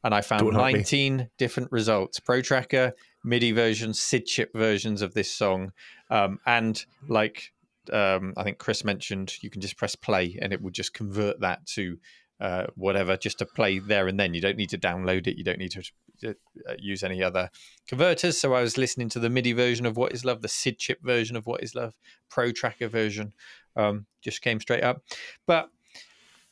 and 0.04 0.14
I 0.14 0.20
found 0.20 0.42
Don't 0.42 0.54
hurt 0.54 0.66
me. 0.66 0.72
19 0.74 1.30
different 1.36 1.70
results. 1.72 2.20
Pro 2.20 2.40
Tracker, 2.40 2.92
MIDI 3.24 3.52
versions, 3.52 4.00
SID 4.00 4.26
chip 4.26 4.50
versions 4.54 5.02
of 5.02 5.14
this 5.14 5.30
song, 5.30 5.72
um, 6.10 6.38
and 6.46 6.84
like 7.08 7.52
um, 7.92 8.34
I 8.36 8.42
think 8.42 8.58
Chris 8.58 8.84
mentioned, 8.84 9.34
you 9.42 9.50
can 9.50 9.60
just 9.60 9.76
press 9.76 9.96
play 9.96 10.38
and 10.40 10.52
it 10.52 10.62
will 10.62 10.70
just 10.70 10.94
convert 10.94 11.40
that 11.40 11.66
to 11.66 11.98
uh, 12.40 12.66
whatever, 12.74 13.16
just 13.16 13.38
to 13.38 13.46
play 13.46 13.78
there 13.78 14.08
and 14.08 14.18
then. 14.18 14.34
You 14.34 14.40
don't 14.40 14.56
need 14.56 14.70
to 14.70 14.78
download 14.78 15.26
it. 15.26 15.36
You 15.36 15.44
don't 15.44 15.58
need 15.58 15.72
to 15.72 15.82
use 16.78 17.02
any 17.02 17.22
other 17.22 17.50
converters. 17.86 18.38
So 18.38 18.54
I 18.54 18.62
was 18.62 18.78
listening 18.78 19.08
to 19.10 19.18
the 19.18 19.30
MIDI 19.30 19.52
version 19.52 19.86
of 19.86 19.96
What 19.96 20.12
Is 20.12 20.24
Love, 20.24 20.42
the 20.42 20.48
SID 20.48 20.78
chip 20.78 20.98
version 21.02 21.36
of 21.36 21.46
What 21.46 21.62
Is 21.62 21.74
Love, 21.74 21.94
Pro 22.28 22.52
Tracker 22.52 22.88
version, 22.88 23.32
um, 23.76 24.06
just 24.22 24.42
came 24.42 24.60
straight 24.60 24.84
up. 24.84 25.02
But 25.46 25.70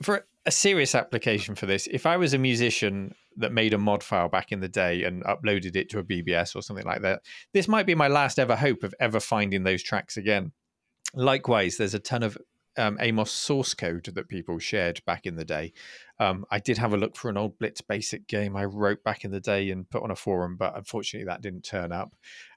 for 0.02 0.26
a 0.46 0.50
serious 0.50 0.94
application 0.94 1.54
for 1.54 1.66
this, 1.66 1.86
if 1.90 2.06
I 2.06 2.16
was 2.16 2.34
a 2.34 2.38
musician 2.38 3.14
that 3.36 3.52
made 3.52 3.72
a 3.74 3.78
mod 3.78 4.02
file 4.02 4.28
back 4.28 4.52
in 4.52 4.60
the 4.60 4.68
day 4.68 5.04
and 5.04 5.24
uploaded 5.24 5.74
it 5.76 5.88
to 5.90 5.98
a 5.98 6.04
BBS 6.04 6.54
or 6.54 6.62
something 6.62 6.86
like 6.86 7.02
that, 7.02 7.22
this 7.52 7.68
might 7.68 7.86
be 7.86 7.94
my 7.94 8.08
last 8.08 8.38
ever 8.38 8.56
hope 8.56 8.82
of 8.82 8.94
ever 9.00 9.20
finding 9.20 9.64
those 9.64 9.82
tracks 9.82 10.16
again. 10.16 10.52
Likewise, 11.14 11.76
there's 11.76 11.94
a 11.94 11.98
ton 11.98 12.22
of 12.22 12.36
um, 12.76 12.98
Amos 13.00 13.30
source 13.30 13.74
code 13.74 14.08
that 14.14 14.28
people 14.28 14.58
shared 14.58 15.04
back 15.04 15.26
in 15.26 15.36
the 15.36 15.44
day. 15.44 15.72
Um, 16.18 16.44
I 16.50 16.58
did 16.58 16.78
have 16.78 16.92
a 16.92 16.96
look 16.96 17.16
for 17.16 17.28
an 17.28 17.36
old 17.36 17.58
Blitz 17.58 17.80
basic 17.80 18.26
game 18.26 18.56
I 18.56 18.64
wrote 18.64 19.02
back 19.04 19.24
in 19.24 19.30
the 19.30 19.40
day 19.40 19.70
and 19.70 19.88
put 19.88 20.02
on 20.02 20.10
a 20.10 20.16
forum, 20.16 20.56
but 20.58 20.76
unfortunately 20.76 21.26
that 21.26 21.42
didn't 21.42 21.62
turn 21.62 21.92
up. 21.92 22.14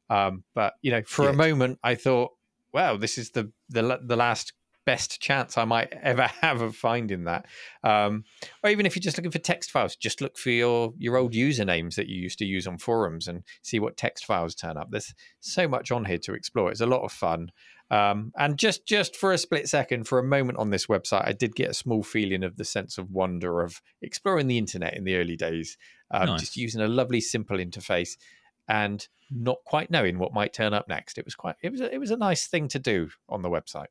Um, 0.09 0.43
but 0.53 0.73
you 0.81 0.91
know, 0.91 1.01
for 1.05 1.27
a 1.27 1.33
moment, 1.33 1.79
I 1.83 1.95
thought, 1.95 2.31
"Wow, 2.73 2.97
this 2.97 3.17
is 3.17 3.31
the 3.31 3.51
the 3.69 3.99
the 4.03 4.15
last 4.15 4.53
best 4.85 5.19
chance 5.19 5.57
I 5.57 5.65
might 5.65 5.91
ever 6.01 6.27
have 6.41 6.61
of 6.61 6.75
finding 6.75 7.25
that." 7.25 7.45
Um, 7.83 8.23
or 8.63 8.69
even 8.69 8.85
if 8.85 8.95
you're 8.95 9.01
just 9.01 9.17
looking 9.17 9.31
for 9.31 9.39
text 9.39 9.71
files, 9.71 9.95
just 9.95 10.21
look 10.21 10.37
for 10.37 10.49
your 10.49 10.93
your 10.97 11.17
old 11.17 11.33
usernames 11.33 11.95
that 11.95 12.07
you 12.07 12.21
used 12.21 12.39
to 12.39 12.45
use 12.45 12.67
on 12.67 12.77
forums 12.77 13.27
and 13.27 13.43
see 13.63 13.79
what 13.79 13.97
text 13.97 14.25
files 14.25 14.55
turn 14.55 14.77
up. 14.77 14.89
There's 14.91 15.13
so 15.39 15.67
much 15.67 15.91
on 15.91 16.05
here 16.05 16.19
to 16.19 16.33
explore. 16.33 16.71
It's 16.71 16.81
a 16.81 16.85
lot 16.85 17.03
of 17.03 17.11
fun. 17.11 17.51
Um, 17.89 18.33
and 18.37 18.57
just 18.57 18.85
just 18.85 19.15
for 19.15 19.31
a 19.31 19.37
split 19.37 19.69
second, 19.69 20.07
for 20.07 20.19
a 20.19 20.23
moment 20.23 20.57
on 20.57 20.69
this 20.71 20.87
website, 20.87 21.25
I 21.25 21.31
did 21.31 21.55
get 21.55 21.69
a 21.69 21.73
small 21.73 22.03
feeling 22.03 22.43
of 22.43 22.57
the 22.57 22.65
sense 22.65 22.97
of 22.97 23.11
wonder 23.11 23.61
of 23.61 23.81
exploring 24.01 24.47
the 24.47 24.57
internet 24.57 24.95
in 24.95 25.05
the 25.05 25.15
early 25.15 25.35
days, 25.37 25.77
um, 26.11 26.27
Nice. 26.27 26.41
just 26.41 26.57
using 26.57 26.81
a 26.81 26.87
lovely, 26.87 27.21
simple 27.21 27.57
interface 27.57 28.17
and 28.67 29.07
not 29.31 29.57
quite 29.65 29.89
knowing 29.89 30.19
what 30.19 30.33
might 30.33 30.53
turn 30.53 30.73
up 30.73 30.87
next. 30.89 31.17
It 31.17 31.25
was 31.25 31.35
quite 31.35 31.55
it 31.61 31.71
was 31.71 31.81
a, 31.81 31.93
it 31.93 31.97
was 31.97 32.11
a 32.11 32.17
nice 32.17 32.47
thing 32.47 32.67
to 32.69 32.79
do 32.79 33.09
on 33.29 33.41
the 33.41 33.49
website. 33.49 33.87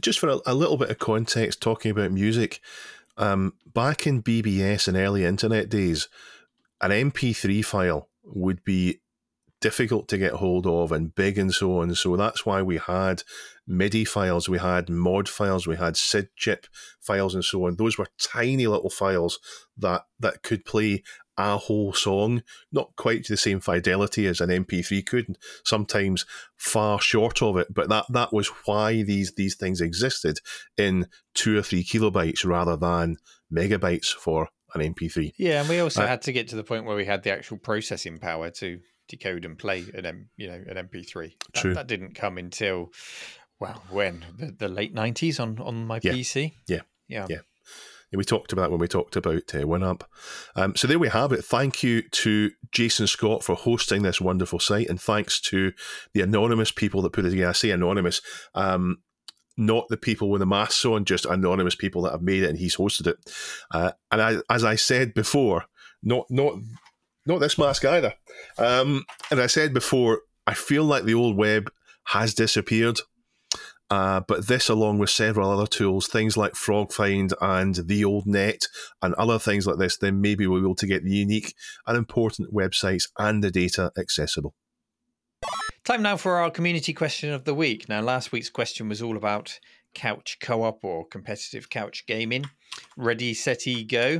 Just 0.00 0.18
for 0.18 0.28
a, 0.28 0.38
a 0.46 0.54
little 0.54 0.76
bit 0.76 0.90
of 0.90 0.98
context, 0.98 1.60
talking 1.60 1.90
about 1.90 2.10
music, 2.10 2.60
um, 3.18 3.52
back 3.72 4.06
in 4.06 4.22
BBS 4.22 4.88
and 4.88 4.96
early 4.96 5.24
internet 5.24 5.68
days, 5.68 6.08
an 6.80 6.90
MP3 6.90 7.64
file 7.64 8.08
would 8.24 8.64
be 8.64 9.00
difficult 9.66 10.06
to 10.06 10.16
get 10.16 10.34
hold 10.34 10.64
of 10.64 10.92
and 10.92 11.12
big 11.16 11.36
and 11.36 11.52
so 11.52 11.80
on. 11.80 11.92
So 11.96 12.14
that's 12.14 12.46
why 12.46 12.62
we 12.62 12.76
had 12.76 13.24
MIDI 13.66 14.04
files, 14.04 14.48
we 14.48 14.58
had 14.58 14.88
mod 14.88 15.28
files, 15.28 15.66
we 15.66 15.74
had 15.74 15.96
SID 15.96 16.28
chip 16.36 16.66
files, 17.00 17.34
and 17.34 17.44
so 17.44 17.66
on. 17.66 17.74
Those 17.74 17.98
were 17.98 18.06
tiny 18.16 18.68
little 18.68 18.90
files 18.90 19.40
that 19.76 20.02
that 20.20 20.44
could 20.44 20.64
play 20.64 21.02
a 21.36 21.58
whole 21.58 21.92
song, 21.92 22.44
not 22.70 22.94
quite 22.96 23.24
to 23.24 23.32
the 23.32 23.36
same 23.36 23.58
fidelity 23.58 24.28
as 24.28 24.40
an 24.40 24.50
MP3 24.50 25.04
could, 25.04 25.26
and 25.26 25.38
sometimes 25.64 26.24
far 26.56 27.00
short 27.00 27.42
of 27.42 27.56
it. 27.56 27.74
But 27.74 27.88
that 27.88 28.04
that 28.10 28.32
was 28.32 28.46
why 28.66 29.02
these 29.02 29.32
these 29.34 29.56
things 29.56 29.80
existed 29.80 30.38
in 30.76 31.08
two 31.34 31.58
or 31.58 31.62
three 31.62 31.82
kilobytes 31.82 32.46
rather 32.46 32.76
than 32.76 33.16
megabytes 33.52 34.10
for 34.14 34.48
an 34.74 34.94
MP3. 34.94 35.32
Yeah, 35.38 35.60
and 35.60 35.68
we 35.68 35.80
also 35.80 36.04
Uh, 36.04 36.06
had 36.06 36.22
to 36.22 36.32
get 36.32 36.46
to 36.48 36.56
the 36.56 36.64
point 36.64 36.84
where 36.84 36.96
we 36.96 37.04
had 37.04 37.24
the 37.24 37.32
actual 37.32 37.58
processing 37.58 38.18
power 38.18 38.50
to 38.50 38.78
decode 39.08 39.44
and 39.44 39.58
play 39.58 39.84
an 39.94 40.06
M, 40.06 40.28
you 40.36 40.48
know, 40.48 40.62
an 40.68 40.88
MP3. 40.88 41.32
That, 41.54 41.60
True. 41.60 41.74
that 41.74 41.86
didn't 41.86 42.14
come 42.14 42.38
until 42.38 42.90
well, 43.58 43.82
when 43.90 44.24
the, 44.38 44.52
the 44.52 44.68
late 44.68 44.94
nineties 44.94 45.40
on 45.40 45.58
on 45.60 45.86
my 45.86 46.00
Yeah. 46.02 46.12
PC. 46.12 46.52
Yeah. 46.66 46.80
yeah, 47.08 47.26
Yeah. 47.28 47.38
We 48.12 48.24
talked 48.24 48.52
about 48.54 48.70
when 48.70 48.80
we 48.80 48.88
talked 48.88 49.16
about 49.16 49.54
uh, 49.54 49.58
Winamp. 49.58 50.02
Um, 50.54 50.74
so 50.74 50.86
there 50.88 50.98
we 50.98 51.08
have 51.08 51.32
it. 51.32 51.44
Thank 51.44 51.82
you 51.82 52.00
to 52.00 52.50
Jason 52.72 53.06
Scott 53.06 53.44
for 53.44 53.54
hosting 53.54 54.02
this 54.02 54.22
wonderful 54.22 54.58
site, 54.58 54.88
and 54.88 54.98
thanks 54.98 55.38
to 55.42 55.72
the 56.14 56.22
anonymous 56.22 56.70
people 56.72 57.02
that 57.02 57.12
put 57.12 57.26
it 57.26 57.30
together. 57.30 57.50
I 57.50 57.52
say 57.52 57.72
anonymous, 57.72 58.22
um, 58.54 58.98
not 59.58 59.88
the 59.88 59.98
people 59.98 60.30
with 60.30 60.38
the 60.40 60.46
masks 60.46 60.84
on, 60.86 61.04
just 61.04 61.26
anonymous 61.26 61.74
people 61.74 62.00
that 62.02 62.12
have 62.12 62.22
made 62.22 62.42
it, 62.42 62.48
and 62.48 62.58
he's 62.58 62.76
hosted 62.76 63.06
it. 63.08 63.16
Uh, 63.70 63.92
and 64.10 64.22
I, 64.22 64.36
as 64.48 64.64
I 64.64 64.76
said 64.76 65.12
before, 65.12 65.64
not 66.02 66.24
not 66.30 66.54
not 67.26 67.40
this 67.40 67.58
mask 67.58 67.84
either. 67.84 68.14
Um, 68.58 69.04
and 69.30 69.40
I 69.40 69.46
said 69.46 69.74
before, 69.74 70.22
I 70.46 70.54
feel 70.54 70.84
like 70.84 71.04
the 71.04 71.14
old 71.14 71.36
web 71.36 71.70
has 72.04 72.34
disappeared. 72.34 73.00
Uh, 73.88 74.20
but 74.26 74.48
this, 74.48 74.68
along 74.68 74.98
with 74.98 75.10
several 75.10 75.50
other 75.50 75.66
tools, 75.66 76.08
things 76.08 76.36
like 76.36 76.56
Frog 76.56 76.92
Find 76.92 77.32
and 77.40 77.74
the 77.74 78.04
Old 78.04 78.26
Net, 78.26 78.66
and 79.00 79.14
other 79.14 79.38
things 79.38 79.66
like 79.66 79.78
this, 79.78 79.96
then 79.96 80.20
maybe 80.20 80.46
we'll 80.46 80.60
be 80.60 80.66
able 80.66 80.74
to 80.76 80.88
get 80.88 81.04
the 81.04 81.10
unique 81.10 81.54
and 81.86 81.96
important 81.96 82.52
websites 82.52 83.08
and 83.18 83.44
the 83.44 83.50
data 83.50 83.92
accessible. 83.96 84.54
Time 85.84 86.02
now 86.02 86.16
for 86.16 86.38
our 86.38 86.50
community 86.50 86.92
question 86.92 87.32
of 87.32 87.44
the 87.44 87.54
week. 87.54 87.88
Now, 87.88 88.00
last 88.00 88.32
week's 88.32 88.50
question 88.50 88.88
was 88.88 89.00
all 89.00 89.16
about 89.16 89.60
couch 89.96 90.36
co-op 90.40 90.84
or 90.84 91.06
competitive 91.06 91.70
couch 91.70 92.04
gaming. 92.06 92.44
Ready, 92.96 93.32
settee, 93.34 93.82
go. 93.82 94.18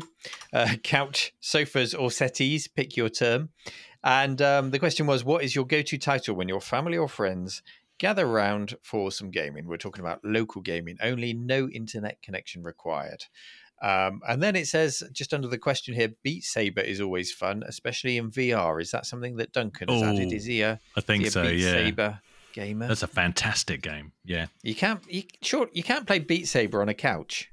Uh, 0.53 0.77
couch, 0.83 1.35
sofas, 1.41 1.95
or 1.95 2.11
settees, 2.11 2.67
pick 2.67 2.97
your 2.97 3.11
term. 3.11 3.51
And 4.03 4.41
um, 4.41 4.71
the 4.71 4.79
question 4.79 5.07
was, 5.07 5.25
what 5.25 5.45
is 5.45 5.55
your 5.55 5.67
go-to 5.67 5.99
title 5.99 6.35
when 6.35 6.49
your 6.49 6.61
family 6.61 6.97
or 6.97 7.09
friends 7.09 7.63
gather 7.99 8.27
round 8.27 8.77
for 8.83 9.13
some 9.13 9.31
gaming? 9.31 9.67
We're 9.67 9.77
talking 9.77 10.03
about 10.03 10.25
local 10.25 10.63
gaming 10.63 10.97
only, 11.03 11.35
no 11.35 11.69
internet 11.69 12.23
connection 12.23 12.63
required. 12.63 13.25
Um, 13.83 14.23
and 14.27 14.43
then 14.43 14.57
it 14.57 14.69
says, 14.69 15.03
just 15.13 15.35
under 15.35 15.49
the 15.49 15.59
question 15.59 15.95
here, 15.95 16.15
Beat 16.23 16.45
Saber 16.45 16.81
is 16.81 17.03
always 17.03 17.31
fun, 17.31 17.63
especially 17.67 18.17
in 18.17 18.31
VR. 18.31 18.81
Is 18.81 18.91
that 18.93 19.05
something 19.05 19.37
that 19.37 19.53
Duncan 19.53 19.89
has 19.89 20.03
added? 20.03 20.29
Oh, 20.33 20.35
Is 20.35 20.47
he 20.47 20.63
a, 20.63 20.81
I 20.97 21.01
think 21.03 21.23
he 21.23 21.29
a 21.29 21.31
so, 21.31 21.43
Beat 21.43 21.59
yeah. 21.59 21.73
Saber 21.73 22.21
gamer? 22.57 22.89
That's 22.89 23.03
a 23.05 23.07
fantastic 23.07 23.83
game. 23.83 24.13
Yeah. 24.25 24.47
You 24.63 24.75
can't. 24.75 25.01
You, 25.09 25.23
sure, 25.43 25.69
you 25.73 25.83
can't 25.85 26.07
play 26.07 26.19
Beat 26.19 26.49
Saber 26.49 26.81
on 26.83 26.89
a 26.89 26.95
couch. 26.95 27.53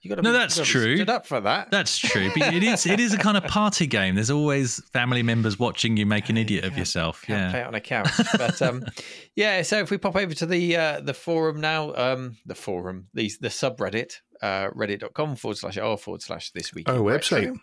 You 0.00 0.08
got 0.10 0.16
to. 0.16 0.22
No, 0.22 0.32
be, 0.32 0.38
that's 0.38 0.56
you 0.58 0.64
gotta 0.64 0.68
be 0.68 0.84
true. 0.84 0.96
Stood 0.96 1.10
up 1.10 1.26
for 1.26 1.40
that. 1.40 1.70
That's 1.70 1.96
true. 1.96 2.30
But 2.36 2.52
it 2.54 2.62
is 2.62 2.84
it 2.86 3.00
is 3.06 3.14
a 3.14 3.18
kind 3.18 3.36
of 3.36 3.44
party 3.44 3.86
game. 3.86 4.14
There's 4.16 4.30
always 4.30 4.80
family 4.92 5.22
members 5.22 5.58
watching 5.58 5.96
you 5.96 6.04
make 6.06 6.28
an 6.28 6.36
idiot 6.36 6.64
of 6.64 6.76
yourself. 6.76 7.22
Can't 7.22 7.50
play 7.52 7.60
Yeah. 7.60 7.64
it 7.64 7.68
on 7.68 7.74
a 7.74 7.80
couch. 7.80 8.10
But 8.36 8.60
um, 8.62 8.84
yeah. 9.36 9.62
So 9.62 9.78
if 9.78 9.90
we 9.90 9.96
pop 9.98 10.16
over 10.16 10.34
to 10.34 10.46
the 10.46 10.76
uh, 10.76 11.00
the 11.00 11.14
forum 11.14 11.60
now, 11.60 11.94
um, 11.94 12.36
the 12.44 12.54
forum, 12.54 13.06
the 13.14 13.30
the 13.40 13.48
subreddit, 13.48 14.20
uh, 14.42 14.68
reddit.com 14.70 15.36
forward 15.36 15.56
slash 15.58 15.78
r 15.78 15.96
forward 15.96 16.20
slash 16.22 16.50
this 16.50 16.74
week. 16.74 16.88
Oh, 16.88 17.02
website. 17.02 17.46
Retro. 17.46 17.56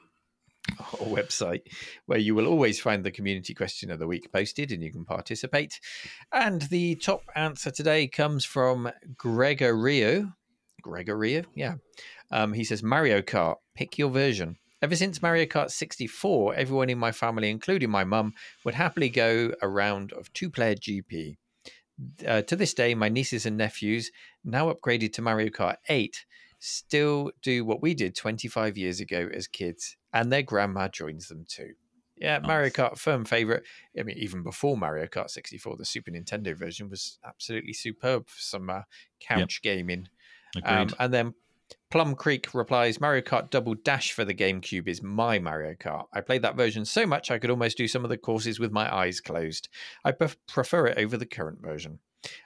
Our 0.80 1.08
website 1.08 1.64
where 2.06 2.20
you 2.20 2.36
will 2.36 2.48
always 2.48 2.80
find 2.80 3.04
the 3.04 3.12
community 3.12 3.54
question 3.54 3.90
of 3.92 4.00
the 4.00 4.08
week 4.08 4.32
posted 4.32 4.72
and 4.72 4.84
you 4.84 4.92
can 4.92 5.06
participate. 5.06 5.80
And 6.32 6.62
the 6.64 6.96
top 6.96 7.24
answer 7.36 7.72
today 7.72 8.08
comes 8.08 8.46
from 8.46 8.92
Gregorio. 9.18 10.34
Gregorio, 10.82 11.44
yeah. 11.56 11.76
Um, 12.32 12.54
he 12.54 12.64
says 12.64 12.84
Mario 12.84 13.22
Kart, 13.22 13.58
pick 13.76 13.98
your 13.98 14.10
version. 14.10 14.58
Ever 14.82 14.96
since 14.96 15.22
Mario 15.22 15.46
Kart 15.46 15.70
64, 15.70 16.56
everyone 16.56 16.90
in 16.90 16.98
my 16.98 17.12
family, 17.12 17.52
including 17.52 17.92
my 17.92 18.04
mum, 18.04 18.34
would 18.66 18.74
happily 18.74 19.10
go 19.10 19.54
a 19.62 19.68
round 19.68 20.12
of 20.14 20.34
two 20.34 20.50
player 20.50 20.74
GP. 20.74 21.36
Uh, 22.26 22.42
to 22.42 22.56
this 22.56 22.74
day, 22.74 22.96
my 22.96 23.08
nieces 23.08 23.46
and 23.46 23.58
nephews, 23.58 24.10
now 24.44 24.74
upgraded 24.74 25.14
to 25.14 25.22
Mario 25.22 25.50
Kart 25.50 25.76
8, 25.88 26.26
still 26.62 27.32
do 27.42 27.66
what 27.66 27.82
we 27.82 27.94
did 27.94 28.16
25 28.16 28.78
years 28.78 29.00
ago 29.00 29.28
as 29.34 29.48
kids, 29.48 29.98
and 30.14 30.32
their 30.32 30.44
grandma 30.44 30.88
joins 30.88 31.28
them 31.28 31.46
too. 31.48 31.74
Yeah, 32.16 32.38
Mario 32.40 32.70
Kart, 32.70 33.00
firm 33.00 33.26
favorite. 33.26 33.64
I 34.00 34.04
mean, 34.04 34.18
even 34.20 34.44
before 34.44 34.78
Mario 34.78 35.08
Kart 35.08 35.32
64, 35.32 35.76
the 35.76 35.86
Super 35.86 36.12
Nintendo 36.12 36.56
version 36.56 36.88
was 36.88 37.18
absolutely 37.26 37.74
superb 37.74 38.30
for 38.30 38.40
some 38.40 38.70
uh, 38.70 38.82
couch 39.20 39.62
gaming. 39.64 40.08
Agreed. 40.56 40.72
Um, 40.72 40.90
and 41.00 41.12
then 41.12 41.34
Plum 41.90 42.14
Creek 42.14 42.54
replies 42.54 43.02
Mario 43.02 43.22
Kart 43.22 43.50
Double 43.50 43.74
Dash 43.74 44.12
for 44.12 44.24
the 44.24 44.36
GameCube 44.36 44.88
is 44.88 45.02
my 45.02 45.40
Mario 45.40 45.74
Kart. 45.74 46.06
I 46.14 46.22
played 46.22 46.44
that 46.44 46.56
version 46.56 46.86
so 46.86 47.08
much 47.08 47.32
I 47.32 47.40
could 47.40 47.50
almost 47.50 47.78
do 47.78 47.88
some 47.88 48.04
of 48.04 48.10
the 48.10 48.18
courses 48.18 48.60
with 48.60 48.72
my 48.72 48.94
eyes 48.94 49.20
closed. 49.20 49.68
I 50.06 50.12
pref- 50.12 50.38
prefer 50.48 50.88
it 50.88 51.00
over 51.00 51.18
the 51.18 51.26
current 51.26 51.60
version. 51.60 52.00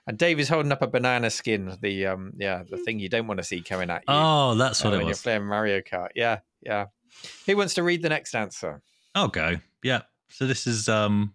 And 0.08 0.18
Dave 0.18 0.40
is 0.40 0.50
holding 0.50 0.72
up 0.72 0.82
a 0.82 0.88
banana 0.88 1.30
skin, 1.30 1.78
the 1.82 2.08
um, 2.08 2.34
yeah, 2.38 2.64
the 2.70 2.78
thing 2.78 3.00
you 3.00 3.10
don't 3.10 3.28
want 3.28 3.40
to 3.40 3.44
see 3.44 3.62
coming 3.62 3.90
at 3.90 4.02
you 4.08 4.14
oh, 4.14 4.56
that's 4.56 4.84
uh, 4.84 4.88
what 4.88 4.94
it 4.94 4.98
when 4.98 5.08
you're 5.08 5.16
playing 5.16 5.46
Mario 5.46 5.82
Kart. 5.82 6.10
Yeah, 6.16 6.40
yeah. 6.62 6.86
Who 7.46 7.58
wants 7.58 7.74
to 7.76 7.84
read 7.84 8.02
the 8.02 8.10
next 8.10 8.36
answer? 8.36 8.82
I'll 9.14 9.28
go. 9.28 9.58
Yeah. 9.84 10.02
So 10.30 10.48
this 10.48 10.68
is 10.68 10.90
um 10.90 11.34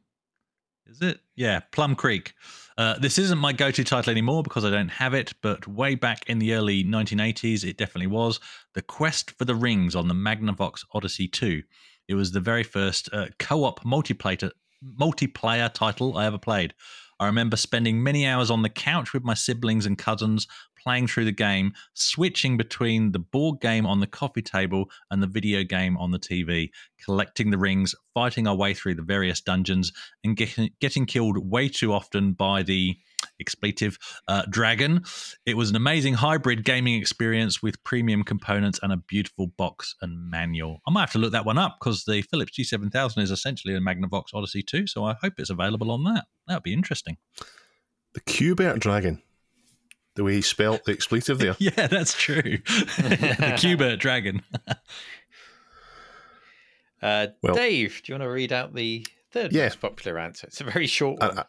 is 0.86 1.00
it? 1.02 1.20
Yeah, 1.36 1.60
Plum 1.70 1.94
Creek. 1.94 2.34
Uh, 2.76 2.98
this 2.98 3.18
isn't 3.18 3.38
my 3.38 3.52
go-to 3.52 3.84
title 3.84 4.10
anymore 4.10 4.42
because 4.42 4.64
I 4.64 4.70
don't 4.70 4.88
have 4.88 5.14
it, 5.14 5.32
but 5.42 5.68
way 5.68 5.94
back 5.94 6.28
in 6.28 6.38
the 6.38 6.54
early 6.54 6.82
1980s, 6.82 7.62
it 7.62 7.76
definitely 7.76 8.08
was. 8.08 8.40
The 8.74 8.82
Quest 8.82 9.32
for 9.32 9.44
the 9.44 9.54
Rings 9.54 9.94
on 9.94 10.08
the 10.08 10.14
Magnavox 10.14 10.84
Odyssey 10.94 11.28
2. 11.28 11.62
It 12.08 12.14
was 12.14 12.32
the 12.32 12.40
very 12.40 12.64
first 12.64 13.08
uh, 13.12 13.26
co-op 13.38 13.84
multiplayer 13.84 14.50
multiplayer 14.98 15.72
title 15.72 16.16
I 16.16 16.24
ever 16.24 16.38
played. 16.38 16.74
I 17.20 17.26
remember 17.26 17.56
spending 17.56 18.02
many 18.02 18.26
hours 18.26 18.50
on 18.50 18.62
the 18.62 18.70
couch 18.70 19.12
with 19.12 19.24
my 19.24 19.34
siblings 19.34 19.84
and 19.84 19.98
cousins 19.98 20.46
playing 20.82 21.06
through 21.06 21.26
the 21.26 21.32
game, 21.32 21.74
switching 21.92 22.56
between 22.56 23.12
the 23.12 23.18
board 23.18 23.60
game 23.60 23.84
on 23.84 24.00
the 24.00 24.06
coffee 24.06 24.40
table 24.40 24.90
and 25.10 25.22
the 25.22 25.26
video 25.26 25.62
game 25.62 25.98
on 25.98 26.12
the 26.12 26.18
TV, 26.18 26.70
collecting 27.04 27.50
the 27.50 27.58
rings, 27.58 27.94
fighting 28.14 28.46
our 28.46 28.56
way 28.56 28.72
through 28.72 28.94
the 28.94 29.02
various 29.02 29.42
dungeons, 29.42 29.92
and 30.24 30.34
getting, 30.34 30.70
getting 30.80 31.04
killed 31.04 31.36
way 31.50 31.68
too 31.68 31.92
often 31.92 32.32
by 32.32 32.62
the 32.62 32.96
expletive 33.40 33.98
uh, 34.28 34.42
dragon. 34.50 35.02
It 35.46 35.56
was 35.56 35.70
an 35.70 35.76
amazing 35.76 36.14
hybrid 36.14 36.64
gaming 36.64 36.94
experience 37.00 37.62
with 37.62 37.82
premium 37.84 38.22
components 38.22 38.78
and 38.82 38.92
a 38.92 38.96
beautiful 38.96 39.48
box 39.56 39.94
and 40.02 40.30
manual. 40.30 40.80
I 40.86 40.90
might 40.90 41.00
have 41.02 41.12
to 41.12 41.18
look 41.18 41.32
that 41.32 41.44
one 41.44 41.58
up 41.58 41.76
because 41.80 42.04
the 42.04 42.22
Philips 42.22 42.52
G7000 42.58 43.18
is 43.22 43.30
essentially 43.30 43.74
a 43.74 43.80
Magnavox 43.80 44.24
Odyssey 44.34 44.62
2, 44.62 44.86
so 44.86 45.04
I 45.04 45.14
hope 45.14 45.34
it's 45.38 45.50
available 45.50 45.90
on 45.90 46.04
that. 46.04 46.24
That 46.46 46.54
would 46.54 46.62
be 46.62 46.72
interesting. 46.72 47.16
The 48.14 48.20
Qbert 48.20 48.78
Dragon. 48.80 49.22
The 50.16 50.24
way 50.24 50.34
he 50.34 50.42
spelt 50.42 50.84
the 50.84 50.92
expletive 50.92 51.38
there. 51.38 51.54
Yeah, 51.60 51.86
that's 51.86 52.14
true. 52.14 52.42
the 52.66 53.54
Qbert 53.56 54.00
dragon. 54.00 54.42
Uh, 57.02 57.28
Well- 57.42 57.54
Dave, 57.54 58.02
do 58.04 58.12
you 58.12 58.14
want 58.18 58.24
to 58.24 58.30
read 58.30 58.52
out 58.52 58.74
the 58.74 59.06
third 59.32 59.52
Yeah. 59.52 59.64
most 59.64 59.80
popular 59.80 60.18
answer? 60.18 60.46
It's 60.48 60.60
a 60.60 60.64
very 60.64 60.86
short 60.86 61.22
I- 61.22 61.28
one. 61.28 61.38
I- 61.38 61.44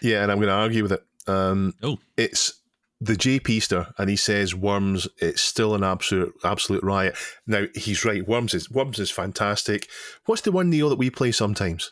yeah, 0.00 0.22
and 0.22 0.30
I'm 0.32 0.38
going 0.38 0.48
to 0.48 0.54
argue 0.54 0.82
with 0.82 0.92
it. 0.92 1.04
Um, 1.26 1.74
Oh. 1.82 1.98
It's 2.16 2.60
the 3.00 3.14
JP 3.14 3.62
Ster, 3.62 3.88
and 3.98 4.08
he 4.10 4.16
says 4.16 4.54
Worms. 4.54 5.08
It's 5.18 5.42
still 5.42 5.74
an 5.74 5.82
absolute 5.84 6.32
absolute 6.44 6.82
riot. 6.84 7.16
Now 7.46 7.66
he's 7.74 8.04
right. 8.04 8.26
Worms 8.26 8.54
is 8.54 8.70
Worms 8.70 8.98
is 8.98 9.10
fantastic. 9.10 9.88
What's 10.26 10.42
the 10.42 10.52
one 10.52 10.70
Neil 10.70 10.88
that 10.88 10.98
we 10.98 11.10
play 11.10 11.32
sometimes? 11.32 11.90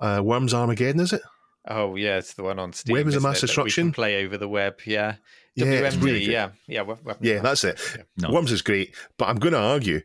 Uh, 0.00 0.20
Worms 0.24 0.52
Armageddon, 0.54 1.00
is 1.00 1.12
it? 1.12 1.22
Oh 1.68 1.94
yeah, 1.94 2.16
it's 2.18 2.34
the 2.34 2.42
one 2.42 2.58
on 2.58 2.72
Steam. 2.72 2.94
Web 2.94 3.06
is 3.08 3.16
a 3.16 3.20
mass 3.20 3.38
it, 3.38 3.40
that 3.42 3.50
we 3.50 3.54
can 3.54 3.64
destruction? 3.66 3.92
Play 3.92 4.24
over 4.24 4.36
the 4.38 4.48
web. 4.48 4.80
Yeah. 4.86 5.16
Yeah, 5.56 5.66
it's 5.66 5.96
WMD. 5.96 6.02
really 6.04 6.20
good. 6.24 6.32
yeah. 6.32 6.48
Yeah. 6.66 6.82
we- 6.82 6.94
we- 7.04 7.12
Yeah, 7.20 7.40
that's 7.40 7.64
it. 7.64 7.78
No. 8.16 8.30
Worms 8.30 8.50
is 8.52 8.62
great, 8.62 8.94
but 9.18 9.28
I'm 9.28 9.36
going 9.36 9.52
to 9.52 9.60
argue, 9.60 10.00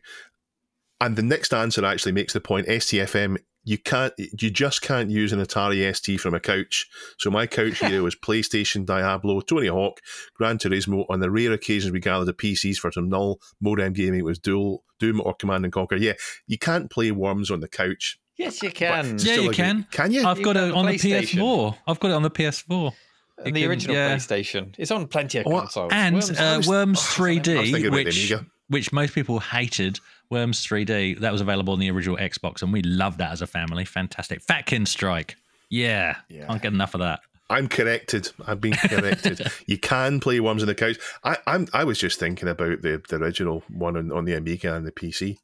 and 1.00 1.16
the 1.16 1.22
next 1.22 1.54
answer 1.54 1.84
actually 1.84 2.12
makes 2.12 2.32
the 2.34 2.40
point. 2.40 2.66
STFM, 2.66 3.38
you 3.66 3.76
can't, 3.76 4.14
you 4.16 4.48
just 4.50 4.80
can't 4.80 5.10
use 5.10 5.32
an 5.34 5.40
Atari 5.40 5.94
ST 5.94 6.18
from 6.20 6.32
a 6.34 6.40
couch. 6.40 6.86
So 7.18 7.30
my 7.30 7.46
couch 7.46 7.80
here 7.80 8.02
was 8.02 8.14
PlayStation, 8.26 8.86
Diablo, 8.86 9.40
Tony 9.40 9.66
Hawk, 9.66 10.00
Gran 10.34 10.56
Turismo. 10.56 11.04
On 11.10 11.20
the 11.20 11.30
rare 11.30 11.52
occasions 11.52 11.92
we 11.92 12.00
gathered 12.00 12.26
the 12.26 12.32
PCs 12.32 12.76
for 12.78 12.90
some 12.92 13.08
null 13.10 13.40
modem 13.60 13.92
gaming, 13.92 14.20
it 14.20 14.24
was 14.24 14.38
Dual 14.38 14.84
Doom 15.00 15.20
or 15.20 15.34
Command 15.34 15.64
and 15.64 15.72
Conquer. 15.72 15.96
Yeah, 15.96 16.14
you 16.46 16.56
can't 16.56 16.90
play 16.90 17.10
Worms 17.10 17.50
on 17.50 17.60
the 17.60 17.68
couch. 17.68 18.18
Yes, 18.38 18.62
you 18.62 18.70
can. 18.70 19.18
Yeah, 19.18 19.34
you 19.34 19.40
a 19.42 19.44
good- 19.46 19.54
can. 19.56 19.86
Can 19.90 20.12
you? 20.12 20.24
I've 20.26 20.38
You 20.38 20.44
got 20.44 20.56
it 20.56 20.62
on 20.64 20.72
on 20.72 20.86
the 20.86 20.96
the 20.98 21.10
PS4. 21.12 21.76
I've 21.86 21.98
got 22.00 22.10
it 22.12 22.14
on 22.14 22.22
the 22.22 22.30
PS4. 22.30 22.92
and 23.38 23.46
you 23.48 23.52
the 23.52 23.60
can- 23.62 23.70
original 23.70 23.96
yeah. 23.96 24.14
PlayStation. 24.16 24.74
It's 24.78 24.90
on 24.90 25.06
plenty 25.08 25.38
of 25.38 25.46
Oh, 25.46 25.58
consoles. 25.60 25.90
And 25.92 26.14
Worms- 26.14 26.30
uh, 26.30 26.54
was- 26.58 26.68
Worms 26.68 26.98
oh, 26.98 27.24
I 27.24 27.28
was 27.28 27.38
3D, 27.40 27.72
thinking 27.72 27.92
which 27.92 28.30
Amiga. 28.30 28.46
Which 28.68 28.92
most 28.92 29.14
people 29.14 29.40
hated. 29.40 30.00
Worms 30.30 30.66
3D 30.66 31.20
that 31.20 31.30
was 31.32 31.40
available 31.40 31.72
on 31.72 31.78
the 31.78 31.90
original 31.90 32.16
Xbox, 32.16 32.62
and 32.62 32.72
we 32.72 32.82
loved 32.82 33.18
that 33.18 33.30
as 33.30 33.42
a 33.42 33.46
family. 33.46 33.84
Fantastic. 33.84 34.44
Fatkin 34.44 34.86
Strike. 34.88 35.36
Yeah, 35.70 36.16
Yeah. 36.28 36.46
can't 36.46 36.62
get 36.62 36.72
enough 36.72 36.94
of 36.94 37.00
that. 37.00 37.20
I'm 37.48 37.68
corrected. 37.68 38.30
I've 38.44 38.60
been 38.60 38.72
corrected. 38.72 39.40
you 39.66 39.78
can 39.78 40.18
play 40.18 40.40
Worms 40.40 40.62
on 40.64 40.66
the 40.66 40.74
couch. 40.74 40.96
I, 41.22 41.36
I'm. 41.46 41.68
I 41.72 41.84
was 41.84 41.96
just 41.98 42.18
thinking 42.18 42.48
about 42.48 42.82
the, 42.82 43.00
the 43.08 43.16
original 43.16 43.62
one 43.68 43.96
on, 43.96 44.10
on 44.10 44.24
the 44.24 44.34
Amiga 44.34 44.74
and 44.74 44.84
the 44.84 44.90
PC. 44.90 45.36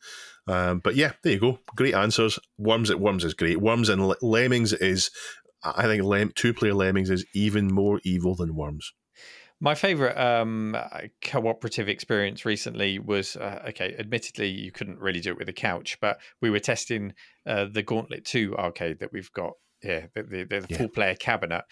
Um, 0.49 0.81
but 0.81 0.97
yeah, 0.97 1.13
there 1.23 1.35
you 1.35 1.39
go. 1.39 1.61
Great 1.77 1.95
answers. 1.95 2.41
Worms 2.59 2.91
at 2.91 2.99
Worms 2.99 3.23
is 3.25 3.35
great. 3.35 3.61
Worms 3.61 3.89
and 3.89 4.13
Lemmings 4.21 4.73
is. 4.73 5.11
I 5.63 5.85
think 5.85 6.03
Lem- 6.03 6.33
two 6.35 6.53
player 6.53 6.75
Lemmings 6.75 7.09
is 7.09 7.25
even 7.35 7.73
more 7.73 8.01
evil 8.03 8.35
than 8.35 8.57
Worms. 8.57 8.93
My 9.63 9.77
favorite 9.77 10.19
um, 10.19 10.75
uh, 10.75 11.03
cooperative 11.25 11.89
experience 11.89 12.45
recently 12.45 12.99
was 12.99 13.37
uh, 13.37 13.63
okay. 13.69 13.95
Admittedly, 13.97 14.49
you 14.49 14.73
couldn't 14.73 14.99
really 14.99 15.21
do 15.21 15.31
it 15.31 15.39
with 15.39 15.49
a 15.49 15.53
couch, 15.53 15.99
but 16.01 16.19
we 16.41 16.51
were 16.51 16.59
testing 16.59 17.15
uh, 17.47 17.67
the 17.73 17.85
Gauntlet 17.85 18.25
Two 18.25 18.57
arcade 18.57 18.99
that 18.99 19.13
we've 19.13 19.33
got 19.33 19.53
here, 19.81 20.11
the, 20.17 20.25
the, 20.25 20.43
the 20.43 20.67
Yeah. 20.69 20.79
full 20.79 20.89
player 20.89 21.15
cabinet, 21.15 21.63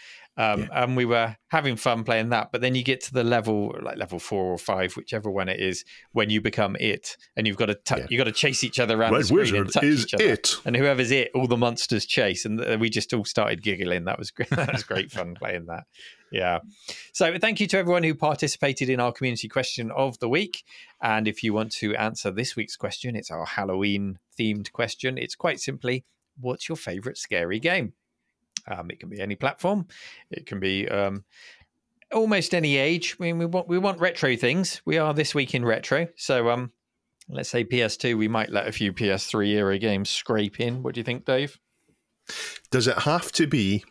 um, 0.40 0.68
and 0.72 0.96
we 0.96 1.04
were 1.04 1.36
having 1.48 1.76
fun 1.76 2.04
playing 2.04 2.30
that. 2.30 2.50
But 2.52 2.60
then 2.60 2.74
you 2.74 2.82
get 2.82 3.00
to 3.04 3.12
the 3.12 3.24
level 3.24 3.76
like 3.82 3.98
level 3.98 4.18
four 4.18 4.44
or 4.44 4.58
five, 4.58 4.96
whichever 4.96 5.30
one 5.30 5.48
it 5.48 5.60
is, 5.60 5.84
when 6.12 6.30
you 6.30 6.40
become 6.40 6.76
it, 6.80 7.16
and 7.36 7.46
you've 7.46 7.56
got 7.56 7.66
to 7.66 7.74
t- 7.74 7.94
Yeah. 7.98 8.06
you 8.08 8.18
got 8.18 8.24
to 8.24 8.32
chase 8.32 8.64
each 8.64 8.78
other 8.80 8.98
around 8.98 9.12
the 9.12 9.18
Red 9.18 9.26
screen 9.26 9.64
Wizard 9.64 9.84
is 9.84 10.06
it. 10.18 10.56
And 10.64 10.76
whoever's 10.76 11.10
it, 11.10 11.30
all 11.34 11.46
the 11.46 11.56
monsters 11.56 12.06
chase, 12.06 12.44
and 12.44 12.58
th- 12.58 12.78
we 12.78 12.88
just 12.90 13.12
all 13.12 13.24
started 13.24 13.62
giggling. 13.62 14.04
That 14.04 14.18
was 14.18 14.30
great. 14.30 14.50
That 14.60 14.72
was 14.72 14.82
great 14.82 15.10
fun 15.10 15.34
playing 15.34 15.66
that. 15.66 15.84
Yeah. 16.32 16.60
So 17.12 17.36
thank 17.38 17.60
you 17.60 17.66
to 17.68 17.78
everyone 17.78 18.02
who 18.04 18.14
participated 18.14 18.88
in 18.88 19.00
our 19.00 19.12
community 19.12 19.48
question 19.48 19.90
of 19.90 20.18
the 20.20 20.28
week. 20.28 20.64
And 21.02 21.26
if 21.26 21.42
you 21.42 21.52
want 21.52 21.72
to 21.72 21.94
answer 21.96 22.30
this 22.30 22.54
week's 22.56 22.76
question, 22.76 23.16
it's 23.16 23.30
our 23.30 23.44
Halloween 23.44 24.18
themed 24.38 24.70
question. 24.72 25.18
It's 25.18 25.34
quite 25.34 25.60
simply, 25.60 26.04
what's 26.38 26.68
your 26.68 26.76
favorite 26.76 27.18
scary 27.18 27.58
game? 27.58 27.94
Um, 28.68 28.90
it 28.90 29.00
can 29.00 29.08
be 29.08 29.20
any 29.20 29.36
platform. 29.36 29.86
It 30.30 30.46
can 30.46 30.60
be 30.60 30.88
um, 30.88 31.24
almost 32.12 32.54
any 32.54 32.76
age. 32.76 33.16
I 33.18 33.22
mean, 33.24 33.38
we 33.38 33.46
want 33.46 33.68
we 33.68 33.78
want 33.78 34.00
retro 34.00 34.36
things. 34.36 34.80
We 34.84 34.98
are 34.98 35.14
this 35.14 35.34
week 35.34 35.54
in 35.54 35.64
retro, 35.64 36.08
so 36.16 36.50
um, 36.50 36.72
let's 37.28 37.48
say 37.48 37.64
PS2. 37.64 38.16
We 38.16 38.28
might 38.28 38.50
let 38.50 38.66
a 38.68 38.72
few 38.72 38.92
PS3 38.92 39.48
era 39.48 39.78
games 39.78 40.10
scrape 40.10 40.60
in. 40.60 40.82
What 40.82 40.94
do 40.94 41.00
you 41.00 41.04
think, 41.04 41.24
Dave? 41.24 41.58
Does 42.70 42.86
it 42.86 42.98
have 42.98 43.32
to 43.32 43.46
be? 43.46 43.84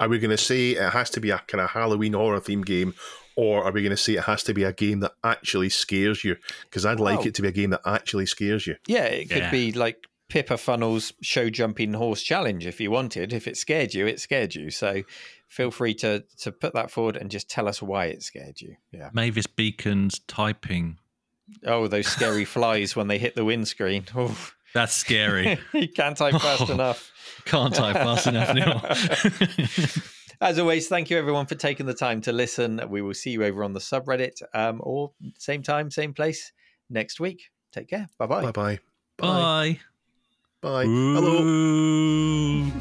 Are 0.00 0.08
we 0.08 0.18
going 0.18 0.30
to 0.30 0.36
say 0.36 0.70
it 0.70 0.90
has 0.92 1.08
to 1.10 1.20
be 1.20 1.30
a 1.30 1.38
kind 1.46 1.60
of 1.60 1.70
Halloween 1.70 2.14
horror 2.14 2.40
theme 2.40 2.62
game, 2.62 2.94
or 3.36 3.62
are 3.64 3.70
we 3.70 3.80
going 3.82 3.90
to 3.90 3.96
say 3.96 4.14
it 4.14 4.24
has 4.24 4.42
to 4.44 4.54
be 4.54 4.64
a 4.64 4.72
game 4.72 5.00
that 5.00 5.12
actually 5.22 5.68
scares 5.68 6.24
you? 6.24 6.36
Because 6.64 6.84
I'd 6.84 6.98
like 6.98 7.20
Oh. 7.20 7.24
it 7.26 7.34
to 7.36 7.42
be 7.42 7.48
a 7.48 7.52
game 7.52 7.70
that 7.70 7.82
actually 7.84 8.26
scares 8.26 8.66
you. 8.66 8.74
Yeah, 8.88 9.04
it 9.04 9.28
could 9.28 9.38
Yeah. 9.38 9.50
be 9.52 9.70
like 9.72 9.98
Pippa 10.34 10.54
Funnell's 10.54 11.12
show 11.22 11.48
jumping 11.48 11.92
horse 11.92 12.20
challenge 12.20 12.66
if 12.66 12.80
you 12.80 12.90
wanted. 12.90 13.32
If 13.32 13.46
it 13.46 13.56
scared 13.56 13.94
you, 13.94 14.04
it 14.08 14.18
scared 14.18 14.52
you. 14.56 14.68
So 14.68 15.04
feel 15.46 15.70
free 15.70 15.94
to 15.94 16.24
to 16.38 16.50
put 16.50 16.74
that 16.74 16.90
forward 16.90 17.16
and 17.16 17.30
just 17.30 17.48
tell 17.48 17.68
us 17.68 17.80
why 17.80 18.06
it 18.06 18.20
scared 18.24 18.60
you. 18.60 18.74
Yeah. 18.90 19.10
Mavis 19.12 19.46
Beacon's 19.46 20.18
typing. 20.26 20.98
Oh, 21.64 21.86
those 21.86 22.08
scary 22.08 22.44
flies 22.56 22.96
when 22.96 23.06
they 23.06 23.18
hit 23.18 23.36
the 23.36 23.44
windscreen. 23.44 24.06
Oh, 24.16 24.36
That's 24.74 24.92
scary. 24.92 25.56
you 25.72 25.86
can't 25.86 26.16
type 26.16 26.34
fast 26.40 26.68
Oh. 26.68 26.72
enough. 26.74 27.12
Can't 27.44 27.72
type 27.72 27.94
fast 27.94 28.26
enough 28.26 28.56
now. 28.56 30.02
As 30.40 30.58
always, 30.58 30.88
thank 30.88 31.10
you 31.10 31.16
everyone 31.16 31.46
for 31.46 31.54
taking 31.54 31.86
the 31.86 31.94
time 31.94 32.20
to 32.22 32.32
listen. 32.32 32.80
We 32.88 33.02
will 33.02 33.14
see 33.14 33.30
you 33.30 33.44
over 33.44 33.62
on 33.62 33.72
the 33.72 33.78
subreddit 33.78 34.42
um, 34.52 34.80
or 34.82 35.12
same 35.38 35.62
time, 35.62 35.92
same 35.92 36.12
place 36.12 36.50
next 36.90 37.20
week. 37.20 37.50
Take 37.70 37.86
care. 37.88 38.08
Bye 38.18 38.26
Bye-bye. 38.26 38.50
Bye 38.50 38.80
bye. 39.16 39.80
Bye. 40.64 40.70
Bye. 40.70 40.90
Hello. 40.90 41.42
Ooh. 41.42 42.72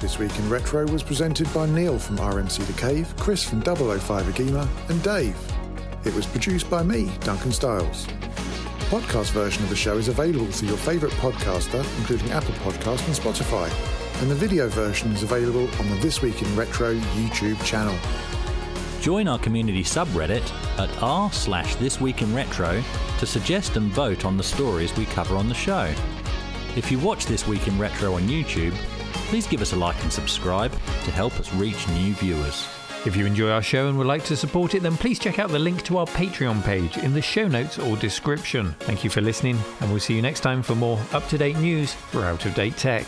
This 0.00 0.18
Week 0.18 0.38
in 0.38 0.48
Retro 0.48 0.86
was 0.86 1.02
presented 1.02 1.52
by 1.52 1.66
Neil 1.66 1.98
from 1.98 2.16
RMC 2.18 2.64
The 2.64 2.80
Cave, 2.80 3.12
Chris 3.18 3.42
from 3.42 3.60
005 3.60 4.24
Agema, 4.26 4.68
and 4.88 5.02
Dave. 5.02 5.36
It 6.04 6.14
was 6.14 6.26
produced 6.26 6.70
by 6.70 6.82
me, 6.82 7.10
Duncan 7.20 7.50
Stiles. 7.50 8.06
The 8.06 8.84
podcast 8.86 9.32
version 9.32 9.64
of 9.64 9.68
the 9.68 9.74
show 9.74 9.98
is 9.98 10.08
available 10.08 10.46
through 10.46 10.68
your 10.68 10.76
favourite 10.76 11.14
podcaster, 11.16 11.84
including 11.98 12.30
Apple 12.30 12.54
Podcast 12.54 13.04
and 13.06 13.16
Spotify. 13.16 13.68
And 14.22 14.30
the 14.30 14.34
video 14.36 14.68
version 14.68 15.10
is 15.12 15.22
available 15.24 15.68
on 15.80 15.90
the 15.90 15.96
This 15.96 16.22
Week 16.22 16.40
in 16.40 16.56
Retro 16.56 16.94
YouTube 16.94 17.62
channel. 17.64 17.96
Join 19.06 19.28
our 19.28 19.38
community 19.38 19.84
subreddit 19.84 20.42
at 20.80 20.90
r 21.00 21.30
slash 21.30 21.76
this 21.76 22.00
week 22.00 22.22
in 22.22 22.34
retro 22.34 22.82
to 23.20 23.24
suggest 23.24 23.76
and 23.76 23.88
vote 23.92 24.24
on 24.24 24.36
the 24.36 24.42
stories 24.42 24.92
we 24.96 25.04
cover 25.04 25.36
on 25.36 25.48
the 25.48 25.54
show. 25.54 25.94
If 26.74 26.90
you 26.90 26.98
watch 26.98 27.24
This 27.26 27.46
Week 27.46 27.68
in 27.68 27.78
Retro 27.78 28.14
on 28.14 28.22
YouTube, 28.22 28.74
please 29.28 29.46
give 29.46 29.62
us 29.62 29.74
a 29.74 29.76
like 29.76 30.02
and 30.02 30.12
subscribe 30.12 30.72
to 30.72 31.12
help 31.12 31.38
us 31.38 31.54
reach 31.54 31.86
new 31.90 32.14
viewers. 32.14 32.66
If 33.06 33.14
you 33.14 33.26
enjoy 33.26 33.50
our 33.50 33.62
show 33.62 33.88
and 33.88 33.96
would 33.96 34.08
like 34.08 34.24
to 34.24 34.36
support 34.36 34.74
it, 34.74 34.82
then 34.82 34.96
please 34.96 35.20
check 35.20 35.38
out 35.38 35.50
the 35.50 35.58
link 35.60 35.84
to 35.84 35.98
our 35.98 36.06
Patreon 36.06 36.64
page 36.64 36.96
in 36.96 37.14
the 37.14 37.22
show 37.22 37.46
notes 37.46 37.78
or 37.78 37.96
description. 37.98 38.74
Thank 38.80 39.04
you 39.04 39.10
for 39.10 39.20
listening, 39.20 39.56
and 39.82 39.90
we'll 39.90 40.00
see 40.00 40.16
you 40.16 40.22
next 40.22 40.40
time 40.40 40.64
for 40.64 40.74
more 40.74 41.00
up 41.12 41.28
to 41.28 41.38
date 41.38 41.58
news 41.58 41.92
for 41.92 42.24
out 42.24 42.44
of 42.44 42.56
date 42.56 42.76
tech. 42.76 43.06